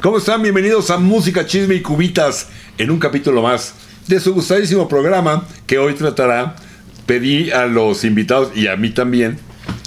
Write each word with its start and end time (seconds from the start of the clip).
¿Cómo 0.00 0.18
están? 0.18 0.42
Bienvenidos 0.42 0.90
a 0.90 0.98
Música, 0.98 1.44
Chisme 1.44 1.74
y 1.74 1.82
Cubitas 1.82 2.46
en 2.78 2.92
un 2.92 3.00
capítulo 3.00 3.42
más 3.42 3.74
de 4.06 4.20
su 4.20 4.32
gustadísimo 4.32 4.86
programa 4.86 5.44
que 5.66 5.78
hoy 5.78 5.94
tratará, 5.94 6.54
pedí 7.04 7.50
a 7.50 7.66
los 7.66 8.04
invitados 8.04 8.56
y 8.56 8.68
a 8.68 8.76
mí 8.76 8.90
también, 8.90 9.40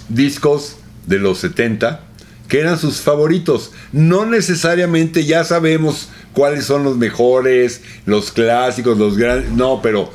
discos 0.09 0.75
de 1.07 1.17
los 1.17 1.37
70 1.37 2.01
que 2.49 2.59
eran 2.59 2.77
sus 2.77 2.99
favoritos. 2.99 3.71
No 3.93 4.25
necesariamente 4.25 5.23
ya 5.23 5.45
sabemos 5.45 6.09
cuáles 6.33 6.65
son 6.65 6.83
los 6.83 6.97
mejores, 6.97 7.81
los 8.05 8.33
clásicos, 8.33 8.97
los 8.97 9.17
grandes, 9.17 9.51
no, 9.51 9.81
pero 9.81 10.11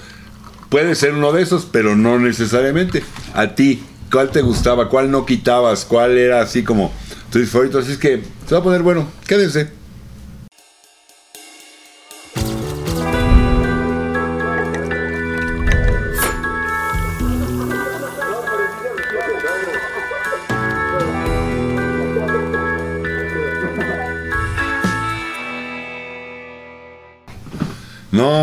puede 0.69 0.95
ser 0.95 1.15
uno 1.15 1.33
de 1.33 1.41
esos, 1.41 1.65
pero 1.65 1.97
no 1.97 2.19
necesariamente. 2.19 3.03
A 3.33 3.55
ti, 3.55 3.83
¿cuál 4.13 4.31
te 4.31 4.43
gustaba? 4.43 4.91
¿Cuál 4.91 5.11
no 5.11 5.25
quitabas? 5.25 5.87
¿Cuál 5.87 6.19
era 6.19 6.43
así 6.43 6.63
como 6.65 6.93
tus 7.33 7.49
favoritos? 7.49 7.85
Así 7.85 7.93
es 7.93 7.99
que 7.99 8.23
se 8.47 8.55
va 8.55 8.61
a 8.61 8.63
poner 8.63 8.83
bueno. 8.83 9.09
Quédense. 9.27 9.86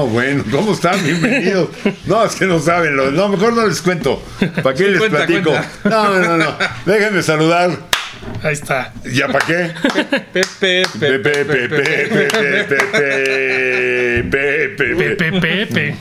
No, 0.03 0.09
bueno, 0.09 0.43
¿cómo 0.51 0.73
están? 0.73 1.01
Bienvenidos. 1.01 1.69
No, 2.07 2.25
es 2.25 2.35
que 2.35 2.45
no 2.45 2.59
saben, 2.59 2.93
lo, 2.97 3.09
no, 3.11 3.29
mejor 3.29 3.53
no 3.53 3.65
les 3.65 3.81
cuento. 3.81 4.21
¿Para 4.61 4.75
qué 4.75 4.89
les 4.89 4.99
Cuenta, 4.99 5.25
platico? 5.25 5.51
cuenta. 5.51 5.69
No, 5.85 6.19
no, 6.19 6.37
no. 6.37 6.57
Déjenme 6.85 7.23
saludar. 7.23 7.71
Ahí 8.41 8.51
está. 8.51 8.91
¿Ya 9.05 9.27
para 9.29 9.45
qué? 9.45 9.71
Pepe, 10.33 10.83
Pepe, 10.99 11.19
Pepe, 11.19 11.45
Pepe, 11.45 11.69
Pepe, 11.69 12.65
Pepe, 14.23 14.73
Pepe. 14.77 15.15
Pepe, 15.15 15.39
Pepe. 15.39 15.95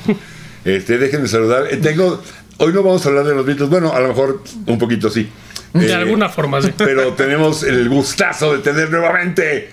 Este, 0.64 0.98
déjenme 0.98 1.28
saludar. 1.28 1.66
Eh, 1.70 1.76
Tengo, 1.76 2.20
hoy 2.58 2.72
no 2.72 2.82
vamos 2.82 3.06
a 3.06 3.08
hablar 3.08 3.24
de 3.24 3.36
los 3.36 3.46
Beatles. 3.46 3.68
Bueno, 3.70 3.92
a 3.92 4.00
lo 4.00 4.08
mejor 4.08 4.42
un 4.66 4.78
poquito 4.80 5.10
sí. 5.10 5.30
De 5.74 5.86
Eh, 5.88 5.94
alguna 5.94 6.28
forma, 6.28 6.60
sí. 6.60 6.72
Pero 6.76 7.12
tenemos 7.12 7.62
el 7.62 7.88
gustazo 7.88 8.52
de 8.56 8.58
tener 8.64 8.90
nuevamente 8.90 9.70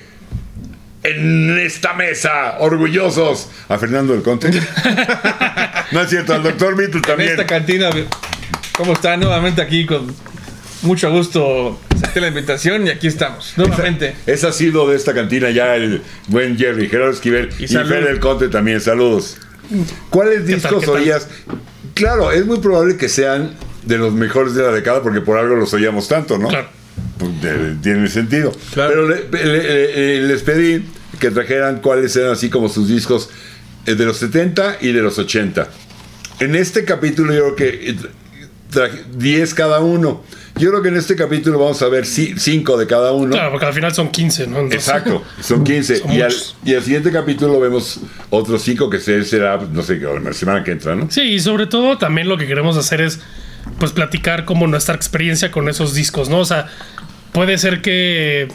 en 1.04 1.58
esta 1.60 1.94
mesa, 1.94 2.58
orgullosos, 2.60 3.50
a 3.68 3.78
Fernando 3.78 4.14
del 4.14 4.24
Conte. 4.24 4.50
No 5.92 6.02
es 6.02 6.10
cierto, 6.12 6.36
al 6.36 6.44
doctor 6.44 6.76
Beatle 6.76 6.98
En 6.98 7.02
también. 7.02 7.30
esta 7.32 7.48
cantina, 7.48 7.90
¿cómo 8.74 8.94
está? 8.94 9.18
Nuevamente 9.18 9.60
aquí 9.60 9.88
con 9.88 10.14
mucho 10.84 11.10
gusto. 11.12 11.82
Acepté 11.96 12.22
la 12.22 12.28
invitación 12.28 12.86
y 12.86 12.92
aquí 12.92 13.08
estamos. 13.08 13.54
Nuevamente. 13.58 14.16
Ese 14.28 14.48
ha 14.48 14.52
sido 14.52 14.88
de 14.88 14.96
esta 14.96 15.16
cantina 15.16 15.50
ya 15.50 15.76
el 15.76 16.04
buen 16.28 16.58
Jerry, 16.60 16.88
Gerardo 16.90 17.12
Esquivel 17.12 17.50
y, 17.58 17.64
Y. 17.64 17.68
Fer 17.68 18.06
del 18.06 18.20
Conte 18.20 18.50
también. 18.50 18.80
Saludos. 18.82 19.38
¿Cuáles 20.12 20.46
discos 20.46 20.86
tal? 20.86 20.96
oías? 20.96 21.28
Claro, 21.96 22.32
es 22.32 22.46
muy 22.46 22.60
probable 22.60 22.96
que 22.98 23.10
sean 23.10 23.56
de 23.84 23.98
los 23.98 24.14
mejores 24.14 24.54
de 24.54 24.62
la 24.64 24.72
década 24.72 25.02
porque 25.02 25.22
por 25.22 25.38
algo 25.38 25.56
los 25.56 25.74
oíamos 25.74 26.08
tanto, 26.08 26.38
¿no? 26.38 26.50
Claro. 26.50 26.70
Pues, 27.20 27.82
tiene 27.82 28.08
sentido. 28.08 28.52
Claro. 28.74 28.92
Pero 28.92 29.10
le- 29.10 29.46
le- 29.46 29.94
le- 30.22 30.28
les 30.28 30.42
pedí 30.42 30.84
que 31.20 31.30
trajeran 31.32 31.82
cuáles 31.82 32.16
eran 32.16 32.32
así 32.32 32.50
como 32.50 32.70
sus 32.70 32.88
discos 32.88 33.30
eh, 33.86 33.94
de 33.96 34.06
los 34.06 34.18
70 34.18 34.78
y 34.82 34.92
de 34.94 35.02
los 35.02 35.20
80. 35.20 35.68
En 36.40 36.56
este 36.56 36.86
capítulo 36.86 37.34
yo 37.34 37.54
creo 37.54 37.56
que 37.56 37.90
eh, 37.92 37.96
traje 38.70 39.04
10 39.16 39.54
cada 39.54 39.80
uno. 39.80 40.24
Yo 40.58 40.70
creo 40.72 40.82
que 40.82 40.90
en 40.90 40.98
este 40.98 41.16
capítulo 41.16 41.58
vamos 41.60 41.82
a 41.82 41.88
ver 41.88 42.06
5 42.06 42.78
de 42.78 42.88
cada 42.88 43.12
uno. 43.14 43.32
Claro, 43.32 43.52
porque 43.52 43.66
al 43.66 43.74
final 43.74 43.94
son 43.94 44.10
15, 44.10 44.48
¿no? 44.48 44.60
Entonces- 44.60 44.88
Exacto, 44.88 45.24
son 45.42 45.64
15. 45.64 45.98
Son 46.00 46.12
y, 46.12 46.22
al, 46.22 46.34
y 46.66 46.76
al 46.76 46.84
siguiente 46.84 47.12
capítulo 47.12 47.60
vemos 47.60 48.00
otros 48.30 48.62
5 48.64 48.90
que 48.90 49.00
se- 49.00 49.24
será, 49.26 49.58
no 49.58 49.82
sé, 49.84 49.98
la 49.98 50.34
semana 50.34 50.64
que 50.64 50.72
entra, 50.72 50.96
¿no? 50.96 51.10
Sí, 51.12 51.22
y 51.22 51.40
sobre 51.40 51.68
todo 51.68 51.98
también 51.98 52.28
lo 52.30 52.38
que 52.38 52.46
queremos 52.48 52.78
hacer 52.78 53.02
es 53.02 53.20
pues 53.78 53.92
platicar 53.92 54.46
como 54.46 54.68
nuestra 54.68 54.96
experiencia 54.96 55.52
con 55.52 55.68
esos 55.70 55.94
discos, 55.94 56.28
¿no? 56.30 56.40
O 56.40 56.46
sea, 56.46 56.68
puede 57.32 57.58
ser 57.58 57.82
que 57.82 58.48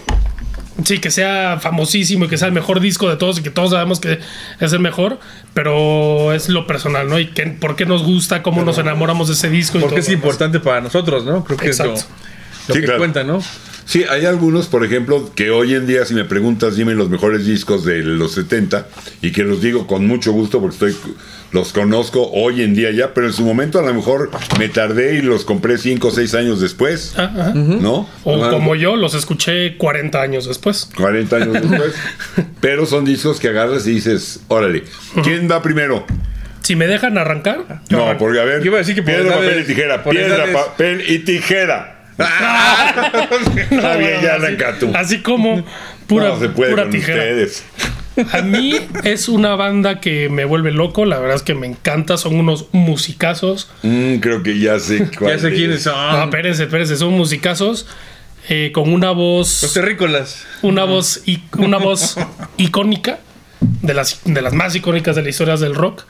sí, 0.84 0.98
que 0.98 1.10
sea 1.10 1.58
famosísimo 1.60 2.24
y 2.24 2.28
que 2.28 2.36
sea 2.36 2.48
el 2.48 2.54
mejor 2.54 2.80
disco 2.80 3.08
de 3.08 3.16
todos 3.16 3.38
y 3.38 3.42
que 3.42 3.50
todos 3.50 3.70
sabemos 3.70 4.00
que 4.00 4.18
es 4.60 4.72
el 4.72 4.80
mejor, 4.80 5.20
pero 5.52 6.32
es 6.32 6.48
lo 6.48 6.66
personal, 6.66 7.08
¿no? 7.08 7.18
Y 7.18 7.28
que, 7.28 7.46
por 7.46 7.76
qué 7.76 7.86
nos 7.86 8.02
gusta, 8.02 8.42
cómo 8.42 8.64
nos 8.64 8.78
enamoramos 8.78 9.28
de 9.28 9.34
ese 9.34 9.50
disco. 9.50 9.78
y 9.78 9.82
Porque 9.82 9.96
todo 9.96 10.00
es 10.00 10.08
lo 10.08 10.14
importante 10.14 10.60
para 10.60 10.80
nosotros, 10.80 11.24
¿no? 11.24 11.44
Creo 11.44 11.58
que 11.58 11.70
es 11.70 11.78
lo, 11.78 11.90
Exacto. 11.90 12.14
lo 12.68 12.74
Sí, 12.74 12.80
que 12.80 12.86
claro. 12.86 12.98
cuenta, 12.98 13.24
¿no? 13.24 13.40
Sí, 13.86 14.04
hay 14.08 14.24
algunos, 14.24 14.68
por 14.68 14.84
ejemplo, 14.84 15.30
que 15.34 15.50
hoy 15.50 15.74
en 15.74 15.86
día, 15.86 16.06
si 16.06 16.14
me 16.14 16.24
preguntas, 16.24 16.76
dime 16.76 16.94
los 16.94 17.10
mejores 17.10 17.44
discos 17.44 17.84
de 17.84 17.98
los 17.98 18.32
70, 18.32 18.88
y 19.20 19.30
que 19.32 19.42
los 19.42 19.60
digo 19.60 19.86
con 19.86 20.06
mucho 20.06 20.32
gusto 20.32 20.60
porque 20.60 20.74
estoy 20.74 20.96
los 21.54 21.72
conozco 21.72 22.28
hoy 22.32 22.62
en 22.62 22.74
día 22.74 22.90
ya, 22.90 23.14
pero 23.14 23.28
en 23.28 23.32
su 23.32 23.44
momento 23.44 23.78
a 23.78 23.82
lo 23.82 23.94
mejor 23.94 24.30
me 24.58 24.68
tardé 24.68 25.14
y 25.14 25.22
los 25.22 25.44
compré 25.44 25.78
5 25.78 26.08
o 26.08 26.10
6 26.10 26.34
años 26.34 26.60
después, 26.60 27.14
Ah, 27.16 27.30
ajá. 27.32 27.52
¿no? 27.54 28.08
O 28.24 28.44
Ah, 28.44 28.50
como 28.50 28.74
yo, 28.74 28.96
los 28.96 29.14
escuché 29.14 29.76
40 29.78 30.20
años 30.20 30.46
después. 30.48 30.90
40 30.96 31.36
años 31.36 31.52
después. 31.62 31.94
pero 32.60 32.84
son 32.86 33.04
discos 33.04 33.38
que 33.38 33.48
agarras 33.48 33.86
y 33.86 33.92
dices, 33.92 34.40
órale, 34.48 34.82
¿quién 35.22 35.48
va 35.50 35.62
primero? 35.62 36.04
Si 36.62 36.74
me 36.76 36.86
dejan 36.88 37.16
arrancar, 37.18 37.82
No, 37.88 38.18
porque 38.18 38.40
a 38.40 38.44
ver, 38.44 38.58
Yo 38.60 38.66
iba 38.66 38.76
a 38.76 38.80
decir 38.80 38.94
que 38.96 39.02
por 39.02 39.12
piedra, 39.14 39.34
papel 39.36 39.60
y 39.60 39.64
tijera, 39.64 40.02
piedra, 40.04 40.46
papel 40.52 41.04
y 41.08 41.18
tijera. 41.20 41.90
Está 43.70 43.96
bien, 43.96 44.20
ya 44.22 44.34
así, 44.36 44.86
así 44.94 45.18
como 45.22 45.64
pura, 46.06 46.28
no 46.30 46.40
se 46.40 46.48
puede 46.48 46.70
pura 46.72 46.82
con 46.84 46.92
tijera. 46.92 47.18
ustedes. 47.22 47.64
A 48.32 48.42
mí 48.42 48.74
es 49.02 49.28
una 49.28 49.54
banda 49.56 50.00
que 50.00 50.28
me 50.28 50.44
vuelve 50.44 50.70
loco, 50.72 51.04
la 51.04 51.18
verdad 51.18 51.36
es 51.36 51.42
que 51.42 51.54
me 51.54 51.66
encanta, 51.66 52.16
son 52.16 52.36
unos 52.36 52.66
musicazos. 52.72 53.68
Mm, 53.82 54.16
creo 54.16 54.42
que 54.42 54.58
ya 54.58 54.78
sé 54.78 55.08
cuál 55.18 55.32
Ya 55.34 55.38
sé 55.40 55.48
es. 55.48 55.54
quiénes 55.54 55.82
son. 55.82 55.94
No, 56.16 56.22
espérense, 56.24 56.62
espérense, 56.64 56.96
son 56.96 57.12
musicazos 57.14 57.86
eh, 58.48 58.70
con 58.72 58.92
una 58.92 59.08
Los 59.08 59.16
voz, 59.16 59.70
terrícolas. 59.74 60.44
una 60.62 60.84
voz, 60.84 61.22
i- 61.26 61.42
una 61.58 61.78
voz 61.78 62.16
icónica, 62.56 63.18
de 63.82 63.94
las, 63.94 64.20
de 64.24 64.42
las 64.42 64.52
más 64.52 64.74
icónicas 64.76 65.16
de 65.16 65.22
la 65.22 65.30
historia 65.30 65.56
del 65.56 65.74
rock, 65.74 66.04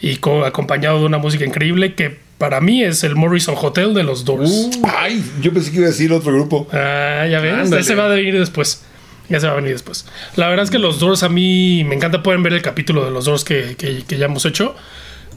y 0.00 0.16
co- 0.16 0.44
acompañado 0.44 0.98
de 1.00 1.06
una 1.06 1.18
música 1.18 1.44
increíble 1.44 1.94
que 1.94 2.18
para 2.38 2.60
mí 2.60 2.82
es 2.82 3.04
el 3.04 3.16
Morrison 3.16 3.54
Hotel 3.60 3.92
de 3.92 4.02
los 4.02 4.24
Doors. 4.24 4.70
Ay, 4.96 5.22
yo 5.42 5.52
pensé 5.52 5.70
que 5.70 5.76
iba 5.78 5.86
a 5.86 5.90
decir 5.90 6.10
otro 6.12 6.32
grupo. 6.32 6.66
Ah, 6.72 7.26
ya 7.30 7.38
ves, 7.40 7.52
Ándale. 7.54 7.82
ese 7.82 7.94
va 7.94 8.06
a 8.06 8.08
venir 8.08 8.38
después. 8.38 8.82
Ya 9.30 9.40
se 9.40 9.46
va 9.46 9.52
a 9.54 9.56
venir 9.56 9.72
después. 9.72 10.04
La 10.36 10.48
verdad 10.48 10.64
es 10.64 10.70
que 10.70 10.78
los 10.78 10.98
Doors 11.00 11.22
a 11.22 11.28
mí 11.30 11.82
me 11.84 11.94
encanta. 11.94 12.22
Pueden 12.22 12.42
ver 12.42 12.52
el 12.52 12.62
capítulo 12.62 13.04
de 13.04 13.10
los 13.10 13.24
Doors 13.24 13.44
que, 13.44 13.76
que- 13.78 14.04
que 14.06 14.18
ya 14.18 14.26
hemos 14.26 14.44
hecho. 14.44 14.74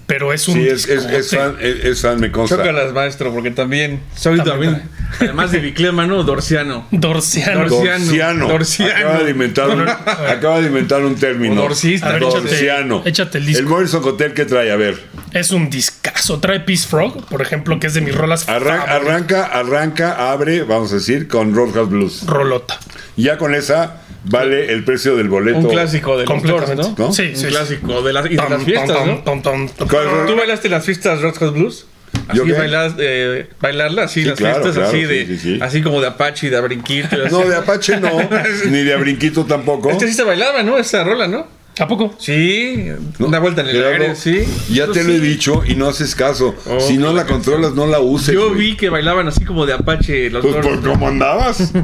Pero 0.05 0.33
es 0.33 0.49
un. 0.49 0.55
Sí, 0.55 0.67
es, 0.67 0.85
es, 0.89 1.05
es 1.05 1.29
fan, 1.31 1.55
es, 1.61 1.85
es 1.85 2.01
fan, 2.01 2.19
me 2.19 2.29
consta. 2.29 2.57
Chócalas, 2.57 2.91
maestro, 2.91 3.33
porque 3.33 3.51
también 3.51 4.01
soy 4.17 4.35
También 4.39 4.73
también, 4.73 4.89
además 5.21 5.53
de 5.53 5.59
biclémano, 5.59 6.23
dorsiano. 6.23 6.85
Dorsiano. 6.91 7.67
Dorsi- 7.69 7.87
Dorsiano. 7.87 8.47
Dorsiano. 8.49 8.93
Acaba 8.97 9.23
de 9.23 9.31
inventar 9.31 9.69
un, 9.69 9.87
acaba 9.87 10.59
de 10.59 10.67
inventar 10.67 11.05
un 11.05 11.15
término. 11.15 11.53
O 11.53 11.63
dorsista. 11.63 12.09
A 12.09 12.13
ver, 12.13 12.23
échate- 12.23 12.41
Dorsiano. 12.41 13.01
échate 13.05 13.37
el 13.37 13.45
disco. 13.45 13.59
El 13.61 13.65
Morrison 13.67 14.03
Hotel 14.03 14.33
que 14.33 14.43
trae, 14.43 14.73
a 14.73 14.75
ver. 14.75 15.01
Es 15.31 15.51
un 15.51 15.69
discazo. 15.69 16.37
Trae 16.41 16.59
Peace 16.59 16.85
Frog, 16.85 17.25
por 17.27 17.41
ejemplo, 17.41 17.79
que 17.79 17.87
es 17.87 17.93
de 17.93 18.01
mis 18.01 18.13
rolas. 18.13 18.45
Arran- 18.49 18.79
favoritas. 18.85 18.89
arranca, 18.89 19.45
arranca, 19.45 20.31
abre, 20.33 20.63
vamos 20.63 20.91
a 20.91 20.95
decir, 20.95 21.29
con 21.29 21.55
Roadhouse 21.55 21.89
Blues. 21.89 22.25
Rolota. 22.25 22.77
Ya 23.15 23.37
con 23.37 23.53
esa 23.55 24.01
vale 24.25 24.71
el 24.73 24.83
precio 24.83 25.15
del 25.15 25.29
boleto. 25.29 25.59
Un 25.59 25.69
clásico 25.69 26.17
de 26.17 26.25
los 26.25 26.43
Doors. 26.43 26.75
¿no? 26.75 26.95
¿no? 26.97 27.13
Sí, 27.13 27.31
sí. 27.35 27.47
clásico 27.47 28.01
de 28.01 28.13
las, 28.13 28.25
y 28.25 28.29
de 28.29 28.35
Tom, 28.37 28.51
las 28.51 28.63
fiestas, 28.63 28.97
tom, 28.97 29.07
¿no? 29.07 29.17
tom, 29.19 29.41
tom, 29.41 29.69
tom, 29.69 29.87
¿Cuál 29.87 30.05
tom. 30.05 30.13
ro- 30.13 30.25
¿Tú 30.25 30.35
bailaste 30.35 30.69
las 30.69 30.85
fiestas 30.85 31.21
Red 31.21 31.35
Hot 31.35 31.53
Blues? 31.53 31.85
Así 32.27 32.37
¿Yo 32.37 32.43
eh, 32.45 33.49
bailarla, 33.59 34.03
así 34.03 34.21
Sí, 34.21 34.27
las 34.29 34.37
claro, 34.37 34.55
fiestas, 34.61 34.75
claro, 34.75 34.89
así 34.89 34.99
sí, 35.01 35.05
de, 35.05 35.25
sí, 35.25 35.37
sí. 35.37 35.59
así 35.61 35.81
como 35.81 35.99
de 35.99 36.07
Apache 36.07 36.47
y 36.47 36.49
de 36.51 36.61
Brinquito. 36.61 37.15
y 37.17 37.21
así. 37.25 37.33
No, 37.33 37.39
de 37.49 37.55
Apache 37.55 37.99
no, 37.99 38.09
ni 38.69 38.83
de 38.83 38.93
Abrinquito 38.93 39.45
tampoco. 39.45 39.89
Este 39.89 40.07
sí 40.07 40.13
se 40.13 40.23
bailaba, 40.23 40.61
¿no? 40.63 40.77
Esa 40.77 41.03
rola, 41.03 41.27
¿no? 41.27 41.47
¿A 41.79 41.87
poco? 41.87 42.13
Sí, 42.19 42.85
No, 43.17 43.27
una 43.27 43.39
vuelta 43.39 43.61
en 43.61 43.67
el 43.69 43.75
Gerardo, 43.75 43.93
aire, 44.03 44.15
sí. 44.15 44.43
Ya 44.69 44.87
te 44.91 45.03
lo 45.03 45.11
he 45.13 45.19
dicho 45.19 45.63
y 45.65 45.73
no 45.75 45.87
haces 45.89 46.13
caso. 46.15 46.55
Oh, 46.67 46.79
si 46.79 46.97
no 46.97 47.13
la 47.13 47.25
controlas, 47.25 47.73
no 47.73 47.87
la 47.87 47.99
uses. 47.99 48.35
Yo 48.35 48.49
güey. 48.49 48.59
vi 48.59 48.75
que 48.77 48.89
bailaban 48.89 49.27
así 49.27 49.43
como 49.43 49.65
de 49.65 49.73
Apache 49.73 50.29
los 50.29 50.43
Pues 50.45 50.55
por 50.57 50.81
cómo 50.83 51.07
andabas. 51.07 51.73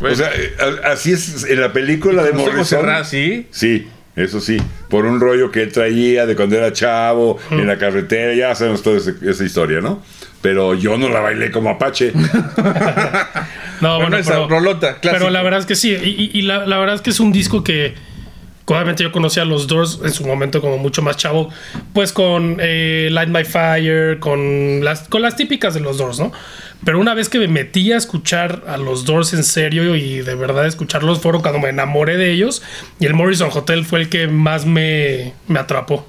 O 0.00 0.14
sea, 0.14 0.30
eh, 0.34 0.52
así 0.84 1.12
es 1.12 1.44
en 1.44 1.60
la 1.60 1.72
película 1.72 2.22
de 2.22 2.32
Morrison. 2.32 2.86
sí. 3.04 3.46
Sí, 3.50 3.88
eso 4.16 4.40
sí. 4.40 4.58
Por 4.88 5.06
un 5.06 5.20
rollo 5.20 5.50
que 5.50 5.62
él 5.62 5.72
traía 5.72 6.26
de 6.26 6.36
cuando 6.36 6.56
era 6.56 6.72
chavo, 6.72 7.38
en 7.50 7.66
la 7.66 7.78
carretera, 7.78 8.34
ya 8.34 8.54
sabemos 8.54 8.82
toda 8.82 8.98
esa, 8.98 9.12
esa 9.22 9.44
historia, 9.44 9.80
¿no? 9.80 10.02
Pero 10.40 10.74
yo 10.74 10.98
no 10.98 11.08
la 11.08 11.20
bailé 11.20 11.50
como 11.50 11.70
Apache. 11.70 12.12
No, 13.80 13.96
Bueno, 13.96 14.10
bueno, 14.10 14.16
esa 14.18 14.32
pero, 14.34 14.48
rolota, 14.48 15.00
clásico. 15.00 15.10
pero 15.24 15.30
la 15.30 15.42
verdad 15.42 15.58
es 15.58 15.66
que 15.66 15.74
sí. 15.74 15.90
Y, 15.90 16.08
y- 16.08 16.38
y 16.38 16.42
la, 16.42 16.66
la 16.66 16.78
verdad 16.78 16.94
es 16.94 17.00
que 17.00 17.10
es 17.10 17.18
un 17.18 17.32
disco 17.32 17.64
que 17.64 17.94
obviamente 18.66 19.02
yo 19.02 19.12
conocí 19.12 19.40
a 19.40 19.44
los 19.44 19.66
Doors 19.66 20.00
en 20.04 20.12
su 20.12 20.24
momento 20.24 20.60
como 20.60 20.78
mucho 20.78 21.02
más 21.02 21.16
chavo, 21.16 21.50
pues 21.92 22.12
con 22.12 22.58
eh, 22.60 23.08
Light 23.10 23.28
My 23.28 23.44
Fire, 23.44 24.18
con 24.18 24.84
las, 24.84 25.08
con 25.08 25.22
las 25.22 25.36
típicas 25.36 25.74
de 25.74 25.80
los 25.80 25.98
Doors, 25.98 26.18
¿no? 26.18 26.32
Pero 26.84 26.98
una 26.98 27.14
vez 27.14 27.28
que 27.28 27.38
me 27.38 27.48
metí 27.48 27.92
a 27.92 27.96
escuchar 27.96 28.64
a 28.66 28.76
los 28.76 29.04
Doors 29.04 29.34
en 29.34 29.44
serio 29.44 29.94
y 29.94 30.20
de 30.20 30.34
verdad 30.34 30.66
escucharlos 30.66 31.20
fueron 31.20 31.40
cuando 31.42 31.60
me 31.60 31.68
enamoré 31.68 32.16
de 32.16 32.32
ellos. 32.32 32.62
Y 32.98 33.06
el 33.06 33.14
Morrison 33.14 33.50
Hotel 33.52 33.84
fue 33.84 34.00
el 34.00 34.08
que 34.08 34.26
más 34.26 34.66
me, 34.66 35.32
me 35.46 35.60
atrapó. 35.60 36.06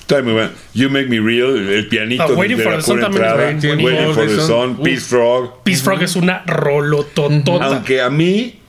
Está 0.00 0.22
muy 0.22 0.32
bueno. 0.32 0.50
You 0.74 0.90
Make 0.90 1.06
Me 1.06 1.20
Real, 1.20 1.56
el 1.56 1.88
pianito 1.88 2.24
Ah, 2.24 2.32
Waiting 2.32 2.58
de 2.58 2.64
for 2.64 2.72
la 2.72 2.78
the 2.78 2.84
Sun 2.84 2.96
pura 2.96 3.06
también 3.06 3.24
es 3.24 3.30
entrada, 3.30 3.44
buenísimo. 3.44 3.84
Waiting 3.84 4.14
for 4.14 4.26
the. 4.26 4.40
Sun, 4.40 4.76
Peace 4.82 5.00
Frog. 5.00 5.62
Peace 5.62 5.82
Frog 5.82 6.02
es 6.02 6.16
una 6.16 6.42
rolototota. 6.46 7.64
Aunque 7.64 8.02
a 8.02 8.10
mí, 8.10 8.59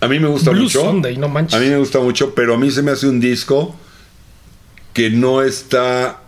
a 0.00 0.08
mí 0.08 0.18
me 0.18 0.28
gusta 0.28 0.50
Blue 0.50 0.64
mucho. 0.64 0.80
Sunday, 0.80 1.16
no 1.16 1.28
manches. 1.28 1.54
A 1.54 1.62
mí 1.62 1.68
me 1.68 1.78
gusta 1.78 2.00
mucho, 2.00 2.34
pero 2.34 2.54
a 2.54 2.58
mí 2.58 2.70
se 2.70 2.82
me 2.82 2.90
hace 2.90 3.08
un 3.08 3.20
disco 3.20 3.76
que 4.92 5.10
no 5.10 5.42
está 5.42 6.20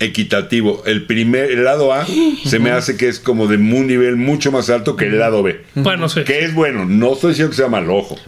equitativo. 0.00 0.82
El 0.84 1.06
primer, 1.06 1.50
el 1.50 1.64
lado 1.64 1.92
A, 1.92 2.06
se 2.44 2.58
me 2.58 2.70
hace 2.70 2.96
que 2.96 3.08
es 3.08 3.20
como 3.20 3.46
de 3.46 3.56
un 3.56 3.86
nivel 3.86 4.16
mucho 4.16 4.50
más 4.50 4.70
alto 4.70 4.96
que 4.96 5.06
el 5.06 5.18
lado 5.18 5.42
B. 5.42 5.64
Bueno, 5.74 6.08
sí. 6.08 6.24
Que 6.24 6.44
es 6.44 6.54
bueno, 6.54 6.84
no 6.84 7.12
estoy 7.12 7.30
diciendo 7.30 7.50
que 7.50 7.56
sea 7.56 7.68
mal 7.68 7.88
ojo, 7.90 8.18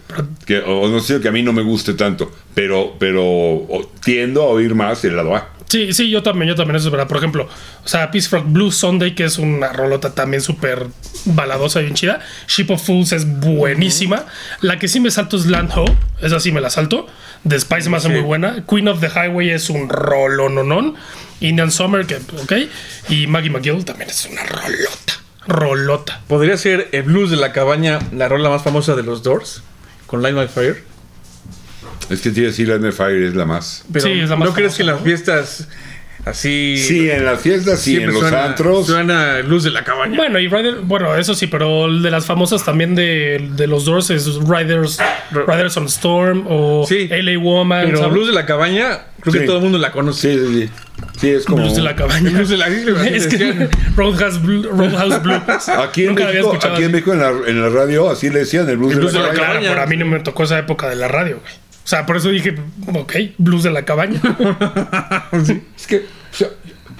que, 0.45 0.59
o 0.59 0.87
no 0.87 0.97
estoy 0.97 0.99
diciendo 0.99 1.23
que 1.23 1.29
a 1.29 1.31
mí 1.31 1.43
no 1.43 1.53
me 1.53 1.61
guste 1.61 1.93
tanto, 1.93 2.31
pero, 2.53 2.95
pero 2.97 3.67
tiendo 4.03 4.43
a 4.43 4.47
oír 4.47 4.73
más 4.75 5.03
el 5.03 5.15
lado 5.15 5.35
A. 5.35 5.54
Sí, 5.67 5.93
sí, 5.93 6.09
yo 6.09 6.21
también, 6.21 6.49
yo 6.49 6.55
también, 6.55 6.75
eso 6.75 6.87
es 6.87 6.91
verdad. 6.91 7.07
Por 7.07 7.17
ejemplo, 7.17 7.49
o 7.83 7.87
sea, 7.87 8.11
Peace 8.11 8.29
Frog 8.29 8.45
Blue 8.45 8.71
Sunday, 8.71 9.15
que 9.15 9.23
es 9.23 9.37
una 9.37 9.73
rolota 9.73 10.13
también 10.13 10.41
súper 10.41 10.87
baladosa 11.25 11.79
y 11.79 11.83
bien 11.83 11.95
chida. 11.95 12.19
Ship 12.47 12.69
of 12.69 12.83
Fools 12.83 13.11
es 13.11 13.39
buenísima. 13.39 14.25
La 14.61 14.77
que 14.79 14.87
sí 14.87 14.99
me 14.99 15.11
salto 15.11 15.37
es 15.37 15.47
Land 15.47 15.71
Ho, 15.75 15.85
esa 16.21 16.39
sí 16.39 16.51
me 16.51 16.61
la 16.61 16.69
salto. 16.69 17.07
The 17.47 17.59
Spice 17.59 17.89
me 17.89 17.97
hace 17.97 18.09
muy 18.09 18.21
buena. 18.21 18.63
Queen 18.67 18.87
of 18.87 18.99
the 19.01 19.09
Highway 19.09 19.49
es 19.51 19.69
un 19.69 19.89
rolononón. 19.89 20.95
Indian 21.41 21.71
Summer, 21.71 22.05
que, 22.05 22.15
ok. 22.15 22.53
Y 23.09 23.27
Maggie 23.27 23.49
McGill 23.49 23.85
también 23.85 24.09
es 24.09 24.27
una 24.31 24.43
rolota. 24.43 25.13
Rolota. 25.47 26.21
¿Podría 26.27 26.57
ser 26.57 26.89
el 26.91 27.03
blues 27.03 27.29
de 27.29 27.37
la 27.37 27.51
cabaña 27.51 27.99
la 28.11 28.27
rola 28.27 28.49
más 28.49 28.63
famosa 28.63 28.95
de 28.95 29.03
los 29.03 29.21
Doors? 29.21 29.61
Con 30.07 30.21
Light 30.21 30.35
My 30.35 30.47
Fire. 30.47 30.94
Es 32.09 32.21
que 32.21 32.29
tiene 32.31 32.47
decir 32.49 32.67
Let 32.67 32.91
Fire 32.91 33.23
es 33.23 33.35
la 33.35 33.45
más. 33.45 33.83
Pero 33.91 34.05
Sí, 34.05 34.11
es 34.11 34.29
la 34.29 34.35
más 34.35 34.49
¿No 34.49 34.53
crees 34.55 34.75
que 34.75 34.83
en 34.83 34.87
las 34.87 35.01
fiestas 35.01 35.67
así... 36.25 36.77
Sí, 36.77 37.09
en 37.09 37.25
las 37.25 37.39
fiestas, 37.41 37.79
sí, 37.79 37.97
en 37.97 38.07
los 38.11 38.19
suena, 38.19 38.45
antros. 38.45 38.87
Suena 38.87 39.41
blues 39.43 39.63
de 39.63 39.71
la 39.71 39.83
cabaña. 39.83 40.15
Bueno, 40.17 40.39
y 40.39 40.47
Rider, 40.47 40.75
bueno, 40.83 41.15
eso 41.15 41.33
sí, 41.35 41.47
pero 41.47 41.85
el 41.85 42.01
de 42.01 42.11
las 42.11 42.25
famosas 42.25 42.63
también 42.63 42.95
de, 42.95 43.49
de 43.55 43.67
los 43.67 43.85
Doors 43.85 44.09
es 44.09 44.25
Riders, 44.37 44.99
Riders 45.31 45.77
on 45.77 45.85
Storm 45.85 46.45
o 46.47 46.85
Sí. 46.87 47.07
LA 47.09 47.37
Woman. 47.39 47.85
Pero 47.85 47.97
¿sabes? 47.99 48.13
blues 48.13 48.27
de 48.27 48.33
la 48.33 48.45
cabaña, 48.45 48.99
creo 49.21 49.33
que 49.33 49.39
Sí. 49.41 49.45
todo 49.45 49.57
el 49.57 49.63
mundo 49.63 49.77
la 49.77 49.91
conoce. 49.91 50.33
Sí, 50.33 50.39
sí, 50.47 50.53
sí. 50.65 50.69
Sí, 51.19 51.29
es 51.29 51.45
como. 51.45 51.57
Blues 51.63 51.75
de 51.75 51.81
la 51.81 51.95
cabaña. 51.95 52.29
Blues 52.31 52.49
de 52.49 52.57
la- 52.57 52.67
es 53.07 53.27
que. 53.27 53.69
Roadhouse, 53.95 54.41
Blue- 54.41 54.63
Roadhouse 54.69 55.21
Blues. 55.23 55.41
Aquí 55.69 56.01
en 56.03 56.07
Nunca 56.09 56.23
la 56.23 56.29
había 56.29 56.41
México, 56.41 56.53
escuchado 56.53 56.73
aquí 56.75 56.83
en. 56.85 56.91
México 56.91 57.13
en 57.13 57.19
la, 57.19 57.29
en 57.47 57.61
la 57.61 57.69
radio 57.69 58.09
así 58.09 58.29
le 58.29 58.39
decían 58.39 58.69
el 58.69 58.77
blues, 58.77 58.93
El 58.93 58.99
de 58.99 59.05
la 59.05 59.11
de 59.11 59.19
la 59.19 59.33
cabaña. 59.33 59.59
Claro, 59.59 59.65
pero 59.69 59.81
a 59.81 59.85
mí 59.87 59.97
no 59.97 60.05
me 60.05 60.19
tocó 60.21 60.43
esa 60.43 60.57
época 60.59 60.89
de 60.89 60.95
la 60.95 61.07
radio, 61.07 61.39
güey. 61.41 61.53
O 61.85 61.87
sea, 61.87 62.05
por 62.07 62.17
eso 62.17 62.29
dije, 62.29 62.55
ok, 62.93 63.13
blues 63.37 63.61
de 63.63 63.69
la 63.71 63.85
cabaña. 63.85 64.19
Es 65.77 65.85
que, 65.87 65.97
o 65.97 66.35
sea, 66.35 66.47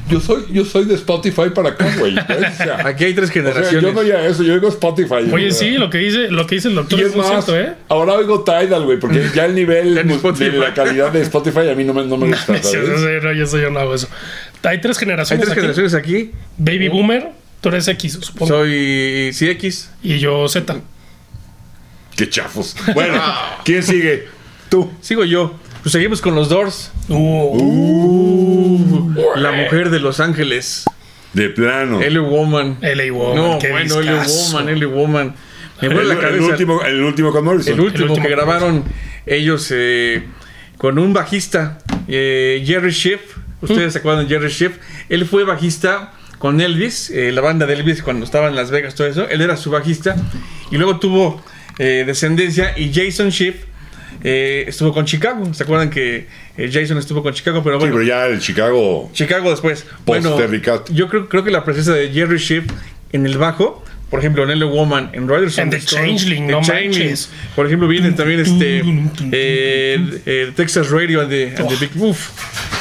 yo 0.07 0.19
soy, 0.19 0.43
yo 0.51 0.63
soy 0.63 0.85
de 0.85 0.93
Spotify 0.93 1.49
para 1.53 1.69
acá, 1.69 1.87
güey. 1.97 2.13
¿sabes? 2.15 2.53
O 2.53 2.63
sea, 2.63 2.81
Aquí 2.87 3.05
hay 3.05 3.15
tres 3.15 3.31
o 3.31 3.33
sea, 3.33 3.41
generaciones. 3.41 3.81
yo 3.81 3.91
no 3.93 3.99
oía 4.01 4.27
eso, 4.27 4.43
yo 4.43 4.53
oigo 4.53 4.67
Spotify. 4.69 5.27
Oye, 5.33 5.49
sí, 5.51 5.71
lo 5.71 5.89
que 5.89 5.97
dice, 5.97 6.29
lo 6.29 6.45
que 6.45 6.55
dice 6.55 6.67
el 6.67 6.75
doctor 6.75 6.99
Y 6.99 7.01
es 7.01 7.09
es 7.09 7.15
más, 7.15 7.27
cierto, 7.45 7.57
¿eh? 7.59 7.73
ahora 7.89 8.13
oigo 8.13 8.43
Tidal, 8.43 8.83
güey, 8.85 8.99
porque 8.99 9.27
ya 9.35 9.45
el 9.45 9.55
nivel 9.55 9.95
de 9.95 10.51
la 10.51 10.73
calidad 10.75 11.11
de 11.11 11.21
Spotify 11.21 11.69
a 11.69 11.73
mí 11.75 11.83
no 11.83 11.93
me, 11.95 12.05
no 12.05 12.17
me 12.17 12.27
gusta, 12.27 12.55
Sí, 12.57 12.73
¿sabes? 12.73 12.89
no 12.89 12.97
sé, 12.99 13.19
no, 13.23 13.33
yo, 13.33 13.47
soy- 13.47 13.61
yo 13.63 13.71
no 13.71 13.79
hago 13.79 13.95
eso. 13.95 14.07
Hay 14.61 14.79
tres 14.81 14.97
Hay 14.97 15.05
generaciones 15.05 15.45
tres 15.45 15.51
aquí. 15.53 15.61
generaciones 15.61 15.93
aquí. 15.95 16.31
Baby 16.57 16.89
Boomer, 16.89 17.31
tú 17.61 17.69
eres 17.69 17.87
X, 17.87 18.19
supongo. 18.21 18.47
Soy 18.53 19.31
CX. 19.33 19.89
Y 20.03 20.19
yo 20.19 20.47
Z. 20.47 20.75
Qué 22.15 22.29
chafos. 22.29 22.75
Bueno, 22.93 23.19
¿quién 23.65 23.81
sigue? 23.83 24.27
Tú. 24.69 24.91
Sigo 25.01 25.23
yo. 25.23 25.55
Pues 25.83 25.93
seguimos 25.93 26.21
con 26.21 26.35
los 26.35 26.49
Doors. 26.49 26.91
Uh, 27.09 29.11
La 29.35 29.51
mujer 29.51 29.89
de 29.89 29.99
Los 29.99 30.19
Ángeles. 30.19 30.85
De 31.33 31.49
plano. 31.49 32.01
L 32.01 32.19
Woman. 32.19 32.77
LA 32.81 33.11
Woman. 33.11 33.35
No, 33.35 33.59
qué 33.59 33.71
bueno, 33.71 33.99
L. 33.99 34.11
Woman, 34.25 34.69
L 34.69 34.85
Woman. 34.85 35.35
Me 35.81 35.87
el, 35.89 36.07
la 36.07 36.29
el 36.29 36.41
último, 36.41 36.81
el 36.81 37.03
último 37.03 37.31
con 37.31 37.43
Morrison. 37.43 37.73
El 37.73 37.81
último, 37.81 38.05
El 38.05 38.11
último 38.11 38.25
que 38.25 38.31
grabaron 38.31 38.83
ellos 39.25 39.67
eh, 39.71 40.23
con 40.77 40.97
un 40.97 41.13
bajista, 41.13 41.79
eh, 42.07 42.63
Jerry 42.65 42.93
Schiff. 42.93 43.19
Ustedes 43.61 43.93
se 43.93 43.99
acuerdan 43.99 44.27
de 44.27 44.33
Jerry 44.33 44.49
Schiff. 44.49 44.77
Él 45.09 45.25
fue 45.25 45.43
bajista 45.43 46.13
con 46.39 46.61
Elvis, 46.61 47.09
eh, 47.09 47.31
la 47.31 47.41
banda 47.41 47.65
de 47.65 47.73
Elvis 47.73 48.01
cuando 48.01 48.25
estaba 48.25 48.47
en 48.47 48.55
Las 48.55 48.71
Vegas, 48.71 48.95
todo 48.95 49.07
eso. 49.07 49.27
Él 49.27 49.41
era 49.41 49.57
su 49.57 49.71
bajista. 49.71 50.15
Y 50.71 50.77
luego 50.77 50.99
tuvo 50.99 51.43
eh, 51.77 52.03
descendencia 52.05 52.73
y 52.77 52.93
Jason 52.93 53.31
Schiff 53.31 53.55
eh, 54.23 54.65
estuvo 54.67 54.93
con 54.93 55.05
Chicago. 55.05 55.53
¿Se 55.53 55.63
acuerdan 55.63 55.89
que 55.89 56.27
eh, 56.57 56.69
Jason 56.71 56.97
estuvo 56.97 57.21
con 57.23 57.33
Chicago? 57.33 57.61
Pero 57.63 57.77
Sí, 57.77 57.79
bueno, 57.81 57.95
pero 57.95 58.07
ya 58.07 58.25
el 58.27 58.39
Chicago. 58.39 59.09
Chicago 59.13 59.49
después. 59.51 59.85
Bueno, 60.05 60.37
yo 60.91 61.07
creo, 61.09 61.29
creo 61.29 61.43
que 61.43 61.51
la 61.51 61.63
presencia 61.63 61.93
de 61.93 62.09
Jerry 62.11 62.39
Schiff 62.39 62.65
en 63.11 63.25
el 63.25 63.37
bajo, 63.37 63.83
por 64.09 64.19
ejemplo, 64.19 64.43
en 64.43 64.51
L 64.51 64.65
Woman, 64.65 65.09
en 65.13 65.27
Riders 65.27 65.57
En 65.57 65.69
The 65.69 65.77
Storm, 65.77 66.05
Changeling, 66.05 66.47
The 66.47 66.51
no 66.51 66.61
Changeling. 66.61 66.99
manches. 67.09 67.29
Por 67.55 67.65
ejemplo, 67.65 67.87
viene 67.87 68.11
también 68.11 68.39
este 68.39 68.81
eh, 69.31 70.51
Texas 70.55 70.89
Radio 70.89 71.21
and 71.21 71.29
the, 71.29 71.53
and 71.57 71.67
the 71.69 71.75
Big 71.75 71.91
Uf. 72.01 72.29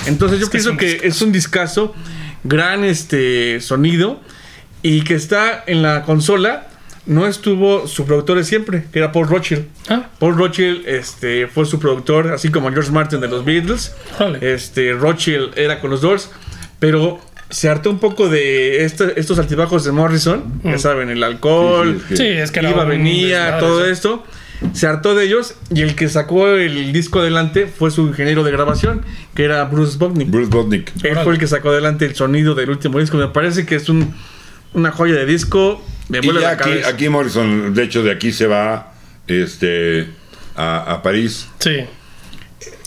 Entonces 0.06 0.40
yo 0.40 0.50
que 0.50 0.58
es 0.58 0.64
pienso 0.64 0.70
un 0.72 0.76
que 0.76 1.00
es 1.02 1.22
un 1.22 1.32
discazo, 1.32 1.94
gran 2.42 2.84
este 2.84 3.60
sonido 3.60 4.20
y 4.82 5.02
que 5.02 5.14
está 5.14 5.64
en 5.66 5.82
la 5.82 6.02
consola. 6.02 6.68
No 7.06 7.26
estuvo 7.26 7.86
su 7.86 8.06
productor 8.06 8.38
de 8.38 8.44
siempre, 8.44 8.84
que 8.92 8.98
era 8.98 9.12
Paul 9.12 9.28
Rothschild. 9.28 9.66
Ah, 9.90 10.08
Paul 10.18 10.36
Rothschild 10.36 10.86
este, 10.88 11.46
fue 11.48 11.66
su 11.66 11.78
productor, 11.78 12.28
así 12.32 12.50
como 12.50 12.70
George 12.72 12.90
Martin 12.92 13.20
de 13.20 13.28
los 13.28 13.44
Beatles. 13.44 13.94
Este, 14.40 14.92
Rothschild 14.94 15.58
era 15.58 15.80
con 15.80 15.90
los 15.90 16.00
Doors, 16.00 16.30
pero 16.78 17.20
se 17.50 17.68
hartó 17.68 17.90
un 17.90 17.98
poco 17.98 18.28
de 18.30 18.84
este- 18.86 19.20
estos 19.20 19.38
altibajos 19.38 19.84
de 19.84 19.92
Morrison. 19.92 20.60
Ya 20.64 20.78
saben, 20.78 21.10
el 21.10 21.22
alcohol, 21.22 22.00
Sí, 22.08 22.08
sí, 22.08 22.12
es 22.14 22.18
sí, 22.18 22.24
es 22.26 22.50
que 22.50 22.60
era 22.60 22.70
iba, 22.70 22.84
venía, 22.84 23.58
todo 23.58 23.84
sí. 23.84 23.90
esto. 23.90 24.24
Se 24.72 24.86
hartó 24.86 25.14
de 25.14 25.24
ellos 25.26 25.56
y 25.74 25.82
el 25.82 25.94
que 25.94 26.08
sacó 26.08 26.48
el 26.48 26.90
disco 26.94 27.18
adelante 27.20 27.66
fue 27.66 27.90
su 27.90 28.06
ingeniero 28.06 28.44
de 28.44 28.50
grabación, 28.50 29.02
que 29.34 29.44
era 29.44 29.62
Bruce 29.64 29.98
Botnick. 29.98 30.30
Bruce 30.30 30.48
Botnick. 30.48 30.90
Él 31.04 31.18
fue 31.22 31.34
el 31.34 31.38
que 31.38 31.46
sacó 31.48 31.68
adelante 31.68 32.06
el 32.06 32.14
sonido 32.14 32.54
del 32.54 32.70
último 32.70 32.98
disco. 32.98 33.18
Me 33.18 33.28
parece 33.28 33.66
que 33.66 33.74
es 33.74 33.90
un, 33.90 34.14
una 34.72 34.90
joya 34.90 35.14
de 35.16 35.26
disco. 35.26 35.84
Me 36.08 36.18
Y 36.22 36.40
ya 36.40 36.50
aquí, 36.50 36.70
aquí 36.86 37.08
Morrison, 37.08 37.72
de 37.74 37.82
hecho, 37.84 38.02
de 38.02 38.12
aquí 38.12 38.30
se 38.32 38.46
va 38.46 38.92
este, 39.26 40.06
a, 40.56 40.92
a 40.94 41.02
París, 41.02 41.48
Sí. 41.60 41.84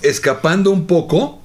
escapando 0.03 0.72
un 0.72 0.86
poco 0.88 1.41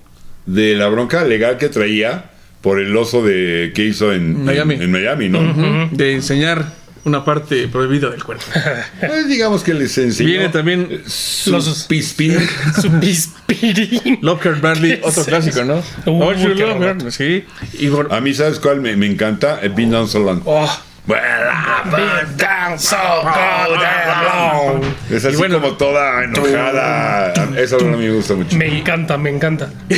de 0.46 0.75
la 0.75 0.88
bronca 0.88 1.25
legal 1.25 1.56
que 1.58 1.68
traía 1.68 2.30
por 2.61 2.78
el 2.80 2.96
oso 2.96 3.23
de 3.25 3.73
que 3.75 3.85
hizo 3.87 4.12
en 4.12 4.44
Miami. 4.44 4.75
en, 4.75 4.82
en 4.82 4.92
Miami, 4.92 5.28
¿no? 5.28 5.88
De 5.90 6.12
enseñar 6.12 6.80
una 7.04 7.25
parte 7.25 7.66
prohibida 7.68 8.11
del 8.11 8.23
cuerpo. 8.23 8.44
Pues 9.00 9.26
digamos 9.28 9.64
que 9.64 9.75
les 9.75 9.96
enseñó 9.99 10.28
Viene 10.28 10.49
también 10.50 11.02
su 11.06 11.50
Los- 11.52 11.85
pispín. 11.88 12.37
Su 12.80 12.90
pispirín. 13.00 14.18
Lockhart 14.23 14.61
Bradley, 14.61 15.00
otro 15.02 15.25
clásico. 15.25 15.64
¿no? 15.64 15.78
Uh, 16.06 16.23
Oh. 16.23 17.11
Sí. 17.11 17.44
Y 17.78 17.88
por- 17.88 18.12
A 18.14 18.20
mí, 18.20 18.32
¿sabes 18.35 18.61
cuál 18.61 18.80
me, 18.80 18.94
me 18.96 19.06
encanta? 19.06 19.58
El 19.61 19.70
Bean 19.70 19.90
Down 19.90 20.06
So 20.08 20.20
Long. 20.20 20.42
oh, 20.44 20.70
Been 21.04 22.37
down 22.37 22.78
so 22.78 22.97
long. 23.25 24.82
Es 25.11 25.25
así 25.25 25.37
bueno- 25.37 25.61
como 25.61 25.76
toda 25.76 26.23
enojada. 26.25 27.32
Eso 27.56 27.78
no 27.80 27.97
me 27.99 28.11
gusta 28.11 28.35
mucho. 28.35 28.56
Me 28.56 28.78
encanta, 28.78 29.18
me 29.18 29.30
encanta. 29.30 29.68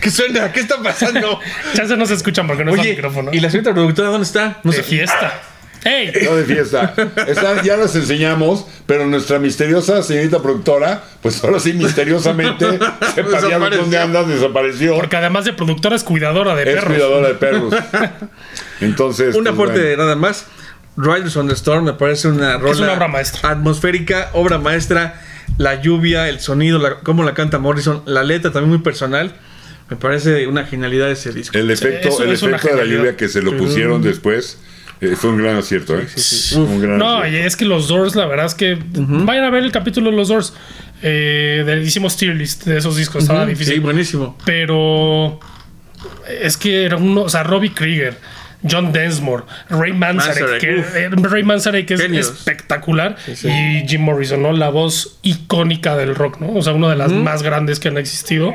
¿Qué 0.00 0.10
suena? 0.10 0.52
¿Qué 0.52 0.60
está 0.60 0.82
pasando? 0.82 1.40
Chance 1.74 1.96
no 1.96 2.06
se 2.06 2.14
escuchan 2.14 2.46
porque 2.46 2.64
no 2.64 2.72
está 2.72 2.82
el 2.82 2.90
micrófono. 2.90 3.30
¿y 3.32 3.40
la 3.40 3.50
señorita 3.50 3.72
productora 3.72 4.08
dónde 4.08 4.26
está? 4.26 4.58
No 4.64 4.70
De 4.72 4.78
sé. 4.78 4.82
fiesta. 4.82 5.32
No 5.84 6.36
de 6.36 6.44
fiesta. 6.44 6.94
Esta 7.26 7.62
ya 7.62 7.76
las 7.76 7.94
enseñamos, 7.94 8.66
pero 8.86 9.06
nuestra 9.06 9.38
misteriosa 9.38 10.02
señorita 10.02 10.40
productora, 10.42 11.02
pues 11.22 11.42
ahora 11.44 11.60
sí 11.60 11.74
misteriosamente 11.74 12.64
sepa 13.14 13.30
ya 13.30 13.40
Desapareció. 13.40 13.80
dónde 13.82 13.98
anda, 13.98 14.22
desapareció. 14.24 14.94
Porque 14.96 15.16
además 15.16 15.44
de 15.44 15.52
productora 15.52 15.96
es 15.96 16.02
cuidadora 16.04 16.54
de 16.54 16.62
Es 16.62 16.68
perros. 16.74 16.92
cuidadora 16.92 17.28
de 17.28 17.34
perros. 17.34 17.74
Entonces. 18.80 19.34
Un 19.34 19.44
pues, 19.44 19.54
aporte 19.54 19.74
bueno. 19.74 19.88
de 19.88 19.96
nada 19.96 20.16
más. 20.16 20.46
Riders 20.96 21.36
on 21.36 21.48
the 21.48 21.54
Storm 21.54 21.84
me 21.84 21.92
parece 21.94 22.28
una 22.28 22.56
rola 22.56 22.84
una 22.84 22.92
obra 22.92 23.08
maestra. 23.08 23.50
atmosférica, 23.50 24.30
obra 24.32 24.58
maestra. 24.58 25.20
La 25.58 25.80
lluvia, 25.82 26.28
el 26.28 26.40
sonido, 26.40 26.78
la, 26.78 27.00
cómo 27.00 27.22
la 27.24 27.34
canta 27.34 27.58
Morrison, 27.58 28.02
la 28.06 28.22
letra 28.22 28.52
también 28.52 28.70
muy 28.70 28.78
personal. 28.78 29.34
Me 29.90 29.96
parece 29.96 30.46
una 30.46 30.64
genialidad 30.64 31.10
ese 31.10 31.32
disco. 31.32 31.58
El 31.58 31.70
efecto, 31.70 32.22
el 32.22 32.32
es 32.32 32.42
efecto 32.42 32.68
de 32.68 32.76
la 32.76 32.84
lluvia 32.84 33.16
que 33.16 33.28
se 33.28 33.42
lo 33.42 33.56
pusieron 33.56 34.00
después 34.02 34.58
eh, 35.00 35.14
fue 35.16 35.30
un 35.30 35.38
gran 35.38 35.56
acierto, 35.56 35.98
¿eh? 35.98 36.06
Un 36.56 36.80
gran 36.80 36.98
No, 36.98 37.26
y 37.26 37.36
es 37.36 37.56
que 37.56 37.64
los 37.64 37.88
Doors, 37.88 38.14
la 38.16 38.26
verdad 38.26 38.46
es 38.46 38.54
que 38.54 38.78
vayan 38.92 39.44
a 39.44 39.50
ver 39.50 39.62
el 39.64 39.72
capítulo 39.72 40.10
de 40.10 40.16
los 40.16 40.28
Doors. 40.28 40.54
Eh, 41.02 41.62
de- 41.66 41.82
hicimos 41.82 42.16
tier 42.16 42.34
list 42.34 42.64
de 42.64 42.78
esos 42.78 42.96
discos, 42.96 43.22
estaba 43.24 43.44
difícil. 43.44 43.74
Sí, 43.74 43.80
buenísimo. 43.80 44.38
Pero 44.46 45.38
es 46.40 46.56
que 46.56 46.84
era 46.84 46.96
uno, 46.96 47.22
o 47.22 47.28
sea, 47.28 47.42
Robbie 47.42 47.72
Krieger, 47.74 48.16
John 48.68 48.92
Densmore, 48.92 49.44
Ray 49.68 49.92
Manzarek, 49.92 50.40
Manzarek, 50.40 50.60
que, 50.60 50.76
uf. 50.76 50.96
eh, 50.96 51.10
Ray 51.10 51.42
Manzarek 51.42 51.90
es 51.90 52.00
Genios. 52.00 52.28
espectacular, 52.30 53.16
sí. 53.34 53.48
y 53.48 53.86
Jim 53.86 54.00
Morrison, 54.00 54.40
¿no? 54.42 54.52
La 54.52 54.70
voz 54.70 55.18
icónica 55.22 55.96
del 55.96 56.14
rock, 56.14 56.40
¿no? 56.40 56.54
O 56.54 56.62
sea, 56.62 56.72
una 56.72 56.88
de 56.88 56.96
las 56.96 57.12
más 57.12 57.42
grandes 57.42 57.78
que 57.78 57.88
han 57.88 57.98
existido. 57.98 58.54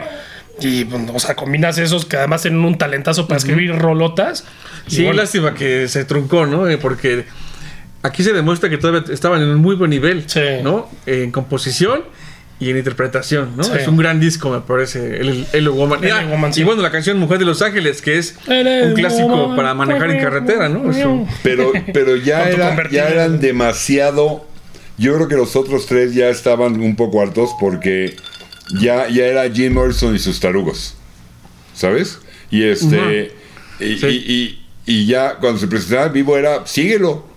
Y, 0.61 0.83
bueno, 0.83 1.11
o 1.13 1.19
sea, 1.19 1.35
combinas 1.35 1.77
esos 1.77 2.05
que 2.05 2.17
además 2.17 2.41
tienen 2.41 2.63
un 2.63 2.77
talentazo 2.77 3.27
para 3.27 3.37
escribir 3.37 3.75
rolotas. 3.75 4.45
y 4.87 4.91
Sí, 4.95 5.03
bueno, 5.03 5.21
lástima 5.21 5.53
que 5.53 5.87
se 5.87 6.05
truncó, 6.05 6.45
¿no? 6.45 6.67
Eh, 6.67 6.77
Porque 6.77 7.25
aquí 8.03 8.23
se 8.23 8.33
demuestra 8.33 8.69
que 8.69 8.77
todavía 8.77 9.03
estaban 9.13 9.41
en 9.41 9.49
un 9.49 9.57
muy 9.57 9.75
buen 9.75 9.89
nivel, 9.89 10.23
Sí. 10.27 10.39
¿no? 10.63 10.89
En 11.05 11.31
composición 11.31 12.03
y 12.61 12.69
en 12.71 12.77
interpretación, 12.77 13.55
¿no? 13.55 13.63
Sí. 13.63 13.71
Es 13.79 13.87
un 13.87 13.95
gran 13.97 14.19
disco, 14.19 14.49
me 14.49 14.59
parece, 14.59 15.17
el 15.21 15.45
Hello 15.53 15.73
Woman. 15.73 15.99
Ah, 16.11 16.25
Woman, 16.29 16.53
sí. 16.53 16.61
Y 16.61 16.63
bueno, 16.65 16.81
la 16.81 16.91
canción 16.91 17.17
Mujer 17.17 17.39
de 17.39 17.45
Los 17.45 17.61
Ángeles, 17.61 18.01
que 18.01 18.17
es 18.17 18.35
un 18.47 18.93
clásico 18.95 19.27
Woman. 19.29 19.55
para 19.55 19.73
manejar 19.73 20.11
en 20.11 20.21
carretera, 20.21 20.67
¿no? 20.69 20.91
Pero, 21.43 21.71
pero 21.93 22.15
ya, 22.17 22.49
era, 22.49 22.89
ya 22.89 23.07
eran 23.07 23.39
demasiado. 23.39 24.45
Yo 24.97 25.15
creo 25.15 25.29
que 25.29 25.35
los 25.35 25.55
otros 25.55 25.85
tres 25.85 26.13
ya 26.13 26.27
estaban 26.27 26.81
un 26.81 26.97
poco 26.97 27.21
hartos 27.21 27.51
porque 27.61 28.17
ya, 28.79 29.07
ya 29.09 29.25
era 29.25 29.49
Jim 29.49 29.73
Morrison 29.73 30.15
y 30.15 30.19
sus 30.19 30.39
tarugos. 30.39 30.95
¿Sabes? 31.73 32.19
Y 32.51 32.63
este. 32.63 33.31
y, 33.79 33.97
Sí. 33.97 34.07
y- 34.07 34.33
y- 34.33 34.59
y 34.85 35.05
ya 35.05 35.35
cuando 35.35 35.59
se 35.59 35.67
presentaba 35.67 36.07
en 36.07 36.13
vivo 36.13 36.37
era, 36.37 36.65
síguelo. 36.65 37.27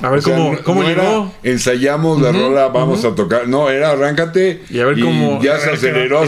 A 0.00 0.08
ver 0.08 0.20
O 0.20 0.22
sea, 0.22 0.36
cómo, 0.36 0.52
no- 0.52 0.62
cómo 0.62 0.82
no 0.84 0.88
era, 0.88 1.02
llegó. 1.02 1.34
ensayamos 1.42 2.22
la 2.22 2.32
rola, 2.32 2.68
vamos 2.68 3.04
a 3.04 3.14
tocar. 3.14 3.46
No, 3.46 3.68
era 3.68 3.90
arráncate. 3.90 4.62
Y 4.70 4.78
a 4.78 4.86
ver 4.86 4.98
cómo- 4.98 5.42
Ya 5.42 5.58
se 5.58 5.70
aceleró, 5.70 6.24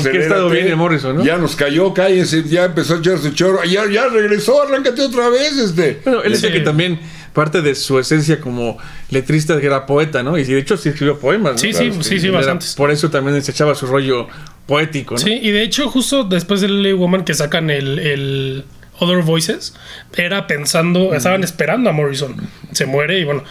¿no? 1.15 1.25
Ya 1.25 1.39
nos 1.39 1.57
cayó, 1.57 1.95
cállense, 1.95 2.43
ya 2.45 2.65
empezó 2.67 2.97
a 2.97 2.99
echar 2.99 3.19
su 3.19 3.31
chorro. 3.31 3.65
Ya, 3.65 3.89
ya 3.91 4.09
regresó, 4.09 4.61
arráncate 4.63 5.01
otra 5.01 5.31
vez. 5.31 5.57
Este. 5.57 6.01
Bueno, 6.05 6.23
él 6.23 6.33
decía 6.33 6.51
Sí. 6.51 6.55
que 6.57 6.61
también 6.61 7.01
parte 7.35 7.61
de 7.61 7.75
su 7.75 7.99
esencia 7.99 8.41
como 8.41 8.79
letrista 9.11 9.61
que 9.61 9.67
era 9.67 9.85
poeta, 9.85 10.23
¿no? 10.23 10.39
Y 10.39 10.45
de 10.45 10.59
hecho 10.59 10.77
sí 10.79 10.89
escribió 10.89 11.19
poemas, 11.19 11.53
¿no? 11.53 11.59
Sí, 11.59 11.75
sí, 11.75 11.93
sí, 12.01 12.21
sí, 12.21 12.29
bastantes. 12.31 12.75
Por 12.75 12.91
eso 12.91 13.11
también 13.11 13.43
se 13.43 13.51
echaba 13.51 13.75
su 13.75 13.87
rollo 13.87 14.29
poético, 14.67 15.15
¿no? 15.15 15.21
Sí, 15.21 15.39
y 15.43 15.51
de 15.51 15.63
hecho, 15.63 15.91
justo 15.91 16.25
después 16.25 16.61
del 16.63 16.83
LA 16.83 16.95
Woman 16.95 17.25
que 17.25 17.35
sacan 17.35 17.69
el, 17.69 17.99
el 17.99 18.65
Other 18.99 19.23
Voices, 19.23 19.75
era 20.17 20.47
pensando, 20.47 21.15
estaban 21.15 21.45
esperando 21.45 21.91
a 21.91 21.93
Morrison. 21.93 22.37
Se 22.73 22.87
muere 22.87 23.19
y 23.19 23.25
bueno. 23.25 23.45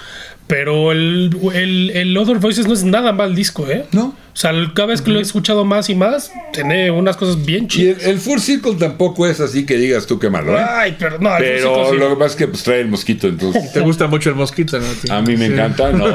Pero 0.48 0.92
el, 0.92 1.32
el, 1.54 1.92
el 1.92 2.18
Other 2.18 2.38
Voices 2.38 2.68
no 2.68 2.74
es 2.74 2.84
nada 2.84 3.14
mal 3.14 3.36
disco, 3.36 3.70
¿eh? 3.70 3.86
No. 3.92 4.16
O 4.34 4.36
sea, 4.36 4.52
cada 4.74 4.88
vez 4.88 5.02
que 5.04 5.12
lo 5.12 5.20
he 5.20 5.22
escuchado 5.22 5.64
más 5.64 5.92
y 5.92 5.96
más, 5.96 6.32
tiene 6.54 6.90
unas 6.90 7.18
cosas 7.18 7.46
bien 7.46 7.66
Y 7.66 7.68
chidas. 7.68 8.04
el, 8.04 8.10
el 8.12 8.18
Full 8.20 8.40
Circle 8.40 8.74
tampoco 8.76 9.28
es 9.28 9.40
así 9.40 9.64
que 9.64 9.78
digas 9.78 10.08
tú 10.08 10.18
qué 10.18 10.32
malo, 10.32 10.58
¿eh? 10.58 10.64
Ay, 10.68 10.96
pero 10.98 11.20
no, 11.20 11.38
el 11.38 11.44
Pero 11.44 11.74
Full 11.76 11.84
Circle 11.84 11.92
sí. 12.00 12.04
lo 12.04 12.10
que 12.10 12.16
pasa 12.16 12.26
es 12.32 12.36
que 12.38 12.48
pues, 12.48 12.64
trae 12.64 12.80
el 12.82 12.88
mosquito, 12.88 13.28
entonces. 13.28 13.72
Te 13.72 13.80
gusta 13.82 14.08
mucho 14.08 14.30
el 14.32 14.36
mosquito, 14.36 14.80
¿no? 14.80 14.88
Sí. 14.88 15.08
A 15.12 15.22
mí 15.22 15.38
me 15.38 15.46
Sí. 15.48 15.54
encanta, 15.54 15.92
no, 15.92 16.08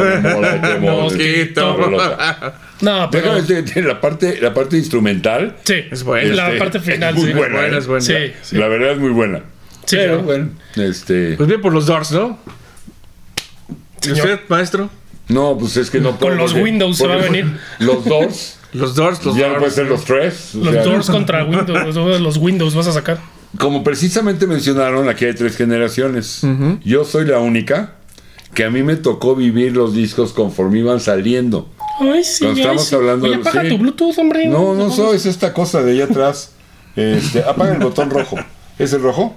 Mosquito. 0.81 1.77
No, 2.81 3.09
pero. 3.11 3.35
La 3.83 4.01
parte, 4.01 4.39
la 4.41 4.53
parte 4.53 4.77
instrumental, 4.77 5.57
Sí, 5.65 5.75
Es 5.91 6.03
buena. 6.03 6.35
La 6.35 6.47
Este, 6.49 6.59
parte 6.59 6.81
final, 6.81 7.15
es 7.15 7.21
muy 7.21 7.31
sí. 7.33 7.37
buena, 7.39 7.55
buena, 7.61 7.77
¿eh? 7.77 7.79
es 7.79 7.87
buena. 7.87 8.05
Sí, 8.05 8.15
sí. 8.43 8.57
la 8.57 8.69
verdad 8.69 8.93
es 8.93 8.99
muy 8.99 9.11
buena. 9.11 9.39
Sí, 9.85 9.97
Pero 9.97 10.13
claro. 10.15 10.23
bueno, 10.25 10.49
este. 10.77 11.35
Pues 11.37 11.49
bien 11.49 11.61
por 11.63 11.73
los 11.73 11.87
Doors, 11.87 12.11
¿no? 12.13 12.39
¿Y 14.07 14.13
usted, 14.13 14.41
maestro? 14.49 14.91
No, 15.29 15.57
pues 15.59 15.77
es 15.77 15.91
que 15.91 16.01
no 16.01 16.17
puedo. 16.19 16.35
los 16.35 16.53
porque- 16.53 16.65
Windows 16.65 16.97
se 16.97 17.07
va 17.07 17.15
a 17.15 17.19
venir. 17.19 17.59
Los 17.79 18.05
Doors, 18.05 18.59
Los 18.73 18.95
Doors, 18.95 19.25
los 19.25 19.37
ya 19.37 19.49
no 19.49 19.57
pueden 19.59 19.73
ser 19.75 19.87
los 19.87 20.05
tres. 20.05 20.55
Los 20.55 20.73
sea, 20.73 20.83
Doors 20.83 21.11
contra 21.11 21.45
Windows. 21.45 21.95
Los, 21.95 22.21
los 22.21 22.37
Windows 22.39 22.75
vas 22.75 22.87
a 22.87 22.93
sacar. 22.93 23.19
Como 23.59 23.83
precisamente 23.85 24.47
mencionaron, 24.47 25.09
aquí 25.09 25.25
hay 25.25 25.35
tres 25.35 25.57
generaciones. 25.57 26.43
Yo 26.85 27.05
soy 27.05 27.25
la 27.27 27.39
única 27.41 27.95
que 28.55 28.65
a 28.65 28.71
mí 28.71 28.83
me 28.83 28.97
tocó 28.97 29.35
vivir 29.37 29.77
los 29.77 29.95
discos 29.95 30.33
conforme 30.33 30.79
iban 30.81 31.01
saliendo. 31.01 31.69
Ay, 32.01 32.25
sí. 32.25 32.45
Cuando 32.45 32.57
ay, 32.57 32.61
estamos 32.63 32.85
sí. 32.85 32.95
hablando 32.95 33.27
Oye, 33.27 33.37
de- 33.37 33.41
apaga 33.43 33.63
sí. 33.63 33.69
tu 33.69 33.79
Bluetooth, 33.79 34.19
hombre. 34.19 34.47
No, 34.47 34.75
no 34.75 34.91
soy, 34.91 35.17
es 35.17 35.27
esta 35.27 35.53
cosa 35.53 35.83
de 35.83 35.93
allá 35.93 36.05
atrás. 36.05 36.53
Este, 36.97 37.43
apaga 37.43 37.73
el 37.75 37.79
botón 37.81 38.11
rojo. 38.11 38.37
¿Es 38.79 38.93
el 38.93 39.03
rojo? 39.03 39.37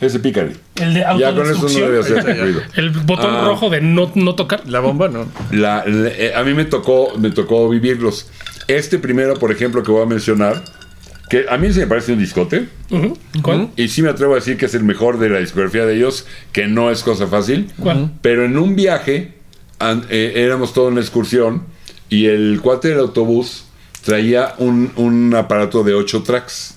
Ese 0.00 0.18
pícale. 0.20 0.56
El 0.76 0.92
de 0.94 1.00
Ya 1.18 1.34
con 1.34 1.50
eso 1.50 1.62
no 1.62 1.68
debe 1.68 2.00
hacer 2.00 2.38
ruido. 2.40 2.60
El 2.74 2.90
botón 2.90 3.34
Ah. 3.34 3.44
rojo 3.46 3.70
de 3.70 3.80
no, 3.80 4.12
no 4.14 4.34
tocar. 4.34 4.68
La 4.68 4.80
bomba, 4.80 5.08
¿no? 5.08 5.26
La- 5.52 5.84
la- 5.86 6.08
eh, 6.08 6.34
a 6.34 6.42
mí 6.44 6.52
me 6.52 6.66
tocó, 6.66 7.16
me 7.18 7.30
tocó 7.30 7.68
vivirlos. 7.70 8.28
Este 8.68 8.98
primero, 8.98 9.34
por 9.34 9.52
ejemplo, 9.52 9.82
que 9.82 9.90
voy 9.90 10.02
a 10.02 10.06
mencionar, 10.06 10.62
que 11.30 11.46
a 11.48 11.56
mí 11.56 11.72
sí 11.72 11.80
me 11.80 11.86
parece 11.86 12.12
un 12.12 12.18
discote. 12.18 12.68
¿Cuál? 13.42 13.70
y 13.76 13.88
sí 13.88 14.02
me 14.02 14.10
atrevo 14.10 14.32
a 14.32 14.36
decir 14.36 14.56
que 14.58 14.66
es 14.66 14.74
el 14.74 14.84
mejor 14.84 15.18
de 15.18 15.28
la 15.30 15.38
discografía 15.38 15.86
de 15.86 15.96
ellos, 15.96 16.26
que 16.52 16.66
no 16.66 16.90
es 16.90 17.02
cosa 17.02 17.26
fácil. 17.26 17.70
¿Cuál? 17.78 18.10
Pero 18.22 18.44
en 18.44 18.58
un 18.58 18.76
viaje, 18.76 19.32
an- 19.78 20.04
eh, 20.10 20.34
éramos 20.36 20.72
toda 20.74 20.90
una 20.90 21.00
excursión, 21.00 21.64
y 22.10 22.26
el 22.26 22.60
cuate 22.62 22.88
del 22.88 22.98
autobús 22.98 23.64
traía 24.04 24.54
un, 24.58 24.92
un 24.96 25.34
aparato 25.34 25.82
de 25.82 25.94
8 25.94 26.22
tracks. 26.22 26.75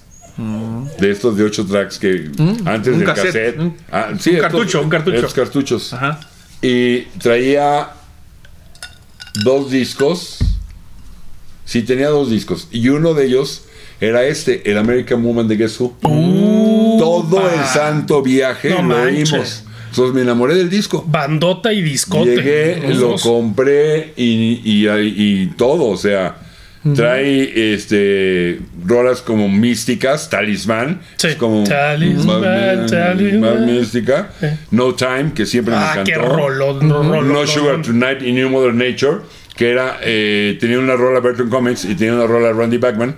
De 0.99 1.11
estos 1.11 1.35
de 1.37 1.43
8 1.43 1.65
tracks 1.65 1.99
que 1.99 2.29
antes 2.65 2.93
un 2.93 2.99
del 2.99 3.05
cassette, 3.05 3.25
cassette. 3.25 3.59
un- 3.59 3.75
ah, 3.91 4.07
un 4.11 4.17
estos- 4.17 4.39
cartucho, 4.41 4.81
un 4.81 4.89
cartucho. 4.89 5.15
estos 5.17 5.33
cartuchos. 5.33 5.93
Ajá. 5.93 6.19
Y 6.61 7.01
traía 7.21 7.89
dos 9.43 9.69
discos. 9.71 10.37
Sí, 11.65 11.83
tenía 11.83 12.09
dos 12.09 12.29
discos. 12.31 12.67
Y 12.71 12.89
uno 12.89 13.13
de 13.13 13.25
ellos 13.25 13.63
era 14.01 14.23
este, 14.25 14.69
el 14.71 14.77
American 14.77 15.23
Woman 15.23 15.47
de 15.47 15.57
Guess 15.57 15.79
Who. 15.79 15.97
Todo 16.99 17.49
el 17.49 17.63
santo 17.65 18.21
viaje 18.21 18.69
No 18.69 18.81
lo 18.83 19.01
oímos. 19.03 19.63
Entonces 19.89 20.13
me 20.13 20.21
enamoré 20.21 20.55
del 20.55 20.69
disco. 20.69 21.03
Bandota 21.07 21.73
y 21.73 21.81
discote. 21.81 22.35
Llegué, 22.35 22.93
lo 22.93 23.09
dos. 23.09 23.21
compré 23.23 24.13
y, 24.17 24.61
y- 24.63 24.87
y 24.87 25.47
todo. 25.57 25.85
O 25.85 25.97
sea, 25.97 26.37
trae 26.95 27.73
este 27.73 28.59
rolas 28.85 29.21
como 29.21 29.49
místicas, 29.49 30.29
talismán. 30.29 31.01
Sí. 31.17 31.27
Es 31.27 31.35
como 31.35 31.63
Talismán, 31.65 32.41
más, 32.41 32.91
talismán. 32.91 33.41
más 33.41 33.59
mística. 33.65 34.29
No 34.71 34.95
Time, 34.95 35.33
que 35.35 35.45
siempre 35.45 35.73
me 35.73 35.79
Ah, 35.81 35.89
encantó. 35.91 36.11
qué 36.11 36.17
no, 37.23 37.47
Sugar. 37.47 37.81
Tonight 37.81 38.21
y 38.21 38.31
New 38.31 38.49
Mother 38.49 38.73
Nature, 38.73 39.17
que 39.55 39.69
era, 39.71 39.97
eh, 40.01 40.57
tenía 40.59 40.79
una 40.79 40.95
rola 40.95 41.19
Bertrand 41.19 41.49
Comics 41.51 41.85
y 41.85 41.95
tenía 41.95 42.13
una 42.15 42.27
rola 42.27 42.51
Randy 42.53 42.77
Bachman. 42.77 43.15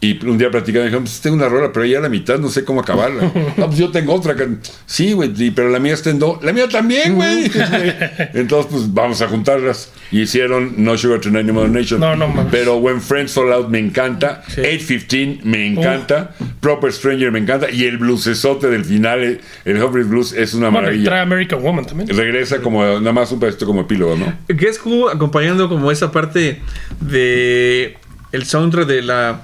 Y 0.00 0.24
un 0.24 0.38
día 0.38 0.48
platicando, 0.48 0.84
dijeron, 0.84 1.02
pues 1.04 1.20
tengo 1.20 1.34
una 1.34 1.48
rola, 1.48 1.72
pero 1.72 1.84
ya 1.84 1.98
a 1.98 2.02
la 2.02 2.08
mitad 2.08 2.38
no 2.38 2.48
sé 2.50 2.64
cómo 2.64 2.80
acabarla. 2.80 3.32
no, 3.56 3.66
pues 3.66 3.78
yo 3.78 3.90
tengo 3.90 4.14
otra. 4.14 4.36
Que... 4.36 4.46
Sí, 4.86 5.12
güey, 5.12 5.32
pero 5.50 5.70
la 5.70 5.80
mía 5.80 5.94
está 5.94 6.10
en 6.10 6.20
do. 6.20 6.38
La 6.40 6.52
mía 6.52 6.68
también, 6.68 7.16
güey. 7.16 7.50
Entonces, 8.34 8.70
pues 8.70 8.94
vamos 8.94 9.20
a 9.22 9.28
juntarlas. 9.28 9.90
Y 10.12 10.20
hicieron 10.22 10.74
No 10.76 10.96
Sugar 10.96 11.20
Tonight, 11.20 11.44
New 11.44 11.54
Mother 11.54 11.70
Nature. 11.70 11.98
No, 11.98 12.14
no 12.14 12.28
mames. 12.28 12.52
Pero 12.52 12.76
When 12.76 13.00
Friends 13.00 13.32
Fall 13.32 13.52
Out 13.52 13.68
me 13.70 13.80
encanta. 13.80 14.44
815 14.56 15.40
me 15.44 15.66
encanta. 15.66 16.32
Proper 16.60 16.92
Stranger 16.92 17.32
me 17.32 17.40
encanta. 17.40 17.68
Y 17.68 17.84
el 17.84 17.98
bluesesote 17.98 18.68
del 18.68 18.84
final, 18.84 19.20
el, 19.22 19.40
el 19.64 19.82
Humphrey 19.82 20.04
Blues, 20.04 20.32
es 20.32 20.54
una 20.54 20.68
Bueno, 20.68 20.78
y 20.78 20.82
maravilla. 20.82 21.10
trae 21.10 21.20
American 21.22 21.60
Woman 21.60 21.84
también. 21.84 22.08
Regresa 22.16 22.58
como 22.60 22.84
nada 22.84 23.12
más 23.12 23.32
un 23.32 23.40
pedacito 23.40 23.66
como 23.66 23.80
epílogo, 23.80 24.14
¿no? 24.16 24.32
Guess 24.48 24.80
Who 24.84 25.10
acompañando 25.10 25.68
como 25.68 25.90
esa 25.90 26.12
parte 26.12 26.60
de 27.00 27.96
el 28.30 28.44
soundtrack 28.46 28.86
de 28.86 29.02
la 29.02 29.40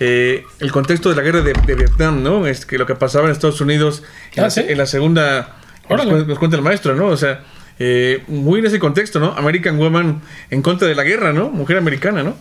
eh, 0.00 0.44
el 0.60 0.70
contexto 0.72 1.10
de 1.10 1.16
la 1.16 1.22
guerra 1.22 1.40
de, 1.42 1.52
de 1.52 1.74
Vietnam, 1.74 2.22
¿no? 2.22 2.46
Es 2.46 2.64
que 2.66 2.78
lo 2.78 2.86
que 2.86 2.94
pasaba 2.94 3.26
en 3.26 3.32
Estados 3.32 3.60
Unidos 3.60 4.02
en, 4.34 4.40
Ah, 4.40 4.42
la, 4.44 4.50
¿sí? 4.50 4.64
en 4.66 4.78
la 4.78 4.86
segunda 4.86 5.56
nos, 5.90 6.26
nos 6.26 6.38
cuenta 6.38 6.56
el 6.56 6.62
maestro, 6.62 6.94
¿no? 6.94 7.06
O 7.06 7.16
sea, 7.16 7.44
eh, 7.78 8.22
muy 8.28 8.60
en 8.60 8.66
ese 8.66 8.78
contexto, 8.78 9.18
¿no? 9.20 9.32
American 9.36 9.78
Woman 9.78 10.20
en 10.50 10.62
contra 10.62 10.86
de 10.88 10.94
la 10.94 11.02
guerra, 11.04 11.32
¿no? 11.32 11.48
Mujer 11.50 11.76
americana, 11.78 12.22
¿no? 12.22 12.36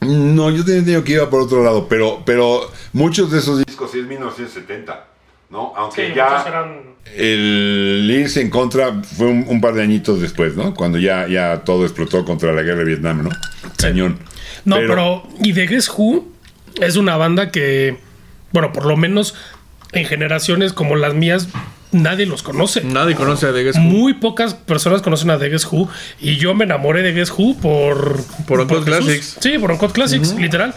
No, 0.00 0.50
yo 0.50 0.64
tenía 0.64 0.78
entendido 0.80 1.04
que 1.04 1.12
iba 1.12 1.30
por 1.30 1.42
otro 1.42 1.62
lado, 1.64 1.86
pero, 1.88 2.22
pero 2.26 2.70
muchos 2.92 3.30
de 3.30 3.38
esos 3.38 3.64
discos 3.64 3.90
sí 3.92 4.00
es 4.00 4.06
1970, 4.06 5.06
¿no? 5.50 5.72
Aunque 5.76 6.08
Sí, 6.08 6.12
ya 6.14 6.44
eran- 6.46 6.92
el 7.16 8.08
irse 8.12 8.40
en 8.40 8.50
contra 8.50 9.00
fue 9.02 9.26
un, 9.26 9.44
un 9.48 9.60
par 9.60 9.74
de 9.74 9.82
añitos 9.82 10.20
después, 10.20 10.56
¿no? 10.56 10.74
Cuando 10.74 10.98
ya, 10.98 11.26
ya 11.28 11.62
todo 11.64 11.84
explotó 11.84 12.24
contra 12.24 12.52
la 12.52 12.62
guerra 12.62 12.78
de 12.80 12.84
Vietnam, 12.84 13.24
¿no? 13.24 13.30
Cañón. 13.76 14.18
No, 14.64 14.76
pero, 14.76 15.28
y 15.42 15.52
de 15.52 15.66
Guess 15.66 15.88
Who 15.96 16.26
es 16.80 16.96
una 16.96 17.16
banda 17.16 17.50
que, 17.50 17.98
bueno, 18.52 18.72
por 18.72 18.86
lo 18.86 18.96
menos 18.96 19.34
en 19.92 20.06
generaciones 20.06 20.72
como 20.72 20.96
las 20.96 21.14
mías, 21.14 21.48
nadie 21.92 22.26
los 22.26 22.42
conoce. 22.42 22.82
Nadie 22.82 23.14
conoce 23.14 23.46
a 23.46 23.52
The 23.52 23.64
Guess 23.64 23.76
Who. 23.76 23.82
Muy 23.82 24.14
pocas 24.14 24.54
personas 24.54 25.02
conocen 25.02 25.30
a 25.30 25.38
The 25.38 25.50
Guess 25.50 25.66
Who 25.70 25.88
y 26.20 26.36
yo 26.36 26.54
me 26.54 26.64
enamoré 26.64 27.02
de 27.02 27.12
Guess 27.12 27.32
Who 27.36 27.56
por... 27.60 28.22
Por 28.46 28.66
Jesús. 28.68 28.84
Classics. 28.84 29.36
Sí, 29.40 29.58
por 29.58 29.70
Uncut 29.70 29.92
Classics, 29.92 30.34
literal. 30.34 30.74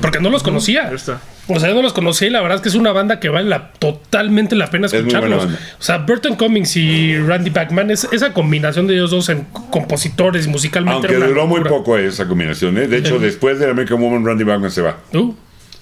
Porque 0.00 0.20
no 0.20 0.30
los 0.30 0.42
conocía. 0.42 0.90
Está. 0.92 1.20
O 1.46 1.60
sea, 1.60 1.68
yo 1.68 1.74
no 1.74 1.82
los 1.82 1.92
conocía 1.92 2.28
y 2.28 2.30
la 2.30 2.40
verdad 2.40 2.56
es 2.56 2.62
que 2.62 2.68
es 2.70 2.74
una 2.74 2.92
banda 2.92 3.20
que 3.20 3.28
vale 3.28 3.48
la, 3.48 3.70
totalmente 3.72 4.56
la 4.56 4.70
pena 4.70 4.86
escucharlos. 4.86 5.44
O 5.44 5.82
sea, 5.82 5.98
Burton 5.98 6.36
Cummings 6.36 6.76
y 6.76 7.18
Randy 7.18 7.50
Bachman, 7.50 7.90
es, 7.90 8.08
esa 8.12 8.32
combinación 8.32 8.86
de 8.86 8.94
ellos 8.94 9.10
dos 9.10 9.28
en 9.28 9.42
compositores 9.70 10.46
y 10.46 10.48
musicalmente. 10.48 11.06
Aunque 11.08 11.26
duró 11.26 11.46
muy 11.46 11.60
poco 11.62 11.98
esa 11.98 12.26
combinación, 12.26 12.78
¿eh? 12.78 12.88
De 12.88 12.98
hecho, 12.98 13.18
después 13.18 13.58
de 13.58 13.68
American 13.68 14.00
Woman, 14.00 14.24
Randy 14.24 14.44
Bachman 14.44 14.70
se 14.70 14.82
va. 14.82 14.98
Uh, 15.12 15.34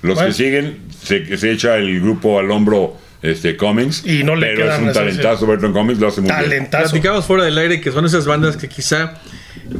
Los 0.03 0.15
Bueno. 0.17 0.29
que 0.29 0.33
siguen, 0.33 0.79
se, 0.91 1.37
se 1.37 1.53
echa 1.53 1.77
el 1.77 2.01
grupo 2.01 2.41
al 2.41 2.51
hombro 2.51 2.97
este, 3.23 3.57
Cummings. 3.57 4.05
Y 4.05 4.25
no 4.25 4.35
le 4.35 4.55
pero 4.57 4.73
es 4.73 4.81
un 4.81 4.93
talentazo, 4.93 5.47
Bertrand 5.47 5.75
Cummings 5.75 6.01
lo 6.01 6.09
hace 6.09 6.21
muy 6.21 6.31
bien. 6.31 6.43
Talentazo. 6.43 6.91
Platicamos 6.91 7.25
fuera 7.25 7.45
del 7.45 7.57
aire 7.57 7.81
que 7.81 7.93
son 7.93 8.05
esas 8.05 8.27
bandas 8.27 8.57
que 8.57 8.69
quizá 8.69 9.15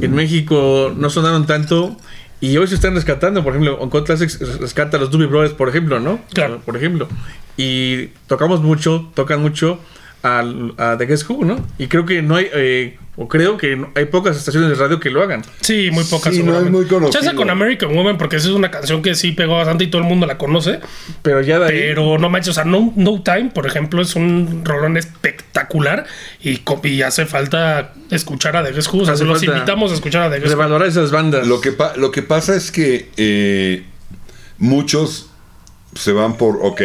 en 0.01 0.15
México 0.15 0.93
no 0.95 1.09
sonaron 1.09 1.45
tanto 1.45 1.97
y 2.43 2.57
hoy 2.57 2.67
se 2.67 2.75
están 2.75 2.93
rescatando. 2.93 3.41
Por 3.41 3.53
ejemplo, 3.53 3.81
Uncut 3.81 4.05
Classics 4.05 4.37
rescata 4.59 4.97
a 4.97 4.99
los 4.99 5.09
Doobie 5.09 5.27
Brothers, 5.27 5.53
por 5.53 5.69
ejemplo, 5.69 6.01
¿no? 6.01 6.19
Claro. 6.33 6.59
Por 6.65 6.75
ejemplo. 6.75 7.07
Y 7.55 8.07
tocamos 8.27 8.61
mucho, 8.61 9.09
tocan 9.15 9.41
mucho 9.41 9.79
al- 10.23 10.73
a, 10.77 10.97
The 10.97 11.05
Guess 11.05 11.29
Who, 11.29 11.45
¿no? 11.45 11.65
Y 11.77 11.87
creo 11.87 12.05
que 12.05 12.21
no 12.21 12.35
hay, 12.37 12.47
eh, 12.53 12.97
o 13.15 13.27
creo 13.27 13.57
que 13.57 13.75
no- 13.75 13.91
hay 13.93 14.05
pocas 14.05 14.35
estaciones 14.35 14.69
de 14.69 14.75
radio 14.75 14.99
que 14.99 15.09
lo 15.11 15.21
hagan. 15.21 15.43
Sí, 15.61 15.89
muy 15.91 16.03
pocas. 16.05 16.33
Sí, 16.33 16.41
no 16.41 16.57
es 16.57 16.71
muy 16.71 16.85
conocido. 16.85 17.35
Con 17.35 17.49
American 17.51 17.93
Woman, 17.93 18.17
porque 18.17 18.37
esa 18.37 18.47
es 18.47 18.53
una 18.55 18.71
canción 18.71 19.01
que 19.03 19.13
sí 19.13 19.33
pegó 19.33 19.55
bastante 19.57 19.83
y 19.83 19.87
todo 19.87 20.01
el 20.01 20.07
mundo 20.07 20.25
la 20.25 20.37
conoce. 20.39 20.79
Pero 21.21 21.41
ya 21.41 21.59
de 21.59 21.65
ahí. 21.65 21.71
Pero 21.89 22.17
no 22.17 22.29
manches, 22.29 22.49
o 22.49 22.53
sea, 22.53 22.63
no, 22.65 22.91
no 22.95 23.21
Time, 23.21 23.51
por 23.53 23.67
ejemplo, 23.67 24.01
es 24.01 24.15
un 24.15 24.63
rolón 24.65 24.97
espectacular 24.97 26.05
y, 26.41 26.61
y 26.83 27.01
hace 27.03 27.25
falta 27.27 27.93
escuchar 28.09 28.55
a 28.57 28.63
The 28.63 28.71
Guess 28.71 28.87
Who. 28.93 29.01
O 29.01 29.05
sea, 29.05 29.15
se 29.17 29.25
los 29.25 29.43
invitamos 29.43 29.91
a 29.91 29.95
escuchar 29.95 30.23
a 30.23 30.29
The 30.31 30.37
Guess 30.39 30.45
Who. 30.49 30.55
revalorar 30.55 30.87
esas 30.87 31.11
bandas. 31.11 31.45
Lo 31.45 31.61
que, 31.61 31.71
pa- 31.73 31.95
lo 31.97 32.09
que 32.11 32.23
pasa 32.23 32.55
es 32.55 32.71
que 32.71 33.09
eh, 33.17 33.83
muchos 34.57 35.29
se 35.95 36.11
van 36.13 36.37
por, 36.37 36.57
ok, 36.63 36.81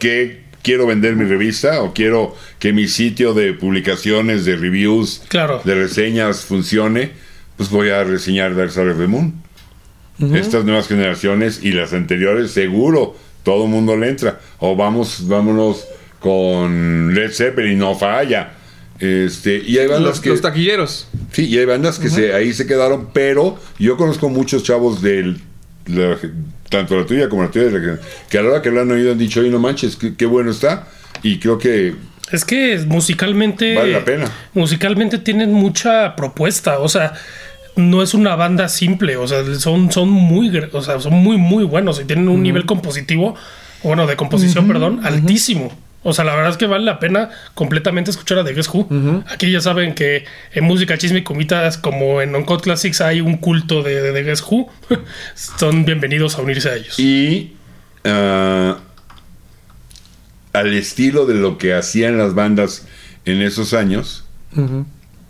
¿qué 0.00 0.43
quiero 0.64 0.86
vender 0.86 1.14
mi 1.14 1.24
revista 1.26 1.82
o 1.82 1.92
quiero 1.94 2.34
que 2.58 2.72
mi 2.72 2.88
sitio 2.88 3.34
de 3.34 3.52
publicaciones, 3.52 4.44
de 4.44 4.56
reviews, 4.56 5.22
Claro. 5.28 5.60
de 5.64 5.74
reseñas 5.76 6.40
funcione? 6.44 7.12
Pues 7.56 7.70
voy 7.70 7.90
a 7.90 8.02
reseñar 8.02 8.56
Dark 8.56 8.72
Side 8.72 8.90
of 8.90 8.98
the 8.98 9.06
Moon. 9.06 9.34
Estas 10.32 10.64
nuevas 10.64 10.88
generaciones 10.88 11.60
y 11.62 11.72
las 11.72 11.92
anteriores, 11.92 12.52
seguro, 12.52 13.16
todo 13.42 13.64
el 13.64 13.70
mundo 13.70 13.96
le 13.96 14.08
entra. 14.08 14.40
O 14.58 14.74
vamos, 14.74 15.26
vámonos 15.28 15.84
con 16.20 17.14
Led 17.14 17.30
Zeppelin, 17.32 17.78
no 17.78 17.94
falla. 17.96 18.54
Este, 19.00 19.60
y 19.64 19.76
hay 19.78 19.86
bandas 19.88 20.02
los, 20.02 20.20
que... 20.20 20.28
los 20.30 20.40
taquilleros. 20.40 21.08
Sí, 21.32 21.46
y 21.46 21.58
hay 21.58 21.64
bandas 21.64 21.98
que 21.98 22.08
se, 22.08 22.32
ahí 22.32 22.52
se 22.52 22.66
quedaron, 22.66 23.08
pero 23.12 23.58
yo 23.78 23.96
conozco 23.96 24.28
muchos 24.28 24.62
chavos 24.62 25.02
del 25.02 25.40
la- 25.86 26.16
tanto 26.68 26.96
la 26.96 27.06
tuya 27.06 27.28
como 27.28 27.42
la 27.42 27.50
tuya, 27.50 27.66
de 27.66 27.78
la 27.78 27.80
que, 27.96 28.02
que 28.30 28.38
a 28.38 28.42
la 28.42 28.50
hora 28.50 28.62
que 28.62 28.70
lo 28.70 28.80
han 28.80 28.90
oído 28.90 29.12
han 29.12 29.18
dicho, 29.18 29.40
oye, 29.40 29.50
no 29.50 29.58
manches, 29.58 29.96
qué, 29.96 30.14
qué 30.14 30.26
bueno 30.26 30.50
está. 30.50 30.88
Y 31.22 31.38
creo 31.38 31.58
que 31.58 31.94
Es 32.32 32.44
que 32.44 32.76
musicalmente. 32.86 33.74
Vale 33.76 33.92
la 33.92 34.04
pena. 34.04 34.30
Musicalmente 34.54 35.18
tienen 35.18 35.52
mucha 35.52 36.16
propuesta. 36.16 36.78
O 36.80 36.88
sea, 36.88 37.12
no 37.76 38.02
es 38.02 38.14
una 38.14 38.34
banda 38.34 38.68
simple. 38.68 39.16
O 39.16 39.28
sea, 39.28 39.44
son, 39.56 39.92
son 39.92 40.08
muy, 40.10 40.50
o 40.72 40.82
sea, 40.82 41.00
son 41.00 41.14
muy, 41.14 41.36
muy 41.36 41.64
buenos 41.64 42.00
y 42.00 42.04
tienen 42.04 42.28
un 42.28 42.42
nivel 42.42 42.66
compositivo, 42.66 43.34
bueno, 43.82 44.06
de 44.06 44.16
composición, 44.16 44.66
perdón, 44.66 45.00
altísimo. 45.04 45.72
O 46.04 46.12
sea, 46.12 46.24
la 46.24 46.36
verdad 46.36 46.52
es 46.52 46.56
que 46.58 46.66
vale 46.66 46.84
la 46.84 47.00
pena 47.00 47.30
completamente 47.54 48.10
escuchar 48.10 48.38
a 48.38 48.44
The 48.44 48.52
Guess 48.52 48.68
Who. 48.72 49.24
Aquí 49.28 49.50
ya 49.50 49.60
saben 49.60 49.94
que 49.94 50.24
en 50.52 50.64
música 50.64 50.96
chisme 50.98 51.20
y 51.20 51.24
comitas, 51.24 51.78
como 51.78 52.20
en 52.20 52.36
Uncut 52.36 52.62
Classics, 52.62 53.00
hay 53.00 53.20
un 53.20 53.38
culto 53.38 53.82
de, 53.82 54.00
de 54.02 54.12
The 54.12 54.22
Guess 54.22 54.44
Who. 54.48 54.70
Son 55.34 55.84
bienvenidos 55.84 56.38
a 56.38 56.42
unirse 56.42 56.68
a 56.68 56.76
ellos. 56.76 56.98
Y 56.98 57.54
ah, 58.04 58.78
al 60.52 60.72
estilo 60.74 61.26
de 61.26 61.34
lo 61.34 61.58
que 61.58 61.74
hacían 61.74 62.16
las 62.16 62.34
bandas 62.34 62.86
en 63.24 63.42
esos 63.42 63.74
años, 63.74 64.24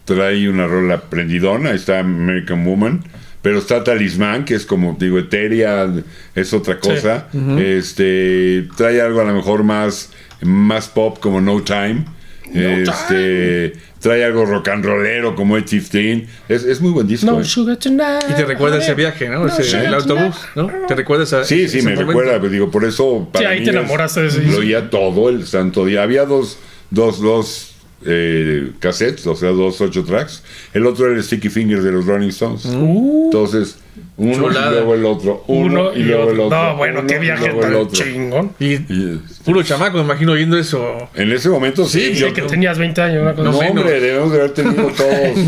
trae 0.05 0.49
una 0.49 0.67
rola 0.67 1.03
prendidona, 1.03 1.71
está 1.71 2.01
American 2.01 2.65
Woman, 2.67 3.05
pero 3.41 3.59
está 3.59 3.85
Talismán, 3.85 4.45
que 4.45 4.55
es 4.55 4.67
como 4.67 4.97
digo, 4.99 5.19
etérea, 5.19 5.91
es 6.35 6.53
otra 6.53 6.79
cosa. 6.79 7.29
Este 7.59 8.67
trae 8.77 9.01
algo 9.01 9.21
a 9.21 9.25
lo 9.25 9.35
mejor 9.35 9.65
más, 9.65 10.13
más 10.45 10.89
pop 10.89 11.19
como 11.19 11.41
No 11.41 11.61
Time. 11.63 12.05
este 12.53 13.73
trae 14.01 14.23
algo 14.25 14.45
rock 14.45 14.69
and 14.69 14.85
rollero 14.85 15.35
como 15.35 15.57
Ed 15.57 15.65
15. 15.65 16.27
Es, 16.49 16.65
es 16.65 16.81
muy 16.83 16.91
buen 16.93 17.07
disco. 17.07 17.25
No 17.27 17.41
eh. 17.41 17.45
sugar 17.45 17.79
tonight. 17.79 18.23
Y 18.29 18.35
te 18.35 18.45
recuerda 18.45 18.77
ese 18.79 18.93
viaje, 18.95 19.29
¿no? 19.31 19.41
No, 19.41 19.47
Ese- 19.47 19.65
sí, 19.65 19.77
el 19.77 19.89
sí, 19.89 19.95
autobús, 19.95 20.37
¿no? 20.55 20.71
Te 20.87 20.95
recuerdas 20.95 21.33
a 21.33 21.43
Sí, 21.45 21.61
sí, 21.69 21.79
ese 21.79 21.89
me 21.89 21.95
momento? 21.95 22.07
recuerda, 22.09 22.39
pues, 22.39 22.53
digo, 22.53 22.71
por 22.71 22.85
eso 22.85 23.29
para 23.33 23.49
ahí 23.49 23.61
mí 23.61 23.65
te 23.65 23.71
es- 23.71 23.77
enamoraste 23.77 24.21
de 24.21 24.27
ese 24.29 24.39
Lo 24.41 24.45
disco. 24.45 24.61
oía 24.61 24.91
todo 24.91 25.31
el 25.31 25.47
santo 25.47 25.87
día. 25.87 26.03
Había 26.03 26.27
dos, 26.27 26.59
dos, 26.91 27.19
dos 27.21 27.74
eh, 28.07 28.73
cassettes, 28.79 29.27
o 29.27 29.35
sea, 29.35 29.51
dos 29.51 29.81
ocho 29.81 30.05
tracks. 30.05 30.43
El 30.73 30.87
otro 30.87 31.07
era 31.07 31.17
el 31.17 31.23
Sticky 31.23 31.49
Fingers 31.49 31.83
de 31.85 31.93
los 31.93 32.07
Rolling 32.07 32.29
Stones. 32.29 32.65
Entonces, 32.67 33.79
uno 34.17 34.49
Chulada. 34.49 34.71
y 34.71 34.75
luego 34.75 34.95
el 34.95 35.05
otro. 35.05 35.45
Uno, 35.49 35.93
y 35.95 36.03
luego 36.03 36.31
el 36.31 36.41
otro. 36.41 36.59
No, 36.59 36.77
bueno, 36.77 37.01
uno 37.01 37.09
qué 37.09 37.17
y 37.17 37.19
viaje 37.19 37.49
tan 37.49 37.89
chingón. 37.89 38.53
Y 38.61 38.75
Y, 38.75 39.21
puro 39.45 39.63
chamaco, 39.63 39.99
me 39.99 40.05
imagino 40.05 40.33
oyendo 40.33 40.57
eso. 40.57 41.09
en 41.15 41.33
ese 41.33 41.49
momento 41.49 41.85
sí, 41.87 42.13
Sí, 42.13 42.15
yo 42.15 42.33
que 42.33 42.43
tenías 42.43 42.79
20 42.79 43.01
años, 43.03 43.23
una 43.23 43.35
cosa 43.35 43.51
no, 43.51 43.61
así. 43.61 43.71
hombre, 43.71 44.01
debemos 44.01 44.33
de 44.33 44.39
haber 44.39 44.51
tenido 44.53 44.87
todos 44.89 45.39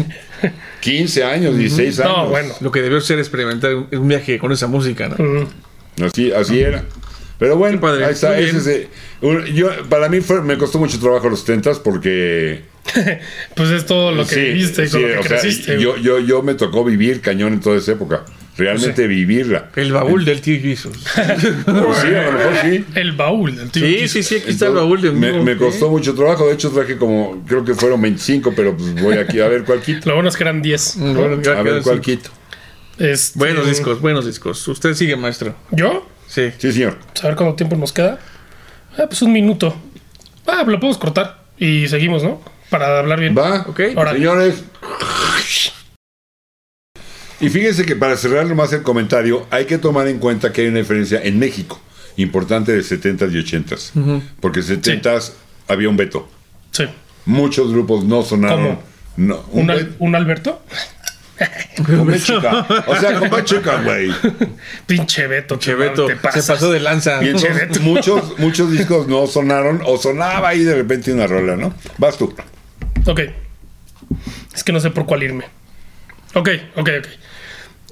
15 0.81 1.25
años, 1.25 1.57
16 1.57 2.01
años. 2.01 2.17
No, 2.17 2.29
bueno. 2.29 2.55
Lo 2.61 2.71
que 2.71 2.83
debió 2.83 3.01
ser 3.01 3.19
experimentar 3.19 3.75
un, 3.75 4.09
viaje 4.09 4.39
con 4.39 4.53
esa 4.53 4.67
música, 4.67 5.09
¿no? 5.09 5.17
Mm. 5.25 5.47
Así, 6.05 6.33
así 6.33 6.61
era. 6.61 6.85
Pero 7.39 7.57
bueno, 7.57 7.81
padre, 7.81 8.05
ahí 8.05 8.13
está. 8.13 8.33
muy 8.33 8.45
ese 8.45 8.53
bien. 8.53 8.57
es, 8.57 8.67
eh, 8.67 8.89
un- 9.21 9.45
yo, 9.47 9.71
para 9.89 10.09
mí 10.09 10.21
fue, 10.21 10.41
me 10.43 10.57
costó 10.57 10.79
mucho 10.79 10.99
trabajo 10.99 11.29
los 11.29 11.45
tentas 11.45 11.79
porque 11.79 12.63
Pues 13.55 13.71
es 13.71 13.85
todo 13.87 14.13
lo 14.13 14.27
que 14.27 14.35
Sí, 14.35 14.41
viviste 14.41 14.85
y 14.87 14.89
con 14.89 15.01
sí, 15.01 15.07
lo 15.07 15.13
que 15.13 15.19
o 15.19 15.23
sea, 15.23 15.39
creciste. 15.41 15.81
yo, 15.81 15.97
yo, 15.97 16.19
yo 16.21 16.43
me 16.43 16.55
tocó 16.55 16.85
vivir 16.85 17.21
cañón 17.21 17.53
en 17.55 17.61
toda 17.61 17.77
esa 17.79 17.93
época. 17.93 18.25
Realmente 18.59 19.07
vivirla. 19.07 19.69
El 19.77 19.93
baúl 19.93 20.25
del 20.25 20.41
tío 20.41 20.59
Jesus. 20.59 20.97
Pues 21.15 21.27
sí, 22.01 22.07
a 22.07 22.23
lo 22.25 22.33
mejor 22.33 22.53
sí. 22.63 22.85
El 22.95 23.13
baúl 23.13 23.55
del 23.55 23.71
tío. 23.71 23.85
Sí, 23.87 24.09
sí, 24.09 24.23
sí, 24.23 24.37
aquí 24.37 24.51
está 24.51 24.69
el 24.69 24.73
baúl 24.73 25.03
de 25.03 25.11
me, 25.13 25.31
me 25.43 25.59
costó 25.59 25.91
mucho 25.91 26.15
trabajo. 26.15 26.47
De 26.47 26.55
hecho, 26.55 26.71
traje 26.71 26.97
como, 26.97 27.45
creo 27.47 27.63
que 27.67 27.75
fueron 27.75 28.01
25, 28.01 28.55
pero 28.57 28.75
pues 28.75 28.95
voy 29.03 29.19
aquí 29.19 29.41
a 29.41 29.49
ver 29.49 29.65
cuál 29.65 29.83
quito. 29.83 30.09
Lo 30.09 30.15
bueno 30.15 30.31
es 30.31 30.37
que 30.39 30.43
eran 30.45 30.63
10. 30.63 30.97
Mm, 30.97 31.15
bueno, 31.17 31.51
A 31.55 31.63
ver 31.63 31.83
cuál 31.83 32.01
quito. 32.01 32.31
Este, 32.99 33.39
Buenos 33.39 33.69
discos, 33.69 34.01
buenos 34.01 34.25
discos. 34.25 34.67
Usted 34.69 34.95
sigue, 34.95 35.17
maestro. 35.17 35.55
¿Yo? 35.71 36.09
Sí. 36.37 36.53
Sí, 36.59 36.71
señor. 36.71 36.99
A 37.23 37.29
ver 37.29 37.35
cuánto 37.37 37.55
tiempo 37.57 37.77
nos 37.77 37.95
queda. 37.95 38.19
Ah, 38.99 39.05
pues 39.09 39.23
un 39.23 39.33
minuto. 39.33 39.75
Ah, 40.47 40.65
lo 40.67 40.79
podemos 40.79 40.99
cortar. 40.99 41.45
Y 41.57 41.89
seguimos, 41.89 42.23
¿no? 42.23 42.43
Para 42.69 42.99
hablar 42.99 43.19
bien. 43.21 43.35
Va. 43.35 43.63
Ok. 43.67 43.81
Órale. 43.97 44.19
Señores. 44.19 44.65
Y 47.41 47.49
fíjense 47.49 47.87
que 47.87 47.97
para 47.97 48.17
cerrar 48.19 48.47
más 48.55 48.71
el 48.75 48.83
comentario, 48.83 49.47
hay 49.51 49.65
que 49.65 49.79
tomar 49.79 50.09
en 50.09 50.19
cuenta 50.19 50.53
que 50.53 50.63
hay 50.63 50.67
una 50.69 50.79
diferencia 50.81 51.21
en 51.23 51.39
México 51.39 51.81
importante 52.19 52.73
de 52.73 52.81
70s 52.83 53.33
y 53.33 53.37
80s. 53.43 54.21
Porque 54.41 54.61
70s 54.61 55.33
había 55.69 55.89
un 55.89 55.97
veto. 55.97 56.29
Sí. 56.73 56.85
Muchos 57.25 57.73
grupos 57.73 58.05
no 58.05 58.23
sonaron. 58.23 58.59
¿Cómo? 58.77 58.83
No, 59.17 59.45
¿Un, 59.53 59.63
un 59.63 59.71
Al- 59.71 59.77
veto. 59.85 59.97
un 60.01 60.15
Alberto? 60.15 60.63
Con. 61.85 62.11
O 62.87 62.97
sea, 62.97 63.15
con 63.19 63.31
B 63.31 63.45
chica, 63.45 63.83
güey. 63.83 64.11
Pinche 64.87 65.27
Beto. 65.27 65.59
Cheveto 65.59 66.07
te 66.07 66.15
se 66.41 66.53
pasó 66.53 66.71
de 66.73 66.81
lanza. 66.81 67.21
Muchos, 67.81 68.39
muchos 68.39 68.71
discos 68.73 69.07
no 69.09 69.27
sonaron 69.27 69.83
o 69.85 69.99
sonaba 69.99 70.49
ahí 70.49 70.65
de 70.65 70.75
repente 70.75 71.13
una 71.13 71.27
rola, 71.27 71.57
¿no? 71.57 71.75
Vas 71.99 72.17
tú. 72.17 72.35
Ok. 73.07 73.21
Es 74.55 74.65
que 74.65 74.73
no 74.73 74.81
sé 74.81 74.91
por 74.91 75.05
cuál 75.07 75.23
irme. 75.23 75.45
Ok, 76.35 76.49
ok, 76.77 76.91
ok. 77.01 77.07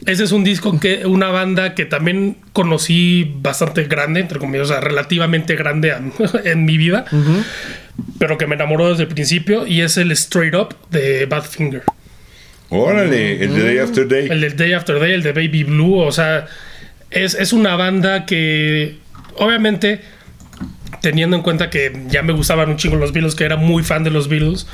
Ese 0.06 0.24
es 0.24 0.32
un 0.32 0.44
disco 0.44 0.78
que, 0.80 1.06
una 1.06 1.28
banda 1.28 1.74
que 1.74 1.84
también 1.86 2.36
conocí 2.52 3.32
bastante 3.40 3.84
grande, 3.84 4.20
entre 4.20 4.38
comillas, 4.38 4.66
o 4.68 4.72
sea, 4.72 4.80
relativamente 4.80 5.54
grande 5.54 5.92
a- 5.92 6.02
en 6.44 6.64
mi 6.64 6.76
vida, 6.76 7.04
pero 8.18 8.36
que 8.36 8.46
me 8.46 8.54
enamoró 8.56 8.90
desde 8.90 9.04
el 9.04 9.08
principio 9.08 9.66
y 9.66 9.82
es 9.82 9.96
el 9.96 10.10
Straight 10.12 10.54
Up 10.54 10.76
de 10.90 11.26
Badfinger. 11.26 11.84
Órale, 12.74 13.44
el 13.44 13.54
de 13.54 13.64
Day 13.64 13.78
After 13.78 14.08
Day. 14.08 14.28
El 14.28 14.40
del 14.40 14.56
Day 14.56 14.72
After 14.72 14.98
Day, 14.98 15.12
el 15.12 15.22
de 15.22 15.32
Baby 15.32 15.64
Blue, 15.64 15.98
o 15.98 16.10
sea, 16.12 16.46
es, 17.10 17.34
es 17.34 17.52
una 17.52 17.76
banda 17.76 18.26
que 18.26 18.96
obviamente 19.36 20.00
teniendo 21.00 21.36
en 21.36 21.42
cuenta 21.42 21.68
que 21.68 21.92
ya 22.08 22.22
me 22.22 22.32
gustaban 22.32 22.70
un 22.70 22.76
chingo 22.78 22.96
los 22.96 23.12
Beatles, 23.12 23.34
que 23.34 23.44
era 23.44 23.56
muy 23.56 23.82
fan 23.82 24.04
de 24.04 24.10
los 24.10 24.28
Beatles, 24.28 24.66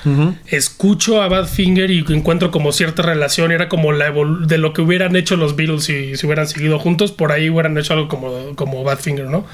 escucho 0.46 1.22
a 1.22 1.28
Badfinger 1.28 1.90
y 1.90 2.04
encuentro 2.08 2.52
como 2.52 2.70
cierta 2.70 3.02
relación, 3.02 3.50
era 3.50 3.68
como 3.68 3.90
la 3.90 4.12
de 4.46 4.58
lo 4.58 4.72
que 4.72 4.80
hubieran 4.80 5.16
hecho 5.16 5.36
los 5.36 5.56
Beatles 5.56 5.82
si, 5.82 6.16
si 6.16 6.26
hubieran 6.26 6.46
seguido 6.46 6.78
juntos, 6.78 7.10
por 7.10 7.32
ahí 7.32 7.50
hubieran 7.50 7.76
hecho 7.76 7.94
algo 7.94 8.06
como, 8.06 8.54
como 8.54 8.84
Badfinger, 8.84 9.26
¿no? 9.26 9.44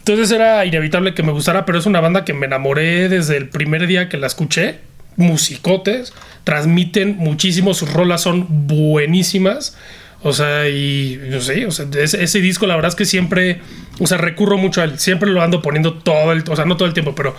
Entonces 0.00 0.30
era 0.30 0.66
inevitable 0.66 1.14
que 1.14 1.22
me 1.22 1.32
gustara, 1.32 1.64
pero 1.64 1.78
es 1.78 1.86
una 1.86 2.00
banda 2.00 2.26
que 2.26 2.34
me 2.34 2.44
enamoré 2.44 3.08
desde 3.08 3.38
el 3.38 3.48
primer 3.48 3.86
día 3.86 4.10
que 4.10 4.18
la 4.18 4.26
escuché. 4.26 4.80
Musicotes, 5.16 6.12
transmiten 6.44 7.16
muchísimo, 7.16 7.74
sus 7.74 7.92
rolas 7.92 8.20
son 8.22 8.46
buenísimas. 8.66 9.76
O 10.22 10.32
sea, 10.32 10.68
y 10.70 11.20
no 11.28 11.40
sé, 11.42 11.66
o 11.66 11.70
sea, 11.70 11.84
ese, 12.00 12.22
ese 12.24 12.40
disco 12.40 12.66
la 12.66 12.76
verdad 12.76 12.88
es 12.88 12.94
que 12.94 13.04
siempre, 13.04 13.60
o 14.00 14.06
sea, 14.06 14.16
recurro 14.16 14.56
mucho 14.56 14.80
a 14.80 14.84
él, 14.84 14.98
siempre 14.98 15.28
lo 15.28 15.42
ando 15.42 15.60
poniendo 15.60 15.94
todo 15.98 16.32
el, 16.32 16.44
o 16.48 16.56
sea, 16.56 16.64
no 16.64 16.78
todo 16.78 16.88
el 16.88 16.94
tiempo, 16.94 17.14
pero 17.14 17.36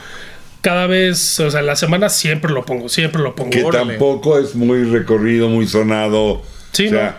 cada 0.61 0.85
vez, 0.85 1.39
o 1.39 1.49
sea, 1.49 1.61
en 1.61 1.65
la 1.65 1.75
semana 1.75 2.09
siempre 2.09 2.51
lo 2.51 2.63
pongo, 2.63 2.87
siempre 2.87 3.23
lo 3.23 3.33
pongo. 3.35 3.49
Que 3.49 3.63
Órale. 3.63 3.93
tampoco 3.93 4.37
es 4.37 4.53
muy 4.53 4.83
recorrido, 4.83 5.49
muy 5.49 5.65
sonado. 5.65 6.43
Sí, 6.73 6.85
o 6.87 6.89
sea, 6.91 7.17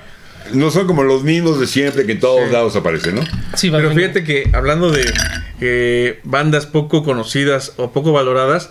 no 0.52 0.70
son 0.70 0.86
como 0.86 1.02
los 1.02 1.24
mismos 1.24 1.58
de 1.58 1.66
siempre 1.66 2.06
que 2.06 2.12
en 2.12 2.20
todos 2.20 2.46
Sí. 2.46 2.52
lados 2.52 2.76
aparecen, 2.76 3.16
¿no? 3.16 3.22
Sí, 3.56 3.68
Pero 3.70 3.92
fíjate 3.92 4.22
que 4.22 4.48
hablando 4.52 4.92
de 4.92 5.04
eh, 5.60 6.20
bandas 6.22 6.66
poco 6.66 7.02
conocidas 7.02 7.72
o 7.76 7.90
poco 7.90 8.12
valoradas, 8.12 8.70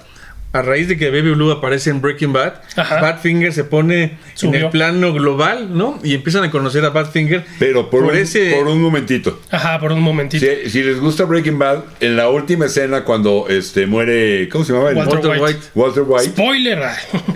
a 0.58 0.62
raíz 0.62 0.88
de 0.88 0.98
que 0.98 1.10
Baby 1.10 1.32
Blue 1.32 1.52
aparece 1.52 1.90
en 1.90 2.02
Breaking 2.02 2.32
Bad, 2.34 2.54
Ajá. 2.76 3.02
Badfinger 3.02 3.52
se 3.54 3.64
pone 3.66 4.18
en 4.42 4.56
el 4.56 4.70
plano 4.70 5.12
global, 5.14 5.78
¿no? 5.78 6.00
Y 6.04 6.14
empiezan 6.14 6.44
a 6.44 6.52
conocer 6.52 6.84
a 6.86 6.90
Badfinger 6.90 7.44
Pero 7.60 7.90
por, 7.90 8.04
un, 8.04 8.16
ese 8.16 8.54
por 8.58 8.68
un 8.68 8.82
momentito. 8.82 9.42
Ajá, 9.52 9.80
por 9.80 9.92
un 9.92 10.02
momentito. 10.02 10.46
Si, 10.64 10.70
si 10.70 10.84
les 10.84 11.00
gusta 11.00 11.26
Breaking 11.26 11.60
Bad, 11.60 11.84
en 12.00 12.16
la 12.16 12.30
última 12.30 12.68
escena 12.68 13.04
cuando 13.04 13.48
este 13.50 13.86
muere, 13.86 14.48
¿cómo 14.50 14.64
se 14.66 14.72
llamaba? 14.74 14.92
el- 14.92 14.98
Walter 14.98 15.16
Walter 15.16 15.32
White. 15.32 15.44
White. 15.44 15.68
Walter 15.76 16.04
White. 16.04 16.26
Spoiler. 16.32 16.80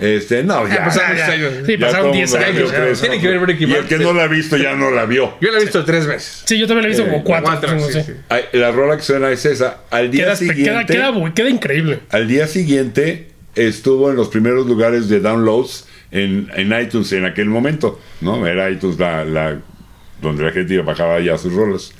Este, 0.00 0.42
no, 0.42 0.66
ya. 0.68 0.84
pasaron 0.84 1.16
Ya, 1.16 1.26
ya. 1.28 1.32
años. 1.34 1.52
Sí, 1.66 1.76
pasaron 1.76 2.02
todo 2.06 2.12
10 2.14 2.30
mundo 2.30 2.46
la 2.46 2.50
vio, 2.52 2.60
años. 2.60 2.72
tres, 2.74 3.00
Tiene 3.00 3.20
que 3.20 3.28
ver 3.28 3.38
Breaking 3.40 3.68
Y 3.68 3.72
Bad. 3.72 3.80
el 3.82 3.86
que 3.86 3.98
no 3.98 4.12
la 4.12 4.22
ha 4.24 4.28
visto 4.28 4.56
ya 4.56 4.74
no 4.74 4.90
la 4.90 5.04
vio. 5.04 5.34
Yo 5.40 5.50
la 5.50 5.58
he 5.58 5.62
visto 5.62 5.84
tres 5.84 6.06
veces. 6.06 6.42
Sí, 6.46 6.58
yo 6.58 6.66
también 6.66 6.84
lo 6.88 6.94
he 6.94 6.96
visto 6.96 7.04
como 7.10 7.22
cuatro. 7.24 7.50
Cuatro, 7.50 7.74
no 7.74 7.86
sí, 7.86 7.92
sé. 7.92 8.16
La 8.52 8.70
rola 8.70 8.96
que 8.96 9.02
suena 9.02 9.30
es 9.30 9.44
esa. 9.44 9.78
Al 9.90 10.10
día 10.10 10.24
Queda, 10.24 10.36
siguiente. 10.36 10.64
queda, 10.64 10.86
queda, 10.86 11.10
bu- 11.12 11.34
queda 11.34 11.50
increíble. 11.50 12.00
Al 12.10 12.26
día 12.28 12.46
siguiente 12.46 13.09
estuvo 13.54 14.10
en 14.10 14.16
los 14.16 14.28
primeros 14.28 14.66
lugares 14.66 15.08
de 15.08 15.20
downloads 15.20 15.86
en, 16.10 16.48
en 16.56 16.72
iTunes 16.80 17.12
en 17.12 17.24
aquel 17.24 17.46
momento, 17.46 18.00
¿no? 18.20 18.46
Era 18.46 18.70
iTunes 18.70 18.98
la, 18.98 19.24
la- 19.24 19.60
donde 20.22 20.44
la 20.44 20.52
gente 20.52 20.78
bajaba 20.82 21.18
ya 21.20 21.38
sus 21.38 21.52
rolas. 21.52 21.92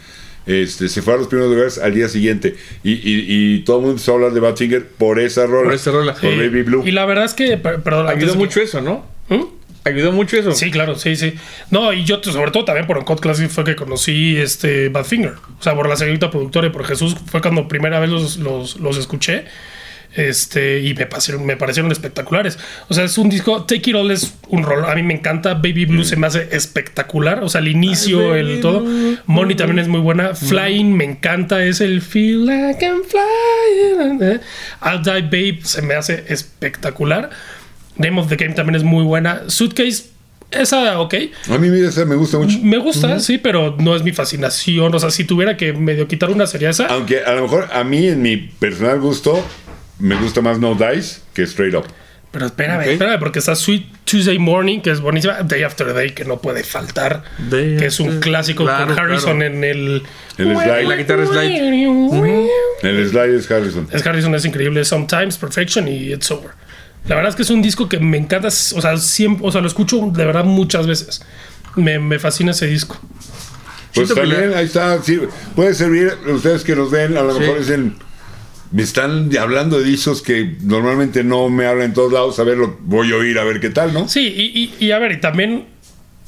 Este, 0.47 0.89
se 0.89 1.03
fue 1.03 1.15
a 1.15 1.17
los 1.19 1.27
primeros 1.29 1.51
lugares 1.53 1.79
al 1.79 1.95
día 1.95 2.09
siguiente 2.09 2.57
y, 2.83 2.93
y- 2.93 3.25
y 3.29 3.59
todo 3.61 3.77
el 3.77 3.81
mundo 3.83 3.93
empezó 3.93 4.13
a 4.13 4.15
hablar 4.17 4.33
de 4.33 4.41
Badfinger 4.41 4.87
por 4.87 5.19
esa 5.21 5.47
rola. 5.47 5.65
Por 5.65 5.75
esa 5.75 5.91
rola. 5.91 6.13
Por 6.15 6.31
Sí. 6.33 6.37
Baby 6.37 6.63
Blue. 6.63 6.83
Y 6.87 6.91
la 6.93 7.05
verdad 7.07 7.25
es 7.27 7.35
que, 7.35 7.57
per- 7.57 7.83
perdón, 7.83 8.09
Ayudó 8.09 8.35
mucho 8.35 8.61
eso, 8.61 8.81
¿no? 8.81 9.05
¿Mm? 9.29 9.45
Ayudó 9.85 10.13
mucho 10.13 10.37
eso. 10.37 10.53
Sí, 10.53 10.71
claro, 10.71 10.97
sí, 10.97 11.17
sí. 11.17 11.35
No, 11.71 11.93
y 11.93 12.05
yo 12.05 12.23
sobre 12.23 12.51
todo 12.51 12.65
también 12.67 12.87
por 12.87 12.99
Uncut 12.99 13.21
Classic 13.21 13.49
fue 13.49 13.65
que 13.65 13.77
conocí 13.77 14.37
este 14.37 14.89
Badfinger. 14.91 15.35
O 15.59 15.63
sea, 15.63 15.75
por 15.75 15.89
la 15.89 15.97
señorita 15.97 16.31
productora 16.31 16.67
y 16.67 16.71
por 16.71 16.85
Jesús 16.85 17.17
fue 17.31 17.41
cuando 17.41 17.67
primera 17.69 17.99
vez 18.01 18.11
los, 18.11 18.37
los, 18.39 18.79
los 18.81 18.97
escuché. 18.99 19.45
Este, 20.15 20.81
y 20.81 20.93
me 20.95 21.07
parecieron, 21.07 21.47
me 21.47 21.57
parecieron 21.57 21.93
espectaculares. 21.93 22.59
O 22.89 22.95
sea, 22.95 23.05
es 23.05 23.17
un 23.17 23.29
disco. 23.29 23.63
Take 23.65 23.91
It 23.91 23.97
All 23.97 24.11
es 24.11 24.35
un 24.49 24.65
rol. 24.65 24.85
A 24.85 24.95
mí 24.95 25.03
me 25.03 25.15
encanta. 25.15 25.55
Baby 25.55 25.85
Blue 25.87 26.05
se 26.05 26.17
me 26.17 26.27
hace 26.27 26.49
espectacular. 26.51 27.45
O 27.45 27.49
sea, 27.49 27.61
el 27.61 27.69
inicio, 27.69 28.35
el 28.35 28.61
todo. 28.61 28.85
Money 29.27 29.55
también 29.57 29.79
es 29.79 29.89
muy 29.89 30.01
buena. 30.01 30.35
Flying 30.35 30.97
me 30.97 31.05
encanta. 31.05 31.65
Es 31.65 31.81
el 31.81 32.03
Feel 32.03 32.47
Like 32.47 32.85
I'm 32.85 33.03
Flying. 33.05 34.23
eh. 34.23 34.41
I'll 34.85 35.03
Die 35.03 35.23
Babe 35.23 35.61
se 35.63 35.83
me 35.83 35.95
hace 35.95 36.25
espectacular. 36.29 37.31
Name 37.97 38.21
of 38.21 38.29
the 38.29 38.37
Game 38.37 38.55
también 38.55 38.75
es 38.77 38.83
muy 38.83 39.05
buena. 39.05 39.43
Suitcase, 39.49 40.05
esa, 40.51 40.99
ok. 41.01 41.15
A 41.51 41.59
mí 41.59 41.69
esa 41.87 42.05
me 42.05 42.17
gusta 42.17 42.39
mucho. 42.39 42.59
Me 42.63 42.79
gusta, 42.79 43.21
sí, 43.21 43.39
pero 43.39 43.77
no 43.79 43.95
es 43.95 44.03
mi 44.03 44.13
fascinación. 44.13 44.93
O 44.95 44.99
sea, 44.99 45.11
si 45.11 45.25
tuviera 45.25 45.57
que 45.57 45.73
medio 45.73 46.09
quitar 46.09 46.31
una 46.31 46.47
sería 46.47 46.71
esa. 46.71 46.87
Aunque 46.87 47.21
a 47.23 47.35
lo 47.35 47.43
mejor 47.43 47.69
a 47.73 47.85
mí, 47.85 48.09
en 48.09 48.23
mi 48.23 48.37
personal 48.39 48.99
gusto, 49.01 49.45
me 50.01 50.17
gusta 50.17 50.41
más 50.41 50.59
No 50.59 50.75
Dice 50.75 51.21
que 51.35 51.43
Straight 51.43 51.75
Up. 51.75 51.85
Pero 52.33 52.47
espérame, 52.47 52.83
Ok. 52.83 52.87
espérame, 52.87 53.19
porque 53.19 53.41
está 53.41 53.57
Sweet 53.57 53.87
Tuesday 54.05 54.39
Morning, 54.39 54.81
que 54.81 54.91
es 54.91 55.01
buenísima. 55.01 55.43
Day 55.43 55.65
After 55.65 55.93
Day, 55.93 56.11
que 56.13 56.25
no 56.25 56.41
puede 56.41 56.63
faltar. 56.63 57.25
Day 57.51 57.77
que 57.77 57.87
es 57.87 57.99
un 57.99 58.21
clásico 58.21 58.65
Claro, 58.65 58.87
con 58.87 58.99
Harrison 58.99 59.39
claro. 59.39 59.53
en 59.55 59.65
el. 59.65 60.03
El 60.39 60.57
slide. 60.57 60.85
La 60.89 60.97
guitarra 60.97 61.27
slide. 61.27 62.51
El 62.83 63.09
slide 63.09 63.37
es 63.37 63.51
Harrison. 63.51 63.89
Es 63.91 64.07
Harrison 64.07 64.35
es 64.35 64.45
increíble. 64.45 64.85
Sometimes 64.85 65.37
Perfection 65.39 65.89
y 65.89 66.13
It's 66.13 66.31
Over. 66.31 66.51
La 67.09 67.17
verdad 67.17 67.31
es 67.31 67.37
que 67.37 67.43
es 67.43 67.51
un 67.51 67.63
disco 67.63 67.89
que 67.89 67.99
me 67.99 68.17
encanta. 68.19 68.49
O 68.49 68.51
sea, 68.51 68.97
siempre, 68.99 69.47
o 69.47 69.51
sea, 69.51 69.61
lo 69.61 69.67
escucho 69.67 70.01
de 70.13 70.25
verdad 70.25 70.45
muchas 70.45 70.87
veces. 70.87 71.23
Me, 71.75 71.99
me 71.99 72.19
fascina 72.19 72.53
ese 72.53 72.67
disco. 72.67 72.99
Pues 73.95 74.07
Siento 74.07 74.15
también, 74.15 74.55
ahí 74.55 74.67
está, 74.67 75.03
sí, 75.03 75.21
puede 75.57 75.75
servir, 75.75 76.13
ustedes 76.29 76.63
que 76.63 76.77
nos 76.77 76.93
ven, 76.93 77.17
a 77.17 77.23
lo 77.23 77.35
Sí. 77.35 77.41
mejor 77.41 77.59
dicen, 77.59 77.97
me 78.73 78.83
están 78.83 79.31
hablando 79.39 79.79
de 79.79 79.85
discos 79.85 80.23
que 80.23 80.57
normalmente 80.63 81.25
no 81.25 81.49
me 81.49 81.67
hablan 81.67 81.87
en 81.87 81.95
todos 81.95 82.13
lados, 82.13 82.39
a 82.39 82.45
ver, 82.45 82.57
lo 82.59 82.77
voy 82.83 83.13
a 83.13 83.17
oír, 83.17 83.39
a 83.39 83.45
ver 83.45 83.61
qué 83.61 83.71
tal, 83.71 83.93
¿no? 83.93 84.09
Sí, 84.09 84.27
y, 84.29 84.61
y- 84.81 84.87
y 84.87 84.93
a 84.93 84.99
ver, 85.01 85.11
y 85.13 85.21
también, 85.21 85.67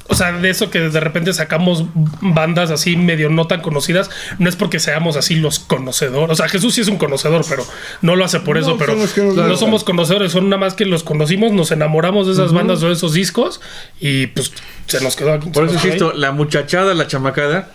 o 0.09 0.15
sea, 0.17 0.33
de 0.33 0.51
eso 0.51 0.69
que 0.69 0.81
de 0.81 0.99
repente 1.01 1.33
sacamos 1.33 1.85
bandas 2.21 2.73
así 2.73 2.97
medio 2.97 3.31
no 3.31 3.47
tan 3.47 3.61
conocidas, 3.61 4.11
no 4.41 4.49
es 4.49 4.57
porque 4.57 4.81
seamos 4.81 5.17
así 5.17 5.37
los 5.37 5.61
conocedores. 5.61 6.33
O 6.33 6.35
sea, 6.35 6.49
Jesús 6.49 6.75
sí 6.75 6.81
es 6.81 6.89
un 6.89 6.97
conocedor, 6.99 7.45
pero 7.49 7.65
no 8.01 8.17
lo 8.17 8.25
hace 8.25 8.41
por 8.41 8.59
eso, 8.59 8.71
No, 8.71 8.77
pero 8.79 8.97
no 8.97 9.57
somos 9.57 9.85
conocedores, 9.85 10.33
son 10.33 10.49
nada 10.51 10.59
más 10.59 10.75
que 10.75 10.85
los 10.85 11.05
conocimos, 11.05 11.53
nos 11.53 11.71
enamoramos 11.71 12.27
de 12.27 12.33
esas 12.33 12.53
bandas 12.53 12.83
o 12.83 12.89
de 12.89 12.95
esos 12.95 13.13
discos 13.15 13.61
y 14.01 14.27
pues 14.27 14.53
se 14.89 15.01
nos 15.01 15.15
quedó 15.15 15.35
aquí. 15.35 15.49
Por 15.51 15.67
eso 15.67 15.75
insisto, 15.75 16.13
la 16.13 16.33
muchachada, 16.33 16.93
la 16.95 17.07
chamacada, 17.07 17.71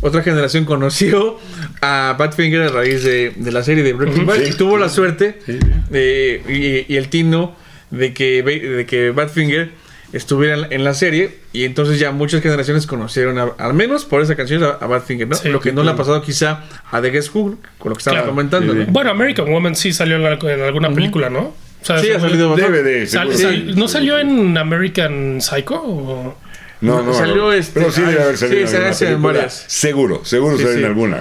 otra 0.00 0.22
generación 0.22 0.64
conoció 0.64 1.38
a 1.80 2.14
Badfinger 2.18 2.62
a 2.62 2.68
raíz 2.68 3.02
de, 3.04 3.32
de 3.36 3.52
la 3.52 3.62
serie 3.62 3.82
de 3.84 3.92
Breaking 3.92 4.26
Bad 4.26 4.36
Sí. 4.36 4.50
y 4.50 4.52
tuvo 4.54 4.78
la 4.78 4.88
suerte 4.88 5.38
Sí. 5.46 5.58
eh, 5.92 6.84
y, 6.88 6.92
y 6.92 6.96
el 6.96 7.08
tino 7.08 7.56
de 7.90 8.12
que, 8.12 8.42
de 8.42 8.86
que 8.86 9.10
Badfinger 9.10 9.70
estuviera 10.12 10.54
en 10.54 10.60
la- 10.62 10.68
en 10.70 10.84
la 10.84 10.94
serie 10.94 11.38
y 11.52 11.64
entonces 11.64 11.98
ya 11.98 12.12
muchas 12.12 12.42
generaciones 12.42 12.86
conocieron 12.86 13.38
a- 13.38 13.52
al 13.58 13.74
menos 13.74 14.04
por 14.06 14.22
esa 14.22 14.36
canción 14.36 14.62
a, 14.64 14.68
a 14.68 14.86
Badfinger, 14.86 15.28
¿no? 15.28 15.34
Sí, 15.36 15.48
lo 15.50 15.60
que 15.60 15.72
no 15.72 15.82
le 15.82 15.90
ha 15.90 15.96
pasado 15.96 16.22
quizá 16.22 16.64
a 16.90 17.02
The 17.02 17.10
Guess 17.10 17.34
Who, 17.34 17.58
con 17.78 17.90
lo 17.90 17.94
que 17.94 17.98
estábamos 18.00 18.22
Claro. 18.24 18.30
comentando, 18.30 18.72
Sí, 18.72 18.78
¿no? 18.80 18.86
Bueno, 18.86 19.10
American 19.10 19.50
Woman 19.50 19.74
sí 19.74 19.92
salió 19.92 20.16
en, 20.16 20.22
la- 20.22 20.32
en 20.54 20.60
alguna 20.62 20.90
película, 20.92 21.28
¿no? 21.28 21.40
O 21.80 21.84
sea, 21.84 21.98
Sí, 21.98 22.10
ha 22.10 22.18
salido. 22.18 22.56
DVD, 22.56 23.06
sal- 23.06 23.36
sal- 23.36 23.76
¿No 23.76 23.86
salió 23.86 24.18
en 24.18 24.56
American 24.58 25.40
Psycho? 25.40 25.74
o? 25.82 26.36
No, 26.80 27.02
no, 27.02 27.12
Salió 27.12 27.36
no. 27.36 27.52
este- 27.52 27.80
Pero 27.80 27.90
sí 27.92 28.02
debe 28.02 28.22
haber 28.22 28.36
sí, 28.36 28.46
salido 28.46 28.60
en 28.62 28.68
se 28.68 28.76
hace 28.86 29.10
en 29.12 29.22
varias. 29.22 29.64
Seguro, 29.66 30.24
seguro 30.24 30.56
Sí, 30.56 30.62
salió 30.62 30.74
en 30.76 30.80
sí. 30.82 30.86
alguna. 30.86 31.18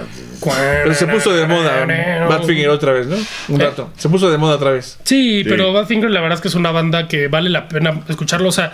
Pero 0.84 0.94
se 0.94 1.08
puso 1.08 1.34
de 1.34 1.48
moda 1.48 1.86
Badfinger 2.30 2.70
otra 2.70 2.92
vez, 2.94 3.08
¿no? 3.08 3.16
Un 3.50 3.62
Eh. 3.62 3.66
rato. 3.66 3.92
Se 3.98 4.08
puso 4.08 4.30
de 4.30 4.38
moda 4.38 4.56
otra 4.56 4.72
vez. 4.72 5.00
Sí, 5.04 5.42
Sí. 5.44 5.50
pero 5.50 5.74
Badfinger 5.74 6.12
la 6.12 6.22
verdad 6.22 6.36
es 6.36 6.42
que 6.42 6.48
es 6.48 6.56
una 6.56 6.70
banda 6.72 7.08
que 7.08 7.28
vale 7.28 7.50
la 7.50 7.68
pena 7.68 8.02
escucharlo. 8.08 8.50
O 8.50 8.52
sea, 8.52 8.72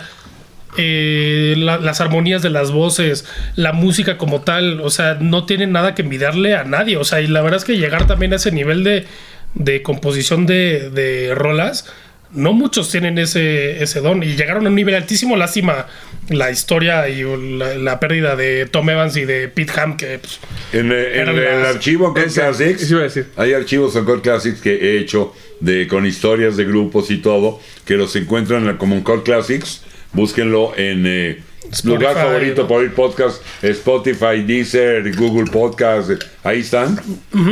eh, 0.76 1.54
la- 1.56 1.78
las 1.78 2.00
armonías 2.00 2.42
de 2.42 2.50
las 2.50 2.70
voces, 2.72 3.24
la 3.56 3.72
música 3.72 4.18
como 4.18 4.42
tal, 4.42 4.80
o 4.80 4.90
sea, 4.90 5.16
no 5.20 5.46
tiene 5.46 5.66
nada 5.66 5.94
que 5.94 6.02
envidiarle 6.02 6.54
a 6.56 6.64
nadie. 6.64 6.96
O 6.96 7.04
sea, 7.04 7.20
y 7.20 7.28
la 7.28 7.40
verdad 7.42 7.58
es 7.58 7.64
que 7.64 7.76
llegar 7.78 8.06
también 8.06 8.32
a 8.32 8.36
ese 8.36 8.50
nivel 8.50 8.82
de, 8.84 9.06
de 9.54 9.82
composición 9.82 10.46
de, 10.46 10.90
de 10.90 11.32
rolas, 11.34 11.86
no 12.34 12.52
muchos 12.52 12.90
tienen 12.90 13.18
ese, 13.18 13.82
ese 13.82 14.00
don. 14.00 14.22
Y 14.22 14.36
llegaron 14.36 14.66
a 14.66 14.68
un 14.68 14.74
nivel 14.74 14.94
altísimo. 14.94 15.36
Lástima 15.36 15.86
la 16.28 16.50
historia 16.50 17.08
y 17.08 17.22
la, 17.58 17.74
la 17.74 18.00
pérdida 18.00 18.36
de 18.36 18.66
Tom 18.66 18.88
Evans 18.90 19.16
y 19.16 19.24
de 19.24 19.48
Pete 19.48 19.72
Ham, 19.80 19.96
que 19.96 20.18
pues, 20.18 20.40
En, 20.72 20.90
eh, 20.92 21.20
en 21.20 21.28
el 21.28 21.64
archivo 21.66 22.14
Ese- 22.16 22.40
Classics, 22.40 23.26
hay 23.36 23.52
archivos 23.52 23.94
Uncut 23.94 24.22
Classics 24.22 24.60
que 24.60 24.72
he 24.74 24.98
hecho 24.98 25.34
de, 25.60 25.86
con 25.86 26.06
historias 26.06 26.56
de 26.56 26.64
grupos 26.64 27.10
y 27.10 27.18
todo, 27.18 27.60
que 27.84 27.94
los 27.94 28.14
encuentran 28.16 28.76
como 28.76 28.96
Uncut 28.96 29.24
Classics. 29.24 29.82
Búsquenlo 30.12 30.72
en 30.76 31.04
eh, 31.06 31.42
Spotify, 31.72 31.88
lugar 31.88 32.14
favorito 32.14 32.68
por 32.68 32.80
oír 32.82 32.92
podcast, 32.94 33.42
Spotify, 33.62 34.42
Deezer, 34.46 35.14
Google 35.16 35.50
Podcast, 35.50 36.10
ahí 36.44 36.60
están. 36.60 37.00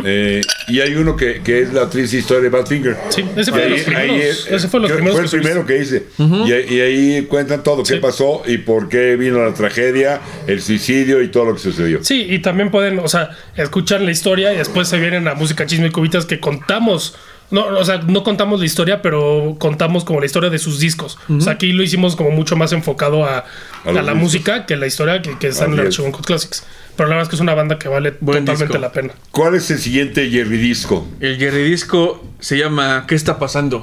Eh, 0.04 0.40
y 0.68 0.80
hay 0.80 0.94
uno 0.94 1.16
que, 1.16 1.40
que 1.42 1.62
es 1.62 1.72
la 1.72 1.88
triste 1.90 2.18
historia 2.18 2.42
de 2.44 2.48
Badfinger. 2.50 2.96
Sí, 3.08 3.24
ese 3.36 3.50
fue 3.50 3.62
de 3.62 3.70
los 3.70 3.80
primeros. 3.82 4.16
es- 4.16 4.46
ese 4.50 4.68
fue 4.68 4.80
de 4.80 4.82
los 4.82 4.90
que- 4.90 4.96
primeros 4.96 5.14
fue 5.16 5.24
el 5.24 5.30
que 5.30 5.36
primero 5.38 5.66
que 5.66 5.78
hice. 5.78 6.04
y, 6.18 6.52
ahí- 6.52 6.66
y 6.68 6.80
ahí 6.80 7.22
cuentan 7.22 7.62
todo, 7.62 7.82
qué 7.82 7.96
pasó 7.96 8.42
y 8.46 8.58
por 8.58 8.88
qué 8.88 9.16
vino 9.16 9.44
la 9.44 9.54
tragedia, 9.54 10.20
el 10.46 10.60
suicidio 10.62 11.22
y 11.22 11.28
todo 11.28 11.46
lo 11.46 11.54
que 11.54 11.60
sucedió. 11.60 12.04
Sí, 12.04 12.26
y 12.30 12.38
también 12.40 12.70
pueden, 12.70 12.98
o 13.00 13.08
sea, 13.08 13.30
escuchar 13.56 14.00
la 14.02 14.10
historia 14.12 14.52
y 14.54 14.58
después 14.58 14.86
se 14.88 14.98
vienen 14.98 15.26
a 15.26 15.34
música 15.34 15.66
chisme 15.66 15.88
y 15.88 15.90
cubitas 15.90 16.26
que 16.26 16.38
contamos. 16.38 17.16
No, 17.52 17.66
o 17.66 17.84
sea, 17.84 17.98
no 17.98 18.24
contamos 18.24 18.58
la 18.60 18.66
historia, 18.66 19.02
pero 19.02 19.54
contamos 19.58 20.04
como 20.04 20.18
la 20.18 20.26
historia 20.26 20.50
de 20.50 20.58
sus 20.58 20.80
discos. 20.80 21.18
O 21.28 21.40
sea, 21.40 21.52
aquí 21.52 21.72
lo 21.72 21.82
hicimos 21.82 22.16
como 22.16 22.30
mucho 22.30 22.56
más 22.56 22.72
enfocado 22.72 23.24
a, 23.24 23.38
A 23.84 23.92
la 23.92 24.00
discos. 24.00 24.16
música 24.16 24.66
que 24.66 24.76
la 24.76 24.86
historia 24.88 25.22
que, 25.22 25.38
que 25.38 25.48
está 25.48 25.66
en 25.66 25.74
el 25.74 25.78
Así 25.80 25.86
archivo 25.88 26.06
Uncut 26.08 26.24
Classics. 26.26 26.64
Pero 26.96 27.08
la 27.08 27.14
verdad 27.16 27.22
es 27.24 27.28
que 27.28 27.36
es 27.36 27.40
una 27.40 27.54
banda 27.54 27.78
que 27.78 27.88
vale 27.88 28.14
Buen 28.20 28.44
totalmente 28.44 28.64
disco. 28.64 28.78
la 28.78 28.90
pena. 28.92 29.14
¿Cuál 29.30 29.54
es 29.54 29.70
el 29.70 29.78
siguiente 29.78 30.28
Jerry 30.30 30.56
Disco? 30.58 31.06
El 31.20 31.38
Jerry 31.38 31.62
Disco 31.62 32.24
se 32.40 32.58
llama 32.58 33.04
¿Qué 33.06 33.14
está 33.14 33.38
pasando? 33.38 33.82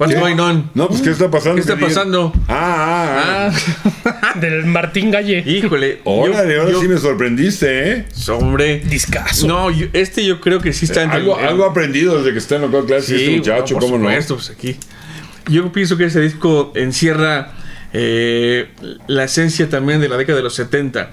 What's 0.00 0.14
¿Qué? 0.14 0.18
going 0.18 0.38
on? 0.38 0.70
No, 0.74 0.88
pues 0.88 1.02
¿qué 1.02 1.10
está 1.10 1.30
pasando? 1.30 1.56
¿Qué 1.56 1.60
está 1.60 1.76
pasando? 1.78 2.32
Ah, 2.48 3.50
ah, 3.50 3.52
ah. 4.06 4.18
Ah, 4.22 4.38
Del 4.40 4.64
Martín 4.64 5.10
Galle. 5.10 5.40
híjole. 5.46 6.00
Órale, 6.04 6.58
ahora 6.58 6.70
yo- 6.72 6.80
sí 6.80 6.88
me 6.88 6.96
sorprendiste, 6.96 7.92
¿eh? 7.92 8.06
Hombre. 8.30 8.80
Discazo. 8.80 9.46
No, 9.46 9.70
yo- 9.70 9.88
este 9.92 10.24
yo 10.24 10.40
creo 10.40 10.58
que 10.60 10.72
sí 10.72 10.86
está 10.86 11.02
en 11.02 11.10
Algo, 11.10 11.38
el- 11.38 11.46
algo 11.46 11.66
aprendido 11.66 12.16
desde 12.16 12.32
que 12.32 12.38
está 12.38 12.56
en 12.56 12.62
Local 12.62 12.86
Class 12.86 13.10
este 13.10 13.36
muchacho, 13.36 13.74
por 13.74 13.82
¿cómo 13.82 13.98
no? 13.98 14.04
supuesto, 14.04 14.34
pues 14.36 14.48
aquí. 14.50 14.76
Yo 15.50 15.70
pienso 15.70 15.98
que 15.98 16.06
ese 16.06 16.22
disco 16.22 16.72
encierra 16.76 17.52
eh, 17.92 18.68
la 19.06 19.24
esencia 19.24 19.68
también 19.68 20.00
de 20.00 20.08
la 20.08 20.16
década 20.16 20.38
de 20.38 20.44
los 20.44 20.54
70. 20.54 21.10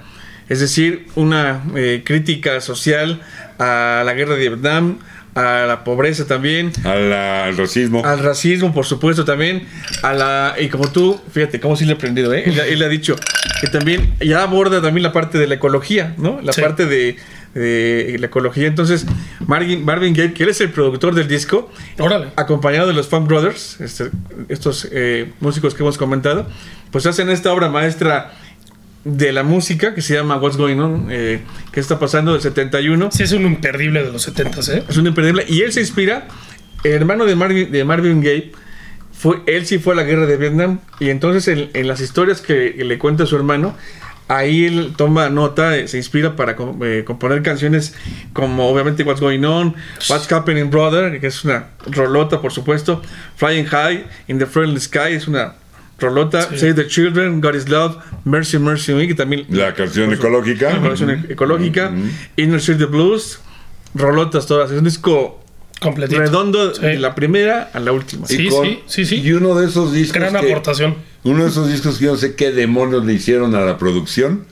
Es 0.48 0.60
decir, 0.60 1.08
una 1.14 1.62
eh, 1.76 2.02
crítica 2.06 2.62
social 2.62 3.20
a 3.58 4.02
la 4.06 4.14
guerra 4.14 4.34
de 4.36 4.48
Vietnam, 4.48 4.98
a 5.38 5.66
la 5.66 5.84
pobreza 5.84 6.26
también, 6.26 6.72
A 6.84 6.94
la- 6.94 7.44
al 7.44 7.56
racismo. 7.56 8.04
al 8.04 8.18
racismo, 8.20 8.72
por 8.74 8.84
supuesto, 8.86 9.24
también, 9.24 9.66
a 10.02 10.12
la... 10.12 10.54
Y 10.58 10.68
como 10.68 10.90
tú, 10.90 11.20
fíjate, 11.32 11.60
cómo 11.60 11.76
sí 11.76 11.84
le 11.84 11.92
he 11.92 11.94
aprendido, 11.94 12.32
¿eh? 12.34 12.44
Él, 12.46 12.58
él 12.68 12.82
ha 12.82 12.88
dicho, 12.88 13.16
que 13.60 13.68
también 13.68 14.14
ya 14.20 14.42
aborda 14.42 14.80
también 14.82 15.02
la 15.02 15.12
parte 15.12 15.38
de 15.38 15.46
la 15.46 15.54
ecología, 15.54 16.14
¿no? 16.18 16.40
La 16.42 16.52
Sí. 16.52 16.60
parte 16.60 16.86
de, 16.86 17.16
de 17.54 18.16
la 18.18 18.26
ecología. 18.26 18.66
Entonces, 18.66 19.06
Marvin, 19.46 19.84
Marvin 19.84 20.14
Gaye, 20.14 20.32
que 20.34 20.42
él 20.44 20.50
es 20.50 20.60
el 20.60 20.70
productor 20.70 21.14
del 21.14 21.28
disco, 21.28 21.70
Órale. 21.98 22.28
acompañado 22.36 22.86
de 22.88 22.92
los 22.94 23.08
Funk 23.08 23.26
Brothers, 23.26 23.80
este, 23.80 24.10
estos 24.48 24.88
eh, 24.92 25.32
músicos 25.40 25.74
que 25.74 25.82
hemos 25.82 25.98
comentado, 25.98 26.46
pues 26.90 27.06
hacen 27.06 27.28
esta 27.30 27.52
obra 27.52 27.68
maestra 27.68 28.32
de 29.16 29.32
la 29.32 29.42
música 29.42 29.94
que 29.94 30.02
se 30.02 30.14
llama 30.14 30.36
What's 30.36 30.56
Going 30.56 30.78
On, 30.78 31.08
eh, 31.10 31.40
que 31.72 31.80
está 31.80 31.98
pasando 31.98 32.32
del 32.32 32.42
71. 32.42 33.10
Sí, 33.10 33.22
es 33.22 33.32
un 33.32 33.46
imperdible 33.46 34.02
de 34.02 34.12
los 34.12 34.22
70 34.22 34.60
¿eh? 34.72 34.84
Es 34.88 34.96
un 34.96 35.06
imperdible. 35.06 35.44
Y 35.48 35.62
él 35.62 35.72
se 35.72 35.80
inspira, 35.80 36.28
el 36.84 36.92
hermano 36.92 37.24
de 37.24 37.34
Marvin, 37.34 37.70
de 37.70 37.84
Marvin 37.84 38.20
Gaye, 38.20 38.52
fue, 39.12 39.42
él 39.46 39.66
sí 39.66 39.78
fue 39.78 39.94
a 39.94 39.96
la 39.96 40.04
guerra 40.04 40.26
de 40.26 40.36
Vietnam. 40.36 40.80
Y 41.00 41.10
entonces 41.10 41.48
en, 41.48 41.70
en 41.72 41.88
las 41.88 42.00
historias 42.00 42.40
que, 42.40 42.74
que 42.76 42.84
le 42.84 42.98
cuenta 42.98 43.26
su 43.26 43.36
hermano, 43.36 43.74
ahí 44.28 44.66
él 44.66 44.92
toma 44.96 45.30
nota, 45.30 45.76
eh, 45.76 45.88
se 45.88 45.96
inspira 45.96 46.36
para 46.36 46.54
eh, 46.82 47.02
componer 47.04 47.42
canciones 47.42 47.94
como 48.32 48.68
obviamente 48.68 49.02
What's 49.02 49.20
Going 49.20 49.44
On, 49.44 49.74
What's 50.08 50.30
Happening 50.30 50.70
Brother, 50.70 51.18
que 51.20 51.26
es 51.26 51.44
una 51.44 51.70
rolota 51.86 52.40
por 52.40 52.52
supuesto, 52.52 53.02
Flying 53.36 53.66
High, 53.66 54.06
In 54.28 54.38
the 54.38 54.46
Friendly 54.46 54.80
Sky, 54.80 55.14
es 55.14 55.26
una 55.26 55.54
rolota, 55.98 56.42
Sí. 56.50 56.58
Save 56.58 56.74
the 56.74 56.86
Children, 56.86 57.40
God 57.40 57.54
is 57.54 57.68
Love, 57.68 57.96
Mercy, 58.24 58.58
Mercy 58.58 58.92
Me, 58.94 59.06
que 59.08 59.14
también 59.14 59.46
La 59.48 59.74
canción 59.74 60.12
ecológica. 60.12 60.70
la 60.74 60.80
canción 60.88 61.10
e- 61.10 61.32
ecológica, 61.32 61.92
Inner 62.36 62.60
City 62.60 62.84
Blues, 62.84 63.40
rolotas 63.94 64.46
todas. 64.46 64.70
Es 64.70 64.78
un 64.78 64.84
disco 64.84 65.42
Completito. 65.80 66.20
redondo 66.20 66.74
Sí. 66.74 66.82
de 66.82 66.98
la 66.98 67.14
primera 67.14 67.70
a 67.72 67.80
la 67.80 67.92
última. 67.92 68.26
Y 68.28 68.36
Sí, 68.36 68.48
con- 68.48 68.64
sí, 68.66 68.80
sí, 68.86 69.04
sí. 69.06 69.16
Y 69.22 69.32
uno 69.32 69.54
de 69.56 69.66
esos 69.66 69.92
discos. 69.92 70.20
Gran 70.20 70.32
que- 70.40 70.50
aportación. 70.52 70.96
Uno 71.24 71.42
de 71.44 71.50
esos 71.50 71.68
discos 71.70 71.98
que 71.98 72.04
yo 72.06 72.12
no 72.12 72.16
sé 72.16 72.34
qué 72.36 72.52
demonios 72.52 73.04
le 73.04 73.12
hicieron 73.14 73.54
a 73.54 73.60
la 73.60 73.76
producción, 73.76 74.46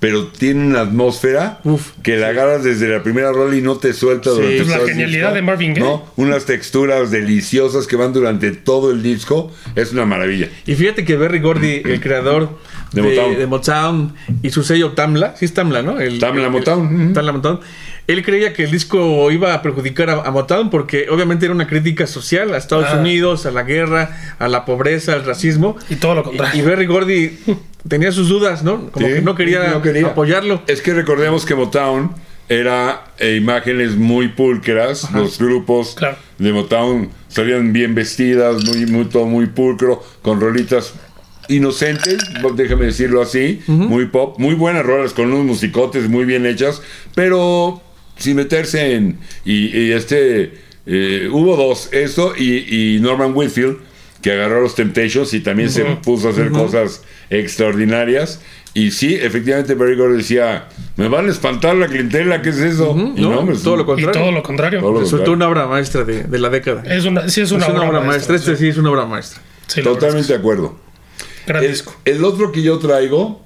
pero 0.00 0.28
tiene 0.28 0.64
una 0.66 0.80
atmósfera 0.82 1.58
Uf. 1.64 1.90
que 2.02 2.16
la 2.16 2.28
agarras 2.28 2.62
desde 2.62 2.88
la 2.88 3.02
primera 3.02 3.32
rola 3.32 3.56
y 3.56 3.60
no 3.60 3.76
te 3.78 3.92
suelta 3.92 4.30
Sí. 4.30 4.36
durante 4.36 4.56
Pues 4.58 4.68
la 4.68 4.78
genialidad 4.86 5.20
disco. 5.30 5.34
de 5.34 5.42
Marvin 5.42 5.74
Gaye. 5.74 5.84
¿No? 5.86 6.04
Unas 6.16 6.44
texturas 6.44 7.10
deliciosas 7.10 7.86
que 7.86 7.96
van 7.96 8.12
durante 8.12 8.52
todo 8.52 8.90
el 8.92 9.02
disco. 9.02 9.52
Es 9.74 9.92
una 9.92 10.04
maravilla. 10.06 10.48
Y 10.66 10.74
fíjate 10.76 11.04
que 11.04 11.16
Berry 11.16 11.40
Gordy, 11.40 11.82
el 11.84 12.00
creador 12.00 12.58
De 12.92 13.02
de, 13.02 13.08
Motown. 13.08 13.38
de 13.38 13.46
Motown 13.46 14.14
y 14.42 14.50
su 14.50 14.62
sello 14.62 14.92
Tamla, 14.92 15.34
sí 15.36 15.44
es 15.46 15.52
Tamla, 15.54 15.82
¿no? 15.82 15.98
El, 16.00 16.18
Tamla 16.20 16.44
el- 16.46 16.50
Motown. 16.52 17.12
Tamla 17.12 17.32
Motown. 17.32 17.60
Él 18.08 18.24
creía 18.24 18.52
que 18.54 18.64
el 18.64 18.70
disco 18.70 19.30
iba 19.30 19.54
a 19.54 19.62
perjudicar 19.62 20.08
a, 20.10 20.14
a 20.22 20.30
Motown 20.32 20.70
porque 20.70 21.06
obviamente 21.10 21.44
era 21.44 21.54
una 21.54 21.66
crítica 21.68 22.06
social 22.06 22.52
a 22.54 22.56
Estados 22.56 22.86
Ah. 22.90 22.96
Unidos, 22.98 23.46
a 23.46 23.50
la 23.52 23.62
guerra, 23.62 24.34
a 24.38 24.48
la 24.48 24.64
pobreza, 24.64 25.12
al 25.12 25.24
racismo. 25.24 25.76
Y 25.90 25.96
todo 25.96 26.14
lo 26.16 26.20
Y, 26.22 26.24
contrario. 26.24 26.62
y 26.62 26.66
Berry 26.66 26.86
Gordy 26.86 27.38
tenía 27.86 28.10
sus 28.10 28.28
dudas, 28.30 28.64
¿no? 28.64 28.90
Como 28.90 29.06
Sí, 29.06 29.12
que 29.14 29.20
no 29.22 29.34
quería, 29.34 29.68
no 29.68 29.82
quería. 29.82 30.06
apoyarlo. 30.08 30.62
Es 30.66 30.80
que 30.82 30.94
recordemos 30.94 31.44
que 31.44 31.54
Motown 31.54 32.12
era 32.48 33.04
eh, 33.18 33.36
imágenes 33.36 33.94
muy 33.96 34.28
pulcras. 34.28 35.12
Los 35.12 35.38
grupos 35.38 35.94
Claro. 35.94 36.16
de 36.38 36.52
Motown 36.52 37.10
salían 37.28 37.74
bien 37.74 37.94
vestidas, 37.94 38.64
muy, 38.64 38.86
muy, 38.86 39.04
todo 39.04 39.26
muy 39.26 39.46
pulcro, 39.48 40.02
con 40.22 40.40
rolitas 40.40 40.94
inocentes, 41.48 42.18
déjame 42.56 42.86
decirlo 42.86 43.22
así, 43.22 43.62
muy 43.66 44.06
pop, 44.06 44.38
muy 44.38 44.54
buenas 44.54 44.84
rolas, 44.84 45.12
con 45.14 45.32
unos 45.32 45.44
musicotes 45.46 46.08
muy 46.08 46.24
bien 46.26 46.44
hechas, 46.46 46.82
pero 47.14 47.80
sin 48.18 48.36
meterse 48.36 48.94
en... 48.94 49.18
Y, 49.44 49.76
y 49.78 49.92
este... 49.92 50.52
eh, 50.86 51.28
hubo 51.30 51.56
dos, 51.56 51.88
eso 51.92 52.34
y, 52.36 52.94
y 52.96 53.00
Norman 53.00 53.32
Whitfield, 53.34 53.78
que 54.22 54.32
agarró 54.32 54.60
los 54.60 54.74
Temptations 54.74 55.32
y 55.34 55.40
también 55.40 55.70
se 55.70 55.84
puso 55.84 56.28
a 56.28 56.30
hacer 56.32 56.50
cosas 56.50 57.02
extraordinarias. 57.30 58.40
Y 58.74 58.90
sí, 58.90 59.14
efectivamente, 59.14 59.74
Barry 59.74 59.96
Gordy 59.96 60.18
decía, 60.18 60.68
me 60.96 61.08
van 61.08 61.26
a 61.26 61.30
espantar 61.30 61.74
la 61.74 61.88
clientela, 61.88 62.42
¿qué 62.42 62.50
es 62.50 62.58
eso? 62.58 62.94
Y 63.16 63.22
no, 63.22 63.44
pues, 63.44 63.62
todo 63.62 63.76
lo 63.76 63.82
Y 63.82 63.86
contrario. 63.86 64.20
todo 64.20 64.32
lo 64.32 64.42
contrario. 64.42 64.80
Todo 64.80 64.92
lo 64.92 65.00
Resultó 65.00 65.24
contrario. 65.24 65.36
una 65.36 65.48
obra 65.48 65.66
maestra 65.66 66.04
de, 66.04 66.24
de 66.24 66.38
la 66.38 66.48
década. 66.48 66.82
Es 66.86 67.04
una, 67.04 67.28
sí, 67.28 67.40
es 67.40 67.48
Es 67.48 67.52
una, 67.52 67.68
una, 67.68 67.88
obra 67.88 68.00
maestra. 68.02 68.36
Este 68.36 68.56
sí 68.56 68.68
es 68.68 68.76
una 68.76 68.90
obra 68.90 69.06
maestra. 69.06 69.40
Sí, 69.66 69.80
es 69.80 69.84
Totalmente 69.84 70.32
de 70.32 70.38
acuerdo. 70.38 70.78
El, 71.46 71.68
disco. 71.70 71.94
el 72.04 72.22
otro 72.24 72.52
que 72.52 72.62
yo 72.62 72.78
traigo, 72.78 73.44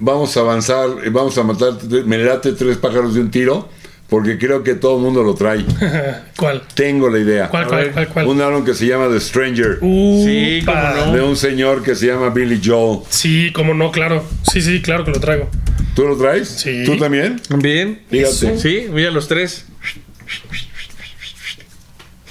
vamos 0.00 0.36
a 0.36 0.40
avanzar, 0.40 0.88
eh, 1.04 1.10
vamos 1.10 1.36
a 1.38 1.42
matar, 1.42 1.72
me 2.06 2.18
late 2.18 2.52
tres 2.52 2.76
pájaros 2.78 3.14
de 3.14 3.20
un 3.20 3.30
tiro, 3.30 3.68
porque 4.08 4.38
creo 4.38 4.62
que 4.62 4.74
todo 4.74 4.96
el 4.96 5.02
mundo 5.02 5.22
lo 5.22 5.34
trae. 5.34 5.64
¿Cuál? 6.36 6.62
Tengo 6.74 7.08
la 7.08 7.18
idea. 7.18 7.48
¿Cuál, 7.48 7.66
cuál, 7.66 7.90
cuál, 7.92 8.08
cuál? 8.08 8.26
Un 8.28 8.40
álbum 8.40 8.64
que 8.64 8.74
se 8.74 8.86
llama 8.86 9.08
The 9.08 9.20
Stranger, 9.20 9.78
Sí, 9.80 10.60
Upa. 10.62 10.94
cómo 10.94 11.06
no. 11.06 11.12
de 11.16 11.22
un 11.22 11.36
señor 11.36 11.82
que 11.82 11.94
se 11.94 12.06
llama 12.06 12.30
Billy 12.30 12.60
Joel. 12.64 13.00
Sí, 13.08 13.50
cómo 13.54 13.74
no, 13.74 13.90
claro. 13.90 14.24
Sí, 14.52 14.60
sí, 14.60 14.80
claro 14.82 15.04
que 15.04 15.10
lo 15.10 15.20
traigo. 15.20 15.48
¿Tú 15.94 16.02
lo 16.06 16.16
traes? 16.16 16.48
Sí. 16.48 16.82
¿Tú 16.84 16.96
también? 16.96 17.40
Bien. 17.58 18.02
Fíjate. 18.10 18.58
Sí, 18.58 18.86
mira 18.92 19.10
los 19.10 19.28
tres. 19.28 19.64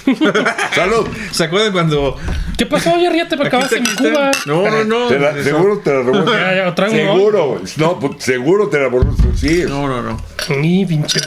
¡Salud! 0.74 1.06
¿Se 1.30 1.44
acuerdan 1.44 1.72
cuando 1.72 2.16
¿Qué 2.58 2.66
pasó? 2.66 2.96
Ya 3.00 3.10
ríete, 3.10 3.36
me 3.36 3.46
acabaste 3.46 3.80
mi 3.80 3.88
cuba. 3.88 4.30
No, 4.46 4.68
no, 4.70 4.84
no. 4.84 5.06
Te 5.08 5.18
la- 5.18 5.30
Eso. 5.30 5.42
seguro 5.44 5.78
te 5.82 5.92
la 5.92 6.02
robó. 6.02 6.24
Ya, 6.32 6.54
ya, 6.56 6.74
traigo 6.74 6.96
uno. 7.14 7.14
Seguro. 7.14 7.60
No, 7.78 7.98
pues, 7.98 8.12
seguro 8.22 8.68
te 8.68 8.78
la 8.78 8.88
robó. 8.88 9.16
Sí. 9.34 9.64
No, 9.68 9.88
no, 9.88 10.02
no. 10.02 10.20
Ni 10.60 10.84
pinche. 10.86 11.20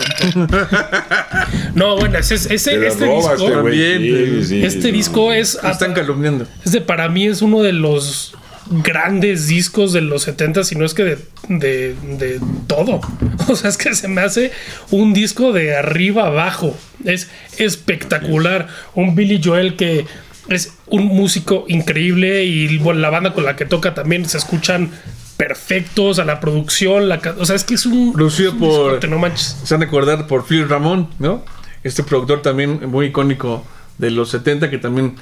No, 1.73 1.95
bueno, 1.97 2.17
ese, 2.19 2.35
ese- 2.35 2.55
este 2.55 2.75
disco, 2.77 3.31
este 3.33 3.43
güey. 3.43 3.53
También, 3.53 3.99
Sí, 4.41 4.45
sí, 4.45 4.63
este 4.65 4.81
sí, 4.83 4.91
disco 4.91 5.31
es, 5.33 5.59
Me 5.63 5.71
están 5.71 5.93
calumniando. 5.93 6.45
es 6.65 6.71
de, 6.71 6.81
para 6.81 7.09
mí 7.09 7.27
es 7.27 7.41
uno 7.41 7.61
de 7.61 7.73
los 7.73 8.33
grandes 8.69 9.47
discos 9.47 9.93
de 9.93 10.01
los 10.01 10.23
70, 10.23 10.63
si 10.63 10.75
no 10.75 10.85
es 10.85 10.93
que 10.93 11.03
de, 11.03 11.17
de, 11.49 11.95
de 12.17 12.39
todo. 12.67 13.01
O 13.49 13.55
sea, 13.55 13.69
es 13.69 13.77
que 13.77 13.95
se 13.95 14.07
me 14.09 14.21
hace 14.21 14.51
un 14.91 15.13
disco 15.13 15.53
de 15.53 15.75
arriba 15.77 16.27
abajo. 16.27 16.75
Es 17.05 17.29
espectacular. 17.57 18.67
Un 18.93 19.15
Billy 19.15 19.39
Joel 19.43 19.75
que 19.77 20.05
es 20.49 20.73
un 20.87 21.05
músico 21.05 21.65
increíble 21.69 22.43
y 22.45 22.77
bueno, 22.77 22.99
la 22.99 23.09
banda 23.09 23.33
con 23.33 23.45
la 23.45 23.55
que 23.55 23.65
toca 23.65 23.93
también 23.93 24.27
se 24.27 24.37
escuchan 24.37 24.91
perfectos 25.37 26.19
a 26.19 26.25
la 26.25 26.39
producción. 26.39 27.07
La, 27.07 27.21
o 27.39 27.45
sea, 27.45 27.55
es 27.55 27.63
que 27.63 27.75
es 27.75 27.85
un. 27.85 28.11
Producido 28.13 28.57
por- 28.57 29.07
no 29.07 29.19
manches. 29.19 29.57
Se 29.63 29.73
han 29.73 29.79
de 29.81 29.85
acordar 29.85 30.27
por 30.27 30.45
Phil 30.45 30.67
Ramón, 30.67 31.09
¿no? 31.19 31.45
Este 31.83 32.03
productor 32.03 32.41
también 32.41 32.89
muy 32.89 33.07
icónico 33.07 33.65
de 33.97 34.11
los 34.11 34.29
70 34.31 34.69
que 34.69 34.77
también 34.77 35.15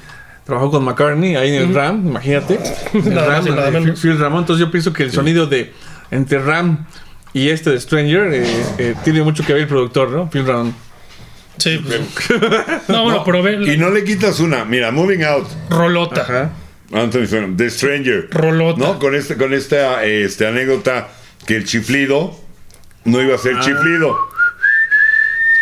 trabajó 0.46 0.70
con 0.70 0.84
McCartney 0.84 1.36
ahí 1.36 1.54
en 1.56 1.68
el 1.68 1.74
RAM, 1.74 2.06
imagínate. 2.06 2.58
El 2.94 3.14
Nada 3.14 3.40
RAM, 3.40 3.84
de 3.84 3.92
Phil- 3.94 4.18
Ramón. 4.18 4.40
Entonces 4.40 4.64
yo 4.64 4.70
pienso 4.70 4.92
que 4.92 5.02
el 5.02 5.10
sonido 5.12 5.46
de 5.46 5.72
entre 6.10 6.38
RAM 6.38 6.86
y 7.32 7.48
este 7.50 7.70
de 7.70 7.80
Stranger 7.80 8.32
eh, 8.32 8.46
eh, 8.78 8.94
tiene 9.04 9.22
mucho 9.22 9.44
que 9.44 9.52
ver 9.52 9.62
el 9.62 9.68
productor, 9.68 10.10
¿no? 10.10 10.30
Phil 10.30 10.46
Ramón. 10.46 10.74
Sí, 11.58 11.78
pues. 11.84 12.00
No, 12.88 13.04
bueno, 13.04 13.22
pero 13.24 13.42
ve. 13.42 13.72
Y 13.74 13.76
no 13.76 13.90
le 13.90 14.04
quitas 14.04 14.40
una. 14.40 14.64
Mira, 14.64 14.90
Moving 14.92 15.24
Out. 15.24 15.46
Rolota. 15.70 16.22
Ajá. 16.22 16.50
Anthony 16.92 17.22
Stone, 17.24 17.54
The 17.56 17.68
Stranger. 17.70 18.28
Rolota. 18.30 18.78
¿No? 18.78 18.98
Con, 19.00 19.14
este, 19.14 19.36
con 19.36 19.52
esta 19.52 20.04
este, 20.04 20.46
anécdota 20.46 21.08
que 21.46 21.56
el 21.56 21.64
chiflido 21.64 22.38
no 23.04 23.20
iba 23.20 23.32
a 23.32 23.36
Ah. 23.36 23.40
ser 23.40 23.58
chiflido. 23.60 24.16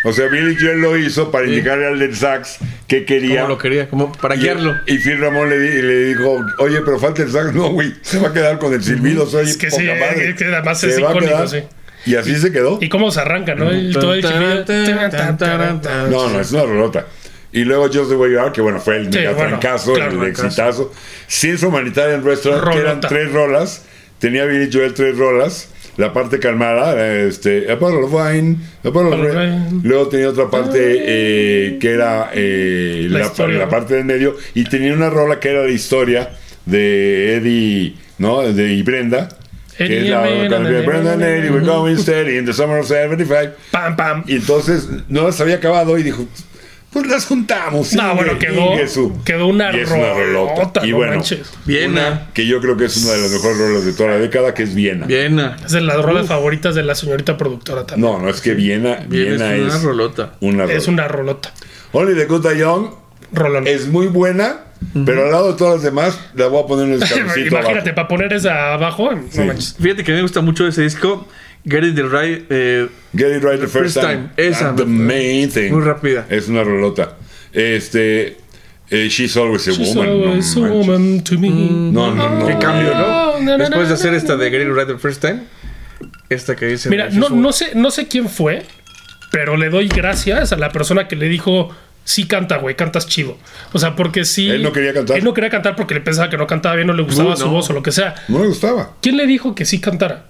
O 0.04 0.12
sea, 0.12 0.28
Billy 0.28 0.54
Joel 0.60 0.80
lo 0.80 0.96
hizo 0.98 1.30
para 1.30 1.46
indicarle 1.46 1.86
al 1.86 1.98
del 1.98 2.14
sax 2.14 2.58
que 2.86 3.04
quería. 3.06 3.40
Como 3.42 3.48
lo 3.54 3.58
quería, 3.58 3.88
como 3.88 4.12
para 4.12 4.36
Y- 4.36 4.40
guiarlo. 4.40 4.74
Y, 4.86 4.98
Phil 4.98 5.18
Ramón 5.18 5.48
le, 5.48 5.58
di- 5.58 5.82
le 5.82 6.04
dijo, 6.08 6.44
oye, 6.58 6.80
pero 6.84 6.98
falta 6.98 7.22
el 7.22 7.30
sax. 7.30 7.54
No, 7.54 7.70
güey, 7.70 7.94
se 8.02 8.18
va 8.18 8.28
a 8.28 8.32
quedar 8.32 8.58
con 8.58 8.72
el 8.74 8.82
silbido. 8.84 9.26
Soy 9.26 9.48
Es 9.48 9.56
que 9.56 9.68
poca 9.68 9.80
sí, 9.82 9.88
madre. 9.88 10.28
es 10.30 10.34
que 10.36 10.44
además 10.44 10.78
Se 10.80 10.88
es 10.90 10.98
icónico, 10.98 11.20
quedar. 11.26 11.48
sí. 11.48 11.62
Y 12.06 12.16
así 12.16 12.36
se 12.36 12.52
quedó. 12.52 12.78
¿Y 12.82 12.90
cómo 12.90 13.10
se 13.10 13.20
arranca, 13.20 13.54
no? 13.54 13.70
El, 13.70 13.94
todo 13.94 14.12
el. 14.12 14.20
No, 16.10 16.28
no, 16.28 16.40
es 16.40 16.52
una 16.52 16.62
rolota. 16.64 17.06
Y 17.52 17.64
luego 17.64 17.84
Just 17.86 18.10
the 18.10 18.16
Way 18.16 18.32
You 18.32 18.40
Are, 18.40 18.52
que 18.52 18.60
bueno, 18.60 18.80
fue 18.80 18.96
el 18.96 19.12
Sí, 19.12 19.18
mega 19.18 19.30
bueno, 19.32 19.48
trancazo, 19.60 19.92
claro, 19.94 20.22
el 20.22 20.28
exitazo. 20.28 20.92
Sins 21.28 21.62
Humanitarian 21.62 22.24
Restaurant, 22.24 22.72
que 22.74 22.80
eran 22.80 23.00
tres 23.00 23.32
rolas. 23.32 23.84
Tenía 24.18 24.44
Billy 24.44 24.68
Joel 24.72 24.92
tres 24.92 25.16
rolas. 25.16 25.68
La 25.96 26.12
parte 26.12 26.38
calmada, 26.40 27.16
este, 27.16 27.70
A 27.70 27.76
Bottle 27.76 28.04
of 28.04 28.12
Wine, 28.12 28.56
A 28.82 28.88
Bottle 28.88 29.12
of 29.12 29.18
Bottle 29.18 29.28
of 29.28 29.34
Red. 29.34 29.70
Wine. 29.70 29.80
Luego 29.84 30.08
tenía 30.08 30.28
otra 30.28 30.50
parte 30.50 30.78
eh, 30.80 31.78
que 31.80 31.90
era 31.90 32.30
eh, 32.34 33.06
La 33.08 33.20
la, 33.20 33.26
historia, 33.26 33.58
la 33.58 33.68
parte 33.68 33.94
del 33.94 34.04
medio. 34.04 34.36
Y 34.54 34.64
tenía 34.64 34.92
una 34.92 35.10
rola 35.10 35.38
que 35.38 35.50
era 35.50 35.62
la 35.62 35.70
historia 35.70 36.30
de 36.66 37.36
Eddie, 37.36 37.94
¿no? 38.18 38.42
De, 38.42 38.72
y 38.72 38.82
Brenda. 38.82 39.28
Eddie 39.78 39.88
que 39.88 40.04
es 40.04 40.10
la 40.10 40.22
de 40.60 40.82
Brenda, 40.82 41.14
and 41.14 41.22
Eddie, 41.22 41.50
we're 41.50 41.64
going 41.64 41.96
steady 41.98 42.38
in 42.38 42.44
the 42.44 42.52
summer 42.52 42.78
of 42.78 42.86
75. 42.86 43.52
Pam, 43.70 43.96
pam. 43.96 44.24
Y 44.26 44.36
entonces 44.36 44.88
no 45.08 45.24
las 45.24 45.40
había 45.40 45.56
acabado 45.56 45.98
y 45.98 46.02
dijo, 46.02 46.26
pues 46.94 47.06
las 47.08 47.26
juntamos. 47.26 47.92
No, 47.92 48.14
bueno, 48.14 48.38
quedó, 48.38 48.72
Inge 48.72 48.88
su". 48.88 49.20
quedó 49.24 49.48
una 49.48 49.70
Y 49.76 49.80
es 49.80 49.90
una 49.90 50.14
rolota. 50.14 50.54
rolota. 50.54 50.86
Y 50.86 50.90
no 50.92 50.96
bueno, 50.96 51.12
manches. 51.16 51.52
Viena. 51.66 52.28
que 52.32 52.46
yo 52.46 52.60
creo 52.62 52.76
que 52.78 52.86
es 52.86 52.96
una 53.04 53.12
de 53.12 53.20
las 53.22 53.30
mejores 53.32 53.58
rolas 53.58 53.84
de 53.84 53.92
toda 53.92 54.10
la 54.10 54.16
década, 54.18 54.54
que 54.54 54.62
es 54.62 54.74
Viena. 54.74 55.04
Viena. 55.06 55.56
Es 55.62 55.72
de 55.72 55.82
las 55.82 56.00
rolas 56.02 56.26
favoritas 56.26 56.74
de 56.74 56.82
la 56.84 56.94
señorita 56.94 57.36
productora 57.36 57.84
también. 57.84 58.10
No, 58.10 58.18
no 58.18 58.30
es 58.30 58.40
que 58.40 58.54
Viena, 58.54 59.04
Viena 59.06 59.50
Viena 59.50 59.54
es 59.56 59.60
una 59.64 59.74
es 59.76 59.82
rolota. 59.82 60.32
una 60.40 60.62
rola. 60.64 60.74
Es 60.74 60.88
una 60.88 61.08
rolota. 61.08 61.52
Only 61.92 62.14
the 62.14 62.24
Good 62.24 62.46
Young, 62.56 62.86
Rolón. 63.32 63.66
es 63.66 63.88
muy 63.88 64.06
buena, 64.06 64.60
pero 65.04 65.24
al 65.24 65.32
lado 65.32 65.52
de 65.52 65.58
todas 65.58 65.74
las 65.74 65.82
demás, 65.82 66.18
la 66.34 66.46
voy 66.46 66.62
a 66.62 66.66
poner 66.66 66.86
en 66.86 66.92
el 66.94 66.98
Imagínate, 67.48 67.56
abajo. 67.56 67.94
para 67.94 68.08
poner 68.08 68.32
esa 68.32 68.72
abajo, 68.74 69.12
no 69.12 69.22
Sí. 69.30 69.40
manches. 69.40 69.76
Fíjate 69.80 70.04
que 70.04 70.12
me 70.12 70.22
gusta 70.22 70.40
mucho 70.40 70.66
ese 70.66 70.82
disco. 70.82 71.26
Get 71.64 71.82
It 71.84 71.94
The 71.94 72.02
Right. 72.02 72.44
eh, 72.50 72.88
Get 73.14 73.30
it 73.36 73.42
right 73.42 73.58
the 73.60 73.66
first, 73.66 73.94
First 73.94 74.00
time. 74.00 74.28
time. 74.28 74.30
Esa. 74.36 74.72
The 74.76 74.84
main 74.84 75.50
thing. 75.50 75.72
Muy 75.72 75.82
rápida. 75.82 76.26
Es 76.28 76.48
una 76.48 76.62
rolota. 76.64 77.16
Este. 77.52 78.36
eh, 78.90 79.08
she's 79.08 79.36
always 79.36 79.66
a 79.68 79.72
She's 79.72 79.94
woman. 79.94 80.06
no 80.06 80.28
always 80.28 80.56
a 80.56 80.60
manches. 80.60 80.76
woman 80.86 81.24
to 81.24 81.38
me. 81.38 81.48
No, 81.50 82.14
no, 82.14 82.38
no. 82.40 82.46
Qué 82.46 82.58
cambio, 82.58 82.92
no, 82.94 83.40
¿no? 83.40 83.40
no, 83.40 83.58
Después 83.58 83.70
no, 83.82 83.88
de 83.88 83.94
hacer 83.94 84.10
no, 84.12 84.16
esta 84.18 84.32
no. 84.34 84.38
de 84.40 84.50
Get 84.50 84.60
It 84.62 84.68
Right 84.74 84.86
The 84.88 84.98
First 84.98 85.20
Time. 85.22 85.40
Esta 86.28 86.54
que 86.56 86.66
dice. 86.66 86.90
Mira, 86.90 87.08
no, 87.10 87.28
no, 87.30 87.52
sé, 87.52 87.70
no 87.74 87.90
sé 87.90 88.08
quién 88.08 88.28
fue, 88.28 88.64
pero 89.32 89.56
le 89.56 89.70
doy 89.70 89.88
gracias 89.88 90.52
a 90.52 90.56
la 90.56 90.70
persona 90.70 91.08
que 91.08 91.16
le 91.16 91.28
dijo. 91.28 91.74
Sí 92.06 92.26
canta, 92.26 92.58
güey, 92.58 92.76
cantas 92.76 93.06
chido. 93.06 93.38
O 93.72 93.78
sea, 93.78 93.96
porque 93.96 94.26
sí... 94.26 94.50
Él 94.50 94.62
no 94.62 94.72
quería 94.72 94.92
cantar. 94.92 95.16
Él 95.16 95.24
no 95.24 95.32
quería 95.32 95.48
cantar 95.48 95.74
porque 95.74 95.94
le 95.94 96.02
pensaba 96.02 96.28
que 96.28 96.36
no 96.36 96.46
cantaba 96.46 96.74
bien, 96.74 96.86
no 96.86 96.92
le 96.92 97.02
gustaba 97.02 97.30
No, 97.30 97.36
su 97.38 97.46
no. 97.46 97.52
voz 97.52 97.70
o 97.70 97.72
lo 97.72 97.82
que 97.82 97.92
sea. 97.92 98.14
No 98.28 98.40
me 98.40 98.46
gustaba. 98.46 98.90
¿Quién 99.00 99.16
le 99.16 99.26
dijo 99.26 99.54
que 99.54 99.64
sí 99.64 99.80
cantara? 99.80 100.26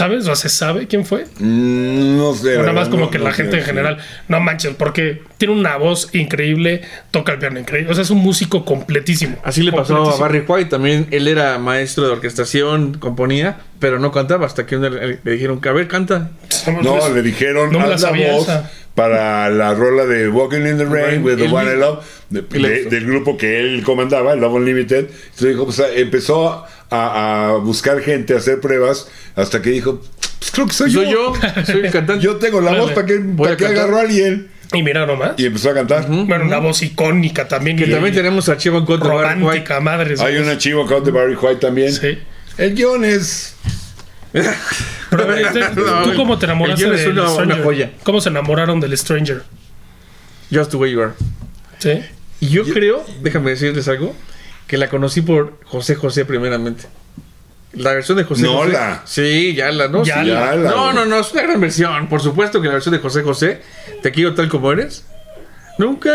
¿Sabes? 0.00 0.26
O 0.28 0.34
¿se 0.34 0.48
sabe 0.48 0.86
quién 0.86 1.04
fue? 1.04 1.26
Mm, 1.40 2.16
No 2.16 2.32
sé. 2.34 2.56
O 2.56 2.60
nada 2.60 2.72
más 2.72 2.88
como 2.88 3.04
no- 3.04 3.10
que 3.10 3.18
no 3.18 3.24
la 3.24 3.32
gente 3.32 3.58
en 3.58 3.64
general, 3.64 3.98
no 4.28 4.40
manches, 4.40 4.74
porque 4.74 5.22
tiene 5.36 5.52
una 5.52 5.76
voz 5.76 6.08
increíble, 6.14 6.80
toca 7.10 7.32
el 7.32 7.38
piano 7.38 7.60
increíble. 7.60 7.90
O 7.90 7.94
sea, 7.94 8.00
es 8.02 8.08
un 8.10 8.18
músico 8.18 8.64
completísimo. 8.64 9.36
Así 9.44 9.62
le 9.62 9.72
pasó 9.72 10.10
a. 10.10 10.16
Barry 10.16 10.42
White. 10.48 10.70
También 10.70 11.06
él 11.10 11.28
era 11.28 11.58
maestro 11.58 12.06
de 12.06 12.12
orquestación, 12.12 12.94
componía, 12.94 13.58
pero 13.80 13.98
no 13.98 14.12
cantaba 14.12 14.46
hasta 14.46 14.66
que 14.66 14.76
le 14.76 15.18
le 15.22 15.32
dijeron 15.32 15.60
que 15.60 15.68
a 15.68 15.72
ver, 15.72 15.88
canta. 15.88 16.30
No, 16.82 17.08
le 17.08 17.22
dijeron 17.22 17.72
No 17.72 17.84
la 17.86 17.98
sabía 17.98 18.32
voz 18.32 18.44
esa. 18.44 18.70
para 18.94 19.48
la 19.50 19.74
rola 19.74 20.04
de 20.06 20.28
Walking 20.28 20.58
in 20.66 20.78
the 20.78 20.84
Rain 20.84 21.24
with 21.24 21.36
the 21.38 21.48
One 21.48 21.72
I. 21.74 21.76
Love 21.78 22.04
de- 22.28 22.42
de- 22.42 22.84
del 22.84 23.06
grupo 23.06 23.36
que 23.36 23.58
él 23.58 23.82
comandaba, 23.84 24.34
el 24.34 24.40
Love 24.40 24.54
Unlimited. 24.54 25.06
Entonces 25.08 25.48
dijo, 25.48 25.64
pues, 25.64 25.82
empezó 25.96 26.64
a, 26.90 27.48
a 27.48 27.52
buscar 27.56 28.00
gente, 28.00 28.34
a 28.34 28.36
hacer 28.36 28.60
pruebas, 28.60 29.08
hasta 29.34 29.62
que 29.62 29.70
dijo, 29.70 30.00
pues 30.38 30.50
creo 30.52 30.66
que 30.66 30.72
soy, 30.74 30.90
Soy 30.92 31.10
yo, 31.10 31.32
soy 31.64 31.80
el 31.86 31.90
cantante. 31.92 32.22
Yo 32.24 32.36
tengo 32.36 32.60
la 32.60 32.72
Dale. 32.72 32.80
voz 32.82 32.92
para 32.92 33.06
que, 33.06 33.18
para 33.18 33.52
a 33.52 33.56
que 33.56 33.66
agarró 33.66 33.96
a 33.96 34.00
alguien. 34.02 34.48
Y 34.72 34.84
mira 34.84 35.04
nomás. 35.04 35.32
Y 35.36 35.46
empezó 35.46 35.70
a 35.70 35.74
cantar. 35.74 36.06
Bueno, 36.08 36.44
una 36.44 36.58
voz 36.58 36.80
icónica 36.82 37.48
también. 37.48 37.76
que 37.76 37.86
y- 37.86 37.90
también 37.90 38.14
tenemos 38.14 38.48
a 38.48 38.56
Chivo 38.56 38.80
de 38.82 38.96
Barry 38.98 39.42
White. 39.42 39.80
madre. 39.80 40.14
Hay 40.20 40.36
una 40.36 40.58
chivo 40.58 40.84
acá 40.84 41.00
de 41.00 41.10
Barry 41.10 41.34
White 41.34 41.56
también. 41.60 41.92
Sí. 41.92 42.18
El 42.60 42.74
guion 42.74 43.04
es... 43.04 43.54
Este, 44.32 45.60
No, 45.76 46.02
¿tú 46.04 46.14
cómo 46.14 46.38
te 46.38 46.44
enamoraste 46.46 46.84
el 46.84 46.90
guion 46.90 46.98
es 46.98 47.04
del 47.06 47.12
una- 47.18 47.22
una 47.22 47.32
Stranger? 47.32 47.64
joya. 47.64 47.90
¿Cómo 48.04 48.20
se 48.20 48.28
enamoraron 48.28 48.80
del 48.80 48.96
Stranger? 48.96 49.42
Just 50.52 50.70
the 50.70 50.76
way 50.76 50.92
you 50.92 51.02
are. 51.02 51.12
Sí. 51.78 52.02
Y 52.40 52.48
yo, 52.48 52.64
creo, 52.64 53.04
déjame 53.22 53.50
decirles 53.50 53.86
algo, 53.88 54.14
que 54.66 54.76
la 54.78 54.88
conocí 54.88 55.20
por 55.22 55.58
José 55.64 55.94
José 55.94 56.24
primeramente. 56.24 56.84
La 57.72 57.92
versión 57.92 58.18
de 58.18 58.24
José 58.24 58.42
No 58.42 58.54
José. 58.58 58.72
la. 58.72 59.02
Sí, 59.04 59.54
ya 59.54 59.70
la, 59.70 59.86
¿no? 59.88 60.02
Ya 60.04 60.22
Sí. 60.22 60.28
la. 60.28 60.56
No, 60.56 60.92
no, 60.92 61.06
no, 61.06 61.20
es 61.20 61.32
una 61.32 61.42
gran 61.42 61.60
versión. 61.60 62.08
Por 62.08 62.20
supuesto 62.20 62.60
que 62.60 62.66
la 62.68 62.74
versión 62.74 62.92
de 62.94 62.98
José 63.00 63.22
José, 63.22 63.62
Te 64.02 64.10
quiero 64.10 64.34
tal 64.34 64.48
como 64.48 64.72
eres. 64.72 65.04
Nunca 65.80 66.10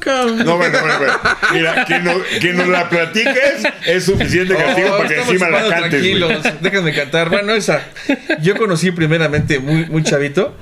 cambia. 0.00 0.42
No, 0.44 0.56
bueno, 0.56 0.76
bueno, 0.80 0.98
bueno. 0.98 1.12
Mira, 1.52 1.84
que, 1.86 1.98
no, 2.00 2.14
que 2.40 2.52
nos 2.52 2.66
la 2.66 2.88
platiques 2.88 3.62
es 3.86 4.04
suficiente 4.04 4.56
castigo 4.56 4.88
Oh, 4.92 4.96
para 4.98 5.08
que 5.08 5.20
encima 5.20 5.50
la 5.50 5.58
cantes. 5.68 5.78
güey. 5.78 5.90
Tranquilos, 5.90 6.42
déjenme 6.60 6.92
cantar. 6.92 7.30
Bueno, 7.30 7.54
esa. 7.54 7.86
Yo 8.42 8.56
conocí 8.56 8.90
primeramente 8.90 9.60
muy, 9.60 9.86
muy 9.86 10.02
chavito. 10.02 10.56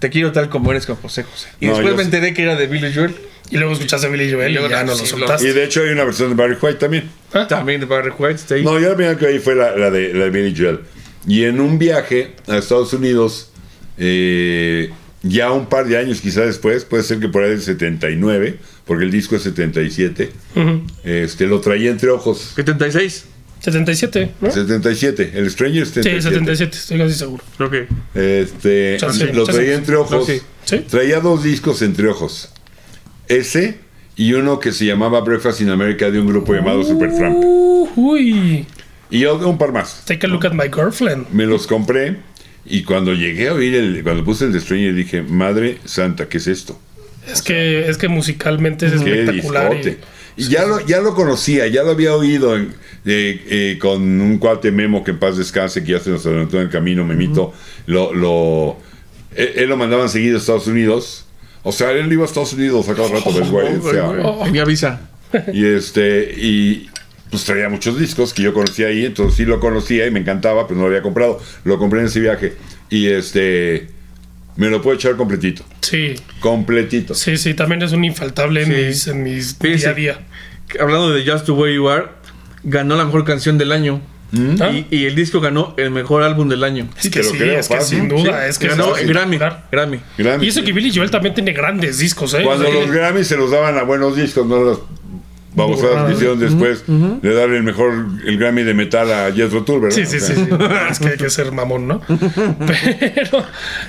Te 0.00 0.10
quiero 0.10 0.32
tal 0.32 0.50
como 0.50 0.70
eres 0.70 0.84
con 0.84 0.96
José 0.96 1.22
José. 1.22 1.48
Y 1.60 1.66
No, 1.66 1.72
después 1.72 1.92
yo 1.92 1.96
me 1.96 2.02
sí. 2.02 2.06
enteré 2.08 2.34
que 2.34 2.42
era 2.42 2.56
de 2.56 2.66
Billy 2.66 2.92
Joel. 2.94 3.14
Y 3.50 3.56
luego 3.56 3.72
escuchaste 3.72 4.06
a 4.06 4.10
Billy 4.10 4.30
Joel 4.30 4.50
y, 4.50 4.54
luego 4.54 4.68
ya 4.68 4.84
no 4.84 4.94
sí, 4.94 5.02
lo 5.02 5.06
soltaste. 5.06 5.48
Y 5.48 5.52
de 5.52 5.64
hecho 5.64 5.80
hay 5.82 5.88
una 5.88 6.04
versión 6.04 6.28
de 6.28 6.34
Barry 6.34 6.58
White 6.60 6.78
también. 6.78 7.08
También 7.48 7.80
de 7.80 7.86
Barry 7.86 8.10
White. 8.10 8.60
No, 8.62 8.78
yo 8.78 8.90
la 8.90 8.96
primera 8.96 9.16
que 9.16 9.24
oí 9.24 9.38
fue 9.38 9.54
la, 9.54 9.74
la 9.76 9.90
de, 9.90 10.12
la 10.12 10.24
de 10.24 10.30
Billy 10.30 10.54
Joel. 10.54 10.80
Y 11.26 11.44
en 11.44 11.58
un 11.58 11.78
viaje 11.78 12.34
a 12.48 12.58
Estados 12.58 12.92
Unidos, 12.92 13.50
eh, 13.96 14.90
ya 15.28 15.52
un 15.52 15.66
par 15.66 15.86
de 15.86 15.96
años 15.96 16.20
quizás 16.20 16.46
después, 16.46 16.84
puede 16.84 17.02
ser 17.02 17.18
que 17.20 17.28
por 17.28 17.42
ahí 17.42 17.50
del 17.50 17.62
79, 17.62 18.58
porque 18.84 19.04
el 19.04 19.10
disco 19.10 19.36
es 19.36 19.42
77, 19.42 20.30
Ujú. 20.56 20.82
este, 21.04 21.46
lo 21.46 21.60
traía 21.60 21.90
entre 21.90 22.10
ojos. 22.10 22.52
76. 22.56 23.24
77, 23.60 24.30
¿no? 24.40 24.50
77, 24.52 25.32
el 25.34 25.50
Stranger 25.50 25.82
es 25.82 25.88
Sí, 25.88 25.94
77. 26.02 26.30
77, 26.30 26.76
estoy 26.76 26.98
casi 26.98 27.14
seguro. 27.14 27.42
Ok. 27.58 27.74
Este, 28.14 28.98
lo 29.32 29.44
traía 29.44 29.74
entre 29.74 29.96
ojos. 29.96 30.26
Sí. 30.26 30.40
Sí. 30.64 30.78
Traía 30.88 31.18
dos 31.20 31.42
discos 31.42 31.82
entre 31.82 32.08
ojos. 32.08 32.50
Ese 33.26 33.78
y 34.16 34.32
uno 34.34 34.58
que 34.60 34.72
se 34.72 34.84
llamaba 34.84 35.20
Breakfast 35.20 35.60
in 35.60 35.70
America 35.70 36.10
de 36.10 36.20
un 36.20 36.26
grupo 36.28 36.54
llamado 36.54 36.84
Supertramp. 36.84 37.36
Uh, 37.36 37.88
uy. 37.96 38.66
Y 39.10 39.24
un 39.24 39.58
par 39.58 39.72
más. 39.72 40.04
Take 40.04 40.26
a 40.26 40.28
look 40.28 40.46
at 40.46 40.52
my 40.52 40.68
girlfriend. 40.72 41.28
Me 41.30 41.46
los 41.46 41.66
compré 41.66 42.16
y 42.66 42.82
cuando 42.82 43.14
llegué 43.14 43.48
a 43.48 43.54
oír 43.54 43.74
el, 43.74 44.02
cuando 44.02 44.24
puse 44.24 44.44
el 44.46 44.52
de 44.52 44.60
Stranger 44.60 44.94
dije, 44.94 45.22
madre 45.22 45.78
santa, 45.84 46.28
¿qué 46.28 46.38
es 46.38 46.46
esto? 46.46 46.78
Es 47.30 47.42
que, 47.42 47.88
es 47.88 47.96
que 47.98 48.08
musicalmente 48.08 48.86
es 48.86 48.92
Qué 49.02 49.20
espectacular. 49.22 49.70
discote. 49.74 49.98
Y 50.36 50.48
ya 50.48 50.64
lo, 50.66 50.86
ya 50.86 51.00
lo 51.00 51.14
conocía, 51.14 51.66
ya 51.66 51.82
lo 51.82 51.90
había 51.90 52.14
oído 52.14 52.56
en- 52.56 52.72
eh, 53.04 53.42
eh, 53.48 53.78
con 53.80 54.02
un 54.20 54.38
cuate 54.38 54.70
Memo 54.70 55.02
que 55.02 55.10
en 55.10 55.18
paz 55.18 55.36
descanse, 55.36 55.82
que 55.82 55.92
ya 55.92 56.00
se 56.00 56.10
nos 56.10 56.24
adelantó 56.26 56.58
en 56.58 56.64
el 56.64 56.70
camino, 56.70 57.04
Memito. 57.04 57.52
Lo, 57.86 58.14
lo, 58.14 58.76
él, 59.34 59.50
él 59.56 59.68
lo 59.68 59.76
mandaban 59.76 60.08
seguido 60.08 60.36
a 60.36 60.40
Estados 60.40 60.66
Unidos. 60.68 61.26
O 61.64 61.72
sea, 61.72 61.90
él 61.90 62.10
iba 62.12 62.22
a 62.22 62.26
Estados 62.26 62.52
Unidos 62.52 62.88
a 62.88 62.94
cada 62.94 63.08
rato, 63.08 63.32
¿ves, 63.32 63.50
güey? 63.50 63.76
O 63.76 63.90
sea, 63.90 64.08
Oh. 64.10 64.44
Tenía 64.44 64.64
visa. 64.64 65.00
y 65.52 65.64
este, 65.66 66.32
y 66.36 66.88
pues 67.30 67.44
traía 67.44 67.68
muchos 67.68 67.98
discos 67.98 68.32
que 68.34 68.42
yo 68.42 68.54
conocía 68.54 68.88
ahí, 68.88 69.04
entonces 69.04 69.36
sí 69.36 69.44
lo 69.44 69.60
conocía 69.60 70.06
y 70.06 70.10
me 70.10 70.20
encantaba, 70.20 70.66
pero 70.66 70.76
no 70.78 70.84
lo 70.86 70.88
había 70.90 71.02
comprado. 71.02 71.40
Lo 71.64 71.78
compré 71.78 72.00
en 72.00 72.06
ese 72.06 72.20
viaje. 72.20 72.54
Y 72.90 73.08
este, 73.08 73.88
me 74.56 74.68
lo 74.70 74.80
puedo 74.82 74.96
echar 74.96 75.16
completito. 75.16 75.64
Sí, 75.82 76.14
Completito. 76.40 77.14
sí, 77.14 77.36
sí, 77.36 77.54
también 77.54 77.82
es 77.82 77.92
un 77.92 78.04
infaltable 78.04 78.62
en 78.62 78.66
Sí. 78.66 78.72
mis, 78.72 79.06
en 79.08 79.22
mis 79.22 79.58
día 79.58 79.90
a 79.90 79.94
día. 79.94 80.18
Hablando 80.80 81.10
de 81.12 81.24
Just 81.30 81.46
the 81.46 81.52
Way 81.52 81.74
You 81.76 81.88
Are, 81.88 82.06
ganó 82.64 82.96
la 82.96 83.04
mejor 83.04 83.24
canción 83.24 83.56
del 83.58 83.72
año. 83.72 84.00
¿Ah? 84.60 84.70
Y, 84.70 84.86
y 84.90 85.06
el 85.06 85.14
disco 85.14 85.40
ganó 85.40 85.74
el 85.78 85.90
mejor 85.90 86.22
álbum 86.22 86.50
del 86.50 86.62
año. 86.62 86.86
Es 87.02 87.08
que 87.08 87.22
sí, 87.22 87.38
creo, 87.38 87.58
es 87.58 87.66
que 87.68 87.80
sin 87.80 88.08
duda, 88.10 88.42
Sí, 88.44 88.50
es 88.50 88.58
que 88.58 88.68
ganó 88.68 88.94
el 88.94 89.08
Grammy. 89.08 89.38
Grammy. 89.38 90.00
Grammy. 90.18 90.44
Y 90.44 90.48
eso 90.50 90.62
que 90.62 90.72
Billy 90.72 90.94
Joel 90.94 91.10
también 91.10 91.34
tiene 91.34 91.52
grandes 91.54 91.96
discos, 91.98 92.34
¿eh? 92.34 92.42
Cuando 92.44 92.68
O 92.68 92.70
sea, 92.70 92.80
los 92.82 92.90
Grammys 92.90 93.26
se 93.26 93.38
los 93.38 93.50
daban 93.50 93.78
a 93.78 93.84
buenos 93.84 94.16
discos, 94.16 94.46
no 94.46 94.62
las 94.62 94.78
babosadas 95.58 96.06
que 96.08 96.12
hicieron 96.14 96.38
después 96.40 96.84
de 96.86 97.34
darle 97.34 97.58
el 97.58 97.62
mejor 97.64 97.92
el 98.24 98.38
Grammy 98.38 98.62
de 98.62 98.72
metal 98.74 99.12
a 99.12 99.32
Jethro 99.32 99.64
Tull, 99.64 99.80
¿verdad? 99.82 99.96
Sí, 99.96 100.06
sí, 100.06 100.16
O 100.16 100.20
sí, 100.20 100.26
sea, 100.34 100.44
sí. 100.46 100.48
Es 100.90 100.98
que 100.98 101.08
hay 101.08 101.16
que 101.18 101.28
ser 101.30 101.52
mamón, 101.52 101.86
¿no? 101.88 102.00
Pero, 102.66 103.44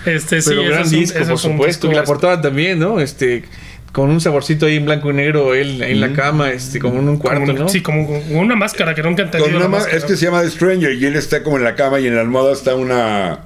este, 0.06 0.42
sí, 0.42 0.50
Pero 0.50 0.64
gran 0.64 0.82
es 0.82 0.92
un- 0.92 1.00
disco, 1.00 1.18
ese 1.20 1.28
por 1.28 1.36
es 1.38 1.44
un 1.46 1.52
supuesto. 1.54 1.88
disco 1.88 1.92
Y 1.92 1.96
la 1.96 2.04
portada 2.04 2.42
también, 2.42 2.80
¿no? 2.80 3.00
Este, 3.00 3.44
con 3.92 4.10
un 4.10 4.22
saborcito 4.22 4.66
ahí 4.68 4.76
en 4.78 4.86
blanco 4.86 5.10
y 5.10 5.14
negro, 5.14 5.54
él 5.56 5.82
en 5.82 6.00
la 6.02 6.14
cama, 6.14 6.52
este, 6.52 6.80
como 6.80 7.00
en 7.00 7.10
un 7.10 7.18
como 7.18 7.22
cuarto, 7.36 7.52
un- 7.54 7.58
¿no? 7.60 7.70
Sí, 7.70 7.82
como 7.82 8.08
una 8.32 8.56
máscara 8.56 8.94
que 8.94 9.02
nunca 9.04 9.24
máscara. 9.26 9.98
es 9.98 10.06
que 10.06 10.16
se 10.16 10.26
llama 10.26 10.42
The 10.44 10.50
Stranger 10.52 10.94
y 10.94 11.06
él 11.06 11.16
está 11.16 11.42
como 11.44 11.58
en 11.58 11.64
la 11.64 11.76
cama 11.76 12.00
y 12.00 12.08
en 12.08 12.16
la 12.16 12.22
almohada 12.22 12.54
está 12.54 12.76
una 12.76 13.40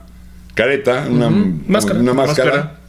careta, 0.53 1.07
una, 1.09 1.29
Máscara. 1.29 1.99
una 1.99 2.13
máscara, 2.13 2.51
Máscara. 2.51 2.79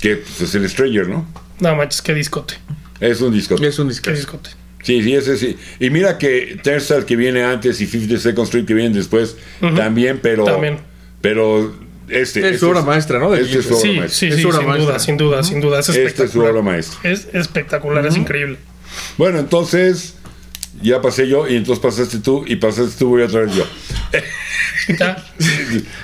que 0.00 0.16
pues, 0.16 0.40
es 0.42 0.54
el 0.54 0.68
Stranger, 0.68 1.08
¿no? 1.08 1.26
No 1.60 1.74
manches, 1.76 2.00
qué 2.02 2.14
discote. 2.14 2.54
Es 3.00 3.20
un 3.20 3.32
disco. 3.32 3.56
Es 3.56 3.78
un 3.78 3.88
Qué 3.88 3.92
disco. 3.92 4.10
discote. 4.12 4.50
Sí, 4.84 5.02
sí, 5.02 5.14
ese 5.14 5.36
sí. 5.36 5.56
Y 5.80 5.90
mira 5.90 6.16
que 6.18 6.56
Turnstile 6.62 7.04
que 7.04 7.16
viene 7.16 7.42
antes 7.42 7.80
y 7.80 7.86
50 7.86 8.20
Second 8.22 8.44
Street 8.46 8.64
que 8.66 8.74
vienen 8.74 8.92
después 8.92 9.36
también, 9.60 10.20
pero 10.22 10.44
También. 10.44 10.78
pero 11.20 11.74
este 12.08 12.40
Es 12.40 12.46
este 12.46 12.58
su 12.58 12.68
obra 12.68 12.82
maestra, 12.82 13.18
¿no? 13.18 13.30
De 13.32 13.40
Este 13.40 13.58
es 13.58 13.64
su 13.64 13.72
obra 13.74 13.80
Sí, 13.80 13.88
maestra. 13.96 14.08
sí, 14.10 14.26
Es 14.28 14.36
sí, 14.36 14.44
obra 14.44 14.58
sin 14.58 14.66
maestra. 14.68 14.84
duda, 14.86 14.98
sin 15.00 15.16
duda, 15.16 15.42
sin 15.42 15.60
duda. 15.60 15.80
Es 15.80 15.88
Esta 15.88 16.00
es 16.00 16.04
su 16.04 16.06
espectacular. 16.12 16.50
obra 16.52 16.62
maestra. 16.62 17.10
Es 17.10 17.28
espectacular, 17.32 18.06
es 18.06 18.16
increíble. 18.16 18.58
Bueno, 19.16 19.38
entonces 19.40 20.14
ya 20.82 21.00
pasé 21.00 21.26
yo 21.28 21.48
y 21.48 21.56
entonces 21.56 21.82
pasaste 21.82 22.18
tú 22.18 22.44
y 22.46 22.56
pasaste 22.56 22.96
tú 22.98 23.08
voy 23.08 23.22
otra 23.22 23.40
vez 23.40 23.54
yo. 23.54 23.64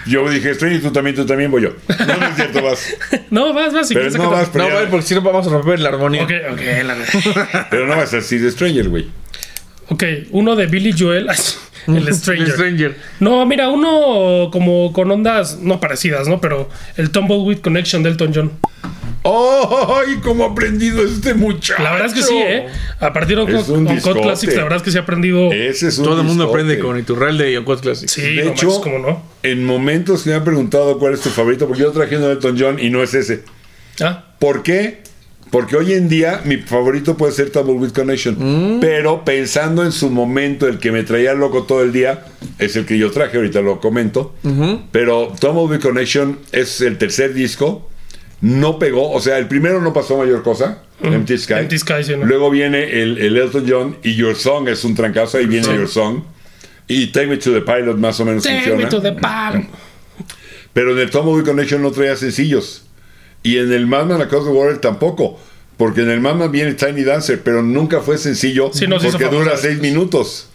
Yo 0.07 0.29
dije, 0.29 0.55
Stranger, 0.55 0.83
tú 0.83 0.93
también, 0.93 1.17
tú 1.17 1.27
también 1.27 1.51
voy 1.51 1.63
yo. 1.63 1.71
No, 1.89 2.17
no 2.17 2.27
es 2.27 2.37
cierto, 2.37 2.63
vas. 2.63 2.87
No, 3.31 3.53
vas, 3.53 3.73
vas. 3.73 3.89
si 3.89 3.95
Pero 3.95 4.09
quieres, 4.09 4.23
no 4.23 4.31
vas, 4.31 4.49
pero 4.53 4.69
No, 4.69 4.83
ya- 4.83 4.91
porque 4.91 5.07
si 5.07 5.15
no 5.15 5.23
vamos 5.23 5.47
a 5.47 5.51
romper 5.51 5.79
la 5.81 5.91
armonía. 5.91 6.25
Ok, 6.25 6.33
ok, 6.53 6.61
la 6.85 7.67
Pero 7.71 7.87
no 7.87 7.97
vas 7.97 8.13
a 8.13 8.17
decir 8.17 8.43
de 8.43 8.51
Stranger, 8.51 8.89
güey. 8.89 9.07
Ok, 9.89 10.05
uno 10.31 10.57
de 10.57 10.67
Billy 10.67 10.95
Joel. 10.97 11.29
el 11.87 12.15
Stranger. 12.15 12.47
El 12.47 12.53
Stranger. 12.53 12.97
No, 13.21 13.45
mira, 13.47 13.69
uno 13.69 14.51
como 14.51 14.93
con 14.93 15.11
ondas 15.11 15.59
no 15.59 15.81
parecidas, 15.81 16.29
¿no? 16.29 16.41
Pero 16.41 16.69
el 16.97 17.11
Tumbleweed 17.11 17.59
Connection 17.61 18.03
de 18.03 18.11
Elton 18.11 18.33
John. 18.35 18.53
¡Ay, 19.23 20.17
cómo 20.23 20.45
ha 20.45 20.49
aprendido 20.49 21.03
este 21.05 21.35
muchacho! 21.35 21.83
La 21.83 21.93
verdad 21.93 22.07
es 22.09 22.15
que 22.15 22.23
sí, 22.23 22.35
¿eh? 22.37 22.67
A 23.01 23.13
partir 23.13 23.37
de 23.37 23.43
Es 23.59 23.65
con, 23.67 23.79
un 23.81 23.85
con 23.87 23.95
discote. 23.95 24.15
Code 24.15 24.27
Classics, 24.27 24.55
la 24.57 24.63
verdad 24.63 24.77
es 24.79 24.83
que 24.83 24.91
sí 24.91 24.99
ha 24.99 25.03
aprendido. 25.03 25.53
Ese 25.53 25.89
es 25.89 25.99
un 25.99 26.05
Todo 26.05 26.21
el 26.21 26.27
mundo 26.27 26.45
aprende 26.45 26.79
con 26.79 26.99
Iturralde 26.99 27.53
y 27.53 27.57
Uncut 27.57 27.81
Classics. 27.81 28.11
sí, 28.13 28.23
de 28.23 28.45
no 28.45 28.51
hecho- 28.53 28.67
manches, 28.67 28.83
¿cómo 28.83 28.99
no? 28.99 29.23
En 29.43 29.65
momentos 29.65 30.27
me 30.27 30.35
han 30.35 30.45
preguntado 30.45 30.99
cuál 30.99 31.15
es 31.15 31.21
tu 31.21 31.29
favorito, 31.31 31.67
porque 31.67 31.83
yo 31.83 31.93
traje 31.93 32.17
uno 32.17 32.27
de 32.29 32.33
Elton 32.35 32.57
John 32.59 32.79
y 32.81 32.89
no 32.91 33.03
es 33.03 33.13
ese. 33.15 33.43
Ah, 34.01 34.25
¿Por 34.39 34.63
qué? 34.63 35.03
Porque 35.51 35.77
hoy 35.77 35.95
en 35.95 36.09
día 36.09 36.43
mi 36.45 36.59
favorito 36.59 37.17
puede 37.17 37.33
ser 37.33 37.51
Tumbleweed 37.51 37.91
Connection. 37.93 38.37
Mm. 38.77 38.81
Pero 38.81 39.25
pensando 39.25 39.85
en 39.85 39.91
su 39.91 40.09
momento, 40.09 40.69
el 40.69 40.79
que 40.79 40.93
me 40.93 41.03
traía 41.03 41.35
loco 41.35 41.65
todo 41.65 41.83
el 41.83 41.93
día, 41.93 42.25
es 42.59 42.77
el 42.77 42.87
que 42.87 42.97
yo 42.97 43.11
traje, 43.11 43.37
ahorita 43.37 43.61
lo 43.61 43.81
comento. 43.81 44.35
Pero 44.93 45.33
Tumbleweed 45.41 45.81
Connection 45.83 46.39
es 46.53 46.81
el 46.81 46.99
tercer 46.99 47.35
disco. 47.35 47.89
No 48.41 48.79
pegó, 48.79 49.11
o 49.13 49.21
sea, 49.21 49.39
el 49.39 49.49
primero 49.49 49.81
no 49.81 49.93
pasó 49.93 50.17
mayor 50.17 50.43
cosa. 50.43 50.83
Empty 51.03 51.39
Sky. 51.39 51.55
Empty 51.55 51.79
Sky, 51.79 52.05
sí, 52.05 52.17
¿no? 52.17 52.27
Luego 52.27 52.51
viene 52.51 53.03
el, 53.03 53.19
el 53.19 53.37
Elton 53.37 53.65
John 53.69 53.97
y 54.03 54.15
Your 54.15 54.35
Song 54.37 54.69
es 54.69 54.85
un 54.85 54.95
trancazo. 54.95 55.39
Ahí 55.39 55.47
viene 55.47 55.67
Sí. 55.67 55.73
Your 55.75 55.89
Song. 55.89 56.23
Y 56.89 57.09
Take 57.09 57.27
Me 57.29 57.37
to 57.37 57.53
the 57.53 57.61
Pilot 57.61 57.97
más 57.97 58.19
o 58.21 58.25
menos 58.25 58.43
Take 58.43 58.75
me 58.75 58.87
to 58.87 59.01
the 59.01 59.13
pal. 59.13 59.67
Pero 60.73 60.93
en 60.93 60.99
el 60.99 61.11
Tumbleweed 61.11 61.45
Connection 61.45 61.83
no 61.83 61.91
traía 61.91 62.17
sencillos. 62.17 62.85
Y 63.43 63.59
en 63.59 63.73
el 63.73 63.87
Madman 63.87 64.21
Across 64.21 64.45
the 64.45 64.51
Water 64.51 64.79
tampoco. 64.79 65.39
Porque 65.77 66.03
en 66.03 66.11
el 66.11 66.21
Madman 66.21 66.53
viene 66.53 66.75
Tiny 66.75 67.05
Dancer, 67.05 67.41
pero 67.43 67.63
nunca 67.63 68.01
fue 68.01 68.19
sencillo 68.19 68.71
Sí, 68.73 68.87
no 68.87 68.99
porque 68.99 69.25
dura 69.27 69.57
seis 69.57 69.81
minutos. 69.81 70.50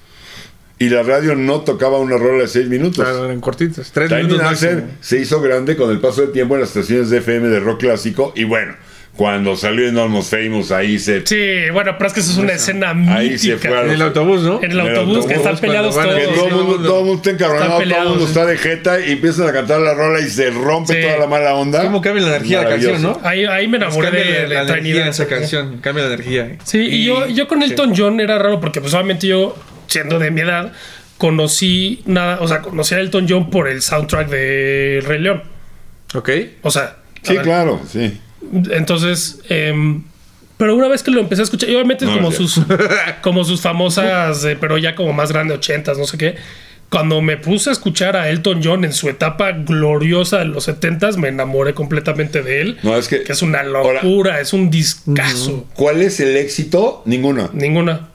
Y 0.77 0.89
la 0.89 1.03
radio 1.03 1.35
no 1.35 1.61
tocaba 1.61 1.99
una 1.99 2.17
rola 2.17 2.43
de 2.43 2.47
seis 2.49 2.67
minutos. 2.67 3.03
Claro, 3.05 3.25
eran 3.25 3.39
cortitos. 3.39 3.91
Tres 3.93 4.09
Tiny 4.09 4.23
minutos 4.23 4.43
Dancer 4.43 4.75
máximo. 4.75 4.91
se 4.99 5.19
hizo 5.19 5.41
grande 5.41 5.77
con 5.77 5.89
el 5.89 5.99
paso 5.99 6.21
del 6.21 6.31
tiempo 6.31 6.55
en 6.55 6.61
las 6.61 6.69
estaciones 6.75 7.09
de 7.09 7.19
FM 7.19 7.47
de 7.47 7.59
rock 7.61 7.79
clásico. 7.79 8.33
Y 8.35 8.43
bueno, 8.43 8.73
cuando 9.15 9.55
salió 9.55 9.87
en 9.87 9.97
Almost 9.97 10.31
Famous, 10.31 10.73
ahí 10.73 10.99
se. 10.99 11.25
Sí, 11.25 11.69
bueno, 11.71 11.93
pero 11.97 12.07
es 12.07 12.13
que 12.13 12.19
eso 12.19 12.31
es 12.33 12.37
una 12.37 12.51
escena 12.51 12.89
Ahí 13.15 13.37
se 13.37 13.51
mítica. 13.53 13.69
fue 13.69 13.77
a 13.77 13.83
En 13.83 13.91
el 13.91 14.01
autobús, 14.01 14.41
¿no? 14.41 14.57
En 14.61 14.71
el 14.71 14.77
En 14.81 14.85
el 14.87 14.95
autobús, 14.97 15.25
que 15.25 15.35
están 15.35 15.57
peleados 15.57 15.95
todos. 15.95 16.13
Que 16.13 16.23
todo 16.25 16.45
el 16.45 16.51
Sí, 16.51 16.55
mundo, 16.57 16.75
todo 16.89 16.99
el 16.99 17.05
mundo 17.05 17.21
está 17.23 17.29
encabronado, 17.31 17.71
todo 17.79 17.81
el 17.81 18.09
mundo 18.09 18.19
sí. 18.19 18.25
está 18.25 18.45
de 18.45 18.57
jeta 18.57 18.99
y 18.99 19.11
empiezan 19.13 19.47
a 19.47 19.53
cantar 19.53 19.79
la 19.79 19.93
rola 19.93 20.19
y 20.19 20.29
se 20.29 20.49
rompe 20.49 20.93
Sí. 20.95 21.01
toda 21.07 21.17
la 21.19 21.27
mala 21.27 21.55
onda. 21.55 21.81
¿Cómo 21.83 22.01
cambia 22.01 22.23
la 22.23 22.35
energía 22.35 22.57
de 22.59 22.63
la 22.65 22.69
canción, 22.71 23.01
no? 23.01 23.17
Ahí, 23.23 23.45
ahí 23.45 23.69
me 23.69 23.77
enamoré 23.77 24.09
Cambia 24.09 24.25
de, 24.25 24.47
la, 24.49 24.63
la 24.65 24.73
energía 24.73 25.03
de 25.05 25.09
esa 25.11 25.25
canción. 25.27 25.77
Cambia 25.79 26.03
la 26.05 26.13
energía. 26.15 26.57
Sí, 26.65 26.79
y, 26.79 27.05
yo, 27.05 27.27
yo 27.27 27.47
con 27.47 27.63
Elton 27.63 27.93
John 27.95 28.19
era 28.19 28.37
raro 28.37 28.59
porque 28.59 28.81
pues 28.81 28.93
obviamente 28.93 29.27
yo, 29.27 29.55
siendo 29.87 30.19
de 30.19 30.31
mi 30.31 30.41
edad, 30.41 30.71
conocí 31.17 32.01
nada, 32.05 32.39
o 32.41 32.47
sea, 32.47 32.61
conocí 32.61 32.93
a 32.95 32.99
Elton 32.99 33.25
John 33.29 33.49
por 33.49 33.67
el 33.67 33.81
soundtrack 33.81 34.29
de 34.29 35.03
Rey 35.05 35.19
León. 35.19 35.43
Ok. 36.13 36.29
O 36.61 36.71
sea, 36.71 36.97
Sí, 37.23 37.33
ver, 37.33 37.43
claro, 37.43 37.81
sí. 37.91 38.19
entonces, 38.71 39.39
em, 39.49 40.03
pero 40.57 40.75
una 40.75 40.87
vez 40.87 41.01
que 41.03 41.11
lo 41.11 41.19
empecé 41.19 41.41
a 41.41 41.45
escuchar, 41.45 41.69
y 41.69 41.73
obviamente 41.75 42.05
es 42.05 42.11
No, 42.11 42.17
como 42.17 42.31
ya. 42.31 42.37
sus 42.37 42.61
como 43.21 43.43
sus 43.43 43.61
famosas, 43.61 44.43
eh, 44.45 44.57
pero 44.59 44.77
ya 44.77 44.93
como 44.95 45.11
más 45.13 45.31
grande, 45.31 45.53
ochentas, 45.55 45.97
no 45.97 46.05
sé 46.05 46.17
qué. 46.17 46.35
Cuando 46.89 47.19
me 47.21 47.35
puse 47.35 47.71
a 47.71 47.73
escuchar 47.73 48.15
a 48.15 48.29
Elton 48.29 48.61
John 48.63 48.85
en 48.85 48.93
su 48.93 49.09
etapa 49.09 49.51
gloriosa 49.53 50.37
de 50.39 50.45
los 50.45 50.65
setentas, 50.65 51.17
me 51.17 51.29
enamoré 51.29 51.73
completamente 51.73 52.43
de 52.43 52.61
él. 52.61 52.77
No, 52.83 52.95
es 52.95 53.07
que- 53.07 53.23
que 53.23 53.31
es 53.33 53.41
una 53.41 53.61
Ahora- 53.61 54.03
locura, 54.03 54.39
es 54.39 54.53
un 54.53 54.69
discazo. 54.69 55.65
¿Cuál 55.73 56.03
es 56.03 56.19
el 56.19 56.37
éxito? 56.37 57.01
Ninguno. 57.05 57.49
Ninguna. 57.53 58.09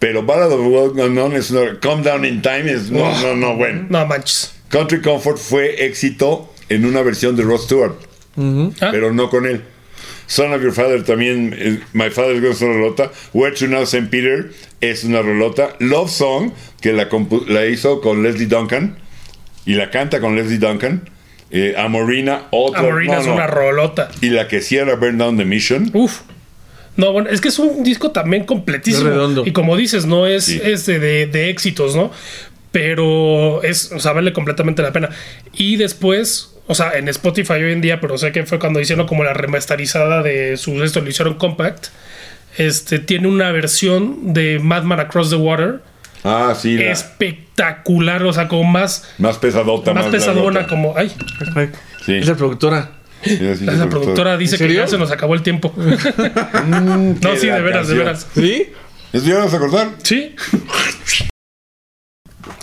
Pero 0.00 0.22
Ballad 0.24 0.50
of 0.52 0.60
a 0.60 0.68
World 0.68 0.98
Unknown 0.98 1.34
es 1.36 1.50
una. 1.52 1.78
Come 1.80 2.02
Down 2.02 2.24
in 2.24 2.42
Time 2.42 2.70
es. 2.72 2.90
No, 2.90 3.12
no, 3.22 3.36
no, 3.36 3.54
bueno. 3.56 3.86
No 3.88 4.04
manches. 4.06 4.52
Country 4.70 5.00
Comfort 5.00 5.38
fue 5.38 5.84
éxito 5.86 6.52
en 6.68 6.84
una 6.86 7.02
versión 7.02 7.36
de 7.36 7.42
Rod 7.44 7.60
Stewart, 7.60 7.94
Ah, 8.80 8.88
pero 8.90 9.12
no 9.12 9.28
con 9.30 9.46
él. 9.46 9.62
Son 10.26 10.52
of 10.52 10.62
Your 10.62 10.72
Father 10.72 11.02
también. 11.04 11.52
eh, 11.58 11.80
My 11.92 12.08
Father's 12.10 12.40
Gone 12.40 12.52
es 12.52 12.62
una 12.62 12.74
rolota. 12.74 13.10
Where 13.32 13.54
to 13.56 13.66
Now 13.66 13.82
St. 13.82 14.08
Peter 14.10 14.52
es 14.80 15.04
una 15.04 15.22
rolota. 15.22 15.74
Love 15.80 16.08
Song, 16.10 16.52
que 16.80 16.92
la, 16.92 17.08
la 17.48 17.66
hizo 17.66 18.00
con 18.00 18.22
Leslie 18.22 18.46
Duncan 18.46 18.96
y 19.66 19.74
la 19.74 19.90
canta 19.90 20.20
con 20.20 20.36
Leslie 20.36 20.58
Duncan. 20.58 21.10
Eh, 21.50 21.74
Amorina, 21.76 22.46
otra. 22.52 22.78
Amorina 22.80 23.14
no, 23.16 23.20
es 23.22 23.26
no. 23.26 23.34
una 23.34 23.48
rolota. 23.48 24.08
Y 24.20 24.30
la 24.30 24.46
que 24.46 24.60
cierra 24.60 24.94
Burn 24.94 25.18
Down 25.18 25.36
the 25.36 25.44
Mission. 25.44 25.90
Uf. 25.94 26.20
No, 27.00 27.12
bueno, 27.12 27.30
es 27.30 27.40
que 27.40 27.48
es 27.48 27.58
un 27.58 27.82
disco 27.82 28.10
también 28.10 28.44
completísimo. 28.44 29.08
Redondo. 29.08 29.42
Y 29.46 29.52
como 29.52 29.76
dices, 29.76 30.06
no 30.06 30.26
es, 30.26 30.44
Sí. 30.44 30.60
es 30.62 30.86
de, 30.86 30.98
de- 30.98 31.26
de 31.26 31.50
éxitos, 31.50 31.96
¿no? 31.96 32.10
Pero 32.72 33.62
es, 33.62 33.90
o 33.92 33.98
sea, 33.98 34.12
vale 34.12 34.32
completamente 34.32 34.82
la 34.82 34.92
pena. 34.92 35.10
Y 35.54 35.76
después, 35.76 36.54
o 36.68 36.74
sea, 36.74 36.92
en 36.96 37.08
Spotify 37.08 37.54
hoy 37.54 37.72
en 37.72 37.80
día, 37.80 38.00
pero 38.00 38.16
sé 38.16 38.30
que 38.32 38.46
fue 38.46 38.58
cuando 38.58 38.80
hicieron 38.80 39.06
como 39.06 39.24
la 39.24 39.32
remasterizada 39.32 40.22
de 40.22 40.56
su 40.56 40.82
esto, 40.84 41.00
lo 41.00 41.10
hicieron 41.10 41.34
compact. 41.34 41.88
Este 42.58 42.98
tiene 42.98 43.28
una 43.28 43.50
versión 43.52 44.32
de 44.34 44.58
Madman 44.60 45.00
Across 45.00 45.30
the 45.30 45.36
Water 45.36 45.80
Ah, 46.22 46.54
sí. 46.56 46.76
la- 46.76 46.92
espectacular, 46.92 48.22
o 48.24 48.32
sea, 48.32 48.46
como 48.48 48.64
más, 48.64 49.08
más 49.18 49.38
pesadota. 49.38 49.92
más 49.94 50.04
Más, 50.04 50.12
pesadona, 50.12 50.60
largota. 50.60 50.66
como, 50.68 50.94
ay, 50.96 51.10
Sí. 52.06 52.14
Es 52.14 52.26
la 52.28 52.34
productora. 52.34 52.90
La, 53.60 53.88
productora 53.88 54.36
dice 54.36 54.56
¿En 54.56 54.68
que 54.68 54.74
ya 54.74 54.86
se 54.86 54.96
nos 54.98 55.10
acabó 55.10 55.34
el 55.34 55.42
tiempo. 55.42 55.72
Mm, 55.80 57.20
no, 57.22 57.36
sí, 57.36 57.46
de 57.46 57.60
veras, 57.60 57.88
de 57.88 57.94
veras. 57.94 58.26
¿Sí? 58.34 58.68
¿Eso 59.12 59.26
ya 59.26 59.38
vas 59.38 59.52
a 59.52 59.56
acordar? 59.56 59.90
Sí. 60.02 60.34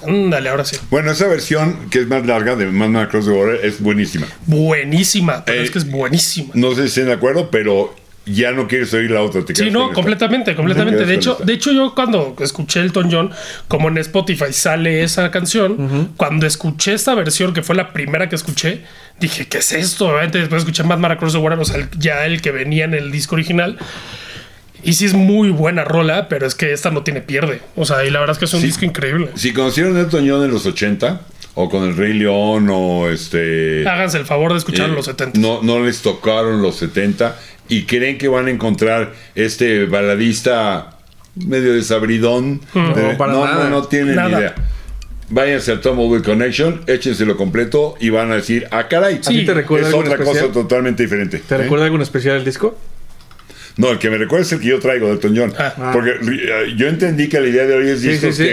Ándale, 0.05 0.49
ahora 0.49 0.63
sí. 0.65 0.77
Bueno, 0.89 1.11
esa 1.11 1.27
versión 1.27 1.89
que 1.89 1.99
es 1.99 2.07
más 2.07 2.25
larga 2.25 2.55
de 2.55 2.67
Mad 2.67 2.89
Men 2.89 3.01
Across 3.03 3.25
the 3.25 3.31
Water 3.31 3.65
es 3.65 3.81
buenísima. 3.81 4.27
Buenísima, 4.45 5.43
pero 5.43 5.61
Eh, 5.61 5.63
es 5.65 5.71
que 5.71 5.79
es 5.79 5.89
buenísima. 5.89 6.49
No 6.53 6.71
sé 6.75 6.83
si 6.83 6.87
estén 6.87 7.05
de 7.07 7.13
acuerdo, 7.13 7.49
pero 7.51 7.95
ya 8.31 8.51
no 8.51 8.67
quieres 8.67 8.93
oír 8.93 9.11
la 9.11 9.21
otra. 9.21 9.43
Te 9.45 9.55
Sí, 9.55 9.69
no, 9.71 9.79
con 9.79 9.89
esta. 9.89 9.93
completamente, 9.95 10.55
completamente. 10.55 10.99
Te 10.99 11.05
De 11.05 11.13
hecho, 11.15 11.33
esta. 11.33 11.45
de 11.45 11.53
hecho, 11.53 11.71
yo 11.71 11.93
cuando 11.95 12.35
escuché 12.39 12.81
Elton 12.81 13.09
John, 13.11 13.31
como 13.67 13.87
en 13.89 13.97
Spotify 13.99 14.51
sale 14.51 15.03
esa 15.03 15.29
canción, 15.31 16.11
cuando 16.17 16.45
escuché 16.47 16.93
esta 16.93 17.15
versión, 17.15 17.53
que 17.53 17.63
fue 17.63 17.75
la 17.75 17.93
primera 17.93 18.29
que 18.29 18.35
escuché, 18.35 18.81
dije, 19.19 19.47
¿qué 19.47 19.59
es 19.59 19.71
esto? 19.71 20.07
Obviamente 20.09 20.39
después 20.39 20.61
escuché 20.63 20.83
Mad 20.83 20.97
Mara 20.99 21.17
Cross 21.17 21.33
the 21.33 21.39
Water, 21.39 21.59
o 21.59 21.65
sea, 21.65 21.89
ya 21.97 22.25
el 22.25 22.41
que 22.41 22.51
venía 22.51 22.85
en 22.85 22.93
el 22.93 23.11
disco 23.11 23.35
original. 23.35 23.77
Y 24.83 24.93
sí 24.93 25.05
es 25.05 25.13
muy 25.13 25.49
buena 25.49 25.83
rola, 25.83 26.29
pero 26.29 26.45
es 26.45 26.53
que 26.53 26.71
esta 26.71 26.91
no 26.91 27.01
tiene 27.03 27.21
pierde. 27.21 27.61
O 27.75 27.83
sea, 27.83 28.05
y 28.05 28.11
la 28.11 28.19
verdad 28.19 28.33
es 28.35 28.39
que 28.39 28.45
es 28.45 28.53
un 28.53 28.61
Sí. 28.61 28.67
disco 28.67 28.85
increíble. 28.85 29.31
Si 29.35 29.51
conocieron 29.51 29.97
a 29.97 30.01
Elton 30.01 30.29
John 30.29 30.43
en 30.45 30.51
los 30.51 30.65
80, 30.67 31.21
o 31.55 31.67
con 31.67 31.83
el 31.83 31.97
Rey 31.97 32.13
León, 32.13 32.67
o 32.71 33.09
este. 33.09 33.83
Háganse 33.89 34.19
el 34.19 34.25
favor 34.25 34.51
de 34.51 34.59
escuchar 34.59 34.89
eh, 34.91 34.93
los 34.93 35.05
70. 35.05 35.39
No, 35.39 35.63
no 35.63 35.83
les 35.83 36.03
tocaron 36.03 36.61
los 36.61 36.75
70 36.75 37.35
y 37.69 37.83
creen 37.83 38.17
que 38.17 38.27
van 38.27 38.47
a 38.47 38.51
encontrar 38.51 39.13
este 39.35 39.85
baladista 39.85 40.97
medio 41.35 41.73
desabridón. 41.73 42.61
Mm. 42.73 42.93
De- 42.93 43.11
No, 43.13 43.17
para 43.17 43.33
no, 43.33 43.45
nada. 43.45 43.63
no, 43.65 43.69
no 43.69 43.83
tienen 43.87 44.15
Nada. 44.15 44.29
ni 44.29 44.35
idea. 44.37 44.55
Váyanse 45.29 45.71
al 45.73 45.81
Tumbleweed 45.81 46.23
Connection, 46.23 46.81
échenselo 46.87 47.35
completo 47.35 47.95
y 47.99 48.09
van 48.09 48.31
a 48.31 48.35
decir, 48.35 48.65
ah, 48.71 48.87
caray, 48.87 49.19
Sí. 49.21 49.45
¿Te 49.45 49.53
recuerda 49.53 49.89
es 49.89 49.93
otra 49.93 50.13
especial? 50.13 50.43
cosa 50.45 50.53
totalmente 50.53 51.03
diferente. 51.03 51.39
¿Te 51.45 51.55
¿eh? 51.55 51.57
recuerda 51.57 51.83
algún 51.85 52.01
especial 52.01 52.37
el 52.37 52.45
disco? 52.45 52.77
No, 53.77 53.91
el 53.91 53.99
que 53.99 54.09
me 54.09 54.17
recuerda 54.17 54.43
es 54.45 54.51
el 54.51 54.59
que 54.59 54.67
yo 54.67 54.79
traigo 54.79 55.07
de 55.07 55.13
Elton 55.13 55.37
John. 55.37 55.53
Ah. 55.57 55.91
Porque 55.93 56.11
eh, 56.11 56.73
yo 56.75 56.87
entendí 56.87 57.29
que 57.29 57.39
la 57.39 57.47
idea 57.47 57.65
de 57.65 57.75
hoy 57.75 57.89
es 57.89 58.01
discos 58.01 58.35
sí, 58.35 58.43
sí. 58.43 58.49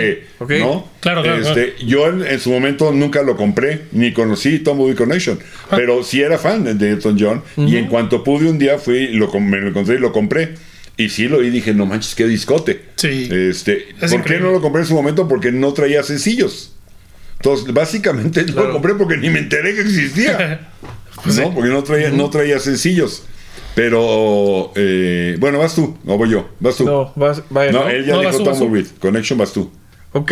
que. 0.46 0.58
¿no? 0.60 0.88
Claro, 1.00 1.22
claro, 1.22 1.40
Este, 1.40 1.74
Yo 1.86 2.08
en, 2.08 2.26
en 2.26 2.38
su 2.40 2.50
momento 2.50 2.92
nunca 2.92 3.22
lo 3.22 3.34
compré, 3.36 3.82
ni 3.92 4.12
conocí 4.12 4.58
Tumbleweed 4.58 4.96
Connection. 4.96 5.38
Ah. 5.70 5.76
Pero 5.76 6.02
sí 6.04 6.20
era 6.20 6.38
fan 6.38 6.64
de, 6.64 6.74
de 6.74 6.90
Elton 6.90 7.16
John. 7.18 7.42
Y 7.56 7.76
en 7.76 7.86
cuanto 7.86 8.22
pude 8.22 8.48
un 8.48 8.58
día 8.58 8.78
fui, 8.78 9.08
lo, 9.08 9.32
me 9.40 9.58
lo 9.58 9.68
encontré 9.68 9.96
y 9.96 9.98
lo 9.98 10.12
compré. 10.12 10.54
Y 10.96 11.08
sí 11.08 11.26
lo 11.26 11.38
oí 11.38 11.46
y 11.48 11.50
dije, 11.50 11.74
no 11.74 11.86
manches, 11.86 12.14
qué 12.14 12.26
discote. 12.26 12.82
Sí. 12.96 13.28
Este, 13.32 13.88
Es 14.00 14.12
¿Por 14.12 14.22
qué 14.24 14.38
no 14.38 14.52
lo 14.52 14.60
compré 14.60 14.82
en 14.82 14.86
su 14.88 14.94
momento? 14.94 15.26
Porque 15.26 15.50
no 15.50 15.72
traía 15.72 16.02
sencillos. 16.02 16.72
Entonces, 17.38 17.72
básicamente 17.74 18.44
Claro. 18.46 18.68
lo 18.68 18.72
compré 18.74 18.94
porque 18.94 19.16
ni 19.16 19.30
me 19.30 19.38
enteré 19.40 19.74
que 19.74 19.80
existía. 19.80 20.68
Pues 21.22 21.38
¿no? 21.38 21.54
Porque 21.54 21.70
no 21.70 21.82
traía, 21.82 22.10
no 22.10 22.28
traía 22.28 22.58
sencillos. 22.58 23.22
Pero, 23.74 24.72
eh, 24.76 25.36
bueno, 25.40 25.58
vas 25.58 25.74
tú, 25.74 25.96
no 26.04 26.16
voy 26.16 26.30
yo, 26.30 26.48
vas 26.60 26.76
tú. 26.76 26.84
No, 26.84 27.12
vas, 27.16 27.42
vaya, 27.50 27.72
No, 27.72 27.84
¿no? 27.84 27.90
él 27.90 28.04
ya 28.06 28.14
No, 28.14 28.20
dijo. 28.20 28.42
Tumbleweed. 28.44 28.86
Connection 29.00 29.38
vas 29.38 29.52
tú. 29.52 29.70
Ok, 30.12 30.30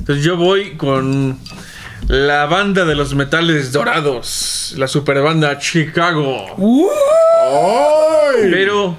entonces 0.00 0.24
yo 0.24 0.36
voy 0.36 0.72
con 0.76 1.38
la 2.08 2.46
banda 2.46 2.84
de 2.84 2.96
los 2.96 3.14
metales 3.14 3.70
dorados, 3.70 4.74
la 4.76 4.88
super 4.88 5.22
banda 5.22 5.58
Chicago, 5.60 6.44
¡Ay! 6.58 8.48
pero 8.50 8.96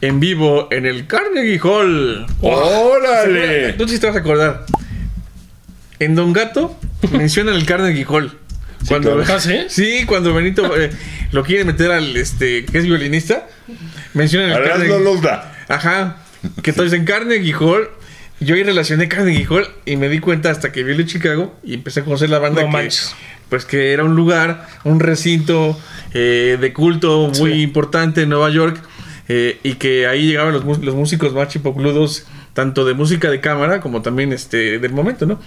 en 0.00 0.20
vivo 0.20 0.68
en 0.70 0.86
el 0.86 1.08
Carnegie 1.08 1.58
Hall. 1.60 2.24
¡Órale! 2.40 3.72
Tú 3.72 3.88
sí 3.88 3.98
te 3.98 4.06
vas 4.06 4.14
a 4.14 4.20
acordar. 4.20 4.64
En 5.98 6.14
Don 6.14 6.32
Gato 6.32 6.76
mencionan 7.10 7.56
el 7.56 7.66
Carnegie 7.66 8.06
Hall. 8.08 8.38
Cuando, 8.88 9.16
claro. 9.16 9.34
¿Ah, 9.34 9.40
sí? 9.40 9.58
Sí, 9.68 10.04
cuando 10.06 10.34
Benito 10.34 10.76
eh, 10.78 10.90
lo 11.32 11.42
quiere 11.44 11.64
meter 11.64 11.90
al 11.90 12.16
este 12.16 12.64
que 12.64 12.78
es 12.78 12.84
violinista, 12.84 13.46
mencionan 14.12 14.50
el 14.50 14.56
Arras 14.56 14.78
no 14.80 14.84
Carnegie 14.84 15.04
los 15.04 15.22
da. 15.22 15.52
Ajá. 15.68 16.16
Que 16.62 16.70
entonces 16.70 16.98
en 16.98 17.04
Carnegie 17.06 17.54
Hall, 17.54 17.88
yo 18.40 18.54
ahí 18.54 18.62
relacioné 18.62 19.08
Carnegie 19.08 19.46
Hall 19.48 19.66
y 19.86 19.96
me 19.96 20.08
di 20.08 20.18
cuenta 20.18 20.50
hasta 20.50 20.72
que 20.72 20.82
vi 20.84 21.04
Chicago 21.06 21.54
y 21.64 21.74
empecé 21.74 22.00
a 22.00 22.04
conocer 22.04 22.28
la 22.30 22.38
banda 22.38 22.60
No 22.62 22.66
que, 22.68 22.72
manches. 22.72 23.14
pues 23.48 23.64
que 23.64 23.92
era 23.92 24.04
un 24.04 24.14
lugar, 24.16 24.66
un 24.84 25.00
recinto 25.00 25.78
eh, 26.12 26.58
de 26.60 26.72
culto 26.72 27.30
muy 27.38 27.52
Sí. 27.54 27.62
importante 27.62 28.22
en 28.22 28.28
Nueva 28.28 28.50
York 28.50 28.78
eh, 29.28 29.58
y 29.62 29.74
que 29.74 30.06
ahí 30.06 30.26
llegaban 30.26 30.52
los, 30.52 30.64
los 30.80 30.94
músicos 30.94 31.32
más 31.32 31.48
chipocludos, 31.48 32.26
tanto 32.52 32.84
de 32.84 32.92
música 32.92 33.30
de 33.30 33.40
cámara 33.40 33.80
como 33.80 34.02
también 34.02 34.32
este 34.34 34.78
del 34.78 34.92
momento, 34.92 35.24
¿no? 35.24 35.40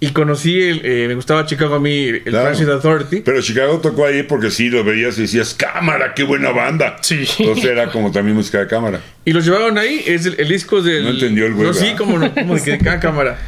Y 0.00 0.10
conocí, 0.10 0.60
el, 0.60 0.80
eh, 0.84 1.06
me 1.08 1.14
gustaba 1.16 1.44
Chicago 1.44 1.74
a 1.74 1.80
mí, 1.80 2.04
el 2.04 2.22
Claro. 2.22 2.44
Transit 2.46 2.68
Authority. 2.68 3.20
Pero 3.22 3.42
Chicago 3.42 3.80
tocó 3.80 4.06
ahí 4.06 4.22
porque 4.22 4.48
sí, 4.50 4.68
lo 4.70 4.84
veías 4.84 5.18
y 5.18 5.22
decías, 5.22 5.54
cámara, 5.54 6.14
qué 6.14 6.22
buena 6.22 6.50
banda. 6.50 6.98
Sí. 7.00 7.24
Entonces 7.40 7.64
era 7.64 7.90
como 7.90 8.12
también 8.12 8.36
música 8.36 8.58
de 8.60 8.68
cámara. 8.68 9.00
Y 9.24 9.32
los 9.32 9.44
llevaron 9.44 9.76
ahí, 9.76 10.02
es 10.06 10.24
el, 10.26 10.36
el 10.38 10.48
disco 10.48 10.80
del... 10.82 11.02
No 11.02 11.10
entendió 11.10 11.46
el 11.46 11.54
güey, 11.54 11.66
No, 11.66 11.74
sí, 11.74 11.94
como, 11.98 12.16
no, 12.16 12.32
como 12.32 12.54
de 12.54 12.62
que 12.62 12.70
de 12.72 12.78
cada 12.78 13.00
cámara. 13.00 13.38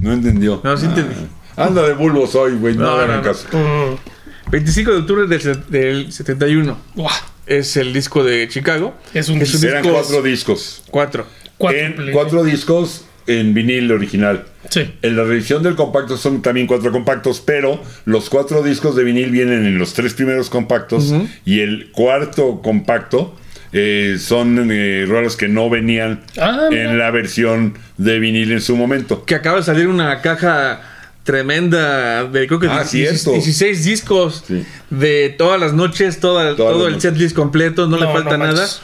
No 0.00 0.12
entendió. 0.12 0.60
No, 0.62 0.76
sí 0.76 0.86
entendí. 0.86 1.14
Ah, 1.56 1.64
anda 1.64 1.82
de 1.88 1.94
bulbos 1.94 2.32
hoy, 2.36 2.52
güey, 2.52 2.76
no, 2.76 3.04
No, 3.04 3.20
caso. 3.22 3.48
Mm, 3.50 4.50
25 4.52 4.92
de 4.92 4.98
octubre 4.98 5.26
del, 5.26 5.40
se- 5.40 5.54
del 5.68 6.12
71 6.12 6.78
buah, 6.94 7.10
es 7.46 7.76
el 7.76 7.92
disco 7.92 8.22
de 8.22 8.46
Chicago. 8.48 8.94
Es 9.12 9.28
un 9.28 9.42
es 9.42 9.52
un 9.54 9.60
disco. 9.62 9.66
Eran 9.76 9.82
cuatro 9.92 10.22
discos. 10.22 10.84
Cuatro. 10.92 11.26
cuatro 11.56 11.80
en 11.80 11.96
play- 11.96 12.12
cuatro 12.12 12.44
discos 12.44 13.04
en 13.28 13.54
vinil 13.54 13.92
original. 13.92 14.44
Sí. 14.70 14.90
En 15.02 15.16
la 15.16 15.22
revisión 15.24 15.62
del 15.62 15.76
compacto 15.76 16.16
son 16.16 16.42
también 16.42 16.66
cuatro 16.66 16.90
compactos, 16.90 17.40
pero 17.40 17.80
los 18.04 18.28
cuatro 18.28 18.62
discos 18.62 18.96
de 18.96 19.04
vinil 19.04 19.30
vienen 19.30 19.64
en 19.66 19.78
los 19.78 19.94
tres 19.94 20.14
primeros 20.14 20.50
compactos 20.50 21.14
y 21.44 21.60
el 21.60 21.90
cuarto 21.92 22.60
compacto 22.62 23.36
eh, 23.72 24.16
son 24.18 24.68
eh, 24.72 25.04
rolas 25.06 25.36
que 25.36 25.46
no 25.48 25.68
venían 25.70 26.22
Ah, 26.40 26.68
en 26.70 26.98
la 26.98 27.10
versión 27.10 27.74
de 27.98 28.18
vinil 28.18 28.50
en 28.52 28.60
su 28.62 28.76
momento. 28.76 29.24
Que 29.24 29.34
acaba 29.36 29.58
de 29.58 29.62
salir 29.62 29.88
una 29.88 30.20
caja 30.22 30.80
tremenda 31.22 32.24
de 32.24 32.46
creo 32.46 32.58
que 32.58 32.68
Ah, 32.68 32.78
16, 32.82 33.08
cierto. 33.22 33.32
16 33.32 33.84
discos 33.84 34.44
Sí. 34.46 34.64
de 34.90 35.34
todas 35.36 35.60
las 35.60 35.74
noches, 35.74 36.20
toda, 36.20 36.56
Todas 36.56 36.72
todo 36.74 36.86
las 36.88 36.94
el 36.94 37.00
setlist 37.02 37.36
completo, 37.36 37.86
no, 37.86 37.98
le 37.98 38.06
falta 38.06 38.38
no 38.38 38.44
nada. 38.46 38.52
manches. 38.62 38.80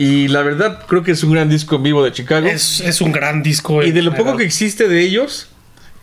Y 0.00 0.28
la 0.28 0.42
verdad, 0.42 0.84
creo 0.86 1.02
que 1.02 1.10
es 1.10 1.24
un 1.24 1.32
gran 1.32 1.48
disco 1.48 1.74
en 1.74 1.82
vivo 1.82 2.04
de 2.04 2.12
Chicago. 2.12 2.46
Es, 2.46 2.78
es 2.80 3.00
un 3.00 3.10
gran 3.10 3.42
disco. 3.42 3.82
y 3.82 3.90
de 3.90 4.00
lo 4.02 4.10
poco 4.12 4.18
general. 4.24 4.38
que 4.38 4.44
existe 4.44 4.86
de 4.88 5.00
ellos, 5.02 5.48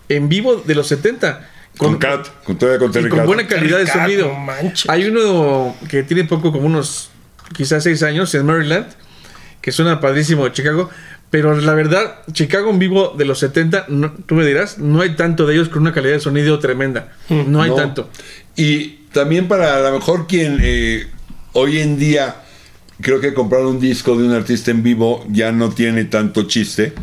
en 0.09 0.27
vivo 0.27 0.57
de 0.65 0.75
los 0.75 0.87
70. 0.87 1.49
Con, 1.77 1.97
Cat, 1.97 2.27
con 2.43 2.57
todavía 2.57 2.79
con 2.79 2.89
y 2.89 2.93
Terry 2.93 3.09
con 3.09 3.19
Cat. 3.19 3.27
buena 3.27 3.47
calidad 3.47 3.77
de 3.77 3.85
Terry 3.85 3.97
Cat, 3.97 4.01
sonido. 4.09 4.27
no 4.27 4.39
manches. 4.39 4.89
Hay 4.89 5.05
uno 5.05 5.75
que 5.89 6.03
tiene 6.03 6.25
poco, 6.25 6.51
como 6.51 6.65
unos 6.65 7.09
quizás 7.53 7.83
6 7.83 8.03
años, 8.03 8.35
en 8.35 8.45
Maryland, 8.45 8.87
que 9.61 9.71
suena 9.71 10.01
padrísimo 10.01 10.43
de 10.43 10.51
Chicago. 10.51 10.89
Pero 11.29 11.55
la 11.59 11.73
verdad, 11.73 12.17
Chicago 12.33 12.69
en 12.71 12.79
vivo 12.79 13.13
de 13.17 13.23
los 13.25 13.39
70, 13.39 13.85
no- 13.87 14.11
tú 14.25 14.35
me 14.35 14.45
dirás, 14.45 14.77
no 14.77 15.01
hay 15.01 15.15
tanto 15.15 15.45
de 15.45 15.53
ellos 15.55 15.69
con 15.69 15.81
una 15.81 15.93
calidad 15.93 16.13
de 16.15 16.19
sonido 16.19 16.59
tremenda. 16.59 17.13
No 17.29 17.61
hay 17.61 17.69
No. 17.71 17.75
tanto. 17.77 18.09
Y 18.57 18.89
también 19.13 19.47
para 19.47 19.77
a 19.77 19.79
lo 19.89 19.91
mejor 19.99 20.27
quien 20.27 20.59
eh, 20.61 21.07
hoy 21.53 21.79
en 21.79 21.97
día 21.97 22.35
creo 23.01 23.19
que 23.19 23.33
comprar 23.33 23.61
un 23.65 23.79
disco 23.79 24.15
de 24.17 24.23
un 24.25 24.33
artista 24.33 24.71
en 24.71 24.83
vivo 24.83 25.25
ya 25.29 25.51
no 25.51 25.69
tiene 25.71 26.05
tanto 26.05 26.43
chiste. 26.47 26.93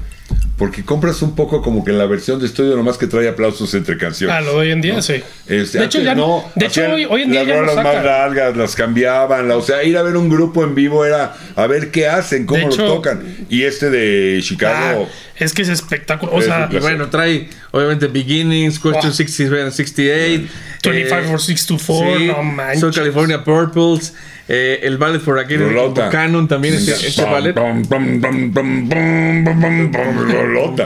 Porque 0.56 0.84
compras 0.84 1.22
un 1.22 1.34
poco 1.34 1.60
como 1.60 1.84
que 1.84 1.92
la 1.92 2.06
versión 2.06 2.38
de 2.38 2.46
estudio 2.46 2.76
nomás 2.76 2.96
que 2.96 3.06
trae 3.08 3.26
aplausos 3.28 3.74
entre 3.74 3.98
canciones. 3.98 4.36
Ah, 4.36 4.40
lo 4.40 4.52
de 4.52 4.58
hoy 4.58 4.70
en 4.70 4.80
día, 4.80 5.02
sí. 5.02 5.14
Este, 5.48 5.78
de 5.78 5.84
hecho, 5.86 6.00
ya 6.00 6.14
no, 6.14 6.44
de 6.54 6.66
hecho 6.66 6.82
hoy, 6.92 7.04
hoy 7.04 7.22
en 7.22 7.32
día 7.32 7.40
las 7.40 7.48
ya 7.48 7.54
no 7.54 7.60
rolas 7.62 7.84
más 7.84 8.04
largas 8.04 8.56
las 8.56 8.74
cambiaban, 8.76 9.48
la- 9.48 9.56
o 9.56 9.62
sea, 9.62 9.82
ir 9.82 9.96
a 9.96 10.02
ver 10.02 10.16
un 10.16 10.28
grupo 10.28 10.62
en 10.62 10.74
vivo 10.74 11.04
era 11.04 11.34
a 11.56 11.66
ver 11.66 11.90
qué 11.90 12.06
hacen, 12.06 12.46
cómo 12.46 12.60
De 12.60 12.66
lo 12.66 12.72
hecho- 12.74 12.86
tocan. 12.86 13.24
Y 13.50 13.62
este 13.64 13.90
de 13.90 14.38
Ah, 14.38 14.42
Chicago, 14.42 15.08
es 15.36 15.52
que 15.52 15.62
es 15.62 15.68
espectacular. 15.68 16.34
O 16.34 16.40
sea, 16.42 16.68
Y 16.70 16.76
bueno, 16.78 17.08
trae 17.10 17.48
obviamente 17.72 18.06
Beginnings, 18.06 18.78
Question. 18.78 19.12
67 19.12 19.62
and 19.62 19.72
68. 19.72 20.48
25 20.82 21.20
eh, 21.20 21.28
for 21.28 21.40
624, 21.40 22.18
sí, 22.18 22.26
no 22.28 22.42
manches. 22.44 22.80
Soul 22.80 22.94
California 22.94 23.42
Purples, 23.42 24.14
eh, 24.54 24.80
el 24.82 24.98
Ballet 24.98 25.18
for 25.18 25.38
Again, 25.38 25.60
Rolota. 25.60 26.10
Canon 26.10 26.46
también, 26.46 26.74
este, 26.74 26.92
este 26.92 27.24
ballet. 27.24 27.54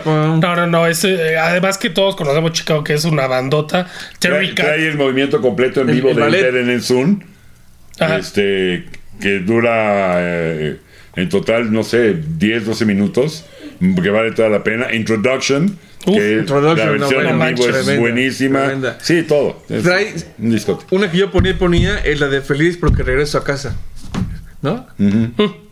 No, 0.04 0.38
no, 0.56 0.66
no. 0.66 0.86
ese, 0.86 1.14
eh, 1.32 1.36
además 1.38 1.76
que 1.78 1.90
todos 1.90 2.14
conocemos 2.16 2.52
Chicago, 2.52 2.84
que 2.84 2.94
es 2.94 3.04
una 3.04 3.26
bandota. 3.26 3.88
Terry 4.20 4.54
Trae, 4.54 4.66
trae 4.76 4.88
el 4.88 4.96
movimiento 4.96 5.40
completo 5.40 5.80
en 5.80 5.88
El- 5.90 5.94
vivo 5.96 6.10
el 6.10 6.14
de 6.16 6.20
ballet. 6.22 6.44
Eren 6.44 6.70
en 6.70 6.80
Zoom, 6.80 7.20
este, 8.18 8.84
que 9.20 9.40
dura 9.40 10.14
eh, 10.18 10.76
en 11.16 11.28
total, 11.28 11.72
no 11.72 11.82
sé, 11.82 12.14
10, 12.38 12.66
12 12.66 12.84
minutos, 12.84 13.46
que 13.78 14.10
vale 14.10 14.32
toda 14.32 14.48
la 14.48 14.62
pena. 14.64 14.92
Introduction, 14.94 15.76
Uf, 16.06 16.16
que 16.16 16.32
Introduction, 16.40 16.76
la 16.78 16.84
no, 16.86 16.90
versión 16.98 17.22
bueno, 17.24 17.44
en 17.48 17.54
vivo 17.54 17.66
es 17.68 17.72
Tremenda, 17.74 18.00
buenísima. 18.00 18.58
tremenda. 18.64 18.98
Sí, 19.00 19.22
todo. 19.22 19.62
Es 19.68 19.84
Trae- 19.84 20.24
un 20.38 20.50
discote. 20.50 20.84
Una 20.94 21.10
que 21.10 21.18
yo 21.18 21.30
ponía, 21.30 21.58
ponía 21.58 21.98
es 21.98 22.20
la 22.20 22.28
de 22.28 22.40
Feliz 22.42 22.76
porque 22.76 23.02
regreso 23.02 23.38
a 23.38 23.44
casa. 23.44 23.76
¿No? 24.62 24.86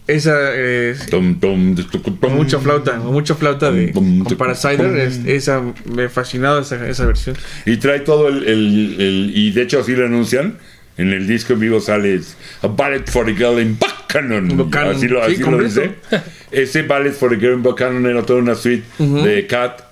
Esa 0.07 0.35
eh, 0.55 0.95
Tum, 1.11 1.41
tum, 1.41 1.75
tum, 1.75 2.03
tum, 2.03 2.17
con 2.19 2.35
mucha 2.37 2.59
flauta, 2.59 2.99
mucha 2.99 3.35
flauta 3.35 3.73
de 3.73 3.91
Parasider, 4.37 4.87
bum. 4.89 4.97
es- 4.99 5.21
esa 5.25 5.63
me 5.87 6.11
fascinaba 6.11 6.61
esa, 6.61 6.87
esa 6.87 7.07
versión. 7.07 7.37
Y 7.65 7.79
trae 7.79 8.01
todo 8.01 8.29
el, 8.29 8.45
el- 8.47 8.97
el- 9.01 9.33
Y 9.35 9.51
de 9.53 9.63
hecho 9.63 9.81
así 9.81 9.97
lo 9.97 10.05
anuncian. 10.05 10.59
En 10.97 11.13
el 11.13 11.27
disco 11.27 11.55
en 11.55 11.61
vivo 11.61 11.81
sale 11.81 12.21
A 12.63 12.69
Ballet 12.69 13.09
for 13.11 13.29
a 13.29 13.33
Girl 13.33 13.59
in 13.61 13.79
Buchanan. 13.79 14.57
Buchanan, 14.57 14.97
Así 14.97 15.09
lo, 15.09 15.25
sí, 15.27 15.35
así 15.35 15.43
lo 15.43 15.63
dice. 15.63 15.93
Ese 16.53 16.83
Ballet 16.83 17.13
for 17.13 17.33
a 17.33 17.37
Girl 17.37 17.55
in 17.55 17.63
Buchanan 17.63 18.07
era 18.07 18.23
toda 18.23 18.41
una 18.41 18.55
suite 18.55 18.85
de 18.99 19.47
Cat 19.47 19.83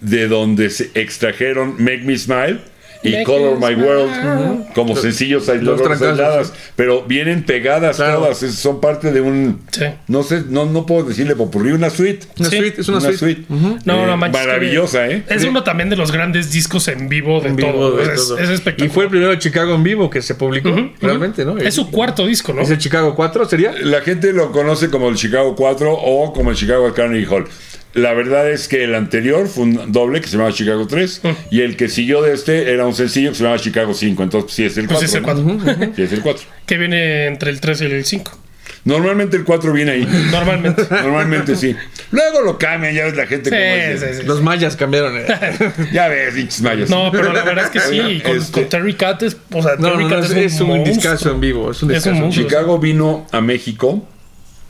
de 0.00 0.28
donde 0.28 0.68
se 0.70 0.90
extrajeron 0.94 1.76
Make 1.78 2.02
Me 2.04 2.18
Smile 2.18 2.60
y 3.02 3.10
Make 3.10 3.24
Color 3.24 3.58
My. 3.58 3.74
World 3.74 4.72
como 4.74 4.94
sencillos 4.96 5.48
los 5.48 5.80
aislados, 5.80 6.52
pero 6.76 7.02
vienen 7.02 7.44
pegadas 7.44 7.96
Claro. 7.96 8.20
todas, 8.20 8.42
es- 8.42 8.54
son 8.54 8.80
parte 8.80 9.12
de 9.12 9.20
un 9.20 9.60
Sí. 9.70 9.84
no 10.08 10.22
sé, 10.22 10.42
no, 10.48 10.66
no 10.66 10.86
puedo 10.86 11.04
decirle 11.04 11.34
popurrí, 11.36 11.72
una 11.72 11.90
suite. 11.90 12.26
Una 12.38 12.48
Sí, 12.48 12.56
suite, 12.58 12.80
es 12.80 12.88
una, 12.88 13.00
suite. 13.00 13.44
No, 13.48 13.76
Eh, 13.76 14.06
no 14.06 14.16
manches. 14.16 14.46
maravillosa, 14.46 15.08
que- 15.08 15.14
¿eh? 15.16 15.24
Es 15.28 15.44
uno 15.44 15.62
también 15.64 15.90
de 15.90 15.96
los 15.96 16.12
grandes 16.12 16.52
discos 16.52 16.88
en 16.88 17.08
vivo 17.08 17.40
de 17.40 17.48
En 17.48 17.56
vivo 17.56 17.72
todo. 17.72 17.96
de 17.96 18.14
es, 18.14 18.28
todo. 18.28 18.38
es 18.38 18.50
Y 18.50 18.52
espectacular. 18.54 18.94
fue 18.94 19.04
el 19.04 19.10
primero 19.10 19.30
de 19.32 19.38
Chicago 19.38 19.74
en 19.74 19.82
vivo 19.82 20.08
que 20.10 20.22
se 20.22 20.34
publicó, 20.34 20.70
realmente, 21.00 21.44
¿no? 21.44 21.58
Es 21.58 21.74
su 21.74 21.90
cuarto 21.90 22.26
disco, 22.26 22.52
¿no? 22.52 22.62
¿Es 22.62 22.70
el 22.70 22.78
Chicago 22.78 23.14
4 23.14 23.48
sería? 23.48 23.72
La 23.82 24.00
gente 24.02 24.32
lo 24.32 24.52
conoce 24.52 24.90
como 24.90 25.08
el 25.08 25.16
Chicago 25.16 25.54
4 25.56 25.92
o 25.92 26.32
como 26.32 26.50
el 26.50 26.56
Chicago 26.56 26.92
Carnegie 26.94 27.26
Hall. 27.26 27.46
La 27.94 28.14
verdad 28.14 28.50
es 28.50 28.68
que 28.68 28.84
el 28.84 28.94
anterior 28.94 29.46
fue 29.48 29.64
un 29.64 29.92
doble 29.92 30.20
que 30.20 30.26
se 30.26 30.32
llamaba 30.38 30.52
Chicago 30.54 30.86
3 30.86 31.22
y 31.50 31.60
el 31.60 31.76
que 31.76 31.88
siguió 31.88 32.22
de 32.22 32.32
este 32.32 32.72
era 32.72 32.86
un 32.86 32.94
sencillo 32.94 33.30
que 33.30 33.34
se 33.36 33.42
llamaba 33.44 33.60
Chicago 33.60 33.92
5. 33.92 34.22
Entonces 34.22 34.52
sí 34.52 34.64
es 34.64 34.76
el 34.78 34.86
4. 34.86 34.98
Pues 34.98 35.10
es 35.10 35.14
el 35.14 35.22
4. 35.22 35.92
Sí 35.96 36.02
es 36.02 36.12
el 36.12 36.20
4. 36.22 36.44
Que 36.66 36.78
viene 36.78 37.26
entre 37.26 37.50
el 37.50 37.60
3 37.60 37.80
y 37.82 37.84
el 37.84 38.04
5. 38.04 38.38
Normalmente 38.84 39.36
el 39.36 39.44
4 39.44 39.72
viene 39.72 39.90
ahí. 39.92 40.08
Normalmente. 40.32 40.82
Normalmente 40.90 41.54
sí. 41.54 41.76
Luego 42.10 42.40
lo 42.40 42.58
cambian, 42.58 42.94
ya 42.94 43.04
ves 43.04 43.14
la 43.16 43.26
gente 43.26 43.50
Sí, 43.50 43.56
como 44.00 44.06
sí, 44.12 44.20
sí. 44.20 44.26
Los 44.26 44.42
mayas 44.42 44.74
cambiaron. 44.76 45.16
eh. 45.18 45.24
Ya 45.92 46.08
ves, 46.08 46.34
pinches 46.34 46.62
mayas. 46.62 46.88
No, 46.90 47.10
pero 47.12 47.32
la 47.32 47.42
verdad 47.44 47.66
es 47.66 47.70
que 47.70 47.80
sí. 47.80 48.20
Con, 48.24 48.36
este- 48.38 48.52
con 48.52 48.68
Terry 48.70 48.94
Cat 48.94 49.22
es. 49.22 49.36
O 49.52 49.62
sea, 49.62 49.72
No, 49.78 49.92
Terry 49.92 50.04
no, 50.04 50.08
no, 50.10 50.18
es, 50.24 50.30
es, 50.32 50.60
un 50.60 50.68
monstruo. 50.68 50.94
discazo 50.94 51.30
en 51.30 51.40
vivo. 51.40 51.70
Es 51.70 51.82
un 51.82 51.92
Es 51.92 52.06
un. 52.06 52.30
Chicago 52.30 52.78
vino 52.78 53.26
a 53.30 53.40
México 53.40 54.08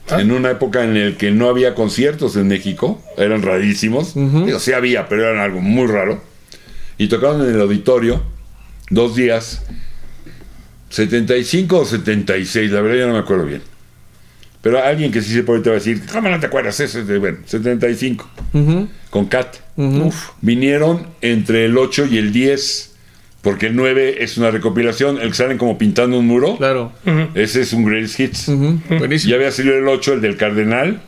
Ah. 0.09 0.19
en 0.21 0.31
una 0.31 0.51
época 0.51 0.83
en 0.83 1.11
la 1.11 1.17
que 1.17 1.31
no 1.31 1.47
había 1.49 1.75
conciertos 1.75 2.35
en 2.35 2.47
México, 2.49 3.01
eran 3.17 3.41
rarísimos. 3.41 4.13
Digo, 4.15 4.59
sí 4.59 4.73
había, 4.73 5.07
pero 5.07 5.23
eran 5.29 5.41
algo 5.41 5.61
muy 5.61 5.87
raro. 5.87 6.21
Y 6.97 7.07
tocaron 7.07 7.41
en 7.47 7.55
el 7.55 7.61
auditorio 7.61 8.21
dos 8.89 9.15
días, 9.15 9.63
75 10.89 11.79
o 11.79 11.85
76, 11.85 12.71
la 12.71 12.81
verdad 12.81 12.97
ya 12.99 13.07
no 13.07 13.13
me 13.13 13.19
acuerdo 13.19 13.45
bien. 13.45 13.61
Pero 14.61 14.81
alguien 14.81 15.11
que 15.11 15.21
sí 15.21 15.33
se 15.33 15.43
puede 15.43 15.61
te 15.61 15.69
va 15.69 15.75
a 15.75 15.79
decir, 15.79 16.01
¿cómo 16.11 16.29
no 16.29 16.39
te 16.39 16.45
acuerdas? 16.45 16.79
Ese 16.79 17.01
es 17.01 17.07
de, 17.07 17.17
bueno, 17.17 17.39
75, 17.45 18.29
Ujú, 18.53 18.87
con 19.09 19.25
Cat. 19.25 19.57
ujú. 19.75 20.11
Vinieron 20.41 21.07
entre 21.21 21.65
el 21.65 21.77
8 21.77 22.05
y 22.09 22.17
el 22.17 22.31
10, 22.31 22.92
porque 23.43 23.67
el 23.67 23.75
9 23.75 24.23
es 24.23 24.37
una 24.39 24.49
recopilación, 24.49 25.19
el 25.21 25.27
que 25.29 25.33
salen 25.35 25.59
como 25.59 25.77
pintando 25.77 26.17
un 26.17 26.25
muro. 26.25 26.57
Claro. 26.57 26.91
Ese 27.35 27.61
es 27.61 27.73
un 27.73 27.85
Greatest 27.85 28.19
Hits. 28.19 28.51
Buenísimo. 28.97 29.29
Ya 29.29 29.35
había 29.35 29.51
salido 29.51 29.77
el 29.77 29.87
8, 29.87 30.13
el 30.13 30.21
del 30.21 30.35
Cardenal. 30.37 31.01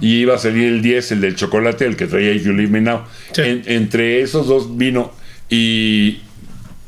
Y 0.00 0.20
iba 0.20 0.34
a 0.34 0.38
salir 0.38 0.64
el 0.68 0.80
10, 0.82 1.12
el 1.12 1.20
del 1.20 1.36
chocolate, 1.36 1.84
el 1.86 1.96
que 1.96 2.06
traía 2.06 2.32
If 2.32 2.44
You 2.44 2.52
Leave 2.54 2.70
Me 2.72 2.80
Now. 2.80 3.02
Sí. 3.32 3.42
En- 3.42 3.62
entre 3.66 4.20
esos 4.22 4.46
dos 4.48 4.76
vino. 4.78 5.12
Y 5.50 6.22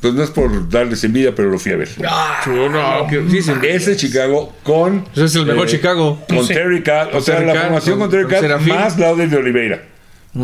pues 0.01 0.15
no 0.15 0.23
es 0.23 0.31
por 0.31 0.69
darles 0.71 1.05
envidia, 1.05 1.35
pero 1.35 1.51
lo 1.51 1.59
fui 1.59 1.73
a 1.73 1.77
ver. 1.77 1.89
Ah, 2.09 3.07
que- 3.11 3.23
sí, 3.31 3.43
sí. 3.43 3.53
Ese 3.63 3.95
Chicago 3.97 4.55
con. 4.63 5.05
Ese 5.13 5.25
es 5.27 5.35
el 5.37 5.45
mejor 5.47 5.67
eh, 5.67 5.71
Chicago. 5.71 6.23
Con 6.29 6.47
Sí. 6.47 6.55
Terry 6.55 6.83
Cat. 6.83 7.15
O 7.15 7.21
sea, 7.21 7.37
Terry 7.37 7.47
la 7.53 7.61
formación 7.61 7.99
con- 7.99 8.11
con 8.11 8.29
Terry 8.29 8.49
Cat 8.51 8.61
más 8.63 8.99
Laude 8.99 9.27
de 9.27 9.37
Oliveira. 9.37 9.83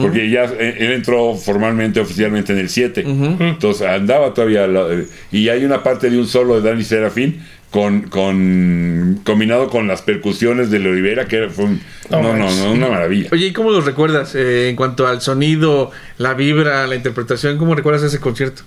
Porque 0.02 0.28
ya 0.30 0.44
eh, 0.44 0.76
él 0.80 0.92
entró 0.92 1.34
formalmente, 1.36 2.00
oficialmente 2.00 2.52
en 2.52 2.58
el 2.58 2.68
7. 2.68 3.04
Entonces 3.40 3.86
andaba 3.86 4.34
todavía. 4.34 4.66
la- 4.66 4.86
y 5.30 5.48
hay 5.48 5.64
una 5.64 5.82
parte 5.82 6.10
de 6.10 6.18
un 6.18 6.26
solo 6.26 6.60
de 6.60 6.68
Danny 6.68 6.82
Serafín 6.84 7.42
con, 7.70 8.02
con 8.02 9.20
combinado 9.24 9.68
con 9.68 9.86
las 9.86 10.02
percusiones 10.02 10.70
de 10.70 10.78
Oliveira, 10.78 11.26
que 11.26 11.48
fue 11.48 11.64
un- 11.66 11.80
No 12.10 12.22
no, 12.22 12.48
no, 12.48 12.72
una 12.72 12.88
maravilla. 12.88 13.28
Oye, 13.32 13.46
¿y 13.48 13.52
cómo 13.52 13.70
los 13.70 13.84
recuerdas 13.84 14.34
eh, 14.34 14.68
en 14.68 14.76
cuanto 14.76 15.06
al 15.06 15.20
sonido, 15.20 15.90
la 16.18 16.34
vibra, 16.34 16.86
la 16.86 16.94
interpretación? 16.94 17.58
¿Cómo 17.58 17.74
recuerdas 17.74 18.02
ese 18.04 18.20
concierto? 18.20 18.62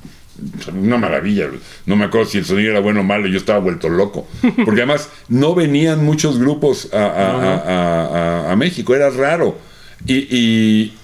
Una 0.73 0.97
maravilla. 0.97 1.47
No 1.85 1.95
me 1.95 2.05
acuerdo 2.05 2.29
si 2.29 2.37
el 2.37 2.45
sonido 2.45 2.71
era 2.71 2.79
bueno 2.79 2.99
o 2.99 3.03
malo, 3.03 3.27
yo 3.27 3.37
estaba 3.37 3.59
vuelto 3.59 3.89
loco. 3.89 4.27
Porque 4.65 4.81
además 4.81 5.09
no 5.29 5.55
venían 5.55 6.03
muchos 6.05 6.37
grupos 6.37 6.93
a, 6.93 6.97
a- 6.97 7.31
a- 7.31 7.55
a- 7.55 8.05
a- 8.49 8.51
a 8.51 8.55
México, 8.55 8.93
era 8.95 9.09
raro. 9.09 9.57
Y, 10.05 10.27
y 10.29 10.96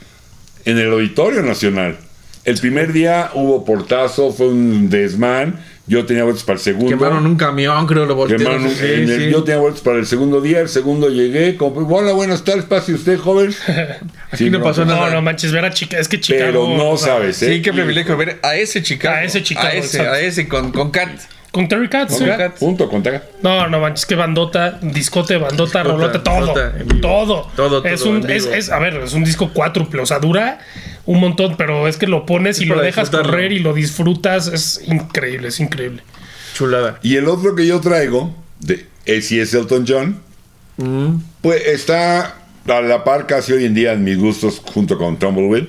en 0.65 0.77
el 0.77 0.91
Auditorio 0.91 1.41
Nacional. 1.41 1.97
El 2.45 2.57
primer 2.57 2.91
día 2.91 3.31
hubo 3.35 3.63
portazo, 3.63 4.31
fue 4.33 4.47
un 4.49 4.89
desmán. 4.89 5.59
Yo 5.87 6.05
tenía 6.05 6.23
boletos 6.23 6.43
para 6.45 6.55
el 6.57 6.63
segundo. 6.63 6.89
Quemaron 6.89 7.25
un 7.25 7.35
camión, 7.35 7.85
creo, 7.87 8.05
lo 8.05 8.15
voltearon. 8.15 8.45
Quemaron 8.45 8.67
un- 8.67 8.75
Sí, 8.75 9.05
sí. 9.07 9.29
Yo 9.31 9.43
tenía 9.43 9.59
boletos 9.61 9.81
para 9.81 9.97
el 9.97 10.05
segundo 10.05 10.39
día. 10.41 10.59
El 10.61 10.69
segundo 10.69 11.09
llegué. 11.09 11.55
Compré, 11.57 11.83
hola, 11.87 12.11
buenas 12.13 12.43
tardes. 12.43 12.65
Pase 12.65 12.93
usted, 12.93 13.17
joven. 13.17 13.53
Aquí 14.31 14.49
no 14.49 14.61
pasó 14.61 14.85
No, 14.85 14.95
nada. 14.95 15.09
no 15.13 15.21
manches, 15.21 15.51
ver 15.51 15.63
a 15.65 15.71
Chica, 15.71 15.99
es 15.99 16.07
que 16.07 16.19
Chicago. 16.19 16.45
Pero 16.45 16.77
no 16.77 16.97
sabes, 16.97 17.41
¿eh? 17.43 17.53
Sí, 17.55 17.61
qué 17.61 17.71
privilegio 17.73 18.15
ver 18.17 18.39
a 18.43 18.55
ese 18.55 18.81
Chicago. 18.81 19.15
A 19.15 19.23
ese 19.23 19.41
Chicago, 19.43 19.67
A 19.67 19.73
ese, 19.73 20.01
a 20.01 20.19
ese 20.19 20.47
con, 20.47 20.71
con 20.71 20.91
Cat. 20.91 21.09
Con 21.53 21.67
Terry 21.67 21.87
Katz. 21.87 22.17
Con 22.17 22.25
sí. 22.25 22.31
Punto, 22.59 22.89
con 22.89 23.03
Cat. 23.03 23.23
No, 23.43 23.67
no 23.67 23.79
manches, 23.79 24.07
que 24.07 24.15
bandota, 24.15 24.79
discote, 24.81 25.37
bandota, 25.37 25.83
Discota, 25.83 25.83
rolota, 25.83 26.23
todo. 26.23 26.53
vivo. 26.83 26.99
Todo. 26.99 27.51
Todo, 27.55 27.85
Es 27.85 28.01
todo 28.01 28.09
un, 28.09 28.29
es, 28.29 28.45
es- 28.47 28.71
a 28.71 28.79
ver, 28.79 28.95
es 28.97 29.13
un 29.13 29.23
disco 29.23 29.53
cuádruple, 29.53 30.01
o 30.01 30.05
sea, 30.07 30.17
dura 30.17 30.59
un 31.05 31.19
montón, 31.19 31.55
pero 31.55 31.87
es 31.87 31.97
que 31.97 32.07
lo 32.07 32.25
pones 32.25 32.59
y 32.59 32.65
lo 32.65 32.81
dejas 32.81 33.09
correr 33.11 33.51
y 33.51 33.59
lo 33.59 33.73
disfrutas. 33.75 34.47
Es 34.47 34.81
increíble, 34.87 35.49
es 35.49 35.59
increíble. 35.59 36.01
Chulada. 36.55 36.97
Y 37.03 37.17
el 37.17 37.27
otro 37.27 37.53
que 37.55 37.67
yo 37.67 37.79
traigo, 37.81 38.35
de 38.59 38.87
si 39.21 39.39
es 39.39 39.53
Elton 39.53 39.85
John, 39.87 40.19
Mm. 40.77 41.17
pues 41.41 41.67
está 41.67 42.35
a 42.67 42.81
la 42.81 43.03
par 43.03 43.27
casi 43.27 43.53
hoy 43.53 43.65
en 43.65 43.75
día 43.75 43.93
en 43.93 44.03
mis 44.03 44.17
gustos 44.17 44.59
junto 44.59 44.97
con 44.97 45.17
Tumbleweed. 45.19 45.65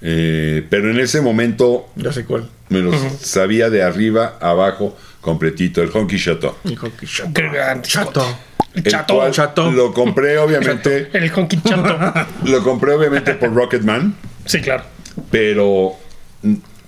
Eh, 0.00 0.64
pero 0.70 0.90
en 0.90 0.98
ese 1.00 1.20
momento 1.20 1.88
Ya 1.96 2.12
sé 2.12 2.24
cuál. 2.24 2.48
Me 2.68 2.80
los 2.80 2.96
sabía 3.20 3.70
de 3.70 3.82
arriba 3.82 4.36
a 4.40 4.50
abajo 4.50 4.96
completito, 5.20 5.82
el 5.82 5.90
Honky 5.92 6.18
Chateau. 6.18 6.54
Chato. 6.64 7.32
Qué 7.34 7.42
gran 7.48 7.82
discote. 7.82 8.06
Chato. 8.12 8.38
El 8.74 8.84
El 9.26 9.32
chato. 9.32 9.70
Lo 9.72 9.92
compré 9.92 10.38
obviamente, 10.38 11.08
El 11.12 11.32
honky 11.34 11.60
chato. 11.62 12.26
lo 12.44 12.62
compré 12.62 12.92
obviamente 12.92 13.34
por 13.34 13.52
Rocketman, 13.52 14.14
Sí, 14.44 14.60
claro. 14.60 14.84
pero 15.30 15.94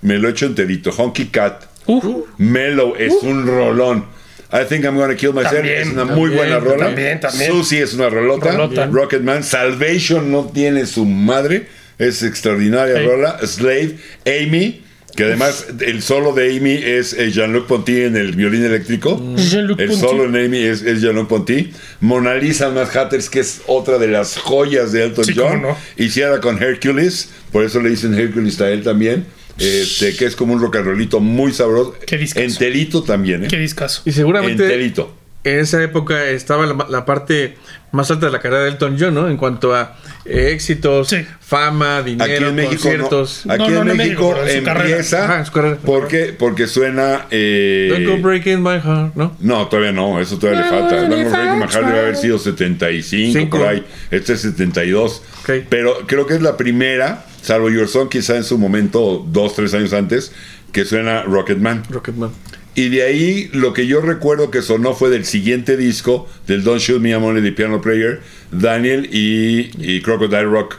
me 0.02 0.18
lo 0.18 0.28
he 0.28 0.30
hecho 0.30 0.46
enterito. 0.46 0.90
Honky 0.90 1.26
Cat, 1.26 1.64
Uf, 1.86 2.04
Mellow 2.38 2.94
es 2.96 3.14
un 3.22 3.46
rolón. 3.46 4.04
I 4.52 4.64
think 4.68 4.84
I'm 4.84 4.96
gonna 4.96 5.14
kill 5.16 5.32
myself. 5.32 5.54
También, 5.54 5.80
es 5.80 5.88
una 5.88 6.04
muy 6.04 6.30
buena 6.30 6.58
rola. 6.58 6.86
también, 6.86 7.20
también. 7.20 7.50
Susie 7.50 7.82
es 7.82 7.94
una 7.94 8.08
rolota. 8.10 8.50
Rolota. 8.52 8.86
Rocketman. 8.86 9.42
Salvation 9.42 10.30
no 10.30 10.44
tiene 10.46 10.86
su 10.86 11.04
madre. 11.04 11.68
Es 11.98 12.22
extraordinaria 12.22 13.00
rola. 13.06 13.38
Slave. 13.46 13.96
Amy. 14.26 14.82
Que 15.16 15.24
además 15.24 15.66
el 15.80 16.02
solo 16.02 16.32
de 16.32 16.56
Amy 16.56 16.72
es 16.74 17.12
eh, 17.12 17.30
Jean-Luc 17.30 17.66
Ponty 17.66 18.02
en 18.02 18.16
el 18.16 18.32
violín 18.36 18.64
eléctrico. 18.64 19.20
Jean-Luc 19.36 19.78
el 19.80 19.88
Ponty. 19.88 20.00
solo 20.00 20.24
en 20.24 20.36
Amy 20.46 20.58
es, 20.58 20.82
es 20.82 21.00
Jean-Luc 21.00 21.28
Ponty. 21.28 21.72
Mona 22.00 22.34
Lisa 22.36 22.70
Mad 22.70 22.88
Hatters, 22.96 23.28
que 23.28 23.40
es 23.40 23.62
otra 23.66 23.98
de 23.98 24.08
las 24.08 24.38
joyas 24.38 24.92
de 24.92 25.04
Elton 25.04 25.24
Sí, 25.24 25.34
John. 25.36 25.62
no. 25.62 25.76
Hiciera 25.96 26.40
con 26.40 26.62
Hercules, 26.62 27.30
por 27.52 27.64
eso 27.64 27.80
le 27.80 27.90
dicen 27.90 28.14
Hercules 28.14 28.60
a 28.60 28.70
él 28.70 28.82
también. 28.82 29.26
Este, 29.58 30.16
que 30.16 30.24
es 30.24 30.36
como 30.36 30.54
un 30.54 30.60
rock 30.60 30.76
and 30.76 30.86
rollito 30.86 31.20
muy 31.20 31.52
sabroso. 31.52 31.94
Qué 32.06 32.16
discazo. 32.16 32.46
Enterito 32.46 33.02
también, 33.02 33.44
¿eh? 33.44 33.48
qué 33.50 33.58
discazo. 33.58 34.00
Y 34.06 34.12
seguramente 34.12 34.62
Enterito. 34.62 35.14
En 35.44 35.58
esa 35.60 35.82
época 35.82 36.26
estaba 36.26 36.66
la, 36.66 36.86
la 36.88 37.04
parte 37.04 37.56
más 37.92 38.10
alta 38.10 38.26
de 38.26 38.32
la 38.32 38.40
carrera 38.40 38.62
de 38.64 38.68
Elton 38.70 38.96
John, 39.00 39.14
¿no? 39.14 39.28
En 39.28 39.36
cuanto 39.36 39.74
a 39.74 39.96
eh, 40.24 40.50
éxitos, 40.52 41.08
Sí. 41.08 41.26
fama, 41.40 42.02
dinero, 42.02 42.32
Aquí 42.32 42.44
en 42.44 42.54
México, 42.54 42.82
conciertos. 42.82 43.42
no. 43.46 43.52
Aquí 43.54 43.62
No, 43.64 43.70
no, 43.70 43.80
en 43.82 43.88
no 43.88 43.94
México, 43.96 44.36
empieza. 44.46 45.24
Ajá, 45.24 45.38
en 45.40 45.46
su 45.46 45.52
carrera. 45.52 45.76
¿Por 45.84 46.06
qué? 46.08 46.34
Porque 46.38 46.66
suena. 46.68 47.26
eh, 47.30 47.88
Don't 47.90 48.06
go 48.22 48.28
breaking 48.28 48.62
my 48.62 48.78
heart, 48.78 49.14
¿no? 49.16 49.36
no, 49.40 49.66
todavía 49.66 49.92
no, 49.92 50.20
eso 50.20 50.38
todavía 50.38 50.62
le 50.62 50.68
falta. 50.68 50.96
Don't 51.08 51.24
Go 51.24 51.30
Breaking 51.30 51.58
My 51.58 51.66
Heart 51.68 51.86
debe 51.86 51.98
haber 52.00 52.16
sido 52.16 52.38
75, 52.38 53.38
Cinco. 53.38 53.58
por 53.58 53.66
ahí. 53.68 53.84
Este 54.10 54.34
es 54.34 54.42
72. 54.42 55.22
Ok. 55.42 55.50
Pero 55.68 56.06
creo 56.06 56.26
que 56.26 56.34
es 56.34 56.42
la 56.42 56.56
primera, 56.56 57.24
salvo 57.42 57.70
Your 57.70 57.88
Song, 57.88 58.08
quizá 58.08 58.36
en 58.36 58.44
su 58.44 58.56
momento, 58.58 59.24
dos, 59.26 59.56
tres 59.56 59.74
años 59.74 59.92
antes, 59.94 60.32
que 60.72 60.84
suena 60.84 61.22
Rocketman. 61.24 61.82
Rocketman. 61.90 62.30
Y 62.74 62.88
de 62.88 63.02
ahí 63.02 63.50
lo 63.52 63.72
que 63.72 63.86
yo 63.86 64.00
recuerdo 64.00 64.50
que 64.50 64.62
sonó 64.62 64.94
fue 64.94 65.10
del 65.10 65.24
siguiente 65.24 65.76
disco, 65.76 66.28
del 66.46 66.62
Don't 66.62 66.80
Shoot 66.80 67.00
Me 67.00 67.10
I'm 67.10 67.24
Only 67.24 67.42
the 67.42 67.52
Piano 67.52 67.80
Player, 67.80 68.20
Daniel 68.52 69.08
y, 69.12 69.70
y 69.78 70.00
Crocodile 70.02 70.44
Rock. 70.44 70.76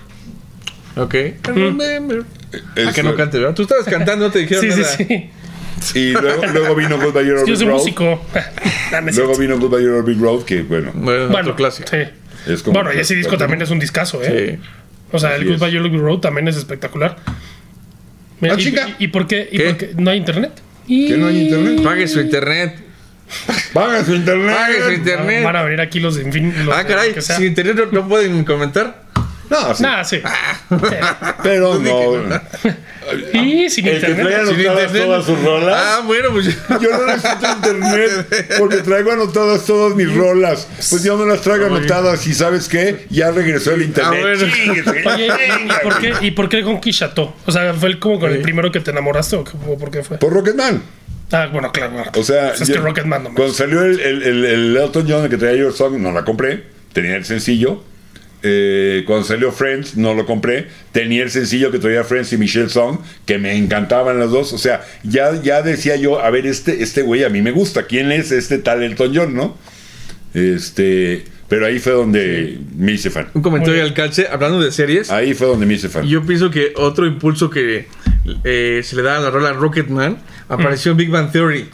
Ok. 0.96 1.16
Remember. 1.44 2.24
Es- 2.76 2.88
Ah, 2.88 2.92
que 2.94 3.04
no 3.04 3.16
cante, 3.16 3.38
¿verdad? 3.40 3.54
Tú 3.56 3.62
estabas 3.64 3.86
cantando, 3.86 4.30
te 4.32 4.40
dijeron 4.40 4.64
Sí, 4.66 4.72
sí, 4.72 4.80
nada. 4.82 4.96
sí. 4.96 6.00
Y 6.00 6.12
luego, 6.12 6.46
luego 6.48 6.76
vino 6.76 6.98
Goodbye 6.98 7.26
Your 7.26 7.38
Es 7.38 7.44
que 7.44 7.50
yo 7.50 7.54
Big 7.54 7.58
soy 7.58 7.68
Road. 7.68 7.78
músico. 7.80 8.26
Luego 9.16 9.36
vino 9.38 9.58
Goodbye 9.60 9.84
Your 9.84 10.06
Big 10.06 10.20
Road, 10.20 10.44
que 10.44 10.62
bueno, 10.64 10.92
Bueno, 10.94 11.30
Bueno, 11.30 11.56
clásico. 11.56 11.90
sí. 11.90 11.98
es 12.52 12.62
como. 12.62 12.74
Bueno, 12.76 12.94
y 12.94 13.00
ese 13.00 13.16
disco 13.16 13.38
también 13.38 13.62
es 13.62 13.70
un 13.70 13.80
discazo, 13.80 14.22
¿eh? 14.24 14.60
Sí. 14.62 14.68
O 15.12 15.20
sea, 15.20 15.32
Así 15.32 15.42
el 15.42 15.48
Goodbye. 15.50 15.72
Yellow 15.72 15.90
Brick 15.90 16.02
Road 16.02 16.20
también 16.20 16.48
es 16.48 16.56
espectacular. 16.58 17.18
Mira, 18.42 18.56
Ah, 18.56 18.60
y, 18.60 18.64
chica. 18.64 18.88
y- 19.00 19.06
y 19.06 19.08
por 19.10 19.28
qué? 19.28 19.48
¿Y 19.52 19.58
¿Qué? 19.58 19.64
por 19.66 19.78
qué? 19.78 19.92
¿No 19.98 20.12
hay 20.12 20.18
internet? 20.18 20.52
Y... 20.92 21.08
¿Que 21.08 21.16
no 21.16 21.28
hay 21.28 21.44
internet? 21.44 21.82
Pague 21.82 22.06
su 22.06 22.20
internet. 22.20 22.76
Paga 23.72 24.04
su 24.04 24.14
internet. 24.14 24.58
Pague 24.58 24.82
su 24.84 24.92
internet. 24.92 25.44
Van 25.46 25.56
a 25.56 25.64
venir 25.64 25.80
aquí 25.80 26.02
los 26.02 26.16
de 26.16 26.24
Infin... 26.24 26.66
los 26.66 26.76
Ah, 26.76 26.86
caray. 26.86 27.16
Sin 27.22 27.46
internet 27.46 27.78
no, 27.78 28.02
no 28.02 28.10
pueden 28.10 28.44
comentar. 28.44 29.01
No, 29.52 29.76
sí. 29.76 29.84
Nah, 29.84 30.04
sí. 30.04 30.22
Pero 31.44 31.78
no. 31.78 32.42
Y 33.34 33.70
sin 33.70 33.88
El 33.88 34.00
que 34.00 34.08
internet. 34.12 34.28
traiga 34.28 34.46
Sin 34.46 34.56
anotadas 34.56 34.84
internet. 34.88 35.04
todas 35.04 35.26
sus 35.26 35.44
rolas. 35.44 35.76
Ah, 35.76 36.02
bueno, 36.06 36.30
pues. 36.32 36.46
Yo 36.80 36.90
no 36.92 37.06
necesito 37.08 37.52
internet 37.52 38.56
porque 38.60 38.78
traigo 38.78 39.12
anotadas 39.12 39.66
todas 39.66 39.96
mis 39.96 40.14
rolas. 40.16 40.68
Pues 40.90 41.04
yo 41.04 41.18
no 41.18 41.26
las 41.26 41.42
traigo 41.42 41.66
anotadas 41.66 42.26
y 42.28 42.34
¿sabes 42.34 42.70
qué? 42.70 43.08
Ya 43.10 43.32
regresó 43.32 43.74
el 43.74 43.82
internet. 43.82 44.24
Ah, 44.24 45.12
Oye, 45.16 45.28
¿y 45.66 45.84
por 45.84 46.00
qué, 46.00 46.14
¿y 46.22 46.32
por 46.32 46.48
qué 46.50 46.64
con 46.64 46.80
Kishato? 46.80 47.36
O 47.46 47.52
sea, 47.52 47.74
¿fue 47.74 47.90
el- 47.90 48.00
como 48.00 48.20
con 48.20 48.32
el 48.32 48.42
primero 48.42 48.72
que 48.72 48.80
te 48.80 48.92
enamoraste 48.92 49.36
o, 49.36 49.44
qué- 49.44 49.58
o 49.68 49.78
por 49.78 49.92
qué 49.92 50.04
fue? 50.04 50.18
Por 50.18 50.32
Rocketman. 50.32 50.82
Ah, 51.34 51.50
bueno, 51.52 51.72
claro. 51.72 51.94
claro. 51.94 52.12
O 52.16 52.24
sea, 52.24 52.50
Pues 52.50 52.62
es 52.62 52.68
yo- 52.70 52.76
que 52.76 52.82
Rocketman 52.82 53.24
nomás. 53.24 53.36
cuando 53.36 53.54
salió 53.54 53.82
el, 53.84 54.00
el, 54.00 54.24
el- 54.24 54.46
el 54.46 54.78
Elton 54.78 55.06
John 55.10 55.24
el 55.26 55.30
que 55.30 55.38
traía 55.38 55.58
Your 55.58 55.74
Song, 55.74 55.98
no 55.98 56.12
la 56.14 56.24
compré. 56.24 56.64
Tenía 56.94 57.16
el 57.16 57.26
sencillo. 57.26 57.84
Eh, 58.44 59.04
cuando 59.06 59.26
salió 59.26 59.52
Friends, 59.52 59.98
no 59.98 60.14
lo 60.14 60.26
compré. 60.26 60.68
Tenía 60.92 61.24
el 61.24 61.30
sencillo 61.30 61.72
que 61.72 61.78
traía 61.80 62.04
Friends 62.04 62.34
y 62.34 62.38
Michelle 62.38 62.70
Song, 62.70 62.98
que 63.26 63.38
me 63.38 63.56
encantaban 63.56 64.18
las 64.20 64.32
dos. 64.32 64.52
O 64.54 64.58
sea, 64.58 64.84
ya, 65.04 65.40
ya 65.42 65.62
decía 65.62 65.96
yo, 65.96 66.20
a 66.20 66.30
ver, 66.32 66.48
este, 66.48 66.82
este 66.82 67.02
güey 67.04 67.24
a 67.24 67.30
mí 67.30 67.42
me 67.42 67.52
gusta. 67.52 67.84
¿Quién 67.84 68.12
es 68.12 68.32
este 68.32 68.58
tal 68.58 68.82
Elton 68.82 69.12
John, 69.16 69.36
no? 69.36 69.58
Este, 70.34 71.26
pero 71.48 71.66
ahí 71.66 71.80
fue 71.80 71.92
donde 71.94 72.60
me 72.76 72.94
hice 72.94 73.10
fan. 73.10 73.28
Un 73.34 73.42
comentario 73.42 73.84
al 73.84 73.94
calce, 73.94 74.28
hablando 74.32 74.62
de 74.62 74.72
series. 74.72 75.12
Ahí 75.12 75.34
fue 75.34 75.48
donde 75.48 75.66
me 75.66 75.74
hice 75.74 75.90
fan. 75.90 76.08
Yo 76.08 76.24
pienso 76.26 76.50
que 76.50 76.74
otro 76.78 77.06
impulso 77.06 77.50
que 77.50 77.88
eh, 78.44 78.82
se 78.84 78.96
le 78.96 79.02
da 79.02 79.18
a 79.18 79.20
la 79.20 79.30
rola 79.30 79.54
Rocketman 79.54 80.18
apareció 80.48 80.92
en 80.92 80.98
Big 80.98 81.10
Bang 81.10 81.32
Theory. 81.32 81.70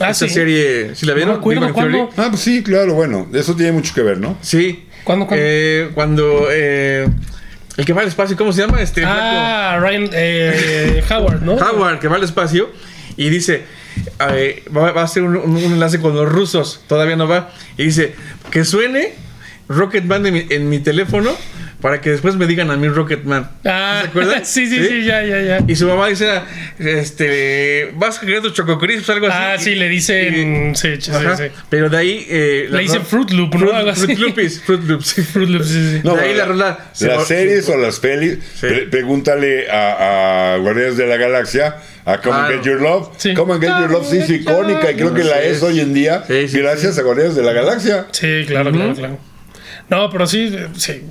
Ah, 0.00 0.10
Esta 0.10 0.26
sí. 0.28 0.34
serie, 0.34 0.94
¿sí 0.94 1.04
la 1.06 1.12
No 1.12 1.16
vieron? 1.16 1.34
me 1.34 1.38
acuerdo, 1.40 1.60
Big 1.60 1.72
Bang 1.72 1.74
Theory. 1.74 1.92
¿cuándo? 2.06 2.22
Ah, 2.22 2.26
pues 2.30 2.40
sí, 2.42 2.62
claro, 2.62 2.94
bueno, 2.94 3.28
eso 3.34 3.54
tiene 3.54 3.72
mucho 3.72 3.94
que 3.94 4.02
ver, 4.02 4.18
¿no? 4.18 4.36
Sí. 4.40 4.84
¿Cuándo, 5.04 5.26
cuándo? 5.26 5.44
Eh, 5.46 5.90
cuando 5.94 6.46
eh, 6.50 7.08
el 7.76 7.84
que 7.84 7.92
va 7.92 8.02
al 8.02 8.08
espacio, 8.08 8.36
¿cómo 8.36 8.52
se 8.52 8.60
llama? 8.62 8.80
Este 8.82 9.02
Ah, 9.04 9.78
Ryan 9.80 10.08
eh, 10.12 11.02
Howard, 11.10 11.42
¿no? 11.42 11.54
Howard, 11.54 11.98
que 11.98 12.08
va 12.08 12.16
al 12.16 12.24
espacio 12.24 12.70
y 13.16 13.28
dice, 13.30 13.64
eh, 14.30 14.62
va, 14.76 14.92
va 14.92 15.00
a 15.02 15.04
hacer 15.04 15.22
un, 15.22 15.36
un- 15.36 15.56
un 15.56 15.72
enlace 15.72 16.00
con 16.00 16.14
los 16.14 16.28
rusos, 16.30 16.82
todavía 16.86 17.16
no 17.16 17.26
va, 17.28 17.50
y 17.76 17.84
dice, 17.84 18.14
que 18.50 18.64
suene 18.64 19.14
Rocketman 19.68 20.26
en 20.26 20.34
mi, 20.34 20.46
en 20.50 20.68
mi 20.68 20.78
teléfono 20.78 21.30
para 21.80 22.00
que 22.00 22.10
después 22.10 22.36
me 22.36 22.46
digan 22.46 22.70
a 22.70 22.76
mí 22.76 22.88
Rocketman. 22.88 23.48
Ah, 23.64 24.00
¿Se 24.02 24.08
acuerdan? 24.08 24.44
sí, 24.44 24.66
sí, 24.66 24.84
sí, 24.86 25.04
ya, 25.04 25.22
ya, 25.24 25.40
ya. 25.40 25.58
Y 25.66 25.76
su 25.76 25.86
mamá 25.86 26.08
dice, 26.08 26.28
este, 26.78 27.90
vas 27.94 28.18
a 28.18 28.20
querer 28.20 28.42
tus 28.42 28.52
Choco 28.54 28.78
Crisps, 28.78 29.08
algo 29.10 29.26
así. 29.26 29.36
Ah, 29.38 29.56
sí, 29.58 29.74
le 29.74 29.88
dicen. 29.88 30.74
Sí, 30.76 30.96
sí, 31.00 31.10
sí. 31.12 31.44
Pero 31.68 31.88
de 31.88 31.96
ahí... 31.96 32.26
eh, 32.28 32.66
la 32.70 32.78
Le 32.78 32.82
dicen 32.84 33.04
Fruit 33.04 33.30
Loop, 33.30 33.54
¿no? 33.54 33.68
Fruit. 33.94 33.94
Fruit 33.96 34.18
Loops, 34.18 34.60
Fruit 34.60 34.82
Loops. 34.84 35.06
sí. 35.06 35.22
Fruit 35.22 35.48
Loops, 35.48 35.68
sí, 35.68 35.90
sí. 35.96 36.00
No, 36.04 36.14
de 36.16 36.22
ahí 36.22 36.34
la 36.34 36.44
rola... 36.44 36.78
se 36.92 37.06
las 37.06 37.18
va- 37.20 37.24
series 37.24 37.68
o 37.68 37.76
las 37.76 37.98
pelis, 38.00 38.38
Sí. 38.54 38.66
pre- 38.66 38.86
pregúntale 38.86 39.70
a, 39.70 40.54
a 40.54 40.56
Guardianes 40.58 40.96
de 40.96 41.06
la 41.06 41.16
Galaxia, 41.16 41.76
a 42.04 42.18
Come 42.20 42.36
and. 42.36 42.52
Get 42.54 42.62
Your 42.64 42.80
Love. 42.80 43.08
Sí. 43.16 43.34
Come 43.34 43.54
and 43.54 43.62
Get 43.62 43.70
Your 43.80 43.90
Love 43.90 44.06
sí 44.10 44.18
es 44.18 44.30
icónica 44.30 44.90
y 44.90 44.94
creo 44.96 45.14
que 45.14 45.24
la 45.24 45.40
Sí. 45.40 45.48
es 45.48 45.62
hoy 45.62 45.80
en 45.80 45.94
día 45.94 46.24
Sí, 46.26 46.48
sí, 46.48 46.58
gracias 46.58 46.98
a 46.98 47.02
Guardianes 47.02 47.36
de 47.36 47.42
la 47.42 47.52
Galaxia. 47.52 48.06
Sí, 48.10 48.44
claro, 48.46 48.70
claro, 48.72 48.94
claro. 48.94 49.18
No, 49.90 50.08
pero 50.10 50.26
sí, 50.26 50.54
sí. 50.76 51.02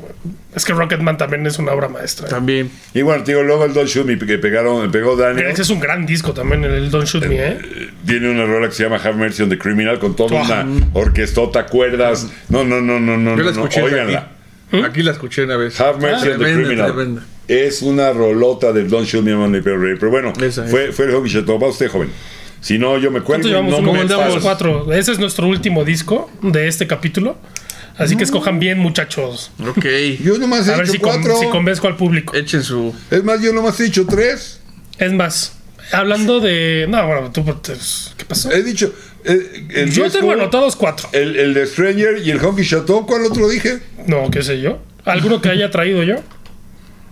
Es 0.55 0.65
que 0.65 0.73
Rocketman 0.73 1.17
también 1.17 1.45
es 1.45 1.59
una 1.59 1.73
obra 1.73 1.89
maestra. 1.89 2.27
También. 2.27 2.71
Y 2.93 3.01
bueno, 3.01 3.23
te 3.23 3.31
digo, 3.33 3.43
luego 3.43 3.65
el 3.65 3.73
Don't 3.73 3.87
Shoot 3.89 4.05
Me 4.07 4.17
que 4.17 4.37
pegaron, 4.39 4.89
pegó 4.91 5.15
Daniel. 5.15 5.47
Ese 5.47 5.61
es 5.63 5.69
un 5.69 5.79
gran 5.79 6.05
disco 6.05 6.33
también, 6.33 6.63
el 6.63 6.89
Don't 6.89 7.05
Shoot 7.07 7.25
Me, 7.27 7.35
¿eh? 7.35 7.57
Eh, 7.61 7.89
Tiene 8.05 8.29
una 8.31 8.45
rola 8.45 8.67
que 8.67 8.73
se 8.73 8.83
llama 8.83 8.95
Have 8.97 9.13
Mercy 9.15 9.43
on 9.43 9.49
the 9.49 9.57
Criminal 9.59 9.99
con 9.99 10.15
toda 10.15 10.41
Ah. 10.41 10.63
una 10.65 10.87
orquestota, 10.93 11.65
cuerdas. 11.67 12.27
No, 12.49 12.63
no, 12.63 12.81
no, 12.81 12.99
no, 12.99 13.17
no, 13.17 13.35
Yo 13.37 13.43
la 13.43 13.51
no, 13.51 13.57
no. 13.57 13.63
escuché 13.65 13.81
Óiganla. 13.83 14.31
aquí. 14.71 14.81
Aquí 14.83 15.03
la 15.03 15.11
escuché 15.11 15.43
una 15.43 15.57
vez. 15.57 15.79
Have 15.79 15.99
Mercy 15.99 16.29
Ah, 16.29 16.33
on 16.33 16.39
the 16.39 16.53
Criminal. 16.53 17.21
Es 17.47 17.81
una 17.81 18.11
rolota 18.13 18.71
del 18.71 18.89
Don't 18.89 19.07
Shoot 19.07 19.23
Me 19.23 19.31
I'm 19.31 19.41
Only 19.41 19.61
Pero 19.61 19.79
Pero 19.99 20.09
bueno, 20.11 20.33
fue, 20.69 20.91
fue 20.91 21.05
el 21.05 21.11
Hobby 21.11 21.29
Chateau. 21.31 21.59
Va 21.59 21.67
usted, 21.67 21.89
joven. 21.89 22.09
Si 22.61 22.77
no, 22.77 22.97
yo 22.97 23.09
me 23.11 23.21
cuelgo. 23.21 23.25
¿Cuánto 23.25 23.47
y 23.47 23.51
llevamos? 23.51 23.81
no 23.81 23.93
me 24.35 24.41
cuatro. 24.41 24.91
Ese 24.93 25.11
es 25.11 25.19
nuestro 25.19 25.47
último 25.47 25.85
disco 25.85 26.29
de 26.41 26.67
este 26.67 26.87
capítulo. 26.87 27.37
Así 27.99 28.15
que 28.15 28.23
escojan 28.23 28.59
bien, 28.59 28.79
muchachos. 28.79 29.51
Ok. 29.67 29.85
Yo 30.23 30.37
nomás 30.37 30.67
he 30.67 30.73
A 30.73 30.77
ver 30.77 30.85
hecho 30.85 30.93
si, 30.93 30.99
con- 30.99 31.11
cuatro. 31.21 31.37
si 31.39 31.47
convenzco 31.47 31.87
al 31.87 31.95
público. 31.97 32.35
Echen 32.35 32.63
su... 32.63 32.93
Es 33.11 33.23
más, 33.23 33.41
yo 33.41 33.53
nomás 33.53 33.79
he 33.79 33.83
dicho 33.83 34.05
tres. 34.07 34.59
Es 34.97 35.11
más, 35.13 35.53
hablando 35.91 36.39
de. 36.39 36.85
No, 36.89 37.05
bueno, 37.07 37.31
tú. 37.31 37.43
pues, 37.45 38.13
¿Qué 38.17 38.25
pasó? 38.25 38.51
He 38.51 38.63
dicho. 38.63 38.93
eh, 39.25 39.67
el 39.75 39.91
Yo 39.91 40.09
tengo 40.09 40.31
anotados 40.31 40.75
cuatro. 40.75 41.09
el, 41.13 41.35
el 41.35 41.53
de 41.53 41.65
Stranger 41.65 42.17
y 42.25 42.31
el 42.31 42.39
Honky 42.43 42.65
Chateau. 42.65 43.05
¿Cuál 43.05 43.25
otro 43.25 43.47
dije? 43.47 43.79
No, 44.07 44.29
qué 44.31 44.43
sé 44.43 44.59
yo. 44.61 44.79
¿Alguno 45.05 45.41
que 45.41 45.49
haya 45.49 45.69
traído 45.71 46.03
yo? 46.03 46.15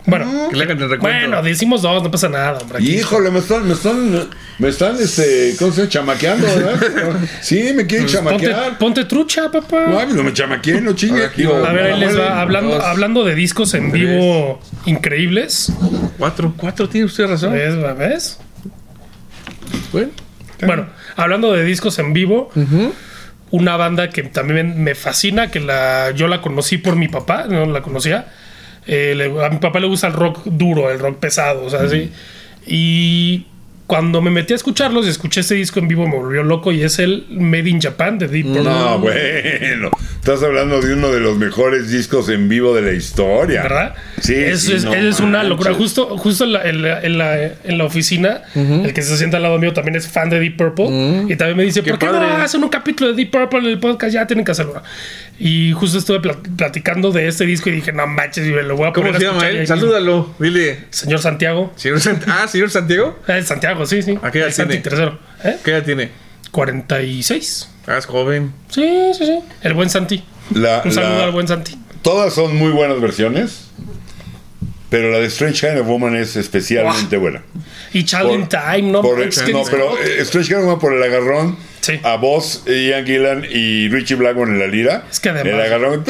Bueno, 0.09 0.47
Que 0.49 0.55
le 0.55 0.63
hagan 0.63 0.81
el 0.81 0.89
recuento. 0.89 1.19
bueno, 1.19 1.43
decimos 1.43 1.81
dos, 1.81 2.01
no 2.01 2.09
pasa 2.09 2.29
nada, 2.29 2.57
hombre. 2.59 2.77
aquí. 2.77 2.95
Híjole, 2.95 3.29
me 3.29 3.39
están, 3.39 3.67
me 3.67 3.73
están, 3.73 4.29
me 4.57 4.69
están, 4.69 4.95
este, 5.01 5.53
¿cómo 5.59 5.71
se 5.73 5.81
llama? 5.81 5.89
Chamaqueando, 6.17 6.47
¿verdad? 6.47 7.19
Sí, 7.41 7.73
me 7.75 7.85
quieren 7.85 8.07
Ponte, 8.07 8.13
chamaquear. 8.17 8.77
ponte 8.77 9.03
trucha, 9.05 9.51
papá. 9.51 9.85
Ay, 9.99 10.07
no 10.13 10.23
me 10.23 10.31
chamaqueen, 10.33 10.85
no 10.85 10.93
chingue. 10.93 11.25
Aquí 11.25 11.43
A 11.43 11.73
ver, 11.73 11.91
ahí 11.93 11.99
les 11.99 12.17
va. 12.17 12.39
Hablando, 12.41 12.75
dos, 12.75 12.83
hablando 12.85 13.25
de 13.25 13.35
discos 13.35 13.73
en 13.73 13.91
tres. 13.91 14.01
vivo 14.09 14.59
increíbles. 14.85 15.73
Cuatro, 16.17 16.53
cuatro, 16.55 16.87
tiene 16.87 17.05
usted 17.05 17.27
razón. 17.27 17.51
¿Ves? 17.51 17.75
¿Ves? 17.97 18.39
Bueno, 19.91 20.09
Bueno, 20.65 20.85
hablando 21.15 21.51
de 21.53 21.63
discos 21.65 21.99
en 21.99 22.13
vivo, 22.13 22.49
una 23.51 23.75
banda 23.77 24.09
que 24.09 24.23
también 24.23 24.83
me 24.83 24.95
fascina, 24.95 25.51
que 25.51 25.59
la, 25.59 26.11
yo 26.11 26.27
la 26.27 26.41
conocí 26.41 26.77
por 26.77 26.95
mi 26.95 27.07
papá, 27.09 27.45
no 27.49 27.65
la 27.65 27.81
conocía. 27.81 28.27
Eh, 28.87 29.13
le- 29.15 29.45
a 29.45 29.49
mi 29.49 29.57
papá 29.57 29.79
le 29.79 29.87
gusta 29.87 30.07
el 30.07 30.13
rock 30.13 30.41
duro, 30.45 30.89
el 30.91 30.99
rock 30.99 31.17
pesado, 31.19 31.65
o 31.65 31.69
sea, 31.69 31.81
así. 31.81 32.09
Y 32.65 33.45
cuando 33.85 34.21
me 34.21 34.29
metí 34.31 34.51
a 34.51 34.55
escucharlos 34.57 35.05
y 35.05 35.09
escuché 35.09 35.39
este 35.39 35.55
disco 35.55 35.79
en 35.79 35.87
vivo, 35.87 36.05
me 36.07 36.17
volvió 36.17 36.43
loco 36.43 36.73
y 36.73 36.83
es 36.83 36.99
el 36.99 37.25
Made 37.29 37.69
in 37.69 37.79
Japan 37.81 38.17
de 38.19 38.27
Deep 38.27 38.45
Purple. 38.47 38.63
No, 38.63 38.99
bueno. 38.99 39.91
Estás 40.19 40.43
hablando 40.43 40.81
de 40.81 40.91
uno 40.93 41.09
de 41.09 41.21
los 41.21 41.37
mejores 41.37 41.89
discos 41.89 42.27
en 42.27 42.49
vivo 42.49 42.75
de 42.75 42.81
la 42.81 42.91
historia. 42.91 43.63
¿Verdad? 43.63 43.93
Sí. 44.21 44.33
Es, 44.35 44.63
sí, 44.63 44.73
es, 44.73 44.83
no 44.83 44.93
es 44.93 45.21
una 45.21 45.41
locura. 45.45 45.73
Justo, 45.73 46.17
justo 46.17 46.43
en, 46.43 46.51
la, 46.51 46.63
en, 46.67 46.81
la, 46.81 47.01
en 47.01 47.17
la- 47.17 47.43
en 47.45 47.77
la 47.77 47.85
oficina, 47.85 48.41
el 48.55 48.93
que 48.93 49.01
se 49.03 49.15
sienta 49.15 49.37
al 49.37 49.43
lado 49.43 49.57
mío 49.57 49.71
también 49.71 49.95
es 49.95 50.05
fan 50.09 50.29
de 50.29 50.41
Deep 50.41 50.57
Purple. 50.57 50.87
Y 51.29 51.35
también 51.37 51.55
me 51.55 51.63
dice, 51.63 51.81
Qué 51.81 51.91
¿por 51.91 51.99
qué 51.99 52.07
padre. 52.07 52.27
no 52.27 52.35
hacen 52.43 52.61
un 52.61 52.69
capítulo 52.69 53.11
de 53.11 53.15
Deep 53.15 53.31
Purple 53.31 53.59
en 53.59 53.65
el 53.67 53.79
podcast? 53.79 54.13
Ya 54.13 54.27
tienen 54.27 54.43
que 54.43 54.51
hacerlo. 54.51 54.83
Y 55.39 55.71
justo 55.73 55.99
estuve 55.99 56.19
pla- 56.19 56.37
platicando 56.55 57.11
de 57.11 57.27
este 57.27 57.45
disco 57.45 57.69
y 57.69 57.73
dije, 57.73 57.91
no 57.93 58.07
manches, 58.07 58.47
y 58.47 58.51
me 58.51 58.63
lo 58.63 58.75
voy 58.75 58.87
a 58.87 58.93
¿cómo 58.93 59.05
poner 59.07 59.21
se 59.21 59.27
a 59.27 59.31
llama 59.31 59.47
él? 59.47 59.59
mismo. 59.59 59.75
Salúdalo. 59.75 60.33
Dile. 60.39 60.85
Señor 60.89 61.19
Santiago. 61.19 61.71
Señor 61.75 61.99
Sant- 61.99 62.23
ah, 62.27 62.47
señor 62.47 62.69
Santiago. 62.71 63.19
Eh, 63.27 63.43
Santiago, 63.43 63.85
sí, 63.85 64.01
sí. 64.01 64.17
¿A 64.23 64.31
qué 64.31 64.39
edad 64.39 64.53
tiene? 64.55 64.77
tercero. 64.77 65.19
¿Eh? 65.43 65.57
¿Qué 65.63 65.71
edad 65.71 65.83
tiene? 65.83 66.09
46. 66.51 67.69
Ah, 67.85 67.97
es 67.97 68.05
joven. 68.05 68.51
Sí, 68.69 69.11
sí, 69.17 69.25
sí. 69.25 69.39
El 69.61 69.73
buen 69.75 69.89
Santi. 69.89 70.23
La- 70.53 70.81
Un 70.83 70.91
saludo 70.91 71.17
la- 71.19 71.23
al 71.25 71.31
buen 71.31 71.47
Santi. 71.47 71.77
Todas 72.01 72.33
son 72.33 72.55
muy 72.55 72.71
buenas 72.71 72.99
versiones. 72.99 73.65
Pero 74.89 75.11
la 75.11 75.19
de 75.19 75.25
Strange 75.25 75.67
Kind 75.67 75.81
of 75.81 75.87
Woman 75.87 76.15
es 76.15 76.35
especialmente 76.37 77.17
buena. 77.17 77.43
Y 77.93 78.05
Child 78.05 78.31
in 78.31 78.47
Time, 78.49 78.83
¿no? 78.83 79.01
por- 79.01 79.17
qué 79.29 79.51
no, 79.51 79.63
pero 79.69 79.97
eh, 80.01 80.21
Strange 80.21 80.47
Kind 80.47 80.59
of 80.59 80.65
Woman 80.65 80.79
por 80.79 80.93
el 80.93 81.03
agarrón. 81.03 81.57
Sí. 81.87 81.99
A 82.03 82.17
vos, 82.17 82.63
Ian 82.67 83.05
Gillan 83.05 83.45
y 83.49 83.87
Richie 83.89 84.15
Blackmore 84.15 84.51
en 84.51 84.59
la 84.59 84.67
lira. 84.67 85.03
Es 85.09 85.19
que 85.21 85.29
además- 85.29 85.53
El 85.53 85.61
agarrón 85.61 86.03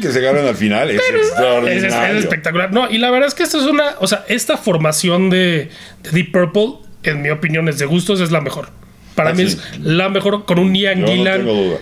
que 0.00 0.12
se 0.12 0.18
agarran 0.20 0.46
al 0.46 0.54
final. 0.56 0.90
Es 0.90 0.96
Es, 1.00 1.02
es- 1.08 1.14
extraordinario. 1.28 2.16
es 2.18 2.24
espectacular. 2.24 2.72
No, 2.72 2.88
y 2.90 2.98
la 2.98 3.10
verdad 3.10 3.26
es 3.28 3.34
que 3.34 3.42
esta 3.42 3.58
es 3.58 3.64
una. 3.64 3.96
O 4.00 4.06
sea, 4.06 4.24
esta 4.28 4.56
formación 4.56 5.30
de, 5.30 5.70
de 6.02 6.10
Deep 6.12 6.30
Purple, 6.32 6.74
en 7.02 7.22
mi 7.22 7.30
opinión, 7.30 7.68
es 7.68 7.78
de 7.78 7.86
gustos, 7.86 8.20
es 8.20 8.30
la 8.30 8.40
mejor. 8.40 8.68
Para 9.16 9.30
Ah, 9.30 9.34
mí 9.34 9.48
sí. 9.48 9.58
es 9.58 9.80
la 9.80 10.08
mejor, 10.08 10.44
con 10.44 10.58
un 10.58 10.74
Ian 10.74 11.00
Yo 11.00 11.06
no 11.06 11.12
Gillan 11.12 11.38
tengo 11.38 11.54
duda. 11.54 11.78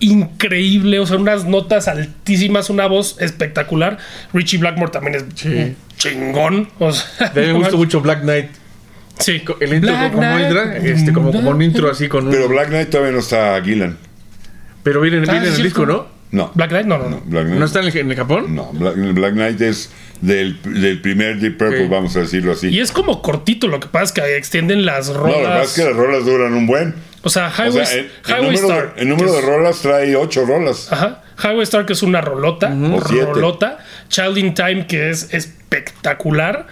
increíble, 0.00 0.98
o 0.98 1.06
sea, 1.06 1.16
unas 1.16 1.44
notas 1.44 1.88
altísimas, 1.88 2.70
una 2.70 2.86
voz 2.86 3.16
espectacular. 3.20 3.98
Richie 4.32 4.58
Blackmore 4.58 4.90
también 4.92 5.14
es 5.16 5.24
chingón. 5.96 6.68
O 6.78 6.92
sea, 6.92 7.28
A 7.28 7.32
mí 7.34 7.40
me 7.46 7.52
manches. 7.54 7.74
mucho 7.78 8.00
Black 8.00 8.20
Knight. 8.22 8.50
Sí, 9.18 9.42
El 9.60 9.74
intro 9.74 9.90
Black 9.92 10.10
como 10.12 10.22
Knight. 10.22 10.46
entra, 10.46 10.76
este, 10.76 11.12
como, 11.12 11.32
como 11.32 11.50
un 11.50 11.62
intro 11.62 11.90
así 11.90 12.08
con 12.08 12.24
un. 12.26 12.30
Pero 12.30 12.44
Pero, 12.44 12.54
Black 12.54 12.68
Knight 12.68 12.90
todavía 12.90 13.12
no 13.12 13.20
está 13.20 13.60
Gillan. 13.62 13.96
viene, 14.84 15.00
viene 15.20 15.26
Ah, 15.30 15.36
en 15.38 15.46
sí, 15.52 15.56
el 15.56 15.62
disco, 15.62 15.86
¿no? 15.86 16.06
No. 16.32 16.50
Black 16.54 16.70
Knight, 16.70 16.86
no, 16.86 16.98
no, 16.98 17.08
no. 17.08 17.22
Black 17.24 17.44
Knight. 17.46 17.58
¿No 17.58 17.64
está 17.64 17.80
en 17.80 17.86
el, 17.86 17.96
en 17.96 18.10
el 18.10 18.16
Japón? 18.16 18.54
No, 18.54 18.70
Black, 18.72 18.94
Black 19.14 19.32
Knight 19.32 19.60
es 19.60 19.90
del, 20.20 20.60
del 20.64 21.00
primer 21.00 21.38
Deep 21.40 21.56
Purple, 21.56 21.88
vamos 21.88 22.14
a 22.16 22.20
decirlo 22.20 22.52
así. 22.52 22.68
Y 22.68 22.80
es 22.80 22.92
como 22.92 23.22
cortito, 23.22 23.68
lo 23.68 23.80
que 23.80 23.86
pasa 23.88 24.04
es 24.04 24.12
que 24.12 24.36
extienden 24.36 24.84
las 24.84 25.08
no, 25.08 25.14
lo 25.14 25.24
que 25.26 25.32
pasa 25.32 25.40
es 25.40 25.46
rolas. 25.48 25.74
que 25.74 25.84
las 25.84 25.94
rolas 25.96 26.24
duran 26.26 26.52
un 26.54 26.66
buen. 26.66 26.94
o 27.22 27.30
sea, 27.30 27.46
O 27.48 27.62
Highway, 27.62 27.86
sea, 27.86 27.98
el, 28.00 28.10
número, 28.42 28.54
Star. 28.68 28.94
el 28.98 29.08
número 29.08 29.32
de 29.32 29.40
rolas 29.40 29.78
trae 29.80 30.14
ocho 30.16 30.44
rolas. 30.44 30.92
Ajá. 30.92 31.22
Highway 31.42 31.62
Star, 31.62 31.86
que 31.86 31.92
es 31.94 32.02
una 32.02 32.20
rolota. 32.20 32.68
O 32.92 33.00
siete. 33.08 33.26
Rolota. 33.32 33.78
Child 34.08 34.38
in 34.38 34.54
Time, 34.54 34.86
que 34.86 35.10
es 35.10 35.32
espectacular. 35.32 36.66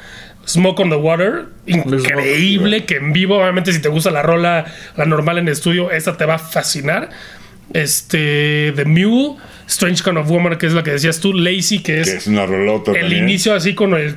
Smoke 0.46 0.80
on 0.80 0.90
the 0.90 0.96
Water, 0.96 1.46
increíble. 1.66 2.84
Que 2.84 2.96
en 2.96 3.12
vivo, 3.12 3.38
obviamente, 3.38 3.72
si 3.72 3.80
te 3.80 3.88
gusta 3.88 4.10
la 4.10 4.22
rola, 4.22 4.64
la 4.96 5.04
normal 5.06 5.38
en 5.38 5.48
estudio, 5.48 5.90
esta 5.90 6.16
te 6.16 6.24
va 6.26 6.34
a 6.34 6.38
fascinar. 6.38 7.10
Este, 7.72 8.72
The 8.76 8.84
Mule, 8.84 9.36
Strange 9.66 10.04
Kind 10.04 10.18
of 10.18 10.28
Woman, 10.28 10.56
que 10.58 10.66
es 10.66 10.74
la 10.74 10.82
que 10.82 10.90
decías 10.92 11.18
tú, 11.18 11.32
Lazy, 11.32 11.78
que 11.78 11.94
Que 11.94 12.00
es 12.02 12.08
es 12.08 12.26
una 12.26 12.44
rolota 12.44 12.92
el 12.92 13.00
también. 13.00 13.22
inicio 13.24 13.54
así 13.54 13.74
con 13.74 13.94
el. 13.94 14.14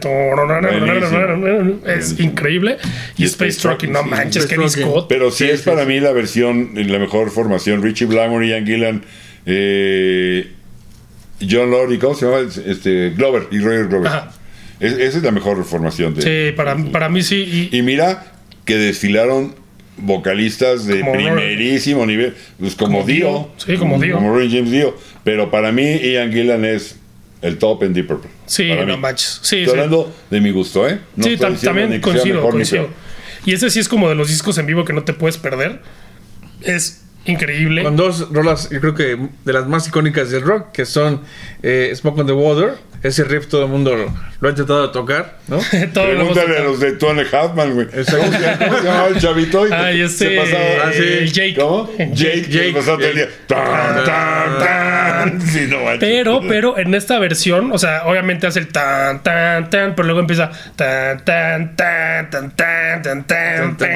Es 1.85 2.19
increíble. 2.19 2.77
Y 3.17 3.23
Y 3.23 3.25
Space 3.25 3.49
Space 3.51 3.61
Trucking, 3.67 3.91
no 3.93 4.03
manches, 4.03 4.47
Trucking. 4.47 4.65
disco. 4.65 5.07
Pero 5.07 5.31
sí, 5.31 5.45
Sí, 5.45 5.51
es 5.51 5.61
sí, 5.61 5.69
para 5.69 5.83
sí. 5.83 5.87
mí 5.87 5.99
la 5.99 6.11
versión, 6.11 6.71
la 6.75 6.99
mejor 6.99 7.31
formación. 7.31 7.81
Richie 7.81 8.05
Blackmore, 8.05 8.47
Ian 8.47 8.65
Gillan, 8.65 9.03
eh, 9.45 10.51
John 11.49 11.71
Lord 11.71 11.93
y 11.93 11.97
¿cómo 11.99 12.15
se 12.15 12.25
llama? 12.25 12.39
Este, 12.65 13.11
Glover 13.11 13.47
y 13.51 13.59
Roger 13.59 13.87
Glover. 13.87 14.07
Ajá. 14.07 14.31
Es- 14.79 14.93
esa 14.93 15.17
es 15.17 15.23
la 15.23 15.31
mejor 15.31 15.63
formación. 15.65 16.13
De, 16.15 16.21
Sí, 16.21 16.55
para, 16.55 16.75
para 16.91 17.09
mí 17.09 17.21
sí. 17.23 17.69
Y, 17.71 17.77
Y 17.77 17.81
mira 17.81 18.31
que 18.65 18.75
desfilaron 18.77 19.55
vocalistas 19.97 20.85
de 20.85 21.03
primerísimo 21.03 22.05
nivel, 22.05 22.35
pues 22.59 22.75
como, 22.75 22.97
Como 22.99 23.07
Dio, 23.07 23.27
Dio. 23.27 23.49
Sí, 23.57 23.77
como 23.77 23.99
Dio. 23.99 24.15
como 24.15 24.31
Ronnie 24.33 24.49
James 24.55 24.71
Dio, 24.71 24.95
pero 25.23 25.49
para 25.49 25.71
mí 25.71 25.83
Ian 25.99 26.31
Gillan 26.31 26.63
es 26.65 26.97
el 27.41 27.57
top 27.57 27.83
en 27.83 27.93
Deep 27.93 28.07
Purple. 28.07 28.29
sí, 28.45 28.69
Para 28.69 28.85
no 28.85 28.97
manches. 28.97 29.39
Sí, 29.41 29.57
Estoy 29.57 29.63
sí. 29.65 29.69
hablando 29.71 30.13
de 30.29 30.41
mi 30.41 30.51
gusto, 30.51 30.87
¿eh? 30.87 30.99
No 31.15 31.23
sí, 31.23 31.37
también 31.37 31.99
coincido, 32.01 32.47
coincido. 32.47 32.89
Y 33.45 33.53
ese 33.53 33.69
sí 33.71 33.79
es 33.79 33.87
como 33.89 34.09
de 34.09 34.15
los 34.15 34.27
discos 34.27 34.57
en 34.57 34.65
vivo 34.67 34.85
que 34.85 34.93
no 34.93 35.03
te 35.03 35.13
puedes 35.13 35.37
perder. 35.37 35.81
Es 36.61 37.03
increíble. 37.27 37.83
Con 37.83 37.95
dos 37.95 38.31
rolas, 38.31 38.69
yo 38.69 38.79
creo 38.81 38.95
que 38.95 39.17
de 39.45 39.53
las 39.53 39.67
más 39.67 39.87
icónicas 39.87 40.29
del 40.31 40.41
rock, 40.41 40.71
que 40.71 40.85
son 40.85 41.21
eh, 41.63 41.91
Smoke 41.95 42.19
on 42.19 42.27
the 42.27 42.33
Water. 42.33 42.75
Ese 43.03 43.23
riff 43.23 43.45
todo 43.47 43.61
el 43.65 43.69
mundo 43.69 43.95
lo, 43.95 44.11
lo 44.39 44.47
ha 44.47 44.49
intentado 44.51 44.87
de 44.87 44.91
tocar, 44.91 45.37
¿no? 45.47 45.57
Todo 45.93 46.07
lo 46.07 46.13
hemos 46.13 46.33
Pregúntale 46.33 46.57
a 46.57 46.63
los 46.63 46.79
de 46.79 46.93
Tony 46.93 47.21
Halfman, 47.31 47.75
güey. 47.75 47.87
¿Cómo 47.89 48.03
se 48.03 48.05
se 48.05 48.83
llamaba 48.83 49.07
el 49.09 49.19
chavito? 49.19 49.65
Ah, 49.71 49.91
y 49.93 50.01
este, 50.01 50.35
pasaba- 50.35 50.59
Ah, 50.87 50.91
sí. 50.91 51.27
Jake. 51.31 51.55
¿Cómo? 51.59 51.87
Jake. 51.95 52.09
Jake. 52.15 52.41
que 52.41 52.49
Jake, 52.51 52.73
pasaba 52.73 52.97
todo 52.97 53.07
el 53.07 53.15
día. 53.15 53.27
Jake 53.47 54.07
pero, 55.99 56.41
pero 56.47 56.77
en 56.77 56.93
esta 56.93 57.19
versión, 57.19 57.71
o 57.71 57.77
sea, 57.77 58.03
obviamente 58.05 58.47
hace 58.47 58.59
el 58.59 58.67
tan, 58.67 59.23
tan, 59.23 59.69
tan, 59.69 59.95
pero 59.95 60.05
luego 60.05 60.19
empieza 60.19 60.51
tan, 60.75 61.23
tan, 61.23 61.75
tan, 61.75 62.29
tan, 62.29 62.51
tan, 62.55 63.01
tan, 63.01 63.25
tan, 63.25 63.77
tan. 63.77 63.87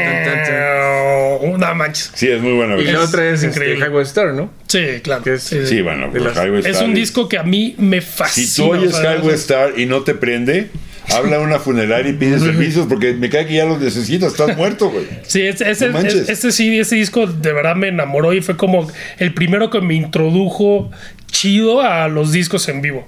Una 1.41 1.73
mancha. 1.73 2.05
Sí, 2.13 2.29
es 2.29 2.41
muy 2.41 2.53
buena. 2.53 2.77
Y 2.77 2.85
la 2.85 3.01
otra 3.01 3.29
es 3.29 3.43
increíble. 3.43 3.85
Highway 3.85 4.03
Star, 4.03 4.33
¿no? 4.33 4.51
Sí, 4.67 5.01
claro. 5.03 5.23
Sí, 5.37 5.81
bueno, 5.81 6.11
Highway 6.13 6.59
Star. 6.59 6.71
Es 6.71 6.81
un 6.81 6.93
disco 6.93 7.27
que 7.27 7.37
a 7.37 7.43
mí 7.43 7.75
me 7.77 8.01
fascina. 8.01 8.47
Si 8.47 8.61
tú 8.61 8.71
oyes 8.71 8.99
Highway 8.99 9.35
Star 9.35 9.73
y 9.77 9.85
no 9.85 10.01
te 10.01 10.13
prende 10.15 10.69
habla 11.13 11.37
a 11.37 11.39
una 11.39 11.59
funeraria 11.59 12.11
y 12.11 12.15
pide 12.15 12.39
servicios 12.39 12.87
porque 12.87 13.13
me 13.13 13.29
cae 13.29 13.45
que 13.47 13.55
ya 13.55 13.65
los 13.65 13.79
necesitas, 13.79 14.31
estás 14.31 14.55
muerto, 14.57 14.89
güey. 14.89 15.05
Sí, 15.23 15.41
es- 15.41 15.61
ese, 15.61 15.87
No 15.87 15.93
manches. 15.93 16.15
es- 16.15 16.29
este 16.29 16.51
sí, 16.51 16.79
ese 16.79 16.95
disco 16.95 17.27
de 17.27 17.53
verdad 17.53 17.75
me 17.75 17.87
enamoró 17.89 18.33
y 18.33 18.41
fue 18.41 18.57
como 18.57 18.87
el 19.19 19.33
primero 19.33 19.69
que 19.69 19.81
me 19.81 19.93
introdujo 19.95 20.91
chido 21.31 21.81
a 21.81 22.07
los 22.07 22.31
discos 22.31 22.67
en 22.69 22.81
vivo. 22.81 23.07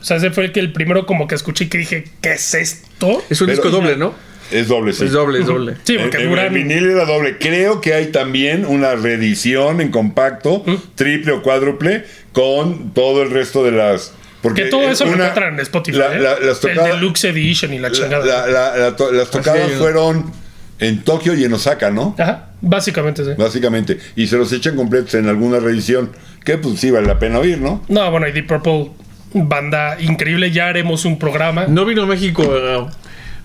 O 0.00 0.04
sea, 0.04 0.16
ese 0.16 0.30
fue 0.30 0.46
el 0.46 0.52
que 0.52 0.60
el 0.60 0.72
primero 0.72 1.04
como 1.06 1.26
que 1.26 1.34
escuché 1.34 1.64
y 1.64 1.68
que 1.68 1.78
dije, 1.78 2.04
¿qué 2.22 2.32
es 2.32 2.54
esto? 2.54 3.22
Es 3.28 3.40
un 3.40 3.48
Pero- 3.48 3.62
disco 3.62 3.70
doble, 3.70 3.96
¿no? 3.96 4.14
Es 4.50 4.66
doble, 4.66 4.92
sí. 4.92 5.04
Es 5.04 5.12
doble, 5.12 5.38
es 5.38 5.46
doble. 5.46 5.74
Sí, 5.84 5.96
porque 5.96 6.16
el, 6.16 6.24
el- 6.24 6.28
duran... 6.30 6.46
el 6.46 6.52
vinil 6.54 6.90
era 6.90 7.04
doble. 7.04 7.38
Creo 7.38 7.80
que 7.80 7.94
hay 7.94 8.06
también 8.06 8.64
una 8.66 8.96
reedición 8.96 9.80
en 9.80 9.90
compacto, 9.92 10.64
triple 10.96 11.30
o 11.32 11.42
cuádruple, 11.42 12.04
con 12.32 12.92
todo 12.92 13.22
el 13.22 13.30
resto 13.30 13.62
de 13.62 13.70
las. 13.72 14.12
Porque 14.42 14.64
que 14.64 14.68
todo 14.70 14.88
eso 14.88 15.04
lo 15.04 15.12
una- 15.12 15.28
encuentran 15.28 15.54
en 15.54 15.60
Spotify. 15.60 15.98
la- 15.98 16.14
¿eh? 16.14 16.18
la- 16.20 16.38
las 16.40 16.64
el 16.64 16.76
Deluxe 16.76 17.24
Edition 17.24 17.72
y 17.74 17.78
la 17.78 17.88
la- 17.88 17.94
chingada. 17.94 18.24
la- 18.24 18.46
la- 18.46 18.76
la 18.76 18.96
to- 18.96 19.12
las 19.12 19.30
tocadas 19.30 19.62
Así 19.64 19.74
fueron 19.74 20.32
en 20.78 21.02
Tokio 21.04 21.34
y 21.34 21.44
en 21.44 21.52
Osaka, 21.52 21.90
¿no? 21.90 22.14
Ajá, 22.18 22.48
básicamente 22.62 23.22
sí. 23.24 23.30
Básicamente. 23.36 23.98
Y 24.16 24.26
se 24.28 24.36
los 24.36 24.50
echan 24.52 24.76
completos 24.76 25.14
en 25.14 25.28
alguna 25.28 25.58
reedición. 25.60 26.12
Que 26.44 26.56
pues 26.56 26.80
sí 26.80 26.90
vale 26.90 27.06
la 27.06 27.18
pena 27.18 27.38
oír, 27.38 27.58
¿no? 27.58 27.84
No, 27.88 28.10
bueno, 28.10 28.26
y 28.26 28.32
Deep 28.32 28.46
Purple, 28.46 28.92
banda 29.34 29.96
increíble. 30.00 30.50
Ya 30.50 30.68
haremos 30.68 31.04
un 31.04 31.18
programa. 31.18 31.66
No 31.68 31.84
vino 31.84 32.04
a 32.04 32.06
México 32.06 32.42
eh, 32.56 32.86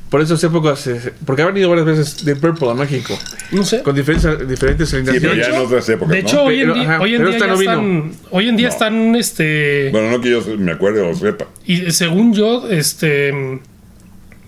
por 0.09 0.21
esas 0.21 0.41
épocas, 0.43 0.85
eh, 0.87 1.13
porque 1.25 1.41
ha 1.41 1.45
venido 1.47 1.69
varias 1.69 1.85
veces 1.87 2.23
de 2.25 2.35
Purple 2.35 2.69
a 2.69 2.73
México, 2.75 3.17
No 3.51 3.63
sé. 3.65 3.81
con 3.81 3.95
diferentes, 3.95 4.47
diferentes 4.47 4.89
Sí, 4.89 4.97
pero 5.03 5.33
ya 5.33 5.47
en 5.47 5.57
otras 5.57 5.89
épocas. 5.89 6.09
De 6.11 6.19
hecho, 6.19 6.35
¿no? 6.37 6.43
hoy 6.43 6.61
en 6.61 6.73
día, 6.73 6.83
ajá, 6.83 7.01
hoy 7.01 7.15
en 7.15 7.17
pero 7.21 7.29
día 7.29 7.37
esta 7.37 7.47
ya 7.47 7.51
no 7.53 7.59
vino. 7.59 7.71
están, 7.71 8.11
hoy 8.31 8.49
en 8.49 8.55
día 8.57 8.67
No. 8.67 8.73
están, 8.73 9.15
este, 9.15 9.89
Bueno, 9.91 10.11
no 10.11 10.21
que 10.21 10.29
yo 10.29 10.43
me 10.57 10.71
acuerde 10.71 11.01
o 11.01 11.13
sepa. 11.15 11.45
y 11.65 11.91
según 11.91 12.33
yo, 12.33 12.69
este, 12.69 13.33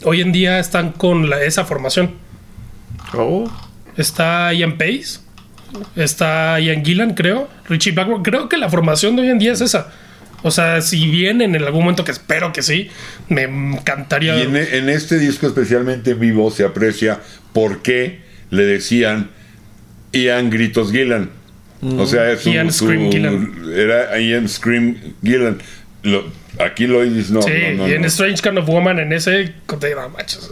hoy 0.03 0.22
en 0.22 0.32
día 0.32 0.60
están 0.60 0.91
con 0.91 1.30
la- 1.30 1.43
esa 1.43 1.66
formación. 1.66 2.12
Oh. 3.14 3.49
Está 3.97 4.53
Ian 4.53 4.78
Pace, 4.78 5.20
está 5.95 6.60
Ian 6.60 6.86
Gillan, 6.86 7.14
creo, 7.16 7.49
Richie 7.68 7.91
Blackmore. 7.91 8.22
Creo 8.24 8.47
que 8.47 8.58
la 8.58 8.70
formación 8.70 9.16
de 9.16 9.24
hoy 9.24 9.30
en 9.30 9.39
día 9.39 9.53
es 9.53 9.62
esa. 9.62 9.91
O 10.43 10.51
sea, 10.51 10.81
si 10.81 11.07
vienen 11.09 11.55
en 11.55 11.63
algún 11.63 11.81
momento, 11.81 12.03
que 12.03 12.11
espero 12.11 12.53
que 12.53 12.61
sí, 12.61 12.89
me 13.29 13.43
encantaría. 13.43 14.38
Y 14.38 14.41
en, 14.43 14.55
en 14.55 14.89
este 14.89 15.17
disco, 15.17 15.47
especialmente 15.47 16.11
en 16.11 16.19
vivo, 16.19 16.51
se 16.51 16.63
aprecia 16.63 17.19
por 17.53 17.81
qué 17.81 18.19
le 18.51 18.63
decían 18.63 19.31
Ian 20.13 20.49
Gritos 20.49 20.91
Gillan. 20.91 21.29
O 21.81 22.05
sea, 22.07 22.31
es 22.31 22.41
su- 22.41 22.51
Ian 22.51 22.71
Scream 22.71 23.11
Gillan. 23.11 23.63
Era 23.75 24.19
Ian 24.19 24.47
Scream 24.49 24.97
Gillan. 25.23 25.57
Lo- 26.03 26.25
aquí 26.59 26.88
lo 26.88 27.03
dices, 27.03 27.29
no, 27.31 27.41
sí, 27.41 27.51
no, 27.75 27.83
no, 27.83 27.88
y 27.89 27.93
en. 27.93 28.05
Strange 28.05 28.41
Kind 28.41 28.57
of 28.57 28.67
Woman, 28.67 28.99
en 28.99 29.13
ese. 29.13 29.31
de- 29.31 29.53
manches, 30.11 30.49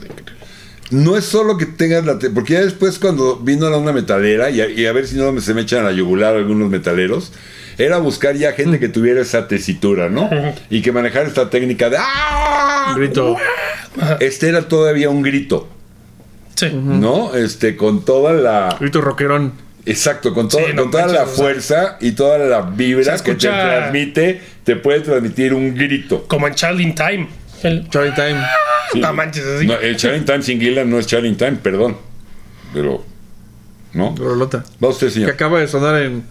No 0.91 1.17
es 1.17 1.25
solo 1.25 1.57
que 1.57 1.65
tengas 1.65 2.05
la... 2.05 2.19
te- 2.19 2.29
Porque 2.29 2.53
ya 2.53 2.61
después 2.61 2.99
cuando 2.99 3.38
vino 3.38 3.69
la 3.69 3.77
onda 3.77 3.91
metalera, 3.91 4.49
y 4.49 4.61
a, 4.61 4.69
y 4.69 4.86
a 4.86 4.91
ver 4.93 5.07
si 5.07 5.15
no 5.15 5.39
se 5.41 5.53
me 5.53 5.61
echan 5.61 5.79
a 5.81 5.89
la 5.89 5.91
yugular 5.91 6.36
algunos 6.36 6.69
metaleros, 6.69 7.31
era 7.77 7.97
buscar 7.97 8.36
ya 8.36 8.51
gente 8.53 8.79
que 8.79 8.88
tuviera 8.88 9.21
esa 9.21 9.47
tesitura, 9.47 10.09
¿no? 10.09 10.29
Y 10.69 10.81
que 10.81 10.91
manejara 10.91 11.27
esta 11.27 11.49
técnica 11.49 11.89
de... 11.89 11.97
¡Ah! 11.99 12.93
Grito. 12.95 13.36
Este 14.19 14.49
era 14.49 14.67
todavía 14.67 15.09
un 15.09 15.21
grito, 15.21 15.67
Sí. 16.55 16.69
¿no? 16.73 17.33
Este, 17.36 17.75
con 17.75 18.05
toda 18.05 18.33
la... 18.33 18.77
Grito 18.79 19.01
rockerón. 19.01 19.53
Exacto, 19.86 20.33
con, 20.33 20.47
todo- 20.49 20.61
Sí, 20.61 20.73
no 20.73 20.83
con 20.83 20.91
toda 20.91 21.03
manches, 21.07 21.19
la 21.19 21.25
o 21.25 21.27
sea, 21.27 21.36
fuerza 21.43 21.97
y 22.01 22.11
toda 22.13 22.38
la 22.39 22.61
vibra 22.61 23.17
que 23.19 23.36
te 23.36 23.47
transmite, 23.47 24.41
te 24.63 24.75
puede 24.77 25.01
transmitir 25.01 25.53
un 25.53 25.75
grito. 25.75 26.25
Como 26.27 26.47
en 26.47 26.55
Child 26.55 26.79
in 26.81 26.95
Time. 26.95 27.27
El, 27.64 27.89
Charlie 27.89 28.14
Time. 28.14 28.41
Sí. 28.93 28.99
No 28.99 29.14
manches, 29.14 29.45
así. 29.45 29.66
No, 29.68 29.74
el 29.80 29.97
Challenge 29.97 30.26
Time 30.26 30.41
sin 30.43 30.60
Gillan 30.60 30.89
no 30.89 30.99
es 30.99 31.08
Challenge 31.08 31.38
Time, 31.38 31.58
perdón. 31.62 31.97
Pero, 32.74 33.03
¿no? 33.93 34.16
Rolota. 34.18 34.64
Va 34.84 34.89
usted, 34.89 35.08
Que 35.08 35.14
señor. 35.14 35.32
acaba 35.32 35.60
de 35.60 35.68
sonar 35.68 36.01
en. 36.01 36.24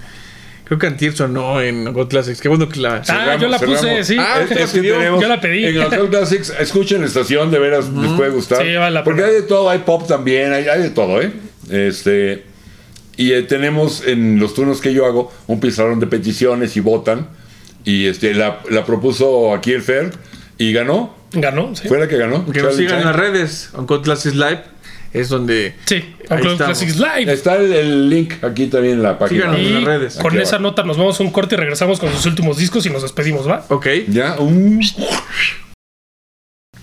Creo 0.64 0.78
que 0.78 0.86
Antier 0.86 1.14
sonó 1.14 1.60
en 1.60 1.92
God 1.92 2.08
Classics. 2.08 2.40
Qué 2.40 2.48
bueno 2.48 2.68
que 2.68 2.80
la. 2.80 3.02
Ah, 3.08 3.36
yo 3.38 3.48
la 3.48 3.58
puse, 3.58 4.02
sí. 4.04 4.16
Ah, 4.18 4.40
Es, 4.42 4.70
que 4.70 4.80
tenemos 4.80 5.20
Yo 5.20 5.28
la 5.28 5.40
pedí. 5.40 5.66
En 5.66 5.78
Hotel 5.82 6.08
Classics, 6.08 6.54
escuchen 6.58 7.00
la 7.02 7.06
estación, 7.06 7.50
de 7.50 7.58
veras 7.58 7.88
les 7.90 8.12
puede 8.12 8.30
gustar. 8.30 8.62
Sí, 8.62 8.74
vale 8.74 8.92
la 8.94 9.04
Porque 9.04 9.20
pena. 9.22 9.34
hay 9.34 9.40
de 9.42 9.46
todo, 9.46 9.68
hay 9.68 9.80
pop 9.80 10.06
también, 10.06 10.52
hay, 10.52 10.68
hay 10.68 10.82
de 10.82 10.90
todo, 10.90 11.20
¿eh? 11.20 11.32
Este. 11.70 12.44
Y 13.16 13.32
eh, 13.32 13.42
tenemos 13.42 14.06
en 14.06 14.40
los 14.40 14.54
turnos 14.54 14.80
que 14.80 14.92
yo 14.92 15.04
hago 15.06 15.30
un 15.46 15.60
pizarrón 15.60 16.00
de 16.00 16.06
peticiones 16.06 16.76
y 16.76 16.80
votan. 16.80 17.28
Y 17.84 18.06
este 18.06 18.32
la, 18.34 18.60
la 18.70 18.86
propuso 18.86 19.54
aquí 19.54 19.72
el 19.72 19.82
Fer 19.82 20.12
y 20.58 20.72
ganó. 20.72 21.14
Ganó, 21.32 21.74
sí. 21.74 21.88
Fue 21.88 21.98
la 21.98 22.06
que 22.08 22.16
ganó. 22.16 22.46
Que 22.50 22.62
nos 22.62 22.76
sigan 22.76 23.00
en 23.00 23.04
las 23.06 23.16
redes. 23.16 23.70
On 23.74 23.86
God 23.86 24.02
Classics 24.02 24.34
Live. 24.36 24.62
Es 25.12 25.28
donde. 25.28 25.74
Sí, 25.84 26.14
estamos. 26.20 26.54
Classics 26.56 26.96
Live. 26.96 27.32
Está 27.32 27.56
el, 27.56 27.72
el 27.72 28.10
link 28.10 28.34
aquí 28.42 28.66
también 28.66 28.94
en 28.94 29.02
la 29.02 29.18
página. 29.18 29.42
Síganos. 29.42 29.60
en 29.60 29.74
las 29.74 29.84
redes. 29.84 30.14
con 30.16 30.32
Aquí 30.32 30.42
esa 30.42 30.56
abajo. 30.56 30.70
nota 30.70 30.82
nos 30.84 30.96
vamos 30.98 31.18
a 31.20 31.22
un 31.22 31.30
corte 31.30 31.54
y 31.54 31.58
regresamos 31.58 32.00
con 32.00 32.10
sus 32.12 32.26
últimos 32.26 32.56
discos 32.58 32.84
y 32.86 32.90
nos 32.90 33.02
despedimos, 33.02 33.48
¿va? 33.48 33.64
Ok. 33.68 33.86
Ya, 34.08 34.36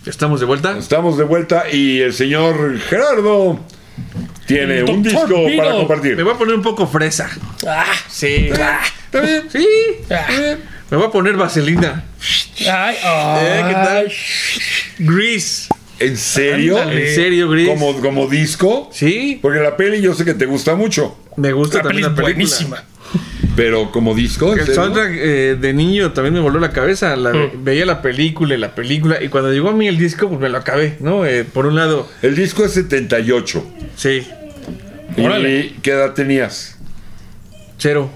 Estamos 0.05 0.39
de 0.39 0.45
vuelta. 0.45 0.77
estamos 0.77 1.17
de 1.17 1.23
vuelta 1.25 1.65
y 1.71 1.99
el 1.99 2.13
señor 2.13 2.79
Gerardo 2.79 3.59
tiene 4.47 4.83
un 4.83 5.03
disco 5.03 5.27
para 5.57 5.71
Me 5.73 5.77
compartir. 5.77 6.23
voy 6.23 6.33
a 6.33 6.37
poner 6.37 6.55
un 6.55 6.61
poco 6.61 6.87
fresa. 6.87 7.29
Ah, 7.67 7.85
Sí. 8.09 8.49
Está 8.49 9.21
bien. 9.21 9.43
Sí. 9.51 9.67
ah, 10.09 10.27
Me 10.89 10.97
voy 10.97 11.05
a 11.07 11.11
poner 11.11 11.35
vaselina. 11.35 12.05
Ay, 12.69 12.95
Eh, 13.03 13.63
¿Qué 13.67 13.73
tal? 13.73 14.11
Grease. 14.99 15.67
¿En 15.99 16.17
serio? 16.17 16.79
Ándale. 16.79 17.09
¿En 17.09 17.15
serio, 17.15 17.49
Grease? 17.49 17.69
¿Como, 17.69 17.99
como 18.01 18.27
disco? 18.27 18.89
Sí. 18.91 19.37
Porque 19.41 19.59
la 19.59 19.77
peli 19.77 20.01
yo 20.01 20.13
sé 20.15 20.25
que 20.25 20.33
te 20.33 20.45
gusta 20.47 20.75
mucho, 20.75 21.17
Me 21.37 21.51
gusta 21.53 21.77
La 21.77 21.83
peli 21.83 22.01
también 22.01 22.05
es 22.05 22.17
la 22.17 22.23
película. 22.23 22.33
buenísima. 22.33 22.83
pero 23.55 23.91
como 23.91 24.15
disco. 24.15 24.53
¿en 24.53 24.59
El 24.59 24.65
serio? 24.65 24.81
soundtrack 24.81 25.11
eh, 25.13 25.57
de 25.59 25.73
niño 25.73 26.11
también 26.13 26.33
me 26.33 26.39
voló 26.39 26.59
la 26.59 26.71
cabeza. 26.71 27.15
La- 27.15 27.33
Mm. 27.33 27.63
Veía 27.63 27.85
la 27.85 28.01
película 28.01 28.55
y 28.55 28.57
la 28.57 28.73
película. 28.73 29.21
Y 29.21 29.27
cuando 29.27 29.51
llegó 29.51 29.69
a 29.69 29.73
mí 29.73 29.87
el 29.87 29.97
disco, 29.97 30.27
pues 30.29 30.39
me 30.39 30.49
lo 30.49 30.57
acabé, 30.57 30.95
¿no? 31.01 31.25
Eh, 31.25 31.43
por 31.43 31.65
un 31.67 31.75
lado, 31.75 32.09
El 32.21 32.35
disco 32.35 32.63
es 32.65 32.71
78. 32.73 33.63
sí, 33.95 34.25
¿Y 35.17 35.21
Órale. 35.21 35.73
qué 35.83 35.91
edad 35.91 36.13
tenías? 36.13 36.77
cero. 37.77 38.09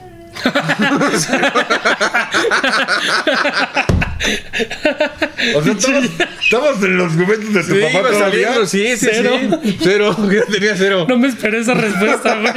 O 5.55 5.61
sea, 5.61 5.73
estabas, 5.73 6.05
estabas 6.41 6.83
en 6.83 6.97
los 6.97 7.13
momentos 7.13 7.53
de 7.53 7.63
tu 7.63 7.73
Sí, 7.75 7.81
papá 7.81 8.09
todavía. 8.09 8.19
saliendo, 8.19 8.65
sí, 8.65 8.97
sí, 8.97 9.07
Cero. 9.11 9.31
sí. 9.63 9.77
Cero. 9.81 10.17
Yo 10.31 10.45
tenía 10.45 10.75
cero. 10.75 11.05
No 11.07 11.17
me 11.17 11.27
esperé 11.27 11.59
esa 11.59 11.73
respuesta, 11.73 12.39
güey. 12.39 12.53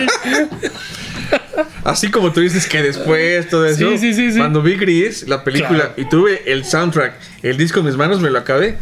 Así 1.85 2.11
como 2.11 2.33
tú 2.33 2.41
dices 2.41 2.66
que 2.66 2.83
después, 2.83 3.49
todo 3.49 3.66
eso. 3.66 3.91
Sí, 3.91 3.99
sí, 3.99 4.14
sí, 4.14 4.33
sí. 4.33 4.39
Cuando 4.39 4.62
vi 4.62 4.76
Gris, 4.76 5.26
la 5.29 5.45
película, 5.45 5.79
Claro. 5.79 5.95
y 5.97 6.09
tuve 6.09 6.43
el 6.51 6.64
soundtrack, 6.64 7.14
el 7.43 7.57
disco 7.57 7.81
en 7.81 7.87
mis 7.87 7.97
manos, 7.97 8.20
me 8.20 8.31
lo 8.31 8.39
acabé. 8.39 8.79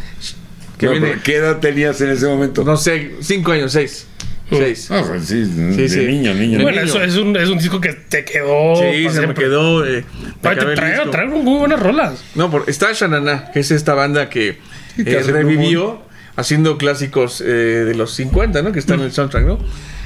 No, 0.79 0.91
¿Qué 1.23 1.35
edad 1.37 1.57
tenías 1.57 1.99
en 2.01 2.11
ese 2.11 2.27
momento? 2.27 2.63
no 2.63 2.77
sé, 2.77 3.15
cinco 3.21 3.51
años, 3.51 3.71
seis. 3.71 4.05
Seis. 4.49 4.87
Ah, 4.91 5.03
pues 5.07 5.25
sí, 5.25 5.43
Sí, 5.45 5.51
de 5.81 5.89
sí. 5.89 5.99
niño, 6.05 6.33
niño. 6.33 6.59
Bueno, 6.61 6.81
niño. 6.81 6.89
eso 6.93 7.01
es 7.03 7.15
un, 7.17 7.35
es 7.35 7.49
un 7.49 7.57
disco 7.57 7.81
que 7.81 7.93
te 7.93 8.23
quedó. 8.23 8.75
Sí, 8.77 9.09
se 9.09 9.27
me 9.27 9.33
quedó. 9.33 9.85
eh, 9.85 10.05
me 10.41 10.49
Ay, 10.49 10.55
acabé 10.55 10.75
te 10.75 10.85
el 10.85 10.95
trae, 10.95 11.07
trae 11.11 11.25
muy 11.27 11.59
buenas 11.59 11.79
rolas. 11.81 12.23
No, 12.35 12.49
por, 12.49 12.63
está 12.69 12.91
Shanana, 12.93 13.51
que 13.51 13.59
es 13.59 13.71
esta 13.71 13.93
banda 13.93 14.29
que 14.29 14.57
eh, 14.97 15.23
revivió 15.25 16.01
haciendo 16.37 16.77
clásicos 16.77 17.41
eh, 17.41 17.45
de 17.45 17.95
los 17.95 18.13
50, 18.13 18.61
¿no? 18.61 18.71
Que 18.71 18.79
están 18.79 18.99
en 18.99 19.07
el 19.07 19.11
soundtrack, 19.11 19.45
¿no? 19.45 19.59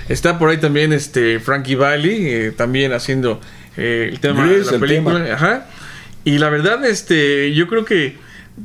Está 0.09 0.39
por 0.39 0.49
ahí 0.49 0.57
también 0.57 0.91
este 0.91 1.39
Frankie 1.39 1.75
Valli, 1.75 2.15
eh, 2.27 2.51
también 2.51 2.93
haciendo 2.93 3.39
eh, 3.77 4.09
el 4.11 4.19
tema 4.19 4.47
de 4.49 4.59
la 4.65 4.71
el 4.71 4.79
película. 4.79 5.23
tema. 5.23 5.35
Ajá. 5.35 5.65
Y 6.23 6.37
la 6.39 6.49
verdad, 6.49 6.83
este, 6.85 7.53
yo 7.53 7.67
creo 7.67 7.85
que 7.85 8.15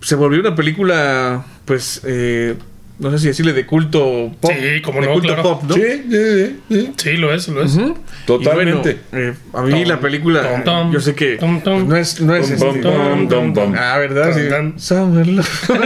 se 0.03 0.15
volvió 0.15 0.41
una 0.41 0.55
película, 0.55 1.45
pues, 1.65 2.01
eh, 2.05 2.55
no 2.99 3.11
sé 3.11 3.19
si 3.19 3.27
decirle 3.29 3.53
de 3.53 3.67
culto 3.67 4.33
pop. 4.41 4.51
Sí, 4.53 4.81
cómo 4.83 5.01
de 5.01 5.07
no, 5.07 5.13
culto 5.15 5.29
claro. 5.29 5.43
pop, 5.43 5.63
¿no? 5.65 5.75
Sí, 5.75 5.83
sí, 5.83 6.11
sí, 6.11 6.57
sí. 6.71 6.93
Sí, 6.97 7.13
lo 7.17 7.33
es, 7.35 7.49
lo 7.49 7.63
es. 7.63 7.79
Totalmente. 8.27 8.99
Bueno, 9.11 9.29
eh, 9.31 9.35
a 9.53 9.63
mí 9.63 9.71
Tom, 9.73 9.89
la 9.89 10.01
película, 10.01 10.43
tom, 10.43 10.65
tom, 10.65 10.93
yo 10.93 11.01
sé 11.01 11.15
que 11.15 11.37
tom, 11.37 11.61
tom. 11.61 11.87
pues, 11.89 12.21
no 12.21 12.35
es, 12.35 12.49
no 12.49 12.55
es 12.55 12.59
Tom, 12.59 12.81
tom, 12.81 13.29
tom, 13.29 13.53
tom. 13.55 13.75
Ah, 13.79 13.99
¿verdad? 13.99 14.33
Sí. 14.35 14.81
Summer 14.89 15.27
Love. 15.27 15.69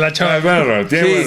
La, 0.00 0.06
Ah, 0.06 0.12
chava. 0.12 0.38
bueno, 0.40 0.86
tiene 0.86 1.24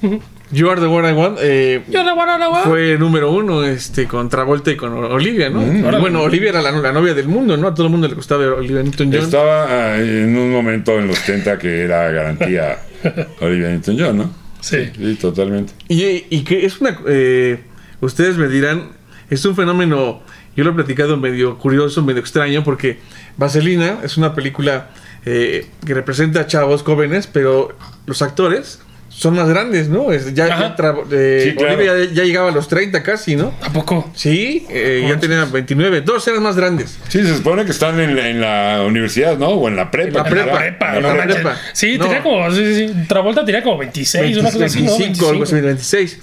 Sí. 0.00 0.18
You 0.50 0.70
Are 0.70 0.80
the 0.80 0.86
One 0.86 1.10
I 1.10 1.12
Want 1.12 1.38
eh, 1.40 1.82
Yo 1.88 2.02
la 2.02 2.12
guardo, 2.12 2.38
la 2.38 2.46
guardo. 2.48 2.70
fue 2.70 2.96
número 2.98 3.30
uno 3.30 3.64
este, 3.64 4.06
con 4.06 4.28
Travolta 4.28 4.70
y 4.70 4.76
con 4.76 4.92
Olivia, 4.92 5.50
¿no? 5.50 5.60
Mm. 5.60 5.76
Y 5.76 6.00
bueno, 6.00 6.22
Olivia 6.22 6.50
era 6.50 6.62
la, 6.62 6.70
la 6.72 6.92
novia 6.92 7.14
del 7.14 7.28
mundo, 7.28 7.56
¿no? 7.56 7.68
A 7.68 7.74
todo 7.74 7.86
el 7.86 7.92
mundo 7.92 8.08
le 8.08 8.14
gustaba 8.14 8.46
Olivia 8.54 8.82
Newton-John. 8.82 9.24
Estaba 9.24 9.66
ah, 9.68 9.98
en 9.98 10.36
un 10.36 10.50
momento 10.50 10.98
en 10.98 11.08
los 11.08 11.18
70 11.18 11.58
que 11.58 11.82
era 11.82 12.10
garantía 12.10 12.78
Olivia 13.40 13.68
Newton-John, 13.68 14.16
¿no? 14.16 14.30
Sí. 14.60 14.90
Sí, 14.96 15.14
totalmente. 15.16 15.72
Y, 15.88 16.24
y 16.30 16.44
que 16.44 16.64
es 16.64 16.80
una... 16.80 16.98
eh, 17.06 17.60
ustedes 18.00 18.36
me 18.36 18.48
dirán, 18.48 18.90
es 19.30 19.44
un 19.44 19.54
fenómeno, 19.54 20.22
yo 20.56 20.64
lo 20.64 20.70
he 20.70 20.74
platicado 20.74 21.16
medio 21.16 21.58
curioso, 21.58 22.02
medio 22.02 22.20
extraño, 22.20 22.64
porque 22.64 22.98
Vaselina 23.36 23.98
es 24.02 24.16
una 24.16 24.34
película 24.34 24.90
eh, 25.26 25.66
que 25.86 25.94
representa 25.94 26.40
a 26.40 26.46
chavos 26.46 26.82
jóvenes, 26.82 27.26
pero 27.26 27.76
los 28.06 28.22
actores 28.22 28.80
son 29.18 29.34
más 29.34 29.48
grandes, 29.48 29.88
¿no? 29.88 30.12
Es- 30.12 30.32
ya, 30.32 30.44
Ajá. 30.46 30.58
ya 30.60 30.76
tra- 30.76 31.04
eh, 31.10 31.40
Sí, 31.50 31.56
claro. 31.56 31.82
Ya, 31.82 32.12
ya 32.14 32.22
llegaba 32.22 32.50
a 32.50 32.52
los 32.52 32.68
30 32.68 33.02
casi, 33.02 33.34
¿no? 33.34 33.52
¿A 33.62 33.72
poco? 33.72 34.08
Sí, 34.14 34.64
eh, 34.70 35.04
ya 35.08 35.18
tenía 35.18 35.44
29, 35.44 36.02
dos 36.02 36.26
eran 36.28 36.40
más 36.42 36.54
grandes. 36.54 36.96
Sí, 37.08 37.22
se 37.24 37.36
supone 37.36 37.64
que 37.64 37.72
están 37.72 37.98
en, 37.98 38.14
la- 38.14 38.28
en 38.28 38.40
la 38.40 38.84
universidad, 38.86 39.36
¿no? 39.36 39.48
O 39.48 39.66
en 39.68 39.74
la 39.74 39.90
prepa. 39.90 40.08
En 40.08 40.14
la 40.14 40.24
prepa. 40.24 40.58
Prepa, 40.58 40.96
En 40.96 41.02
la 41.02 41.12
prepa. 41.14 41.34
prepa. 41.34 41.56
Sí, 41.72 41.98
No. 41.98 42.04
tenía 42.04 42.22
como. 42.22 42.48
Sí, 42.52 42.64
sí, 42.74 42.88
sí. 42.88 42.94
Travolta 43.08 43.44
tenía 43.44 43.62
como 43.64 43.78
26, 43.78 44.36
una 44.36 44.52
cosa 44.52 44.66
así. 44.66 44.82
¿no? 44.82 44.96
25, 44.96 45.30
algo 45.30 45.42
así, 45.42 45.54
26. 45.60 46.18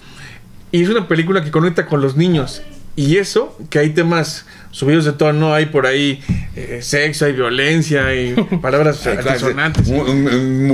Y 0.71 0.83
es 0.83 0.87
una 0.89 1.05
película 1.07 1.43
que 1.43 1.51
conecta 1.51 1.85
con 1.85 2.01
los 2.01 2.15
niños. 2.15 2.61
Y 2.97 3.17
eso, 3.17 3.57
que 3.69 3.79
hay 3.79 3.89
temas 3.89 4.45
subidos 4.71 5.03
de 5.03 5.11
tono, 5.11 5.53
hay 5.53 5.65
por 5.65 5.85
ahí 5.85 6.21
eh, 6.55 6.79
sexo, 6.81 7.25
hay 7.25 7.33
violencia, 7.33 8.05
hay 8.07 8.33
palabras 8.61 9.05
altisonantes. 9.05 9.85
Un, 9.89 9.99
un, 10.09 10.27
un. 10.27 10.67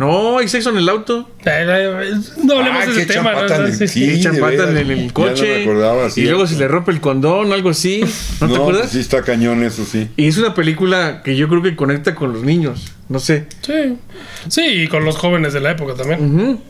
No, 0.00 0.38
hay 0.38 0.48
sexo 0.48 0.70
en 0.70 0.78
el 0.78 0.88
auto. 0.88 1.28
Eh, 1.44 1.66
eh, 1.68 2.14
No 2.42 2.58
hablemos 2.58 2.82
Ah, 2.82 2.86
de 2.86 2.92
ese 3.02 3.06
tema. 3.06 3.32
¿no? 3.34 3.44
echan 3.44 3.48
patas 3.48 3.76
Sí, 3.76 3.82
en- 3.84 3.88
sí. 3.88 3.88
sí. 3.88 4.04
en 4.04 4.76
el 4.90 5.06
no 5.08 5.12
coche. 5.12 5.56
me 5.58 5.62
acordaba, 5.62 6.08
y 6.16 6.22
luego 6.22 6.46
se 6.46 6.56
le 6.58 6.68
rompe 6.68 6.90
el 6.92 7.00
condón, 7.00 7.52
algo 7.52 7.68
así. 7.70 8.00
¿No, 8.40 8.48
te 8.48 8.54
acuerdas? 8.56 8.90
Sí, 8.90 9.00
está 9.00 9.22
cañón 9.22 9.62
eso, 9.62 9.84
sí. 9.84 10.08
Y 10.16 10.26
es 10.28 10.38
una 10.38 10.54
película 10.54 11.22
que 11.22 11.36
yo 11.36 11.48
creo 11.48 11.62
que 11.62 11.76
conecta 11.76 12.14
con 12.14 12.32
los 12.32 12.42
niños. 12.44 12.92
No 13.10 13.20
sé. 13.20 13.46
Sí. 13.60 13.98
Sí, 14.48 14.62
y 14.84 14.88
con 14.88 15.04
los 15.04 15.16
jóvenes 15.18 15.52
de 15.52 15.60
la 15.60 15.72
época 15.72 15.94
también. 15.94 16.24
Ujú. 16.34 16.60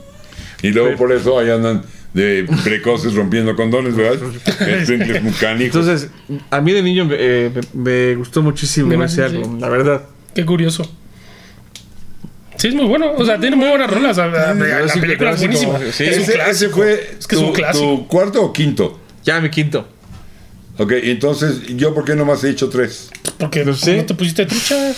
Y 0.62 0.70
luego 0.70 0.96
por 0.96 1.12
eso 1.12 1.38
ahí 1.38 1.50
andan 1.50 1.82
de 2.12 2.46
precoces 2.64 3.14
rompiendo 3.14 3.54
condones, 3.54 3.94
¿verdad? 3.94 4.18
Entonces, 5.60 6.10
a 6.50 6.60
mí 6.60 6.72
de 6.72 6.82
niño 6.82 7.08
eh, 7.12 7.52
me, 7.74 7.82
me 8.08 8.14
gustó 8.16 8.42
muchísimo 8.42 8.92
ese 9.04 9.14
sí. 9.16 9.22
álbum, 9.22 9.60
la 9.60 9.68
verdad. 9.68 10.02
Qué 10.34 10.44
curioso. 10.44 10.90
Sí, 12.60 12.68
es 12.68 12.74
muy 12.74 12.84
bueno. 12.86 13.12
O 13.16 13.24
sea, 13.24 13.38
tiene 13.40 13.56
muy 13.56 13.68
buenas 13.68 13.90
rolas. 13.90 14.16
La, 14.18 14.28
la- 14.28 14.54
la 14.54 14.88
sí, 14.88 15.00
película 15.00 15.30
es 15.32 15.38
buenísima. 15.40 15.78
Sí. 15.92 16.04
es 16.04 16.28
un 16.28 16.40
ese, 16.40 16.68
fue 16.68 17.16
Es 17.18 17.26
que 17.26 17.34
es 17.36 17.40
tu, 17.40 17.46
un 17.48 17.52
clásico. 17.54 17.84
tu 17.86 18.06
cuarto 18.06 18.42
o 18.44 18.52
quinto. 18.52 19.00
Ya, 19.24 19.40
mi 19.40 19.48
quinto. 19.50 19.88
Ok, 20.78 20.92
entonces, 21.02 21.62
¿yo 21.76 21.94
por 21.94 22.04
qué 22.04 22.14
nomás 22.14 22.42
he 22.44 22.48
dicho 22.48 22.68
tres? 22.68 23.10
Porque 23.38 23.64
No 23.64 23.74
sé. 23.74 23.96
no 23.98 24.04
te 24.06 24.14
pusiste 24.14 24.44
trucha. 24.46 24.92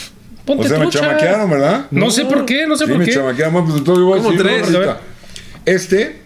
Ponte 0.44 0.64
O 0.66 0.68
sea, 0.68 0.78
me 0.80 0.88
chamaquearon, 0.88 1.48
¿verdad? 1.50 1.86
No, 1.92 2.10
sé 2.10 2.24
por 2.24 2.44
qué, 2.44 2.66
no 2.66 2.76
sé 2.76 2.84
Sí, 2.86 2.90
por 2.90 2.98
me 2.98 3.04
qué. 3.04 3.12
chamaquearon, 3.12 3.52
bueno, 3.52 3.68
pues 3.68 3.78
entonces 3.78 4.04
voy 4.04 4.18
a 4.18 4.22
¿Cómo 4.22 4.32
decir 4.32 4.44
tres? 4.64 4.68
una. 4.74 4.96
Este, 5.64 6.22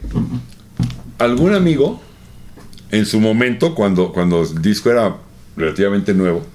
algún 1.19 1.55
amigo, 1.55 2.01
en 2.91 3.05
su 3.05 3.21
momento, 3.21 3.75
cuando, 3.75 4.13
cuando 4.13 4.43
el 4.43 4.63
disco 4.63 4.91
era 4.91 5.17
relativamente 5.57 6.15
nuevo, 6.15 6.47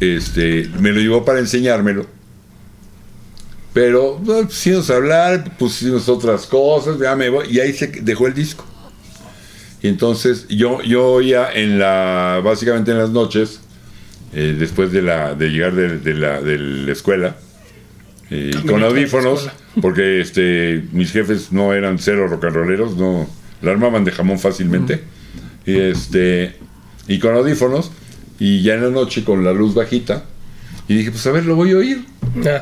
este, 0.00 0.68
me 0.78 0.90
lo 0.92 1.00
llevó 1.00 1.24
para 1.24 1.40
enseñármelo. 1.40 2.06
Pero 3.74 4.20
no, 4.24 4.42
pusimos 4.42 4.88
a 4.88 4.96
hablar, 4.96 5.56
pusimos 5.58 6.08
otras 6.08 6.46
cosas, 6.46 6.98
ya 6.98 7.14
me 7.16 7.28
voy, 7.28 7.48
y 7.50 7.58
ahí 7.58 7.72
se 7.72 7.88
dejó 7.88 8.28
el 8.28 8.34
disco. 8.34 8.64
Y 9.82 9.88
entonces 9.88 10.46
yo, 10.48 10.80
yo 10.80 11.06
oía 11.08 11.52
en 11.52 11.78
la, 11.78 12.40
básicamente 12.42 12.92
en 12.92 12.98
las 12.98 13.10
noches, 13.10 13.60
eh, 14.32 14.56
después 14.58 14.92
de, 14.92 15.02
la, 15.02 15.34
de 15.34 15.50
llegar 15.50 15.74
de, 15.74 15.98
de 15.98 16.14
la, 16.14 16.40
de 16.40 16.56
la 16.56 16.92
escuela, 16.92 17.36
eh, 18.30 18.50
Caminito 18.52 18.72
con 18.72 18.82
audífonos, 18.84 19.50
porque 19.82 20.20
este, 20.20 20.84
mis 20.92 21.10
jefes 21.10 21.52
no 21.52 21.74
eran 21.74 21.98
cero 21.98 22.28
rock 22.28 22.44
and 22.44 22.54
rolleros, 22.54 22.96
no, 22.96 23.28
la 23.60 23.72
armaban 23.72 24.04
de 24.04 24.12
jamón 24.12 24.38
fácilmente. 24.38 25.02
Y 25.66 25.78
este, 25.78 26.56
y 27.08 27.18
con 27.18 27.34
audífonos, 27.34 27.90
y 28.38 28.62
ya 28.62 28.74
en 28.74 28.82
la 28.82 28.90
noche 28.90 29.24
con 29.24 29.44
la 29.44 29.52
luz 29.52 29.74
bajita, 29.74 30.24
y 30.86 30.94
dije, 30.94 31.10
pues 31.10 31.26
a 31.26 31.32
ver, 31.32 31.44
lo 31.44 31.56
voy 31.56 31.72
a 31.72 31.78
oír. 31.78 32.04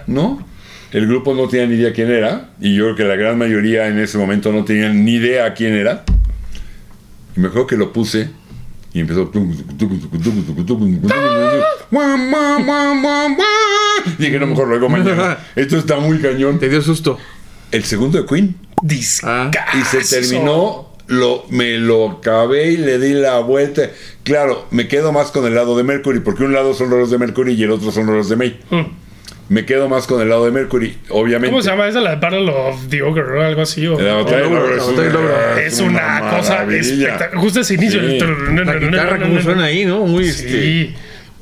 ¿no? 0.07 0.45
El 0.93 1.07
grupo 1.07 1.35
no 1.35 1.49
tenía 1.49 1.67
ni 1.67 1.77
idea 1.77 1.93
quién 1.93 2.11
era, 2.11 2.51
y 2.61 2.75
yo 2.75 2.85
creo 2.85 2.97
que 2.97 3.05
la 3.05 3.17
gran 3.17 3.39
mayoría 3.39 3.89
en 3.89 3.99
ese 3.99 4.19
momento 4.19 4.53
no 4.53 4.65
tenían 4.65 5.05
ni 5.05 5.15
idea 5.15 5.55
quién 5.55 5.75
era. 5.75 6.05
Y 7.35 7.41
me 7.41 7.49
acuerdo 7.49 7.67
que 7.67 7.77
lo 7.77 7.93
puse 7.93 8.29
y 8.93 9.01
empezó. 9.01 9.31
Dije, 14.19 14.39
no, 14.39 14.47
mejor 14.47 14.69
luego 14.69 14.89
mañana. 14.91 15.39
Esto 15.57 15.79
está 15.79 15.99
muy 15.99 16.19
cañón. 16.19 16.59
Te 16.59 16.69
dio 16.69 16.83
susto. 16.83 17.19
El 17.71 17.85
segundo 17.85 18.21
de 18.21 18.27
Queen. 18.27 18.55
Discazo. 18.83 19.51
Y 19.79 19.85
se 19.85 20.21
terminó, 20.21 20.91
lo, 21.07 21.45
me 21.49 21.79
lo 21.79 22.11
acabé 22.11 22.73
y 22.73 22.77
le 22.77 22.99
di 22.99 23.15
la 23.15 23.39
vuelta. 23.39 23.91
Claro, 24.25 24.67
me 24.71 24.89
quedo 24.89 25.11
más 25.11 25.31
con 25.31 25.47
el 25.47 25.55
lado 25.55 25.75
de 25.75 25.85
Mercury, 25.85 26.21
porque 26.21 26.45
un 26.45 26.53
lado 26.53 26.75
son 26.75 26.91
rolos 26.91 27.11
de 27.11 27.17
Mercury 27.17 27.55
y 27.55 27.63
el 27.63 27.71
otro 27.71 27.91
son 27.93 28.07
rolos 28.07 28.29
de 28.29 28.37
May. 28.37 28.61
Mm. 28.69 29.02
Me 29.53 29.67
quedo 29.67 29.87
más 29.89 30.07
con 30.07 30.23
el 30.23 30.31
lado 30.31 30.47
de 30.47 30.51
Mercury, 30.51 30.97
obviamente. 31.11 31.51
¿Cómo 31.51 31.63
se 31.63 31.69
llama 31.71 31.87
esa? 31.87 32.01
La 32.01 32.11
de 32.11 32.17
Battle 32.17 32.51
of 32.51 32.89
the 32.89 33.03
Ogre 33.03 33.39
o 33.39 33.43
algo 33.43 33.61
así. 33.63 33.87
o- 33.87 34.01
La 34.01 34.15
batalla 34.15 34.47
o- 34.47 34.49
de 34.49 34.51
Logro 34.51 34.75
es 34.75 34.79
La 34.79 34.87
batalla 34.87 35.09
de 35.11 35.17
una- 35.19 35.61
es 35.63 35.81
una, 35.81 36.31
cosa 36.39 36.51
maravilla. 36.55 36.81
espectacular. 36.81 37.43
Justo 37.45 37.61
ese 37.61 37.75
inicio. 37.75 38.01
Sí. 38.01 38.19
La 38.65 38.75
guitarra 38.77 39.19
como 39.19 39.41
suena 39.43 39.65
ahí, 39.65 39.85
¿no? 39.85 40.07
Muy, 40.07 40.27
este, 40.29 40.49
Sí. 40.51 40.95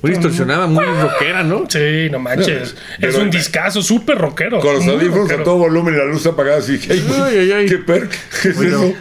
muy 0.03 0.11
distorsionada, 0.11 0.67
muy 0.67 0.85
rockera, 0.85 1.45
¿no? 1.45 1.67
Sí, 1.69 2.09
no 2.11 2.19
manches. 2.19 2.75
Pero- 2.99 3.13
es 3.13 3.19
un 3.19 3.31
discazo 3.31 3.81
súper 3.81 4.19
rockero. 4.19 4.59
Con 4.59 4.75
los 4.75 4.89
audífonos 4.89 5.31
a 5.31 5.43
todo 5.45 5.59
volumen 5.59 5.95
y 5.95 5.99
la 5.99 6.05
luz 6.07 6.27
apagada, 6.27 6.59
así. 6.59 6.81
Ay, 6.91 7.05
Ay, 7.23 7.39
ay, 7.39 7.53
ay. 7.53 7.67
¿Qué 7.67 7.79
perk? 7.79 8.11
¿Qué 8.43 8.49
es 8.49 8.57
Bueno. 8.57 8.83
eso? 8.83 8.95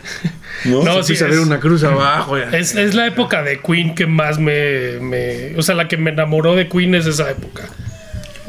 ¿No? 0.66 0.84
No, 0.84 1.02
Se 1.04 1.16
sí, 1.16 1.24
ver 1.24 1.34
es- 1.34 1.40
una 1.40 1.60
cruz 1.60 1.84
abajo. 1.84 2.38
ya. 2.38 2.56
Es, 2.56 2.76
es 2.76 2.94
la 2.94 3.08
época 3.08 3.42
de 3.42 3.60
Queen 3.60 3.96
que 3.96 4.06
más 4.06 4.38
me, 4.40 5.00
me- 5.00 5.56
O 5.58 5.64
sea, 5.64 5.74
la 5.74 5.88
que 5.88 5.98
me 5.98 6.12
enamoró 6.12 6.56
de 6.56 6.68
Queen 6.68 6.94
es 6.96 7.06
esa 7.08 7.32
época. 7.32 7.64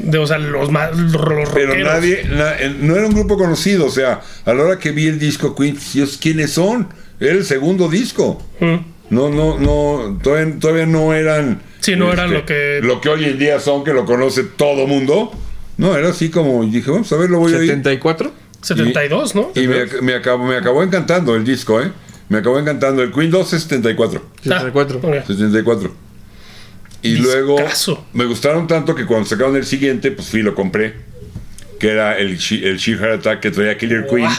De, 0.03 0.17
o 0.17 0.27
sea, 0.27 0.37
los 0.37 0.71
más. 0.71 0.95
Los 0.97 1.11
Pero 1.13 1.45
rockeros. 1.45 1.77
nadie, 1.93 2.23
na- 2.29 2.55
no 2.79 2.95
era 2.95 3.07
un 3.07 3.13
grupo 3.13 3.37
conocido, 3.37 3.85
o 3.85 3.91
sea, 3.91 4.21
a 4.45 4.53
la 4.53 4.63
hora 4.63 4.79
que 4.79 4.91
vi 4.91 5.07
el 5.07 5.19
disco 5.19 5.55
Queen, 5.55 5.77
Dios, 5.93 6.17
¿quiénes 6.21 6.51
son? 6.51 6.87
Era 7.19 7.33
el 7.33 7.45
segundo 7.45 7.87
disco. 7.89 8.41
Mm. 8.59 8.75
No, 9.11 9.29
no, 9.29 9.59
no, 9.59 10.19
todavía, 10.23 10.57
todavía 10.59 10.85
no 10.85 11.13
eran. 11.13 11.61
este, 11.75 11.91
Sí, 11.91 11.95
no 11.97 12.11
eran 12.13 12.31
lo 12.33 12.45
que- 12.45 12.79
Lo 12.81 13.01
que 13.01 13.09
hoy 13.09 13.25
en 13.25 13.37
día 13.37 13.59
son, 13.59 13.83
que 13.83 13.93
lo 13.93 14.05
conoce 14.05 14.43
todo 14.43 14.87
mundo. 14.87 15.31
No, 15.77 15.95
era 15.97 16.09
así 16.09 16.29
como, 16.29 16.63
y 16.63 16.69
dije, 16.69 16.89
vamos 16.91 17.11
a 17.11 17.17
ver, 17.17 17.29
lo 17.29 17.39
voy 17.39 17.53
a 17.53 17.57
ir. 17.57 17.67
74. 17.67 18.31
72, 18.61 19.35
¿no? 19.35 19.51
Y 19.55 19.67
me, 19.67 19.85
me 20.01 20.13
acabó, 20.15 20.45
me 20.45 20.55
acabó 20.55 20.83
encantando 20.83 21.35
el 21.35 21.43
disco, 21.43 21.81
¿eh? 21.81 21.91
Me 22.29 22.37
acabó 22.37 22.59
encantando. 22.59 23.01
El 23.03 23.11
Queen 23.11 23.31
2 23.31 23.53
es 23.53 23.63
74. 23.63 24.23
74. 24.43 24.99
Ah, 25.03 25.07
ok. 25.07 25.25
74. 25.27 25.91
Y 27.01 27.15
luego 27.17 27.55
me 28.13 28.25
gustaron 28.25 28.67
tanto 28.67 28.93
que 28.95 29.05
cuando 29.05 29.27
sacaron 29.27 29.55
el 29.55 29.65
siguiente, 29.65 30.11
pues 30.11 30.27
fui 30.27 30.41
y 30.41 30.43
lo 30.43 30.53
compré. 30.55 30.93
Que 31.79 31.89
era 31.89 32.17
el, 32.19 32.31
el 32.31 32.77
She 32.77 32.93
Heart 32.95 33.19
Attack 33.21 33.39
que 33.39 33.51
traía 33.51 33.77
Killer 33.77 34.05
Queen. 34.07 34.29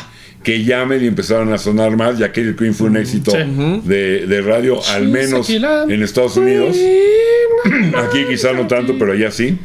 Que 0.44 0.64
ya 0.64 0.84
medio 0.84 1.06
empezaron 1.08 1.52
a 1.52 1.58
sonar 1.58 1.96
más. 1.96 2.18
Ya 2.18 2.32
Killer 2.32 2.54
Queen 2.56 2.74
fue 2.74 2.88
un 2.88 2.96
éxito 2.96 3.30
Sí. 3.32 3.38
de, 3.84 4.26
de 4.26 4.40
radio, 4.42 4.80
al 4.90 5.08
menos 5.08 5.48
en 5.50 6.02
Estados 6.02 6.36
Unidos. 6.36 6.76
Aquí 7.96 8.24
quizá 8.28 8.52
no 8.52 8.66
tanto, 8.66 8.96
pero 8.98 9.12
allá 9.12 9.30
sí. 9.30 9.58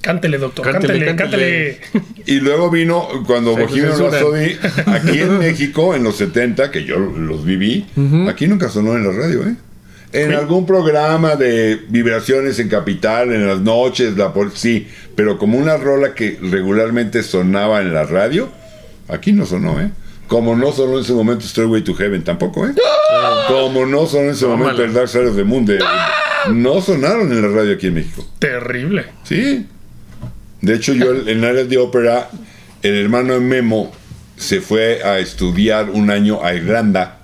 Cántele, 0.00 0.38
doctor. 0.38 0.64
Cántele, 0.64 1.14
Cántele, 1.14 1.78
cántele. 1.86 2.02
Y 2.26 2.40
luego 2.40 2.70
vino 2.70 3.06
cuando 3.26 3.52
Bohemian. 3.56 3.96
Rhapsody, 3.98 4.56
aquí 4.86 5.20
en 5.20 5.38
México, 5.40 5.94
en 5.94 6.02
los 6.02 6.16
70, 6.16 6.72
que 6.72 6.84
yo 6.84 6.98
los 6.98 7.44
viví, 7.44 7.86
aquí 8.28 8.48
nunca 8.48 8.68
sonó 8.68 8.96
en 8.96 9.04
la 9.06 9.12
radio, 9.12 9.42
¿eh? 9.46 9.54
En 10.12 10.32
algún 10.34 10.66
programa 10.66 11.36
de 11.36 11.80
vibraciones 11.88 12.58
en 12.58 12.68
Capital, 12.68 13.32
en 13.32 13.46
las 13.46 13.60
noches, 13.60 14.16
la 14.16 14.32
por 14.34 14.50
sí, 14.56 14.86
pero 15.16 15.38
como 15.38 15.56
una 15.58 15.76
rola 15.78 16.14
que 16.14 16.38
regularmente 16.42 17.22
sonaba 17.22 17.80
en 17.80 17.94
la 17.94 18.04
radio, 18.04 18.50
aquí 19.08 19.32
no 19.32 19.46
sonó, 19.46 19.80
¿eh? 19.80 19.90
Como 20.28 20.54
no 20.56 20.72
sonó 20.72 20.94
en 20.98 21.04
ese 21.04 21.12
momento 21.14 21.46
Stairway 21.46 21.82
to 21.82 21.94
Heaven 21.94 22.24
tampoco, 22.24 22.66
¿eh? 22.66 22.72
Como 23.48 23.86
no 23.86 24.06
sonó 24.06 24.24
en 24.24 24.30
ese 24.30 24.46
momento 24.46 24.82
el 24.84 24.92
Dark 24.92 25.08
Side 25.08 25.28
of 25.28 25.36
the 25.36 25.44
Moon, 25.44 25.64
de- 25.66 25.78
no 26.52 26.80
sonaron 26.80 27.30
en 27.32 27.40
la 27.42 27.48
radio 27.48 27.74
aquí 27.74 27.86
en 27.86 27.94
México. 27.94 28.26
Terrible. 28.38 29.06
Sí. 29.24 29.66
De 30.60 30.74
hecho, 30.74 30.92
yo 30.92 31.12
en 31.26 31.44
áreas 31.44 31.68
de 31.68 31.78
ópera, 31.78 32.28
el 32.82 32.94
hermano 32.96 33.34
de 33.34 33.40
Memo 33.40 33.92
se 34.36 34.60
fue 34.60 35.02
a 35.04 35.18
estudiar 35.18 35.90
un 35.90 36.10
año 36.10 36.44
a 36.44 36.54
Irlanda. 36.54 37.18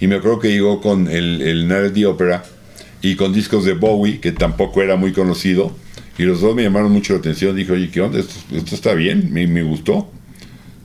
Y 0.00 0.06
me 0.06 0.16
acuerdo 0.16 0.38
que 0.40 0.48
llegó 0.48 0.80
con 0.80 1.08
el, 1.08 1.40
el 1.42 1.92
de 1.92 2.06
Opera 2.06 2.44
y 3.02 3.16
con 3.16 3.32
discos 3.32 3.64
de 3.64 3.72
Bowie, 3.74 4.20
que 4.20 4.32
tampoco 4.32 4.82
era 4.82 4.96
muy 4.96 5.12
conocido. 5.12 5.74
Y 6.18 6.24
los 6.24 6.40
dos 6.40 6.54
me 6.54 6.62
llamaron 6.62 6.92
mucho 6.92 7.12
la 7.12 7.18
atención. 7.20 7.54
Dije, 7.56 7.72
oye, 7.72 7.90
¿qué 7.90 8.00
onda? 8.00 8.18
Esto, 8.18 8.34
esto 8.52 8.74
está 8.74 8.94
bien, 8.94 9.32
me, 9.32 9.46
me 9.46 9.62
gustó. 9.62 10.10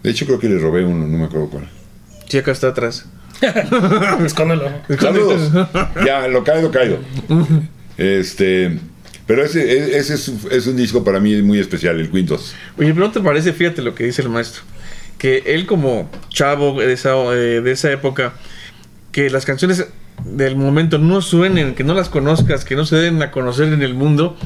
De 0.03 0.11
hecho, 0.11 0.25
creo 0.25 0.39
que 0.39 0.49
le 0.49 0.57
robé 0.59 0.83
uno, 0.83 1.07
no 1.07 1.17
me 1.17 1.25
acuerdo 1.25 1.49
cuál. 1.49 1.69
Sí, 2.27 2.37
acá 2.37 2.51
está 2.51 2.67
atrás. 2.69 3.05
Escóndelo. 4.25 4.69
Saludos. 4.99 5.51
ya, 6.05 6.27
lo 6.27 6.43
caído, 6.43 6.71
caído. 6.71 6.99
Este, 7.97 8.77
pero 9.25 9.43
ese, 9.43 9.61
e- 9.71 9.97
ese 9.97 10.15
es, 10.15 10.31
es 10.51 10.67
un 10.67 10.75
disco 10.77 11.03
para 11.03 11.19
mí 11.19 11.41
muy 11.41 11.59
especial, 11.59 11.99
el 11.99 12.09
Quintos. 12.09 12.53
Oye, 12.77 12.93
pero 12.93 13.07
no 13.07 13.11
te 13.11 13.19
parece, 13.19 13.53
fíjate 13.53 13.81
lo 13.81 13.95
que 13.95 14.05
dice 14.05 14.21
el 14.21 14.29
maestro, 14.29 14.63
que 15.17 15.43
él 15.45 15.65
como 15.65 16.09
chavo 16.29 16.79
de 16.79 16.91
esa, 16.93 17.15
eh, 17.33 17.61
de 17.61 17.71
esa 17.71 17.91
época, 17.91 18.33
que 19.11 19.29
las 19.29 19.45
canciones 19.45 19.85
del 20.25 20.55
momento 20.55 20.97
no 20.97 21.21
suenen, 21.21 21.73
que 21.75 21.83
no 21.83 21.93
las 21.93 22.09
conozcas, 22.09 22.63
que 22.65 22.75
no 22.75 22.85
se 22.85 22.95
den 22.97 23.21
a 23.21 23.31
conocer 23.31 23.73
en 23.73 23.81
el 23.81 23.93
mundo, 23.93 24.37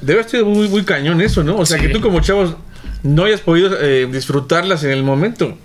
debe 0.00 0.20
estar 0.20 0.44
muy, 0.44 0.68
muy 0.68 0.84
cañón 0.84 1.20
eso, 1.20 1.42
¿no? 1.44 1.56
O 1.58 1.66
sea, 1.66 1.78
Sí. 1.78 1.86
que 1.86 1.92
tú 1.92 2.00
como 2.00 2.20
chavos 2.20 2.56
no 3.02 3.24
hayas 3.24 3.40
podido 3.40 3.76
eh, 3.80 4.08
disfrutarlas 4.10 4.84
en 4.84 4.90
el 4.90 5.02
momento. 5.04 5.56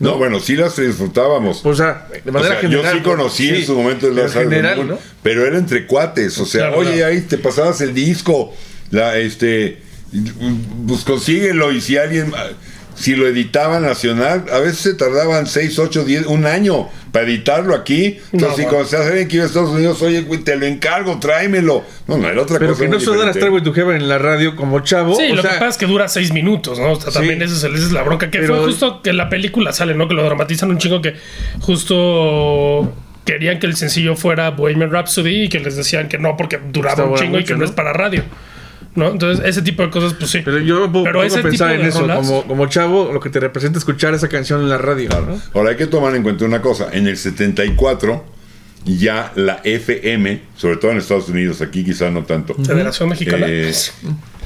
No, 0.00 0.16
bueno, 0.18 0.40
sí 0.40 0.56
las 0.56 0.74
disfrutábamos. 0.76 1.64
O 1.64 1.74
sea, 1.74 2.08
de 2.24 2.28
O 2.28 2.32
manera 2.32 2.54
sea, 2.54 2.60
general. 2.62 2.84
yo 2.84 2.92
sí 2.98 3.02
conocí 3.02 3.48
en 3.50 3.64
su 3.66 3.74
momento 3.76 4.10
Last 4.10 4.36
Album, 4.36 4.50
general, 4.52 4.88
¿no? 4.88 4.98
pero 5.22 5.46
era 5.46 5.58
entre 5.58 5.86
cuates, 5.86 6.38
o 6.38 6.46
sea, 6.46 6.62
Claro, 6.68 6.78
oye, 6.78 6.94
claro. 6.94 7.12
ahí 7.12 7.20
te 7.20 7.38
pasabas 7.38 7.80
el 7.82 7.94
disco, 7.94 8.52
la 8.90 9.16
este 9.18 9.80
pues 10.86 11.02
consíguelo 11.04 11.72
y 11.72 11.80
si 11.80 11.96
alguien 11.96 12.32
si 12.94 13.16
lo 13.16 13.26
editaban 13.26 13.82
nacional, 13.82 14.44
a 14.52 14.58
veces 14.58 14.78
se 14.78 14.94
tardaban 14.94 15.46
6, 15.46 15.78
8, 15.78 16.04
10, 16.04 16.26
un 16.26 16.46
año 16.46 16.88
para 17.10 17.26
editarlo 17.26 17.74
aquí. 17.74 18.18
Entonces, 18.32 18.48
No, 18.50 18.56
si 18.56 18.62
cuando 18.64 18.84
se 18.86 18.96
alguien 18.96 19.28
que 19.28 19.36
iba 19.36 19.44
a 19.44 19.48
Estados 19.48 19.70
Unidos, 19.70 20.00
oye, 20.02 20.22
güey, 20.22 20.40
te 20.40 20.56
lo 20.56 20.66
encargo, 20.66 21.18
tráemelo. 21.18 21.84
No, 22.06 22.16
no, 22.18 22.28
era 22.28 22.40
otra 22.42 22.58
Pero 22.58 22.72
cosa. 22.72 22.82
que 22.84 22.88
no 22.88 22.98
diferente. 22.98 23.32
Stairway 23.38 23.62
to 23.62 23.72
Heaven 23.72 23.96
en 23.96 24.08
la 24.08 24.18
radio 24.18 24.56
como 24.56 24.80
chavo. 24.80 25.14
Sí, 25.16 25.30
o 25.32 25.34
lo 25.36 25.42
sea, 25.42 25.52
que 25.52 25.56
pasa 25.58 25.68
es 25.70 25.76
que 25.78 25.86
dura 25.86 26.08
seis 26.08 26.32
minutos, 26.32 26.78
¿no? 26.78 26.92
O 26.92 27.00
sea, 27.00 27.12
también 27.12 27.38
Sí. 27.40 27.44
esa 27.46 27.54
es, 27.68 27.74
esa 27.74 27.86
es 27.86 27.92
la 27.92 28.02
bronca. 28.02 28.30
Que 28.30 28.38
Pero- 28.40 28.56
fue 28.56 28.64
justo 28.66 29.02
que 29.02 29.12
la 29.12 29.28
película 29.28 29.72
sale, 29.72 29.94
¿no? 29.94 30.08
Que 30.08 30.14
lo 30.14 30.22
dramatizan 30.24 30.70
un 30.70 30.78
chingo 30.78 31.02
que 31.02 31.14
justo 31.60 32.94
querían 33.24 33.58
que 33.58 33.66
el 33.66 33.76
sencillo 33.76 34.16
fuera 34.16 34.50
Bohemian 34.50 34.90
Rhapsody 34.90 35.44
y 35.44 35.48
que 35.48 35.60
les 35.60 35.76
decían 35.76 36.08
que 36.08 36.18
no 36.18 36.36
porque 36.36 36.58
duraba 36.72 37.04
un 37.04 37.16
chingo 37.16 37.38
y 37.38 37.44
que 37.44 37.52
no, 37.52 37.60
¿no? 37.60 37.64
es 37.64 37.70
para 37.70 37.92
radio. 37.92 38.24
¿No? 38.94 39.10
Entonces, 39.10 39.44
ese 39.46 39.62
tipo 39.62 39.82
de 39.82 39.90
cosas, 39.90 40.14
pues 40.14 40.30
sí. 40.30 40.40
Pero 40.44 40.58
yo 40.58 40.80
me 40.80 40.92
pongo 40.92 41.04
Pero 41.04 41.20
pensar 41.42 41.74
en 41.74 41.86
eso. 41.86 42.00
rolas- 42.00 42.16
Como, 42.18 42.44
como 42.46 42.66
chavo, 42.66 43.10
lo 43.12 43.20
que 43.20 43.30
te 43.30 43.40
representa 43.40 43.78
escuchar 43.78 44.12
esa 44.14 44.28
canción 44.28 44.60
en 44.60 44.68
la 44.68 44.76
radio. 44.78 45.08
Ahora 45.54 45.70
hay 45.70 45.76
que 45.76 45.86
tomar 45.86 46.14
en 46.14 46.22
cuenta 46.22 46.44
una 46.44 46.60
cosa. 46.60 46.88
En 46.92 47.06
el 47.06 47.16
74 47.16 48.24
ya 48.84 49.32
la 49.36 49.60
FM, 49.64 50.42
sobre 50.56 50.76
todo 50.76 50.90
en 50.90 50.98
Estados 50.98 51.28
Unidos, 51.28 51.60
aquí 51.62 51.84
quizá 51.84 52.10
no 52.10 52.24
tanto, 52.24 52.54
Federación 52.54 53.08
Mexicana. 53.08 53.46
eh, 53.48 53.72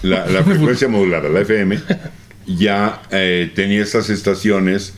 la, 0.03 0.27
la 0.27 0.43
frecuencia 0.45 0.89
modulada, 0.89 1.29
la 1.31 1.41
FM, 1.41 1.79
ya 2.47 3.01
eh, 3.11 3.51
tenía 3.55 3.83
esas 3.83 4.11
estaciones 4.11 4.93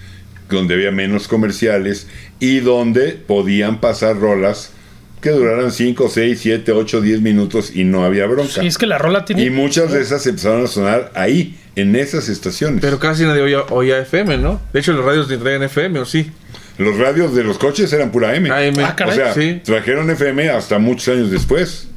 donde 0.51 0.75
había 0.75 0.91
menos 0.91 1.29
comerciales 1.29 2.09
y 2.41 2.61
donde 2.61 3.11
podían 3.13 3.81
pasar 3.81 4.19
rolas 4.19 4.73
que 5.21 5.31
duraran 5.31 5.73
5, 5.73 6.09
6, 6.09 6.39
7, 6.41 6.73
8, 6.73 7.01
10 7.01 7.21
minutos 7.21 7.73
y 7.75 7.85
no 7.85 8.05
había 8.05 8.27
bronca. 8.27 8.61
Sí, 8.61 8.67
es 8.67 8.79
que 8.79 8.87
la 8.87 8.99
rola 8.99 9.25
tiene. 9.25 9.43
Y 9.45 9.51
muchas 9.51 9.93
de 9.93 10.01
esas 10.01 10.27
empezaron 10.27 10.65
a 10.65 10.67
sonar 10.69 11.11
ahí, 11.15 11.59
en 11.77 11.97
esas 11.97 12.29
estaciones. 12.29 12.81
Pero 12.81 12.99
casi 12.99 13.25
nadie 13.25 13.43
oía, 13.43 13.63
oía 13.71 13.99
FM, 13.99 14.39
¿no? 14.39 14.61
De 14.73 14.81
hecho, 14.81 14.93
los 14.93 15.05
radios 15.05 15.29
ni 15.29 15.37
traían 15.37 15.63
FM, 15.63 15.99
¿o 16.01 16.05
sí? 16.05 16.31
Los 16.79 16.97
radios 16.97 17.35
de 17.35 17.43
los 17.43 17.59
coches 17.59 17.93
eran 17.93 18.13
pura 18.13 18.35
M. 18.37 18.49
AM. 18.51 18.79
Ah, 18.79 18.91
o 18.93 18.97
caray. 18.97 19.17
sea, 19.17 19.35
sí. 19.35 19.61
trajeron 19.65 20.09
FM 20.11 20.51
hasta 20.51 20.79
muchos 20.79 21.09
años 21.09 21.31
después. 21.31 21.89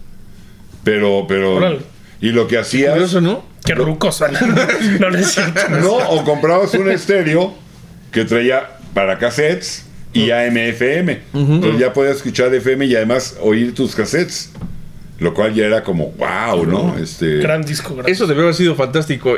Pero, 0.83 1.25
pero. 1.27 1.55
Órale. 1.55 1.79
Y 2.19 2.29
lo 2.29 2.47
que 2.47 2.57
hacías. 2.57 2.93
Curioso, 2.93 3.21
¿no? 3.21 3.45
Qué 3.63 3.75
rucos 3.75 4.21
no, 4.99 5.09
no. 5.09 5.79
No, 5.79 5.93
o 5.97 6.23
comprabas 6.23 6.73
un 6.73 6.89
estéreo 6.89 7.53
que 8.11 8.25
traía 8.25 8.77
para 8.95 9.19
cassettes 9.19 9.85
y 10.13 10.31
AM/FM. 10.31 11.19
Entonces 11.33 11.79
ya 11.79 11.93
podías 11.93 12.17
escuchar 12.17 12.53
FM 12.53 12.85
y 12.85 12.95
además 12.95 13.37
oír 13.41 13.73
tus 13.73 13.95
cassettes. 13.95 14.51
Lo 15.19 15.35
cual 15.35 15.53
ya 15.53 15.67
era 15.67 15.83
como, 15.83 16.13
wow, 16.13 16.65
¿no? 16.65 16.97
Este, 16.97 17.37
Gran 17.37 17.61
disco, 17.61 17.95
gran 17.95 18.09
Eso 18.09 18.25
debe 18.25 18.41
haber 18.41 18.55
sido 18.55 18.73
fantástico. 18.73 19.37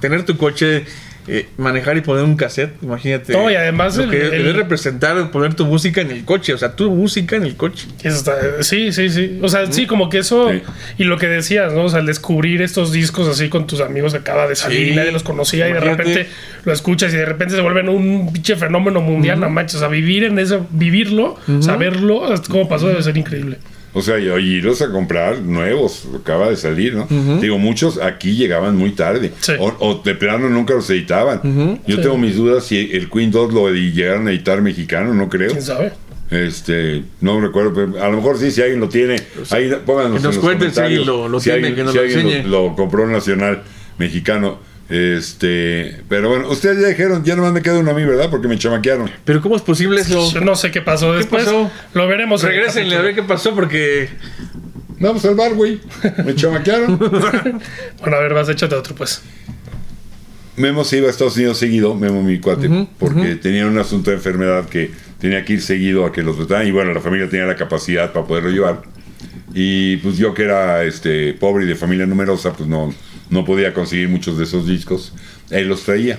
Tener 0.00 0.24
tu 0.24 0.36
coche, 0.36 0.84
eh, 1.28 1.46
manejar 1.56 1.96
y 1.96 2.00
poner 2.00 2.24
un 2.24 2.36
cassette, 2.36 2.74
imagínate. 2.82 3.32
No, 3.32 3.50
y 3.50 3.54
además 3.54 3.96
lo 3.96 4.04
el- 4.04 4.10
que 4.10 4.22
el- 4.24 4.30
debe 4.30 4.52
representar 4.54 5.30
poner 5.30 5.54
tu 5.54 5.64
música 5.66 6.00
en 6.00 6.10
el 6.10 6.24
coche, 6.24 6.52
o 6.52 6.58
sea, 6.58 6.74
tu 6.74 6.90
música 6.90 7.36
en 7.36 7.44
el 7.44 7.56
coche. 7.56 7.86
Está- 8.02 8.62
sí, 8.62 8.92
sí, 8.92 9.08
sí. 9.08 9.38
O 9.42 9.48
sea, 9.48 9.70
sí, 9.70 9.86
como 9.86 10.08
que 10.08 10.18
eso. 10.18 10.50
Sí. 10.50 10.62
Y 10.98 11.04
lo 11.04 11.18
que 11.18 11.28
decías, 11.28 11.72
¿no? 11.72 11.84
O 11.84 11.88
sea, 11.88 12.00
el 12.00 12.06
descubrir 12.06 12.60
estos 12.62 12.90
discos 12.92 13.28
así 13.28 13.48
con 13.48 13.66
tus 13.66 13.80
amigos 13.80 14.12
que 14.12 14.18
acaba 14.18 14.48
de 14.48 14.56
salir 14.56 14.86
Sí. 14.86 14.92
y 14.92 14.96
nadie 14.96 15.12
los 15.12 15.22
conocía 15.22 15.68
y 15.68 15.72
de 15.72 15.80
repente 15.80 16.26
lo 16.64 16.72
escuchas 16.72 17.12
y 17.14 17.16
de 17.16 17.24
repente 17.24 17.54
se 17.54 17.60
vuelven 17.60 17.88
un 17.88 18.32
pinche 18.32 18.56
fenómeno 18.56 19.00
mundial, 19.00 19.38
no 19.38 19.48
manches. 19.48 19.76
O 19.76 19.78
sea, 19.78 19.88
vivir 19.88 20.24
en 20.24 20.38
eso, 20.38 20.66
vivirlo, 20.70 21.36
saberlo, 21.60 22.34
cómo 22.48 22.68
pasó 22.68 22.88
debe 22.88 23.02
ser 23.02 23.16
increíble. 23.16 23.58
O 23.94 24.00
sea, 24.00 24.18
y 24.18 24.26
y 24.26 24.54
irlos 24.56 24.80
a 24.80 24.90
comprar 24.90 25.40
nuevos, 25.42 26.06
acaba 26.18 26.48
de 26.48 26.56
salir, 26.56 26.94
¿no? 26.94 27.06
Digo, 27.40 27.58
muchos 27.58 27.98
aquí 28.00 28.34
llegaban 28.36 28.76
muy 28.76 28.92
tarde. 28.92 29.32
Sí. 29.40 29.52
O, 29.58 29.74
o 29.80 30.02
de 30.02 30.14
plano 30.14 30.48
nunca 30.48 30.72
los 30.74 30.88
editaban. 30.88 31.40
Yo 31.86 31.96
Sí. 31.96 32.02
tengo 32.02 32.16
mis 32.16 32.36
dudas 32.36 32.64
si 32.64 32.90
el 32.92 33.10
Queen 33.10 33.30
2 33.30 33.52
lo 33.52 33.68
llegaron 33.70 34.26
a 34.28 34.30
editar 34.30 34.62
mexicano, 34.62 35.12
no 35.12 35.28
creo. 35.28 35.50
¿Quién 35.50 35.62
sabe? 35.62 35.92
Este, 36.30 37.02
no 37.20 37.38
recuerdo, 37.42 37.74
pero 37.74 38.02
a 38.02 38.08
lo 38.08 38.16
mejor 38.16 38.38
sí, 38.38 38.50
si 38.50 38.62
alguien 38.62 38.80
lo 38.80 38.88
tiene, 38.88 39.16
ahí 39.50 39.70
pónganos 39.84 40.16
que 40.22 40.26
nos 40.28 40.36
en 40.36 40.36
los 40.36 40.38
cuenten 40.38 40.72
si 40.72 41.04
lo- 41.04 41.28
lo 41.28 41.38
si 41.38 41.50
tiene, 41.50 41.68
alguien, 41.68 41.74
que 41.74 41.84
nos 41.84 41.92
si 41.92 42.42
lo, 42.48 42.68
lo 42.68 42.74
compró 42.76 43.06
nacional 43.06 43.62
mexicano. 43.98 44.58
Este, 44.92 46.02
pero 46.08 46.28
bueno, 46.28 46.48
ustedes 46.50 46.80
ya 46.82 46.88
dijeron, 46.88 47.24
ya 47.24 47.34
nomás 47.34 47.52
me 47.52 47.62
queda 47.62 47.78
uno 47.78 47.92
a 47.92 47.94
mí, 47.94 48.04
¿verdad? 48.04 48.28
Porque 48.28 48.46
me 48.46 48.58
chamaquearon. 48.58 49.10
Pero 49.24 49.40
¿cómo 49.40 49.56
es 49.56 49.62
posible 49.62 50.02
eso? 50.02 50.30
Yo 50.30 50.40
no 50.42 50.54
sé 50.54 50.70
qué 50.70 50.82
pasó 50.82 51.14
después. 51.14 51.44
pasó? 51.44 51.70
Lo 51.94 52.06
veremos. 52.06 52.42
Regrésenle 52.42 52.96
a 52.96 53.00
ver 53.00 53.14
qué 53.14 53.22
pasó 53.22 53.54
porque 53.54 54.10
Vamos 55.02 55.24
al 55.24 55.34
bar, 55.34 55.54
güey. 55.54 55.80
Me 56.24 56.34
chamaquearon. 56.34 56.98
Bueno, 58.00 58.16
a 58.16 58.20
ver, 58.20 58.34
vas, 58.34 58.48
échate 58.48 58.74
otro, 58.74 58.94
pues. 58.94 59.22
Memo 60.56 60.84
se 60.84 60.98
iba 60.98 61.08
a 61.08 61.10
Estados 61.10 61.36
Unidos 61.36 61.58
seguido, 61.58 61.94
Memo 61.94 62.22
mi 62.22 62.38
cuate, 62.38 62.68
porque 62.98 63.36
tenía 63.36 63.66
un 63.66 63.78
asunto 63.78 64.10
de 64.10 64.16
enfermedad 64.16 64.68
que 64.68 64.90
tenía 65.18 65.44
que 65.44 65.54
ir 65.54 65.62
seguido 65.62 66.04
a 66.04 66.12
que 66.12 66.22
lo 66.22 66.34
trataran 66.34 66.66
y 66.66 66.70
bueno, 66.70 66.92
la 66.92 67.00
familia 67.00 67.28
tenía 67.28 67.46
la 67.46 67.56
capacidad 67.56 68.12
para 68.12 68.26
poderlo 68.26 68.50
llevar. 68.50 68.82
Y 69.54 69.96
pues 69.96 70.18
yo 70.18 70.34
que 70.34 70.42
era 70.44 70.84
este 70.84 71.32
pobre 71.32 71.64
y 71.64 71.68
de 71.68 71.74
familia 71.74 72.06
numerosa, 72.06 72.52
pues 72.52 72.68
no, 72.68 72.94
no 73.32 73.44
podía 73.44 73.74
conseguir 73.74 74.08
muchos 74.08 74.38
de 74.38 74.44
esos 74.44 74.66
discos. 74.66 75.12
Él 75.50 75.66
los 75.68 75.82
traía. 75.82 76.18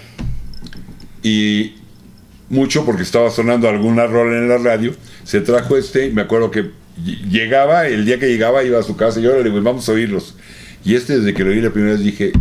Y 1.22 1.76
mucho 2.50 2.86
porque 2.86 3.04
estaba 3.04 3.30
sonando 3.30 3.70
alguna 3.70 4.06
rola 4.08 4.38
en 4.38 4.50
la 4.50 4.58
radio, 4.58 4.94
se 5.24 5.40
trajo 5.42 5.78
este, 5.78 6.10
me 6.12 6.22
acuerdo 6.22 6.52
que 6.52 6.64
ll- 6.66 7.30
llegaba, 7.30 7.88
el 7.88 8.06
día 8.06 8.20
que 8.20 8.28
llegaba 8.28 8.64
iba 8.64 8.80
a 8.80 8.84
su 8.84 8.96
casa 8.98 9.20
y 9.20 9.26
ahora 9.26 9.38
le 9.40 9.46
digo, 9.50 9.62
vamos 9.62 9.88
a 9.88 9.94
oírlos. 9.94 10.36
Y 10.84 10.96
este 10.96 11.18
desde 11.18 11.34
que 11.34 11.44
lo 11.44 11.52
oí 11.52 11.62
la 11.62 11.70
primera 11.70 11.94
vez 11.94 12.04
dije, 12.04 12.34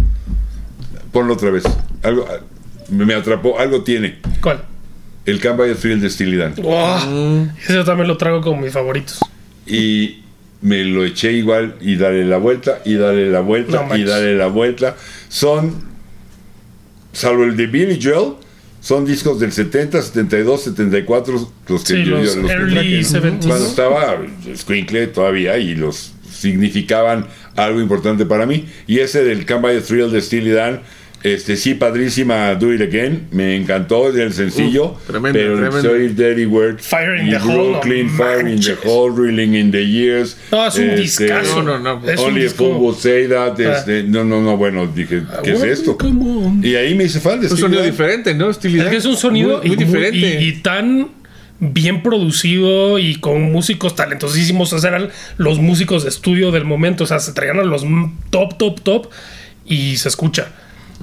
ponlo 1.12 1.34
otra 1.34 1.50
vez. 1.50 1.62
Algo 2.02 2.26
me 2.88 3.14
atrapó, 3.14 3.58
algo 3.60 3.84
tiene. 3.84 4.18
¿Cuál? 4.40 4.64
El 5.24 5.38
Campbell 5.38 5.76
Thrill 5.76 6.00
de 6.00 6.10
Steely 6.10 6.36
Dan. 6.36 6.54
Wow. 6.56 7.48
Ese 7.62 7.74
yo 7.74 7.84
también 7.84 8.08
lo 8.08 8.16
traigo 8.16 8.40
como 8.40 8.60
mis 8.60 8.72
favoritos. 8.72 9.20
Y 9.66 10.21
me 10.62 10.84
lo 10.84 11.04
eché 11.04 11.32
igual 11.32 11.76
y 11.80 11.96
dale 11.96 12.24
la 12.24 12.38
vuelta 12.38 12.80
y 12.84 12.94
dale 12.94 13.30
la 13.30 13.40
vuelta 13.40 13.86
No 13.88 13.96
y 13.96 14.04
dale 14.04 14.36
la 14.36 14.46
vuelta. 14.46 14.96
Son, 15.28 15.74
salvo 17.12 17.44
el 17.44 17.56
de 17.56 17.66
Billy 17.66 17.98
Joel, 18.02 18.34
son 18.80 19.04
discos 19.04 19.38
del 19.38 19.52
70, 19.52 20.00
72, 20.02 20.62
74, 20.64 21.50
los 21.68 21.84
que 21.84 21.94
Sí, 21.94 22.04
yo- 22.04 22.16
los 22.18 22.36
los 22.36 22.50
que 22.50 22.56
traje, 22.56 22.90
¿no? 23.02 23.08
70s. 23.08 23.46
Cuando 23.46 23.66
estaba 23.66 24.18
Squinkle 24.56 25.06
todavía 25.08 25.58
y 25.58 25.74
los 25.74 26.12
significaban 26.32 27.26
algo 27.56 27.80
importante 27.80 28.26
para 28.26 28.46
mí. 28.46 28.66
Y 28.86 28.98
ese 29.00 29.22
del 29.22 29.44
Campbell 29.44 29.80
Thrill 29.82 30.10
de 30.10 30.20
Steely 30.20 30.50
Dan, 30.50 30.80
este 31.22 31.56
sí, 31.56 31.74
padrísima 31.74 32.54
Do 32.56 32.72
It 32.72 32.80
Again, 32.80 33.28
me 33.30 33.56
encantó 33.56 34.08
el 34.08 34.32
sencillo, 34.32 34.92
Uf, 34.92 35.06
tremendo, 35.06 35.38
pero 35.38 35.56
tremendo. 35.56 35.90
Soy 35.90 36.08
Dirty 36.08 36.46
Work 36.46 36.80
Fire 36.80 37.16
in 37.16 37.30
the 37.30 37.36
Hole, 37.36 37.70
Brooklyn, 37.70 38.06
no 38.06 38.12
Fire 38.12 38.48
in 38.48 38.60
the. 38.60 38.76
Hole, 38.84 39.12
Reeling 39.14 39.54
in 39.54 39.70
the 39.70 39.86
Years. 39.86 40.36
No, 40.50 40.66
es 40.66 40.76
un 40.76 40.90
este, 40.90 41.00
discazo. 41.00 41.62
No, 41.62 41.78
no, 41.78 42.00
no. 42.00 42.10
Es 42.10 42.18
un 42.18 42.26
Only 42.26 42.48
Fool 42.48 42.76
would 42.78 42.96
say 42.96 43.28
that. 43.28 43.58
Ah. 43.60 43.78
este, 43.78 44.02
no, 44.02 44.24
no, 44.24 44.40
no, 44.40 44.56
bueno, 44.56 44.86
dije, 44.86 45.22
¿qué 45.44 45.52
es 45.52 45.62
esto? 45.62 45.96
Y 46.62 46.74
ahí 46.74 46.94
me 46.94 47.04
hice 47.04 47.20
fan 47.20 47.40
de 47.40 47.46
es 47.46 47.52
un 47.52 47.58
sonido 47.58 47.82
diferente, 47.82 48.34
¿no? 48.34 48.50
Es 48.50 48.58
que 48.58 48.96
es 48.96 49.04
un 49.04 49.16
sonido 49.16 49.62
muy, 49.64 49.76
diferente. 49.76 50.40
Y, 50.42 50.48
y 50.48 50.52
tan 50.62 51.08
bien 51.60 52.02
producido 52.02 52.98
y 52.98 53.14
con 53.16 53.52
músicos 53.52 53.94
talentosísimos. 53.94 54.72
O 54.72 54.78
sea, 54.78 54.90
eran 54.90 55.10
los 55.36 55.60
músicos 55.60 56.02
de 56.02 56.08
estudio 56.08 56.50
del 56.50 56.64
momento. 56.64 57.04
O 57.04 57.06
sea, 57.06 57.20
se 57.20 57.32
traían 57.32 57.60
a 57.60 57.64
los 57.64 57.84
top, 58.30 58.58
top, 58.58 58.80
top 58.80 59.10
y 59.64 59.96
se 59.96 60.08
escucha. 60.08 60.48